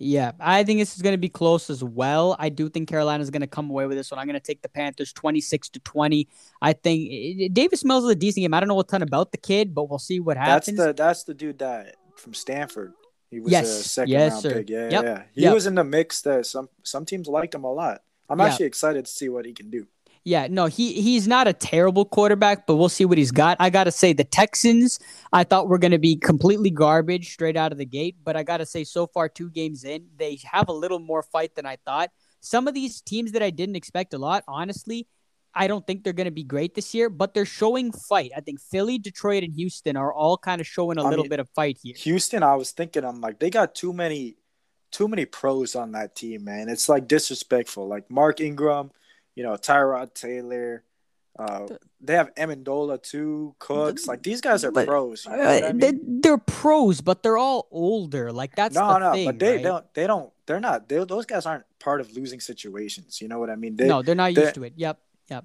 Yeah, 0.00 0.32
I 0.38 0.62
think 0.62 0.80
this 0.80 0.94
is 0.94 1.02
going 1.02 1.14
to 1.14 1.18
be 1.18 1.28
close 1.28 1.70
as 1.70 1.82
well. 1.82 2.36
I 2.38 2.48
do 2.50 2.68
think 2.68 2.88
Carolina 2.88 3.22
is 3.22 3.30
going 3.30 3.40
to 3.40 3.48
come 3.48 3.70
away 3.70 3.86
with 3.86 3.96
this 3.96 4.10
one. 4.10 4.18
I'm 4.18 4.26
going 4.26 4.34
to 4.34 4.40
take 4.40 4.62
the 4.62 4.68
Panthers 4.68 5.12
26 5.12 5.70
to 5.70 5.80
20. 5.80 6.28
I 6.62 6.72
think 6.72 7.10
eh, 7.10 7.44
eh, 7.44 7.48
Davis 7.52 7.84
Mills 7.84 8.04
is 8.04 8.10
a 8.10 8.14
decent 8.14 8.42
game. 8.42 8.54
I 8.54 8.60
don't 8.60 8.68
know 8.68 8.78
a 8.78 8.84
ton 8.84 9.02
about 9.02 9.32
the 9.32 9.38
kid, 9.38 9.74
but 9.74 9.88
we'll 9.88 9.98
see 9.98 10.20
what 10.20 10.36
happens. 10.36 10.76
That's 10.76 10.86
the 10.86 10.92
that's 10.92 11.24
the 11.24 11.34
dude 11.34 11.58
that 11.58 11.96
from 12.16 12.34
Stanford. 12.34 12.92
He 13.30 13.40
was 13.40 13.52
yes. 13.52 13.68
a 13.68 13.88
second 13.88 14.12
yes, 14.12 14.32
round 14.32 14.42
sir. 14.42 14.52
pick. 14.54 14.70
Yeah, 14.70 14.88
yep. 14.88 15.04
yeah. 15.04 15.22
He 15.34 15.42
yep. 15.42 15.54
was 15.54 15.66
in 15.66 15.74
the 15.74 15.84
mix 15.84 16.22
that 16.22 16.46
some 16.46 16.68
some 16.84 17.04
teams 17.04 17.26
liked 17.26 17.54
him 17.54 17.64
a 17.64 17.72
lot. 17.72 18.02
I'm 18.28 18.40
actually 18.40 18.66
excited 18.66 19.06
to 19.06 19.10
see 19.10 19.28
what 19.28 19.46
he 19.46 19.52
can 19.52 19.70
do. 19.70 19.86
Yeah, 20.28 20.46
no, 20.50 20.66
he 20.66 21.00
he's 21.00 21.26
not 21.26 21.48
a 21.48 21.54
terrible 21.54 22.04
quarterback, 22.04 22.66
but 22.66 22.76
we'll 22.76 22.90
see 22.90 23.06
what 23.06 23.16
he's 23.16 23.30
got. 23.30 23.56
I 23.60 23.70
gotta 23.70 23.90
say, 23.90 24.12
the 24.12 24.24
Texans, 24.24 24.98
I 25.32 25.42
thought 25.42 25.68
were 25.68 25.78
gonna 25.78 25.98
be 25.98 26.16
completely 26.16 26.68
garbage 26.68 27.32
straight 27.32 27.56
out 27.56 27.72
of 27.72 27.78
the 27.78 27.86
gate, 27.86 28.16
but 28.22 28.36
I 28.36 28.42
gotta 28.42 28.66
say, 28.66 28.84
so 28.84 29.06
far 29.06 29.30
two 29.30 29.48
games 29.48 29.84
in, 29.84 30.06
they 30.18 30.38
have 30.44 30.68
a 30.68 30.72
little 30.74 30.98
more 30.98 31.22
fight 31.22 31.54
than 31.54 31.64
I 31.64 31.76
thought. 31.76 32.10
Some 32.40 32.68
of 32.68 32.74
these 32.74 33.00
teams 33.00 33.32
that 33.32 33.42
I 33.42 33.48
didn't 33.48 33.76
expect 33.76 34.12
a 34.12 34.18
lot, 34.18 34.44
honestly, 34.46 35.08
I 35.54 35.66
don't 35.66 35.86
think 35.86 36.04
they're 36.04 36.12
gonna 36.12 36.30
be 36.30 36.44
great 36.44 36.74
this 36.74 36.92
year, 36.92 37.08
but 37.08 37.32
they're 37.32 37.46
showing 37.46 37.90
fight. 37.90 38.30
I 38.36 38.42
think 38.42 38.60
Philly, 38.60 38.98
Detroit, 38.98 39.44
and 39.44 39.54
Houston 39.54 39.96
are 39.96 40.12
all 40.12 40.36
kind 40.36 40.60
of 40.60 40.66
showing 40.66 40.98
a 40.98 41.04
I 41.04 41.08
little 41.08 41.24
mean, 41.24 41.30
bit 41.30 41.40
of 41.40 41.48
fight 41.56 41.78
here. 41.82 41.94
Houston, 41.96 42.42
I 42.42 42.54
was 42.54 42.72
thinking, 42.72 43.02
I'm 43.02 43.22
like, 43.22 43.38
they 43.38 43.48
got 43.48 43.74
too 43.74 43.94
many, 43.94 44.36
too 44.92 45.08
many 45.08 45.24
pros 45.24 45.74
on 45.74 45.92
that 45.92 46.14
team, 46.14 46.44
man. 46.44 46.68
It's 46.68 46.86
like 46.86 47.08
disrespectful. 47.08 47.88
Like 47.88 48.10
Mark 48.10 48.42
Ingram 48.42 48.90
you 49.38 49.44
know, 49.44 49.52
Tyrod 49.52 50.14
Taylor. 50.14 50.82
Uh, 51.38 51.68
they 52.00 52.14
have 52.14 52.34
Amendola 52.34 53.00
too, 53.00 53.54
Cooks. 53.60 54.08
Like 54.08 54.24
these 54.24 54.40
guys 54.40 54.64
are 54.64 54.72
but, 54.72 54.88
pros. 54.88 55.24
You 55.24 55.36
know 55.36 55.42
uh, 55.44 55.68
I 55.68 55.72
mean? 55.72 56.20
they, 56.20 56.28
are 56.28 56.38
pros, 56.38 57.00
but 57.00 57.22
they're 57.22 57.38
all 57.38 57.68
older. 57.70 58.32
Like 58.32 58.56
that's 58.56 58.74
no, 58.74 58.98
no. 58.98 59.12
Thing, 59.12 59.26
but 59.26 59.38
they 59.38 59.54
right? 59.54 59.62
don't. 59.62 59.94
They 59.94 60.08
don't. 60.08 60.32
They're 60.44 60.58
not. 60.58 60.88
They, 60.88 61.04
those 61.04 61.24
guys 61.24 61.46
aren't 61.46 61.62
part 61.78 62.00
of 62.00 62.12
losing 62.16 62.40
situations. 62.40 63.20
You 63.20 63.28
know 63.28 63.38
what 63.38 63.48
I 63.48 63.54
mean? 63.54 63.76
They, 63.76 63.86
no, 63.86 64.02
they're 64.02 64.16
not 64.16 64.34
used 64.34 64.56
to 64.56 64.64
it. 64.64 64.72
Yep, 64.74 64.98
yep. 65.30 65.44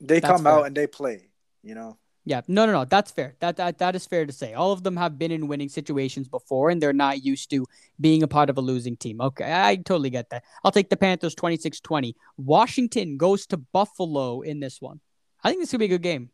They 0.00 0.20
that's 0.20 0.32
come 0.32 0.44
fair. 0.44 0.52
out 0.52 0.66
and 0.66 0.74
they 0.74 0.86
play. 0.86 1.28
You 1.62 1.74
know, 1.74 1.98
Yeah, 2.26 2.40
no, 2.48 2.64
no, 2.64 2.72
no. 2.72 2.84
That's 2.86 3.10
fair. 3.10 3.36
That 3.40 3.56
that 3.58 3.78
that 3.78 3.94
is 3.94 4.06
fair 4.06 4.24
to 4.24 4.32
say. 4.32 4.54
All 4.54 4.72
of 4.72 4.82
them 4.82 4.96
have 4.96 5.18
been 5.18 5.30
in 5.30 5.46
winning 5.46 5.68
situations 5.68 6.26
before, 6.26 6.70
and 6.70 6.80
they're 6.80 6.94
not 6.94 7.22
used 7.22 7.50
to 7.50 7.66
being 8.00 8.22
a 8.22 8.28
part 8.28 8.48
of 8.48 8.56
a 8.56 8.62
losing 8.62 8.96
team. 8.96 9.20
Okay, 9.20 9.52
I 9.52 9.76
totally 9.76 10.10
get 10.10 10.30
that. 10.30 10.42
I'll 10.64 10.72
take 10.72 10.88
the 10.88 10.96
Panthers 10.96 11.34
26-20. 11.34 12.14
Washington 12.38 13.18
goes 13.18 13.46
to 13.48 13.58
Buffalo 13.58 14.40
in 14.40 14.58
this 14.60 14.80
one. 14.80 15.00
I 15.42 15.50
think 15.50 15.60
this 15.60 15.70
could 15.70 15.80
be 15.80 15.84
a 15.84 15.88
good 15.88 16.02
game. 16.02 16.30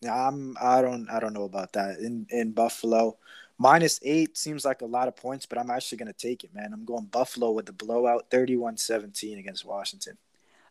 Yeah, 0.00 0.28
I'm. 0.28 0.56
I 0.60 0.82
don't. 0.82 1.08
I 1.08 1.20
don't 1.20 1.34
know 1.34 1.44
about 1.44 1.72
that 1.74 1.98
in 1.98 2.26
in 2.30 2.52
Buffalo. 2.52 3.18
Minus 3.58 3.98
eight 4.02 4.36
seems 4.36 4.64
like 4.64 4.82
a 4.82 4.86
lot 4.86 5.08
of 5.08 5.16
points, 5.16 5.46
but 5.46 5.58
I'm 5.58 5.70
actually 5.70 5.98
going 5.98 6.12
to 6.12 6.26
take 6.28 6.44
it, 6.44 6.54
man. 6.54 6.70
I'm 6.72 6.84
going 6.84 7.06
Buffalo 7.06 7.50
with 7.50 7.66
the 7.66 7.72
blowout 7.72 8.30
31-17 8.30 9.36
against 9.36 9.64
Washington. 9.64 10.16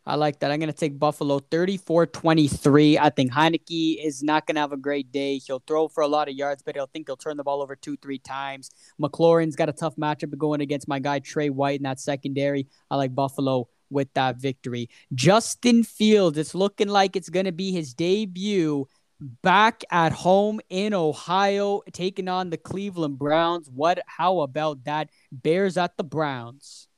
I 0.08 0.14
like 0.14 0.38
that. 0.40 0.50
I'm 0.50 0.58
going 0.58 0.72
to 0.72 0.76
take 0.76 0.98
Buffalo 0.98 1.38
34 1.38 2.06
23. 2.06 2.98
I 2.98 3.10
think 3.10 3.30
Heinicke 3.30 4.02
is 4.02 4.22
not 4.22 4.46
going 4.46 4.54
to 4.54 4.62
have 4.62 4.72
a 4.72 4.78
great 4.78 5.12
day. 5.12 5.36
He'll 5.36 5.62
throw 5.66 5.86
for 5.86 6.02
a 6.02 6.08
lot 6.08 6.30
of 6.30 6.34
yards, 6.34 6.62
but 6.62 6.74
he'll 6.74 6.86
think 6.86 7.08
he'll 7.08 7.16
turn 7.18 7.36
the 7.36 7.44
ball 7.44 7.60
over 7.60 7.76
two, 7.76 7.98
three 7.98 8.18
times. 8.18 8.70
McLaurin's 8.98 9.54
got 9.54 9.68
a 9.68 9.72
tough 9.72 9.96
matchup 9.96 10.36
going 10.38 10.62
against 10.62 10.88
my 10.88 10.98
guy 10.98 11.18
Trey 11.18 11.50
White 11.50 11.80
in 11.80 11.82
that 11.82 12.00
secondary. 12.00 12.68
I 12.90 12.96
like 12.96 13.14
Buffalo 13.14 13.68
with 13.90 14.08
that 14.14 14.38
victory. 14.38 14.88
Justin 15.12 15.84
Fields, 15.84 16.38
it's 16.38 16.54
looking 16.54 16.88
like 16.88 17.14
it's 17.14 17.28
going 17.28 17.44
to 17.44 17.52
be 17.52 17.72
his 17.72 17.92
debut 17.92 18.88
back 19.42 19.84
at 19.90 20.12
home 20.12 20.58
in 20.70 20.94
Ohio, 20.94 21.82
taking 21.92 22.28
on 22.28 22.48
the 22.48 22.56
Cleveland 22.56 23.18
Browns. 23.18 23.68
What? 23.68 24.00
How 24.06 24.40
about 24.40 24.84
that? 24.84 25.10
Bears 25.30 25.76
at 25.76 25.98
the 25.98 26.04
Browns. 26.04 26.88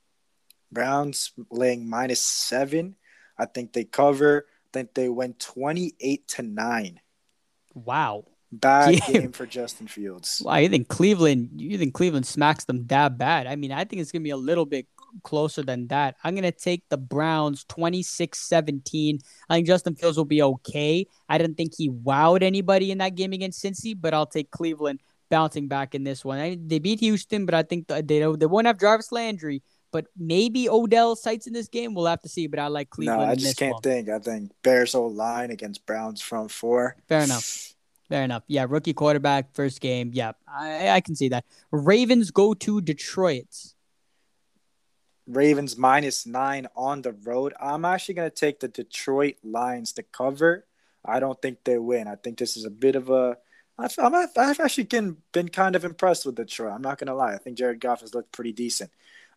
Browns 0.71 1.33
laying 1.49 1.89
minus 1.89 2.21
seven. 2.21 2.95
I 3.41 3.45
think 3.45 3.73
they 3.73 3.83
cover. 3.83 4.45
I 4.47 4.69
think 4.71 4.93
they 4.93 5.09
went 5.09 5.39
28 5.39 6.27
to 6.29 6.43
9. 6.43 6.99
Wow. 7.73 8.25
Bad 8.53 8.93
yeah. 8.93 9.11
game 9.11 9.31
for 9.31 9.45
Justin 9.45 9.87
Fields. 9.87 10.41
Well, 10.45 10.59
you 10.59 10.69
think 10.69 10.89
Cleveland 10.89 11.49
you 11.55 11.77
think 11.77 11.93
Cleveland 11.93 12.27
smacks 12.27 12.65
them 12.65 12.85
that 12.87 13.17
bad? 13.17 13.47
I 13.47 13.55
mean, 13.55 13.71
I 13.71 13.85
think 13.85 14.01
it's 14.01 14.11
gonna 14.11 14.23
be 14.23 14.31
a 14.31 14.37
little 14.37 14.65
bit 14.65 14.87
closer 15.23 15.63
than 15.63 15.87
that. 15.87 16.17
I'm 16.23 16.35
gonna 16.35 16.51
take 16.51 16.83
the 16.89 16.97
Browns 16.97 17.63
26-17. 17.65 19.21
I 19.49 19.55
think 19.55 19.67
Justin 19.67 19.95
Fields 19.95 20.17
will 20.17 20.25
be 20.25 20.41
okay. 20.43 21.07
I 21.29 21.37
didn't 21.37 21.55
think 21.55 21.73
he 21.77 21.89
wowed 21.89 22.43
anybody 22.43 22.91
in 22.91 22.97
that 22.97 23.15
game 23.15 23.31
against 23.31 23.63
Cincy, 23.63 23.95
but 23.99 24.13
I'll 24.13 24.25
take 24.25 24.51
Cleveland 24.51 24.99
bouncing 25.29 25.69
back 25.69 25.95
in 25.95 26.03
this 26.03 26.25
one. 26.25 26.37
I, 26.37 26.57
they 26.61 26.79
beat 26.79 26.99
Houston, 26.99 27.45
but 27.45 27.55
I 27.55 27.63
think 27.63 27.87
they 27.87 28.01
they 28.01 28.45
won't 28.45 28.67
have 28.67 28.79
Jarvis 28.79 29.13
Landry, 29.13 29.63
but 29.91 30.07
maybe 30.17 30.69
Odell 30.69 31.15
sights 31.15 31.47
in 31.47 31.53
this 31.53 31.67
game. 31.67 31.93
We'll 31.93 32.05
have 32.05 32.21
to 32.21 32.29
see. 32.29 32.47
But 32.47 32.59
I 32.59 32.67
like 32.67 32.89
Cleveland. 32.89 33.21
No, 33.21 33.27
I 33.27 33.35
just 33.35 33.57
can't 33.57 33.73
one. 33.73 33.81
think. 33.81 34.09
I 34.09 34.19
think 34.19 34.51
Bears 34.63 34.93
whole 34.93 35.13
line 35.13 35.51
against 35.51 35.85
Browns 35.85 36.21
front 36.21 36.51
four. 36.51 36.95
Fair 37.07 37.21
enough. 37.21 37.73
Fair 38.09 38.23
enough. 38.23 38.43
Yeah, 38.47 38.65
rookie 38.67 38.93
quarterback, 38.93 39.53
first 39.53 39.79
game. 39.79 40.11
Yeah, 40.13 40.33
I, 40.47 40.89
I 40.89 41.01
can 41.01 41.15
see 41.15 41.29
that. 41.29 41.45
Ravens 41.71 42.31
go 42.31 42.53
to 42.53 42.81
Detroit. 42.81 43.47
Ravens 45.27 45.77
minus 45.77 46.25
nine 46.25 46.67
on 46.75 47.03
the 47.03 47.13
road. 47.13 47.53
I'm 47.59 47.85
actually 47.85 48.15
going 48.15 48.29
to 48.29 48.35
take 48.35 48.59
the 48.59 48.67
Detroit 48.67 49.35
Lions 49.43 49.93
to 49.93 50.03
cover. 50.03 50.65
I 51.05 51.21
don't 51.21 51.41
think 51.41 51.59
they 51.63 51.77
win. 51.77 52.07
I 52.07 52.15
think 52.15 52.37
this 52.37 52.57
is 52.57 52.65
a 52.65 52.69
bit 52.69 52.95
of 52.95 53.09
a. 53.09 53.37
I've, 53.77 53.97
I've 54.37 54.59
actually 54.59 54.83
been, 54.83 55.17
been 55.31 55.49
kind 55.49 55.75
of 55.75 55.85
impressed 55.85 56.25
with 56.25 56.35
Detroit. 56.35 56.73
I'm 56.73 56.81
not 56.81 56.97
going 56.97 57.07
to 57.07 57.15
lie. 57.15 57.33
I 57.33 57.37
think 57.37 57.57
Jared 57.57 57.79
Goff 57.79 58.01
has 58.01 58.13
looked 58.13 58.31
pretty 58.31 58.51
decent. 58.51 58.91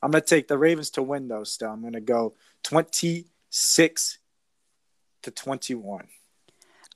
I'm 0.05 0.11
going 0.11 0.23
to 0.23 0.29
take 0.29 0.49
the 0.49 0.59
Ravens 0.59 0.91
to 0.91 1.03
win, 1.03 1.29
though, 1.29 1.45
still. 1.45 1.71
I'm 1.71 1.81
going 1.81 1.95
to 1.95 2.01
go 2.01 2.35
26 2.65 4.19
to 5.23 5.31
21. 5.31 6.07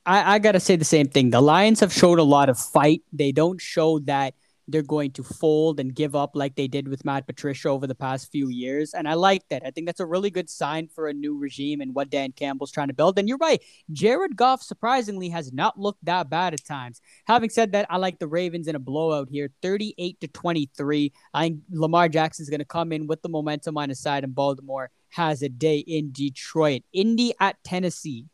I, 0.04 0.34
I 0.34 0.38
got 0.38 0.52
to 0.52 0.60
say 0.60 0.76
the 0.76 0.84
same 0.84 1.08
thing. 1.08 1.30
The 1.30 1.40
Lions 1.40 1.80
have 1.80 1.92
showed 1.92 2.18
a 2.18 2.22
lot 2.22 2.50
of 2.50 2.58
fight. 2.58 3.02
They 3.12 3.32
don't 3.32 3.60
show 3.60 3.98
that– 4.00 4.34
they're 4.68 4.82
going 4.82 5.10
to 5.12 5.22
fold 5.22 5.80
and 5.80 5.94
give 5.94 6.14
up 6.14 6.32
like 6.34 6.54
they 6.54 6.68
did 6.68 6.88
with 6.88 7.04
Matt 7.04 7.26
Patricia 7.26 7.70
over 7.70 7.86
the 7.86 7.94
past 7.94 8.30
few 8.30 8.48
years. 8.48 8.92
And 8.92 9.08
I 9.08 9.14
like 9.14 9.48
that. 9.48 9.62
I 9.64 9.70
think 9.70 9.86
that's 9.86 10.00
a 10.00 10.06
really 10.06 10.30
good 10.30 10.50
sign 10.50 10.88
for 10.88 11.08
a 11.08 11.14
new 11.14 11.36
regime 11.38 11.80
and 11.80 11.94
what 11.94 12.10
Dan 12.10 12.32
Campbell's 12.32 12.70
trying 12.70 12.88
to 12.88 12.94
build. 12.94 13.18
And 13.18 13.28
you're 13.28 13.38
right. 13.38 13.62
Jared 13.90 14.36
Goff 14.36 14.62
surprisingly 14.62 15.30
has 15.30 15.52
not 15.52 15.80
looked 15.80 16.04
that 16.04 16.28
bad 16.28 16.52
at 16.52 16.64
times. 16.64 17.00
Having 17.26 17.50
said 17.50 17.72
that, 17.72 17.86
I 17.88 17.96
like 17.96 18.18
the 18.18 18.28
Ravens 18.28 18.68
in 18.68 18.76
a 18.76 18.80
blowout 18.80 19.28
here, 19.30 19.50
38 19.62 20.20
to 20.20 20.28
23. 20.28 21.12
I 21.32 21.42
think 21.42 21.60
Lamar 21.70 22.08
Jackson's 22.10 22.50
going 22.50 22.60
to 22.60 22.66
come 22.66 22.92
in 22.92 23.06
with 23.06 23.22
the 23.22 23.30
momentum 23.30 23.78
on 23.78 23.88
his 23.88 24.00
side 24.00 24.22
and 24.22 24.34
Baltimore 24.34 24.90
has 25.10 25.42
a 25.42 25.48
day 25.48 25.78
in 25.78 26.12
Detroit. 26.12 26.82
Indy 26.92 27.32
at 27.40 27.56
Tennessee. 27.64 28.26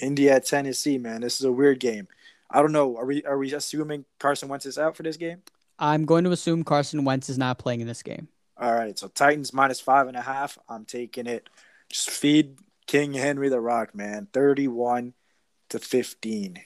Indy 0.00 0.28
at 0.28 0.44
Tennessee, 0.44 0.98
man. 0.98 1.20
This 1.20 1.38
is 1.38 1.44
a 1.44 1.52
weird 1.52 1.78
game. 1.78 2.08
I 2.52 2.60
don't 2.60 2.72
know. 2.72 2.96
Are 2.96 3.06
we 3.06 3.24
are 3.24 3.38
we 3.38 3.52
assuming 3.54 4.04
Carson 4.20 4.48
Wentz 4.48 4.66
is 4.66 4.78
out 4.78 4.96
for 4.96 5.02
this 5.02 5.16
game? 5.16 5.42
I'm 5.78 6.04
going 6.04 6.24
to 6.24 6.30
assume 6.30 6.64
Carson 6.64 7.04
Wentz 7.04 7.28
is 7.28 7.38
not 7.38 7.58
playing 7.58 7.80
in 7.80 7.86
this 7.86 8.02
game. 8.02 8.28
All 8.58 8.74
right. 8.74 8.96
So 8.98 9.08
Titans 9.08 9.52
minus 9.52 9.80
five 9.80 10.06
and 10.06 10.16
a 10.16 10.20
half. 10.20 10.58
I'm 10.68 10.84
taking 10.84 11.26
it. 11.26 11.48
Just 11.88 12.10
feed 12.10 12.58
King 12.86 13.14
Henry 13.14 13.48
the 13.48 13.60
Rock, 13.60 13.94
man. 13.94 14.28
31 14.32 15.14
to 15.70 15.78
15. 15.78 16.60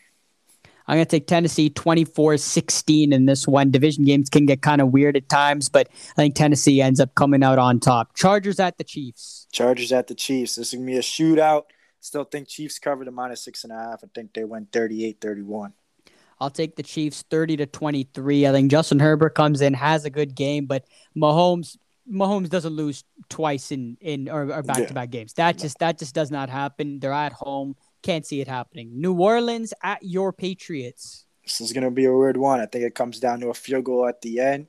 I'm 0.89 0.97
going 0.97 1.05
to 1.05 1.11
take 1.11 1.27
Tennessee 1.27 1.71
24 1.71 2.37
16 2.37 3.13
in 3.13 3.27
this 3.27 3.47
one. 3.47 3.71
Division 3.71 4.05
games 4.05 4.29
can 4.29 4.47
get 4.47 4.63
kind 4.63 4.81
of 4.81 4.93
weird 4.93 5.17
at 5.17 5.29
times, 5.29 5.69
but 5.69 5.89
I 5.89 6.15
think 6.15 6.35
Tennessee 6.35 6.81
ends 6.81 7.01
up 7.01 7.15
coming 7.15 7.43
out 7.43 7.59
on 7.59 7.81
top. 7.81 8.15
Chargers 8.15 8.61
at 8.61 8.79
the 8.79 8.85
Chiefs. 8.85 9.47
Chargers 9.53 9.93
at 9.93 10.07
the 10.07 10.15
Chiefs. 10.15 10.57
This 10.57 10.69
is 10.69 10.75
going 10.75 10.87
to 10.87 10.93
be 10.93 10.99
a 10.99 11.01
shootout. 11.01 11.65
Still 12.07 12.25
think 12.25 12.47
Chiefs 12.47 12.79
cover 12.79 13.05
the 13.05 13.11
minus 13.11 13.43
six 13.43 13.65
and 13.65 13.73
a 13.73 13.77
half. 13.77 14.05
I 14.05 14.07
think 14.15 14.33
they 14.33 14.45
went 14.45 14.71
38 14.71 15.21
31. 15.21 15.73
I'll 16.39 16.51
take 16.51 16.77
the 16.77 16.83
Chiefs 16.83 17.25
30 17.31 17.57
to 17.59 17.67
23. 17.67 18.47
I 18.47 18.53
think 18.53 18.71
Justin 18.71 19.01
Herbert 19.01 19.31
comes 19.35 19.61
in, 19.61 19.75
has 19.75 20.05
a 20.05 20.11
good 20.11 20.35
game, 20.37 20.67
but 20.67 20.85
Mahomes 21.17 21.77
Mahomes 22.09 22.49
doesn't 22.49 22.73
lose 22.73 23.03
twice 23.29 23.73
in 23.73 23.97
in 24.01 24.29
or, 24.29 24.53
or 24.53 24.63
back-to-back 24.63 25.11
games. 25.11 25.33
That 25.33 25.59
just 25.59 25.81
that 25.81 25.99
just 25.99 26.15
does 26.15 26.31
not 26.31 26.49
happen. 26.49 27.01
They're 27.01 27.13
at 27.13 27.33
home. 27.33 27.75
Can't 28.03 28.25
see 28.25 28.41
it 28.41 28.47
happening. 28.47 29.01
New 29.01 29.15
Orleans 29.15 29.75
at 29.83 29.99
your 30.03 30.33
Patriots. 30.33 31.27
This 31.43 31.61
is 31.61 31.73
going 31.73 31.85
to 31.85 31.91
be 31.91 32.05
a 32.05 32.13
weird 32.13 32.37
one. 32.37 32.61
I 32.61 32.67
think 32.67 32.85
it 32.85 32.95
comes 32.95 33.19
down 33.19 33.41
to 33.41 33.49
a 33.49 33.55
field 33.55 33.85
goal 33.85 34.07
at 34.07 34.21
the 34.21 34.39
end. 34.39 34.69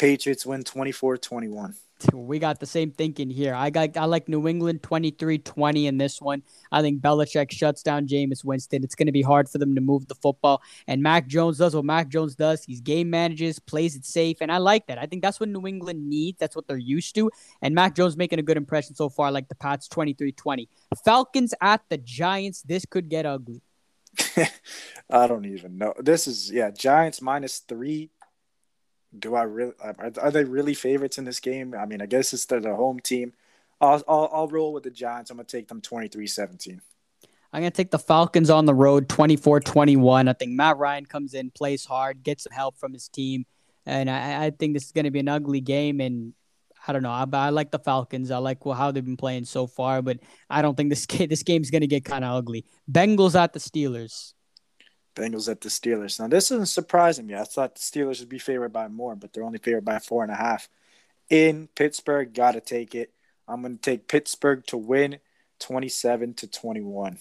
Patriots 0.00 0.46
win 0.46 0.64
24-21. 0.64 1.74
We 2.14 2.38
got 2.38 2.58
the 2.58 2.64
same 2.64 2.90
thinking 2.90 3.28
here. 3.28 3.54
I 3.54 3.68
got 3.68 3.98
I 3.98 4.06
like 4.06 4.30
New 4.30 4.48
England 4.48 4.80
23-20 4.80 5.84
in 5.84 5.98
this 5.98 6.22
one. 6.22 6.42
I 6.72 6.80
think 6.80 7.02
Belichick 7.02 7.52
shuts 7.52 7.82
down 7.82 8.08
Jameis 8.08 8.42
Winston. 8.42 8.82
It's 8.82 8.94
going 8.94 9.08
to 9.08 9.12
be 9.12 9.20
hard 9.20 9.50
for 9.50 9.58
them 9.58 9.74
to 9.74 9.82
move 9.82 10.08
the 10.08 10.14
football. 10.14 10.62
And 10.86 11.02
Mac 11.02 11.26
Jones 11.26 11.58
does 11.58 11.76
what 11.76 11.84
Mac 11.84 12.08
Jones 12.08 12.34
does. 12.34 12.64
He's 12.64 12.80
game 12.80 13.10
manages, 13.10 13.58
plays 13.58 13.94
it 13.94 14.06
safe, 14.06 14.38
and 14.40 14.50
I 14.50 14.56
like 14.56 14.86
that. 14.86 14.96
I 14.96 15.04
think 15.04 15.20
that's 15.20 15.38
what 15.38 15.50
New 15.50 15.66
England 15.66 16.08
needs. 16.08 16.38
That's 16.38 16.56
what 16.56 16.66
they're 16.66 16.78
used 16.78 17.14
to. 17.16 17.30
And 17.60 17.74
Mac 17.74 17.94
Jones 17.94 18.16
making 18.16 18.38
a 18.38 18.42
good 18.42 18.56
impression 18.56 18.94
so 18.94 19.10
far, 19.10 19.30
like 19.30 19.50
the 19.50 19.54
Pats 19.54 19.86
23-20. 19.86 20.66
Falcons 21.04 21.52
at 21.60 21.82
the 21.90 21.98
Giants. 21.98 22.62
This 22.62 22.86
could 22.86 23.10
get 23.10 23.26
ugly. 23.26 23.60
I 25.10 25.26
don't 25.26 25.44
even 25.44 25.76
know. 25.76 25.92
This 25.98 26.26
is 26.26 26.50
yeah, 26.50 26.70
Giants 26.70 27.20
minus 27.20 27.58
three 27.58 28.08
do 29.18 29.34
I 29.34 29.42
really 29.42 29.72
um, 29.82 29.94
are, 29.98 30.12
are, 30.20 30.30
they 30.30 30.44
really 30.44 30.74
favorites 30.74 31.18
in 31.18 31.24
this 31.24 31.40
game? 31.40 31.74
I 31.74 31.86
mean, 31.86 32.00
I 32.00 32.06
guess 32.06 32.32
it's 32.32 32.46
the, 32.46 32.60
the 32.60 32.74
home 32.74 33.00
team. 33.00 33.32
I'll, 33.80 34.02
I'll, 34.06 34.30
I'll 34.32 34.48
roll 34.48 34.72
with 34.72 34.84
the 34.84 34.90
Giants. 34.90 35.30
I'm 35.30 35.38
gonna 35.38 35.46
take 35.46 35.68
them 35.68 35.80
23-17. 35.80 36.80
I'm 37.52 37.62
going 37.62 37.72
to 37.72 37.76
take 37.76 37.90
the 37.90 37.98
Falcons 37.98 38.48
on 38.48 38.64
the 38.64 38.74
road 38.74 39.08
24 39.08 39.60
21. 39.60 40.28
I 40.28 40.32
think 40.32 40.52
Matt 40.52 40.78
Ryan 40.78 41.04
comes 41.04 41.34
in, 41.34 41.50
plays 41.50 41.84
hard, 41.84 42.22
gets 42.22 42.44
some 42.44 42.52
help 42.52 42.78
from 42.78 42.92
his 42.92 43.08
team. 43.08 43.44
And 43.86 44.08
I, 44.08 44.46
I 44.46 44.50
think 44.50 44.74
this 44.74 44.84
is 44.84 44.92
going 44.92 45.06
to 45.06 45.10
be 45.10 45.18
an 45.18 45.28
ugly 45.28 45.60
game. 45.60 46.00
And 46.00 46.32
I 46.86 46.92
don't 46.92 47.02
know. 47.02 47.10
I, 47.10 47.26
I 47.32 47.50
like 47.50 47.72
the 47.72 47.78
Falcons. 47.80 48.30
I 48.30 48.38
like 48.38 48.58
how 48.64 48.92
they've 48.92 49.04
been 49.04 49.16
playing 49.16 49.46
so 49.46 49.66
far, 49.66 50.00
but 50.00 50.18
I 50.48 50.62
don't 50.62 50.76
think 50.76 50.90
this, 50.90 51.06
game, 51.06 51.28
this 51.28 51.42
game's 51.42 51.70
going 51.70 51.80
to 51.80 51.88
get 51.88 52.04
kind 52.04 52.24
of 52.24 52.36
ugly. 52.36 52.66
Bengals 52.90 53.34
at 53.34 53.52
the 53.52 53.58
Steelers. 53.58 54.34
Bengals 55.20 55.50
at 55.50 55.60
the 55.60 55.68
Steelers. 55.68 56.18
Now 56.18 56.28
this 56.28 56.50
isn't 56.50 56.68
surprising 56.68 57.26
me. 57.26 57.34
I 57.34 57.44
thought 57.44 57.74
the 57.74 57.80
Steelers 57.80 58.20
would 58.20 58.28
be 58.28 58.38
favored 58.38 58.72
by 58.72 58.88
more, 58.88 59.14
but 59.14 59.32
they're 59.32 59.44
only 59.44 59.58
favored 59.58 59.84
by 59.84 59.98
four 59.98 60.22
and 60.22 60.32
a 60.32 60.36
half. 60.36 60.68
In 61.28 61.68
Pittsburgh, 61.74 62.32
gotta 62.32 62.60
take 62.60 62.94
it. 62.94 63.12
I'm 63.46 63.62
gonna 63.62 63.76
take 63.76 64.08
Pittsburgh 64.08 64.64
to 64.66 64.76
win 64.76 65.18
27 65.60 66.34
to 66.34 66.46
21. 66.46 67.18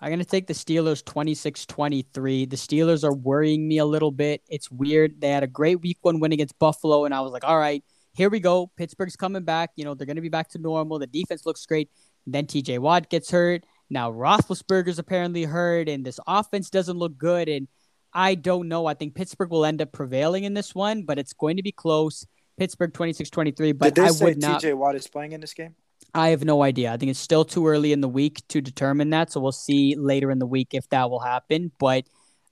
I'm 0.00 0.08
going 0.08 0.18
to 0.18 0.24
take 0.24 0.46
the 0.46 0.54
Steelers 0.54 1.04
26 1.04 1.66
23. 1.66 2.46
The 2.46 2.56
Steelers 2.56 3.04
are 3.04 3.14
worrying 3.14 3.66
me 3.66 3.78
a 3.78 3.86
little 3.86 4.10
bit. 4.10 4.42
It's 4.48 4.70
weird. 4.70 5.20
They 5.20 5.30
had 5.30 5.42
a 5.44 5.46
great 5.46 5.80
week 5.80 5.98
one 6.02 6.20
win 6.20 6.32
against 6.32 6.58
Buffalo, 6.58 7.04
and 7.04 7.14
I 7.14 7.20
was 7.20 7.32
like, 7.32 7.44
all 7.44 7.58
right, 7.58 7.82
here 8.12 8.28
we 8.28 8.40
go. 8.40 8.70
Pittsburgh's 8.76 9.16
coming 9.16 9.44
back. 9.44 9.70
You 9.76 9.84
know, 9.84 9.94
they're 9.94 10.06
going 10.06 10.16
to 10.16 10.22
be 10.22 10.28
back 10.28 10.48
to 10.50 10.58
normal. 10.58 10.98
The 10.98 11.06
defense 11.06 11.46
looks 11.46 11.64
great. 11.64 11.90
then 12.26 12.46
TJ 12.46 12.80
Watt 12.80 13.08
gets 13.08 13.30
hurt. 13.30 13.64
Now 13.94 14.12
Roethlisberger's 14.12 14.98
apparently 14.98 15.44
hurt, 15.44 15.88
and 15.88 16.04
this 16.04 16.20
offense 16.26 16.68
doesn't 16.68 16.98
look 16.98 17.16
good. 17.16 17.48
And 17.48 17.68
I 18.12 18.34
don't 18.34 18.68
know. 18.68 18.84
I 18.86 18.94
think 18.94 19.14
Pittsburgh 19.14 19.50
will 19.50 19.64
end 19.64 19.80
up 19.80 19.92
prevailing 19.92 20.44
in 20.44 20.52
this 20.52 20.74
one, 20.74 21.04
but 21.04 21.18
it's 21.18 21.32
going 21.32 21.56
to 21.56 21.62
be 21.62 21.72
close. 21.72 22.26
Pittsburgh 22.58 22.92
26-23. 22.92 23.78
But 23.78 23.94
Did 23.94 24.02
they 24.02 24.08
I 24.08 24.10
say 24.10 24.24
would 24.26 24.40
not. 24.40 24.62
TJ 24.62 24.74
Watt 24.74 24.96
is 24.96 25.06
playing 25.06 25.32
in 25.32 25.40
this 25.40 25.54
game? 25.54 25.74
I 26.12 26.28
have 26.28 26.44
no 26.44 26.62
idea. 26.62 26.92
I 26.92 26.96
think 26.96 27.10
it's 27.10 27.18
still 27.18 27.44
too 27.44 27.66
early 27.66 27.92
in 27.92 28.00
the 28.00 28.08
week 28.08 28.46
to 28.48 28.60
determine 28.60 29.10
that. 29.10 29.32
So 29.32 29.40
we'll 29.40 29.52
see 29.52 29.96
later 29.96 30.30
in 30.30 30.38
the 30.38 30.46
week 30.46 30.68
if 30.72 30.88
that 30.90 31.08
will 31.08 31.20
happen. 31.20 31.72
But 31.78 32.04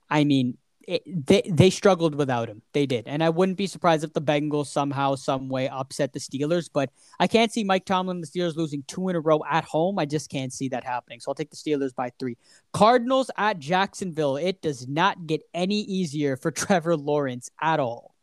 I 0.09 0.23
mean, 0.23 0.57
they 0.87 1.41
they 1.45 1.69
struggled 1.69 2.15
without 2.15 2.49
him. 2.49 2.61
They 2.73 2.85
did, 2.85 3.07
and 3.07 3.23
I 3.23 3.29
wouldn't 3.29 3.57
be 3.57 3.67
surprised 3.67 4.03
if 4.03 4.13
the 4.13 4.21
Bengals 4.21 4.67
somehow, 4.67 5.15
some 5.15 5.49
way, 5.49 5.69
upset 5.69 6.13
the 6.13 6.19
Steelers. 6.19 6.69
But 6.71 6.89
I 7.19 7.27
can't 7.27 7.51
see 7.51 7.63
Mike 7.63 7.85
Tomlin 7.85 8.21
the 8.21 8.27
Steelers 8.27 8.55
losing 8.55 8.83
two 8.87 9.09
in 9.09 9.15
a 9.15 9.19
row 9.19 9.41
at 9.49 9.63
home. 9.63 9.99
I 9.99 10.05
just 10.05 10.29
can't 10.29 10.51
see 10.51 10.69
that 10.69 10.83
happening. 10.83 11.19
So 11.19 11.29
I'll 11.29 11.35
take 11.35 11.51
the 11.51 11.55
Steelers 11.55 11.95
by 11.95 12.11
three. 12.19 12.37
Cardinals 12.73 13.31
at 13.37 13.59
Jacksonville. 13.59 14.37
It 14.37 14.61
does 14.61 14.87
not 14.87 15.27
get 15.27 15.41
any 15.53 15.81
easier 15.81 16.35
for 16.35 16.51
Trevor 16.63 16.97
Lawrence 16.97 17.49
at 17.61 17.79
all. 17.79 18.15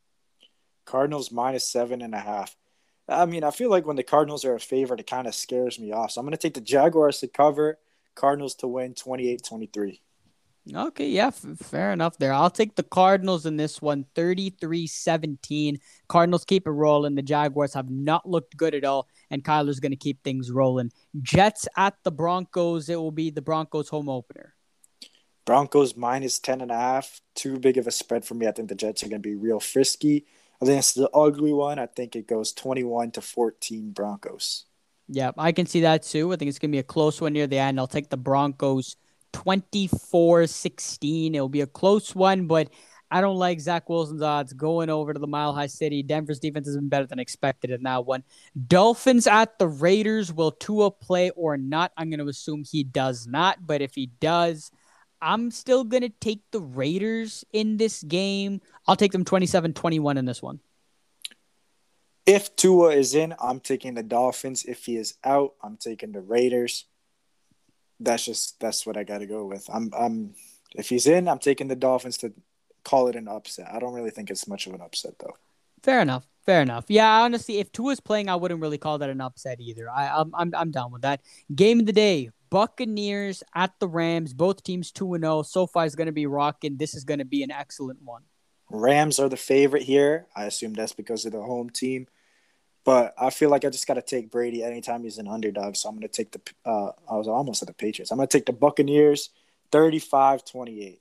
Cardinals 0.85 1.31
minus 1.31 1.67
seven 1.67 2.03
and 2.03 2.15
a 2.15 2.21
half. 2.21 2.57
I 3.09 3.27
mean, 3.27 3.43
I 3.43 3.51
feel 3.51 3.71
like 3.71 3.87
when 3.87 3.97
the 3.97 4.03
Cardinals 4.03 4.45
are 4.45 4.55
a 4.55 4.61
favorite, 4.61 5.01
it 5.01 5.07
kind 5.07 5.27
of 5.27 5.35
scares 5.35 5.81
me 5.81 5.93
off. 5.93 6.13
So 6.13 6.21
I'm 6.21 6.27
going 6.27 6.33
to 6.33 6.39
take 6.39 6.55
the 6.55 6.61
Jaguars 6.61 7.19
to 7.21 7.29
cover, 7.29 7.79
Cardinals 8.15 8.55
to 8.57 8.69
win 8.69 8.95
28 8.95 9.43
23. 9.43 10.01
Okay, 10.75 11.09
yeah, 11.09 11.29
f- 11.29 11.45
fair 11.59 11.93
enough 11.93 12.19
there. 12.19 12.33
I'll 12.33 12.51
take 12.51 12.77
the 12.77 12.83
Cardinals 12.83 13.47
in 13.47 13.57
this 13.57 13.81
one, 13.81 14.05
33-17. 14.15 15.79
Cardinals 16.09 16.45
keep 16.45 16.67
it 16.67 16.71
rolling. 16.71 17.15
The 17.15 17.23
Jaguars 17.23 17.75
have 17.75 17.91
not 17.91 18.29
looked 18.29 18.57
good 18.57 18.75
at 18.75 18.85
all, 18.85 19.09
and 19.31 19.43
Kyler's 19.43 19.81
going 19.81 19.93
to 19.93 19.97
keep 19.97 20.23
things 20.23 20.51
rolling. 20.51 20.93
Jets 21.23 21.67
at 21.77 21.95
the 22.05 22.13
Broncos. 22.13 22.89
It 22.89 22.97
will 22.97 23.11
be 23.11 23.31
the 23.31 23.43
Broncos 23.43 23.89
home 23.89 24.09
opener. 24.09 24.55
Broncos 25.47 25.97
minus 25.97 26.39
10 26.39 26.61
and 26.61 26.71
a 26.71 26.77
half. 26.77 27.21
Too 27.35 27.59
big 27.59 27.79
of 27.79 27.87
a 27.87 27.91
spread 27.91 28.25
for 28.25 28.35
me. 28.35 28.47
I 28.47 28.53
think 28.53 28.69
the 28.69 28.75
Jets 28.75 29.03
are 29.03 29.09
going 29.09 29.23
to 29.23 29.29
be 29.29 29.35
real 29.35 29.61
frisky. 29.61 30.27
I 30.61 30.67
think 30.67 30.79
it's 30.79 30.93
the 30.93 31.11
ugly 31.11 31.55
one. 31.55 31.79
I 31.79 31.87
think 31.87 32.15
it 32.15 32.27
goes 32.29 32.53
21 32.53 33.13
to 33.13 33.23
14 33.23 33.93
Broncos. 33.93 34.67
Yeah, 35.09 35.33
I 35.39 35.53
can 35.53 35.65
see 35.65 35.81
that 35.81 36.03
too. 36.03 36.33
I 36.33 36.37
think 36.37 36.51
it's 36.51 36.59
going 36.59 36.71
to 36.71 36.77
be 36.77 36.81
a 36.81 36.85
close 36.85 37.21
one 37.21 37.33
near 37.33 37.47
the 37.47 37.59
end. 37.59 37.81
I'll 37.81 37.87
take 37.87 38.11
the 38.11 38.19
Broncos– 38.19 38.97
24 39.33 40.47
16. 40.47 41.35
It'll 41.35 41.49
be 41.49 41.61
a 41.61 41.67
close 41.67 42.15
one, 42.15 42.47
but 42.47 42.71
I 43.11 43.21
don't 43.21 43.37
like 43.37 43.61
Zach 43.61 43.89
Wilson's 43.89 44.23
odds 44.23 44.53
going 44.53 44.89
over 44.89 45.13
to 45.13 45.19
the 45.19 45.27
Mile 45.27 45.53
High 45.53 45.67
City. 45.67 46.03
Denver's 46.03 46.39
defense 46.39 46.69
has 46.69 46.77
been 46.77 46.89
better 46.89 47.07
than 47.07 47.19
expected 47.19 47.71
in 47.71 47.83
that 47.83 48.07
one. 48.07 48.23
Dolphins 48.69 49.27
at 49.27 49.59
the 49.59 49.67
Raiders. 49.67 50.33
Will 50.33 50.53
Tua 50.53 50.93
play 50.93 51.31
or 51.31 51.57
not? 51.57 51.93
I'm 51.97 52.11
going 52.11 52.21
to 52.21 52.29
assume 52.29 52.63
he 52.65 52.85
does 52.85 53.27
not, 53.27 53.67
but 53.67 53.83
if 53.83 53.95
he 53.97 54.07
does, 54.07 54.71
I'm 55.21 55.51
still 55.51 55.83
going 55.83 56.03
to 56.03 56.09
take 56.09 56.43
the 56.53 56.61
Raiders 56.61 57.45
in 57.53 57.79
this 57.79 58.03
game. 58.05 58.61
I'll 58.87 58.97
take 58.97 59.13
them 59.13 59.25
27 59.25 59.75
21 59.75 60.17
in 60.17 60.25
this 60.25 60.41
one. 60.41 60.61
If 62.27 62.55
Tua 62.55 62.91
is 62.91 63.17
in, 63.17 63.35
I'm 63.41 63.59
taking 63.59 63.95
the 63.95 64.05
Dolphins. 64.05 64.65
If 64.65 64.85
he 64.85 64.97
is 64.97 65.15
out, 65.25 65.55
I'm 65.63 65.77
taking 65.77 66.13
the 66.13 66.21
Raiders 66.21 66.85
that's 68.01 68.25
just 68.25 68.59
that's 68.61 68.87
what 68.87 68.97
I 68.97 69.05
got 69.05 69.19
to 69.19 69.27
go 69.27 69.45
with. 69.45 69.69
I'm 69.73 69.91
I'm 69.97 70.35
if 70.75 70.89
he's 70.89 71.07
in, 71.07 71.29
I'm 71.29 71.39
taking 71.39 71.69
the 71.69 71.77
Dolphins 71.77 72.17
to 72.19 72.33
call 72.85 73.09
it 73.09 73.17
an 73.17 73.29
upset. 73.29 73.69
I 73.73 73.79
don't 73.79 73.93
really 73.93 74.11
think 74.11 74.31
it's 74.31 74.49
much 74.49 74.67
of 74.67 74.75
an 74.75 74.81
upset 74.81 75.15
though. 75.21 75.37
Fair 75.83 76.01
enough. 76.01 76.27
Fair 76.47 76.63
enough. 76.63 76.87
Yeah, 76.89 77.21
honestly, 77.21 77.59
if 77.59 77.71
Tua's 77.71 78.01
playing, 78.01 78.29
I 78.29 78.37
wouldn't 78.37 78.61
really 78.61 78.79
call 78.79 78.99
that 78.99 79.11
an 79.11 79.21
upset 79.21 79.61
either. 79.61 79.91
I, 79.91 80.09
I'm 80.09 80.35
I'm 80.35 80.53
I'm 80.55 80.71
down 80.71 80.91
with 80.91 81.03
that. 81.03 81.21
Game 81.55 81.81
of 81.81 81.87
the 81.87 81.93
day: 81.93 82.31
Buccaneers 82.49 83.43
at 83.55 83.73
the 83.79 83.89
Rams. 83.89 84.33
Both 84.33 84.63
teams 84.63 84.91
two 84.91 85.15
and 85.15 85.23
zero. 85.23 85.39
Oh. 85.39 85.43
SoFi 85.43 85.81
is 85.81 85.95
going 85.95 86.07
to 86.07 86.13
be 86.13 86.27
rocking. 86.27 86.77
This 86.77 86.95
is 86.95 87.05
going 87.05 87.19
to 87.19 87.25
be 87.25 87.43
an 87.43 87.51
excellent 87.51 88.03
one. 88.03 88.23
Rams 88.71 89.19
are 89.19 89.29
the 89.29 89.37
favorite 89.37 89.83
here. 89.83 90.27
I 90.35 90.45
assume 90.45 90.75
that's 90.75 90.93
because 90.93 91.27
of 91.27 91.33
the 91.33 91.43
home 91.43 91.71
team. 91.71 92.07
But 92.85 93.15
I 93.21 93.31
feel 93.31 93.51
like 93.51 93.65
I 93.65 93.69
just 93.69 93.87
got 93.87 93.95
to 93.95 94.03
take 94.03 94.31
Brady 94.31 94.65
anytime 94.65 95.03
he's 95.03 95.19
an 95.19 95.29
underdog. 95.29 95.77
So 95.77 95.89
I'm 95.89 95.97
going 95.97 96.09
to 96.09 96.09
take 96.09 96.33
the, 96.33 96.41
uh, 96.65 96.93
I 97.11 97.17
was 97.17 97.29
almost 97.29 97.63
at 97.63 97.69
the 97.69 97.75
Patriots. 97.75 98.11
I'm 98.11 98.17
going 98.17 98.29
to 98.29 98.39
take 98.39 98.47
the 98.47 98.53
Buccaneers 98.53 99.31
35 99.71 100.45
28. 100.45 101.01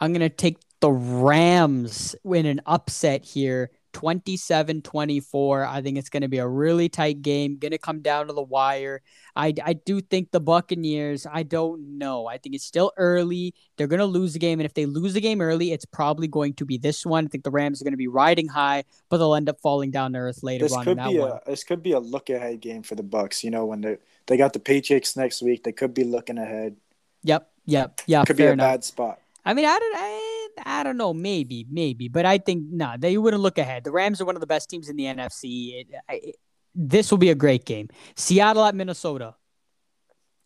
I'm 0.00 0.12
going 0.12 0.20
to 0.20 0.28
take 0.28 0.58
the 0.80 0.90
Rams 0.90 2.16
in 2.24 2.46
an 2.46 2.60
upset 2.66 3.24
here 3.24 3.70
27 3.92 4.82
24. 4.82 5.64
I 5.64 5.82
think 5.82 5.98
it's 5.98 6.08
going 6.08 6.22
to 6.22 6.28
be 6.28 6.38
a 6.38 6.46
really 6.46 6.88
tight 6.88 7.22
game, 7.22 7.58
going 7.58 7.72
to 7.72 7.78
come 7.78 8.00
down 8.00 8.26
to 8.26 8.32
the 8.32 8.42
wire. 8.42 9.02
I, 9.36 9.54
I 9.64 9.72
do 9.72 10.00
think 10.00 10.30
the 10.30 10.40
Buccaneers, 10.40 11.26
I 11.30 11.42
don't 11.42 11.98
know. 11.98 12.26
I 12.26 12.38
think 12.38 12.54
it's 12.54 12.64
still 12.64 12.92
early. 12.96 13.54
They're 13.76 13.86
going 13.86 14.00
to 14.00 14.06
lose 14.06 14.32
the 14.32 14.38
game. 14.38 14.60
And 14.60 14.66
if 14.66 14.74
they 14.74 14.86
lose 14.86 15.14
the 15.14 15.20
game 15.20 15.40
early, 15.40 15.72
it's 15.72 15.84
probably 15.84 16.28
going 16.28 16.54
to 16.54 16.64
be 16.64 16.78
this 16.78 17.06
one. 17.06 17.26
I 17.26 17.28
think 17.28 17.44
the 17.44 17.50
Rams 17.50 17.80
are 17.80 17.84
going 17.84 17.92
to 17.92 17.98
be 17.98 18.08
riding 18.08 18.48
high, 18.48 18.84
but 19.08 19.18
they'll 19.18 19.34
end 19.34 19.48
up 19.48 19.60
falling 19.60 19.90
down 19.90 20.12
to 20.12 20.18
earth 20.18 20.42
later 20.42 20.64
this 20.64 20.72
on. 20.72 20.84
Could 20.84 20.98
be 20.98 21.18
a, 21.18 21.40
this 21.46 21.64
could 21.64 21.82
be 21.82 21.92
a 21.92 22.00
look 22.00 22.30
ahead 22.30 22.60
game 22.60 22.82
for 22.82 22.94
the 22.94 23.04
Bucs. 23.04 23.42
You 23.44 23.50
know, 23.50 23.66
when 23.66 23.80
they, 23.80 23.98
they 24.26 24.36
got 24.36 24.52
the 24.52 24.60
Patriots 24.60 25.16
next 25.16 25.42
week, 25.42 25.64
they 25.64 25.72
could 25.72 25.94
be 25.94 26.04
looking 26.04 26.38
ahead. 26.38 26.76
Yep. 27.22 27.50
Yep. 27.66 28.00
Yeah. 28.06 28.24
Could 28.24 28.36
be 28.36 28.44
a 28.44 28.52
enough. 28.52 28.64
bad 28.64 28.84
spot. 28.84 29.20
I 29.44 29.54
mean, 29.54 29.64
I 29.64 29.78
don't. 29.78 29.96
I, 29.96 30.19
I 30.64 30.82
don't 30.82 30.96
know, 30.96 31.12
maybe, 31.12 31.66
maybe, 31.70 32.08
but 32.08 32.26
I 32.26 32.38
think 32.38 32.64
no, 32.70 32.86
nah, 32.86 32.96
they 32.96 33.16
wouldn't 33.16 33.42
look 33.42 33.58
ahead. 33.58 33.84
The 33.84 33.92
Rams 33.92 34.20
are 34.20 34.24
one 34.24 34.36
of 34.36 34.40
the 34.40 34.46
best 34.46 34.70
teams 34.70 34.88
in 34.88 34.96
the 34.96 35.04
NFC. 35.04 35.80
It, 35.80 35.88
it, 36.08 36.36
this 36.74 37.10
will 37.10 37.18
be 37.18 37.30
a 37.30 37.34
great 37.34 37.64
game. 37.64 37.88
Seattle 38.16 38.64
at 38.64 38.74
Minnesota. 38.74 39.34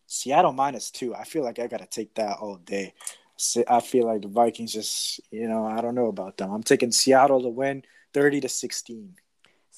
Seattle 0.07 0.53
minus 0.53 0.91
two. 0.91 1.15
I 1.15 1.23
feel 1.23 1.43
like 1.43 1.59
I 1.59 1.67
got 1.67 1.79
to 1.79 1.87
take 1.87 2.15
that 2.15 2.37
all 2.37 2.57
day. 2.57 2.93
I 3.67 3.81
feel 3.81 4.05
like 4.05 4.21
the 4.21 4.27
Vikings 4.29 4.71
just, 4.71 5.19
you 5.29 5.47
know, 5.47 5.65
I 5.65 5.81
don't 5.81 5.95
know 5.95 6.07
about 6.07 6.37
them. 6.37 6.51
I'm 6.51 6.63
taking 6.63 6.91
Seattle 6.91 7.41
to 7.41 7.49
win 7.49 7.83
30 8.13 8.41
to 8.41 8.49
16. 8.49 9.15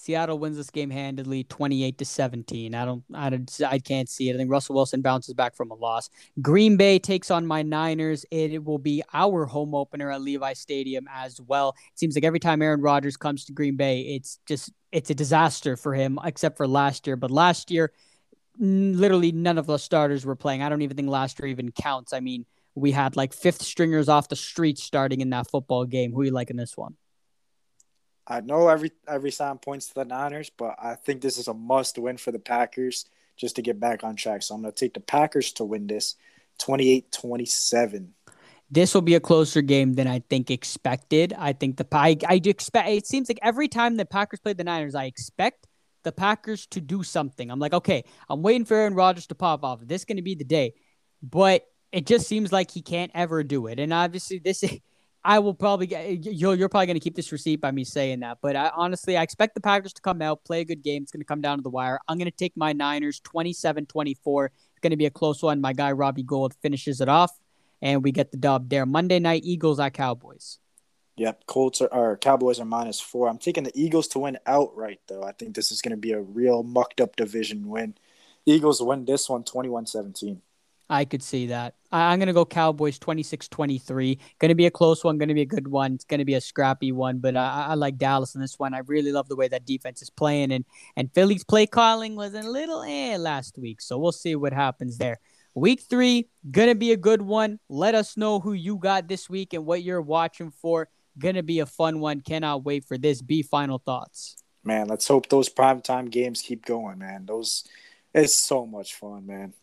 Seattle 0.08 0.40
wins 0.40 0.56
this 0.56 0.70
game 0.70 0.90
handedly, 0.90 1.44
28 1.44 1.98
to 1.98 2.06
17. 2.06 2.74
I 2.74 2.86
don't, 2.86 3.04
I 3.14 3.30
don't, 3.30 3.62
I 3.68 3.78
can't 3.78 4.08
see 4.08 4.30
it. 4.30 4.36
I 4.36 4.38
think 4.38 4.50
Russell 4.50 4.74
Wilson 4.76 5.02
bounces 5.02 5.34
back 5.34 5.54
from 5.54 5.70
a 5.70 5.74
loss. 5.74 6.10
Green 6.42 6.78
Bay 6.78 6.98
takes 6.98 7.30
on 7.30 7.46
my 7.46 7.62
Niners. 7.62 8.26
It 8.32 8.64
will 8.64 8.78
be 8.78 9.04
our 9.14 9.44
home 9.46 9.76
opener 9.76 10.10
at 10.10 10.22
Levi 10.22 10.54
Stadium 10.54 11.10
as 11.14 11.42
well. 11.42 11.76
It 11.92 12.00
seems 12.00 12.16
like 12.16 12.24
every 12.24 12.40
time 12.40 12.62
Aaron 12.62 12.80
Rodgers 12.80 13.18
comes 13.18 13.44
to 13.46 13.52
Green 13.52 13.76
Bay, 13.76 14.00
it's 14.16 14.40
just, 14.48 14.72
it's 14.94 15.10
a 15.10 15.14
disaster 15.14 15.76
for 15.76 15.94
him, 15.94 16.18
except 16.24 16.56
for 16.56 16.70
last 16.70 17.06
year. 17.06 17.18
But 17.18 17.30
last 17.30 17.70
year, 17.70 17.92
literally 18.58 19.34
none 19.34 19.58
of 19.58 19.66
the 19.66 19.78
starters 19.78 20.26
were 20.26 20.38
playing. 20.38 20.64
I 20.64 20.70
don't 20.70 20.84
even 20.84 20.96
think 20.96 21.10
last 21.10 21.38
year 21.38 21.50
even 21.50 21.70
counts. 21.74 22.14
I 22.14 22.22
mean, 22.22 22.46
we 22.76 22.94
had 22.94 23.18
like 23.18 23.34
fifth 23.34 23.62
stringers 23.62 24.08
off 24.08 24.30
the 24.30 24.38
street 24.38 24.78
starting 24.78 25.20
in 25.20 25.32
that 25.32 25.50
football 25.50 25.84
game. 25.84 26.14
Who 26.14 26.22
are 26.22 26.26
you 26.26 26.32
like 26.32 26.50
in 26.50 26.56
this 26.56 26.78
one? 26.78 26.96
I 28.28 28.42
know 28.42 28.68
every 28.68 28.92
every 29.08 29.32
sign 29.32 29.58
points 29.58 29.88
to 29.88 29.94
the 29.96 30.06
Niners, 30.06 30.50
but 30.50 30.76
I 30.82 30.96
think 30.96 31.22
this 31.22 31.38
is 31.38 31.48
a 31.48 31.54
must 31.54 31.98
win 31.98 32.18
for 32.18 32.32
the 32.32 32.40
Packers 32.40 33.06
just 33.38 33.56
to 33.56 33.62
get 33.62 33.80
back 33.80 34.04
on 34.04 34.16
track. 34.16 34.44
So 34.44 34.56
I'm 34.56 34.62
going 34.62 34.74
to 34.74 34.80
take 34.80 34.94
the 34.94 35.00
Packers 35.00 35.54
to 35.54 35.64
win 35.64 35.88
this 35.88 36.16
28-27. 36.60 38.10
This 38.70 38.94
will 38.94 39.02
be 39.02 39.16
a 39.16 39.20
closer 39.20 39.62
game 39.62 39.94
than 39.94 40.08
I 40.08 40.24
think 40.30 40.52
expected. 40.52 41.34
I 41.38 41.54
think 41.54 41.78
the 41.78 41.88
I, 41.94 42.18
I 42.28 42.42
expect 42.44 42.90
it 42.90 43.08
seems 43.08 43.30
like 43.30 43.40
every 43.42 43.70
time 43.70 43.96
the 43.96 44.06
Packers 44.06 44.42
play 44.42 44.54
the 44.54 44.66
Niners, 44.66 44.96
I 44.96 45.06
expect 45.06 45.68
the 46.04 46.12
Packers 46.12 46.66
to 46.68 46.82
do 46.82 47.04
something. 47.04 47.50
I'm 47.50 47.60
like, 47.60 47.74
okay, 47.74 48.04
I'm 48.28 48.42
waiting 48.42 48.66
for 48.66 48.76
Aaron 48.76 48.94
Rodgers 48.94 49.28
to 49.28 49.36
pop 49.36 49.64
off. 49.64 49.80
This 49.86 50.02
is 50.02 50.06
going 50.06 50.18
to 50.18 50.24
be 50.24 50.36
the 50.36 50.44
day. 50.44 50.74
But 51.24 51.64
it 51.92 52.06
just 52.06 52.28
seems 52.28 52.52
like 52.52 52.72
he 52.72 52.82
can't 52.82 53.12
ever 53.16 53.44
do 53.44 53.68
it. 53.68 53.80
And 53.80 53.94
obviously 53.94 54.40
this 54.40 54.64
I 55.24 55.40
will 55.40 55.54
probably 55.54 55.88
get 55.88 56.06
eh, 56.06 56.18
you're, 56.22 56.56
you're 56.56 56.70
probably 56.70 56.88
going 56.88 56.96
to 56.96 57.04
keep 57.04 57.16
this 57.16 57.32
receipt 57.32 57.58
by 57.58 57.72
me 57.72 57.84
saying 57.84 58.22
that. 58.22 58.38
But 58.42 58.56
I 58.56 58.72
honestly, 58.76 59.18
I 59.18 59.24
expect 59.24 59.56
the 59.56 59.62
Packers 59.62 59.94
to 59.94 60.02
come 60.02 60.22
out, 60.22 60.44
play 60.46 60.62
a 60.62 60.66
good 60.66 60.84
game. 60.84 61.04
It's 61.04 61.12
going 61.12 61.22
to 61.22 61.26
come 61.26 61.42
down 61.42 61.58
to 61.58 61.62
the 61.62 61.70
wire. 61.70 62.00
I'm 62.08 62.18
going 62.18 62.32
to 62.32 62.38
take 62.38 62.56
my 62.56 62.74
Niners 62.74 63.20
27 63.22 63.86
24. 63.86 64.46
It's 64.46 64.54
going 64.82 64.92
to 64.92 64.98
be 64.98 65.06
a 65.06 65.12
close 65.12 65.42
one. 65.42 65.60
My 65.60 65.74
guy, 65.74 65.92
Robbie 65.92 66.24
Gould 66.24 66.54
finishes 66.62 67.02
it 67.02 67.10
off, 67.10 67.32
and 67.82 68.04
we 68.04 68.12
get 68.12 68.32
the 68.32 68.38
dub 68.38 68.70
there. 68.70 68.86
Monday 68.86 69.20
night, 69.20 69.44
Eagles 69.44 69.80
at 69.80 69.94
Cowboys. 69.94 70.60
Yep, 71.18 71.48
Colts 71.48 71.82
are, 71.82 71.88
or 71.88 72.16
Cowboys 72.16 72.60
are 72.60 72.66
minus 72.66 73.00
four. 73.00 73.28
I'm 73.28 73.40
taking 73.40 73.64
the 73.64 73.72
Eagles 73.74 74.08
to 74.10 74.20
win 74.20 74.38
outright, 74.46 75.00
though. 75.08 75.24
I 75.24 75.32
think 75.32 75.56
this 75.56 75.72
is 75.72 75.82
going 75.82 75.92
to 75.92 75.98
be 75.98 76.12
a 76.12 76.22
real 76.22 76.62
mucked 76.62 77.02
up 77.02 77.16
division 77.16 77.68
win. 77.68 77.96
Eagles 78.46 78.82
win 78.82 79.04
this 79.04 79.28
one 79.28 79.44
21 79.44 79.88
17. 79.88 80.42
I 80.90 81.06
could 81.06 81.22
see 81.22 81.48
that. 81.48 81.76
I, 81.92 82.14
am 82.14 82.20
going 82.20 82.28
to 82.28 82.34
go 82.34 82.46
Cowboys 82.46 82.98
26 83.00 83.48
23. 83.50 84.20
Going 84.40 84.50
to 84.50 84.56
be 84.56 84.66
a 84.66 84.72
close 84.72 85.04
one, 85.04 85.18
going 85.18 85.28
to 85.30 85.36
be 85.36 85.42
a 85.42 85.46
good 85.46 85.68
one. 85.68 85.94
It's 85.94 86.06
going 86.06 86.20
to 86.20 86.26
be 86.26 86.36
a 86.36 86.42
scrappy 86.42 86.92
one, 86.92 87.20
but 87.20 87.36
I, 87.36 87.68
I, 87.70 87.74
like 87.74 87.98
Dallas 87.98 88.36
in 88.36 88.42
this 88.42 88.58
one. 88.58 88.74
I 88.74 88.80
really 88.80 89.12
love 89.12 89.28
the 89.28 89.36
way 89.36 89.48
that 89.50 89.66
defense 89.66 90.02
is 90.02 90.10
playing, 90.10 90.52
and, 90.52 90.66
and 90.96 91.14
Philly's 91.14 91.44
play 91.44 91.68
calling 91.68 92.16
was 92.16 92.34
a 92.34 92.42
little 92.42 92.84
eh 92.84 93.18
last 93.18 93.58
week. 93.58 93.82
So 93.82 93.98
we'll 93.98 94.12
see 94.12 94.36
what 94.36 94.54
happens 94.54 94.98
there. 94.98 95.20
Week 95.54 95.82
three, 95.82 96.30
going 96.52 96.70
to 96.70 96.76
be 96.76 96.92
a 96.92 96.98
good 96.98 97.22
one. 97.22 97.60
Let 97.68 97.96
us 97.96 98.16
know 98.16 98.40
who 98.40 98.54
you 98.54 98.78
got 98.78 99.08
this 99.08 99.30
week 99.30 99.54
and 99.54 99.66
what 99.66 99.84
you're 99.84 100.02
watching 100.02 100.52
for. 100.52 100.88
Going 101.18 101.36
to 101.36 101.44
be 101.44 101.60
a 101.60 101.66
fun 101.66 102.00
one. 102.00 102.22
Cannot 102.22 102.64
wait 102.64 102.86
for 102.86 102.98
this. 102.98 103.22
Be 103.22 103.42
final 103.42 103.80
thoughts. 103.80 104.36
Man, 104.64 104.88
let's 104.88 105.08
hope 105.08 105.30
those 105.30 105.50
primetime 105.50 106.12
games 106.12 106.44
keep 106.44 106.64
going, 106.64 107.00
man. 107.00 107.26
Those, 107.26 107.64
it's 108.14 108.34
so 108.34 108.68
much 108.68 108.94
fun, 108.94 109.26
man. 109.26 109.54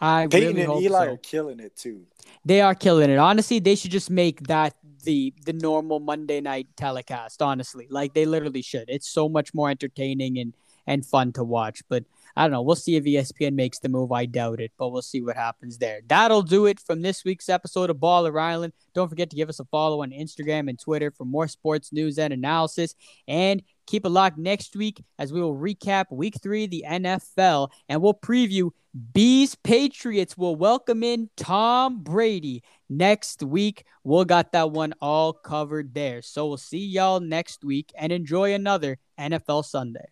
I 0.00 0.26
Peyton 0.26 0.56
really 0.56 0.62
and 0.62 0.82
Eli 0.82 1.04
so. 1.06 1.12
are 1.12 1.16
killing 1.18 1.60
it 1.60 1.76
too. 1.76 2.06
They 2.44 2.60
are 2.60 2.74
killing 2.74 3.10
it. 3.10 3.18
Honestly, 3.18 3.58
they 3.58 3.74
should 3.74 3.90
just 3.90 4.10
make 4.10 4.44
that 4.44 4.74
the 5.04 5.32
the 5.44 5.52
normal 5.52 6.00
Monday 6.00 6.40
night 6.40 6.68
telecast. 6.76 7.42
Honestly, 7.42 7.86
like 7.90 8.14
they 8.14 8.26
literally 8.26 8.62
should. 8.62 8.84
It's 8.88 9.08
so 9.08 9.28
much 9.28 9.52
more 9.52 9.70
entertaining 9.70 10.38
and 10.38 10.54
and 10.86 11.04
fun 11.04 11.32
to 11.32 11.44
watch. 11.44 11.82
But 11.88 12.04
I 12.36 12.44
don't 12.44 12.52
know. 12.52 12.62
We'll 12.62 12.76
see 12.76 12.96
if 12.96 13.04
ESPN 13.04 13.54
makes 13.54 13.78
the 13.78 13.88
move. 13.88 14.12
I 14.12 14.26
doubt 14.26 14.60
it, 14.60 14.72
but 14.78 14.90
we'll 14.90 15.02
see 15.02 15.20
what 15.20 15.36
happens 15.36 15.78
there. 15.78 16.00
That'll 16.06 16.42
do 16.42 16.66
it 16.66 16.80
from 16.80 17.02
this 17.02 17.24
week's 17.24 17.48
episode 17.48 17.90
of 17.90 17.96
Baller 17.96 18.40
Island. 18.40 18.72
Don't 18.94 19.08
forget 19.08 19.30
to 19.30 19.36
give 19.36 19.48
us 19.48 19.60
a 19.60 19.64
follow 19.64 20.02
on 20.02 20.10
Instagram 20.10 20.68
and 20.68 20.78
Twitter 20.78 21.10
for 21.10 21.24
more 21.24 21.48
sports 21.48 21.92
news 21.92 22.18
and 22.18 22.32
analysis. 22.32 22.94
And 23.26 23.62
keep 23.90 24.06
it 24.06 24.10
locked 24.10 24.38
next 24.38 24.76
week 24.76 25.02
as 25.18 25.32
we 25.32 25.40
will 25.40 25.56
recap 25.56 26.04
week 26.12 26.36
three 26.40 26.68
the 26.68 26.84
NFL 26.88 27.70
and 27.88 28.00
we'll 28.00 28.14
preview 28.14 28.70
Bees 29.12 29.56
Patriots 29.56 30.36
will 30.36 30.54
welcome 30.54 31.02
in 31.02 31.28
Tom 31.36 32.02
Brady 32.02 32.62
next 32.88 33.42
week. 33.42 33.84
We'll 34.04 34.24
got 34.24 34.52
that 34.52 34.70
one 34.70 34.94
all 35.00 35.32
covered 35.32 35.92
there. 35.94 36.22
So 36.22 36.46
we'll 36.46 36.56
see 36.56 36.86
y'all 36.86 37.20
next 37.20 37.64
week 37.64 37.92
and 37.96 38.12
enjoy 38.12 38.54
another 38.54 38.98
NFL 39.18 39.64
Sunday. 39.64 40.06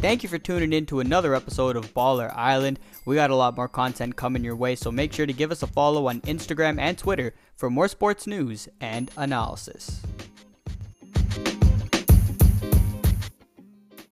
Thank 0.00 0.22
you 0.22 0.28
for 0.28 0.38
tuning 0.38 0.72
in 0.72 0.86
to 0.86 1.00
another 1.00 1.34
episode 1.34 1.74
of 1.74 1.92
Baller 1.92 2.32
Island. 2.36 2.78
We 3.04 3.16
got 3.16 3.30
a 3.30 3.34
lot 3.34 3.56
more 3.56 3.66
content 3.66 4.14
coming 4.14 4.44
your 4.44 4.54
way, 4.54 4.76
so 4.76 4.92
make 4.92 5.12
sure 5.12 5.26
to 5.26 5.32
give 5.32 5.50
us 5.50 5.64
a 5.64 5.66
follow 5.66 6.06
on 6.06 6.20
Instagram 6.20 6.78
and 6.78 6.96
Twitter 6.96 7.34
for 7.56 7.68
more 7.68 7.88
sports 7.88 8.24
news 8.24 8.68
and 8.80 9.10
analysis. 9.16 10.00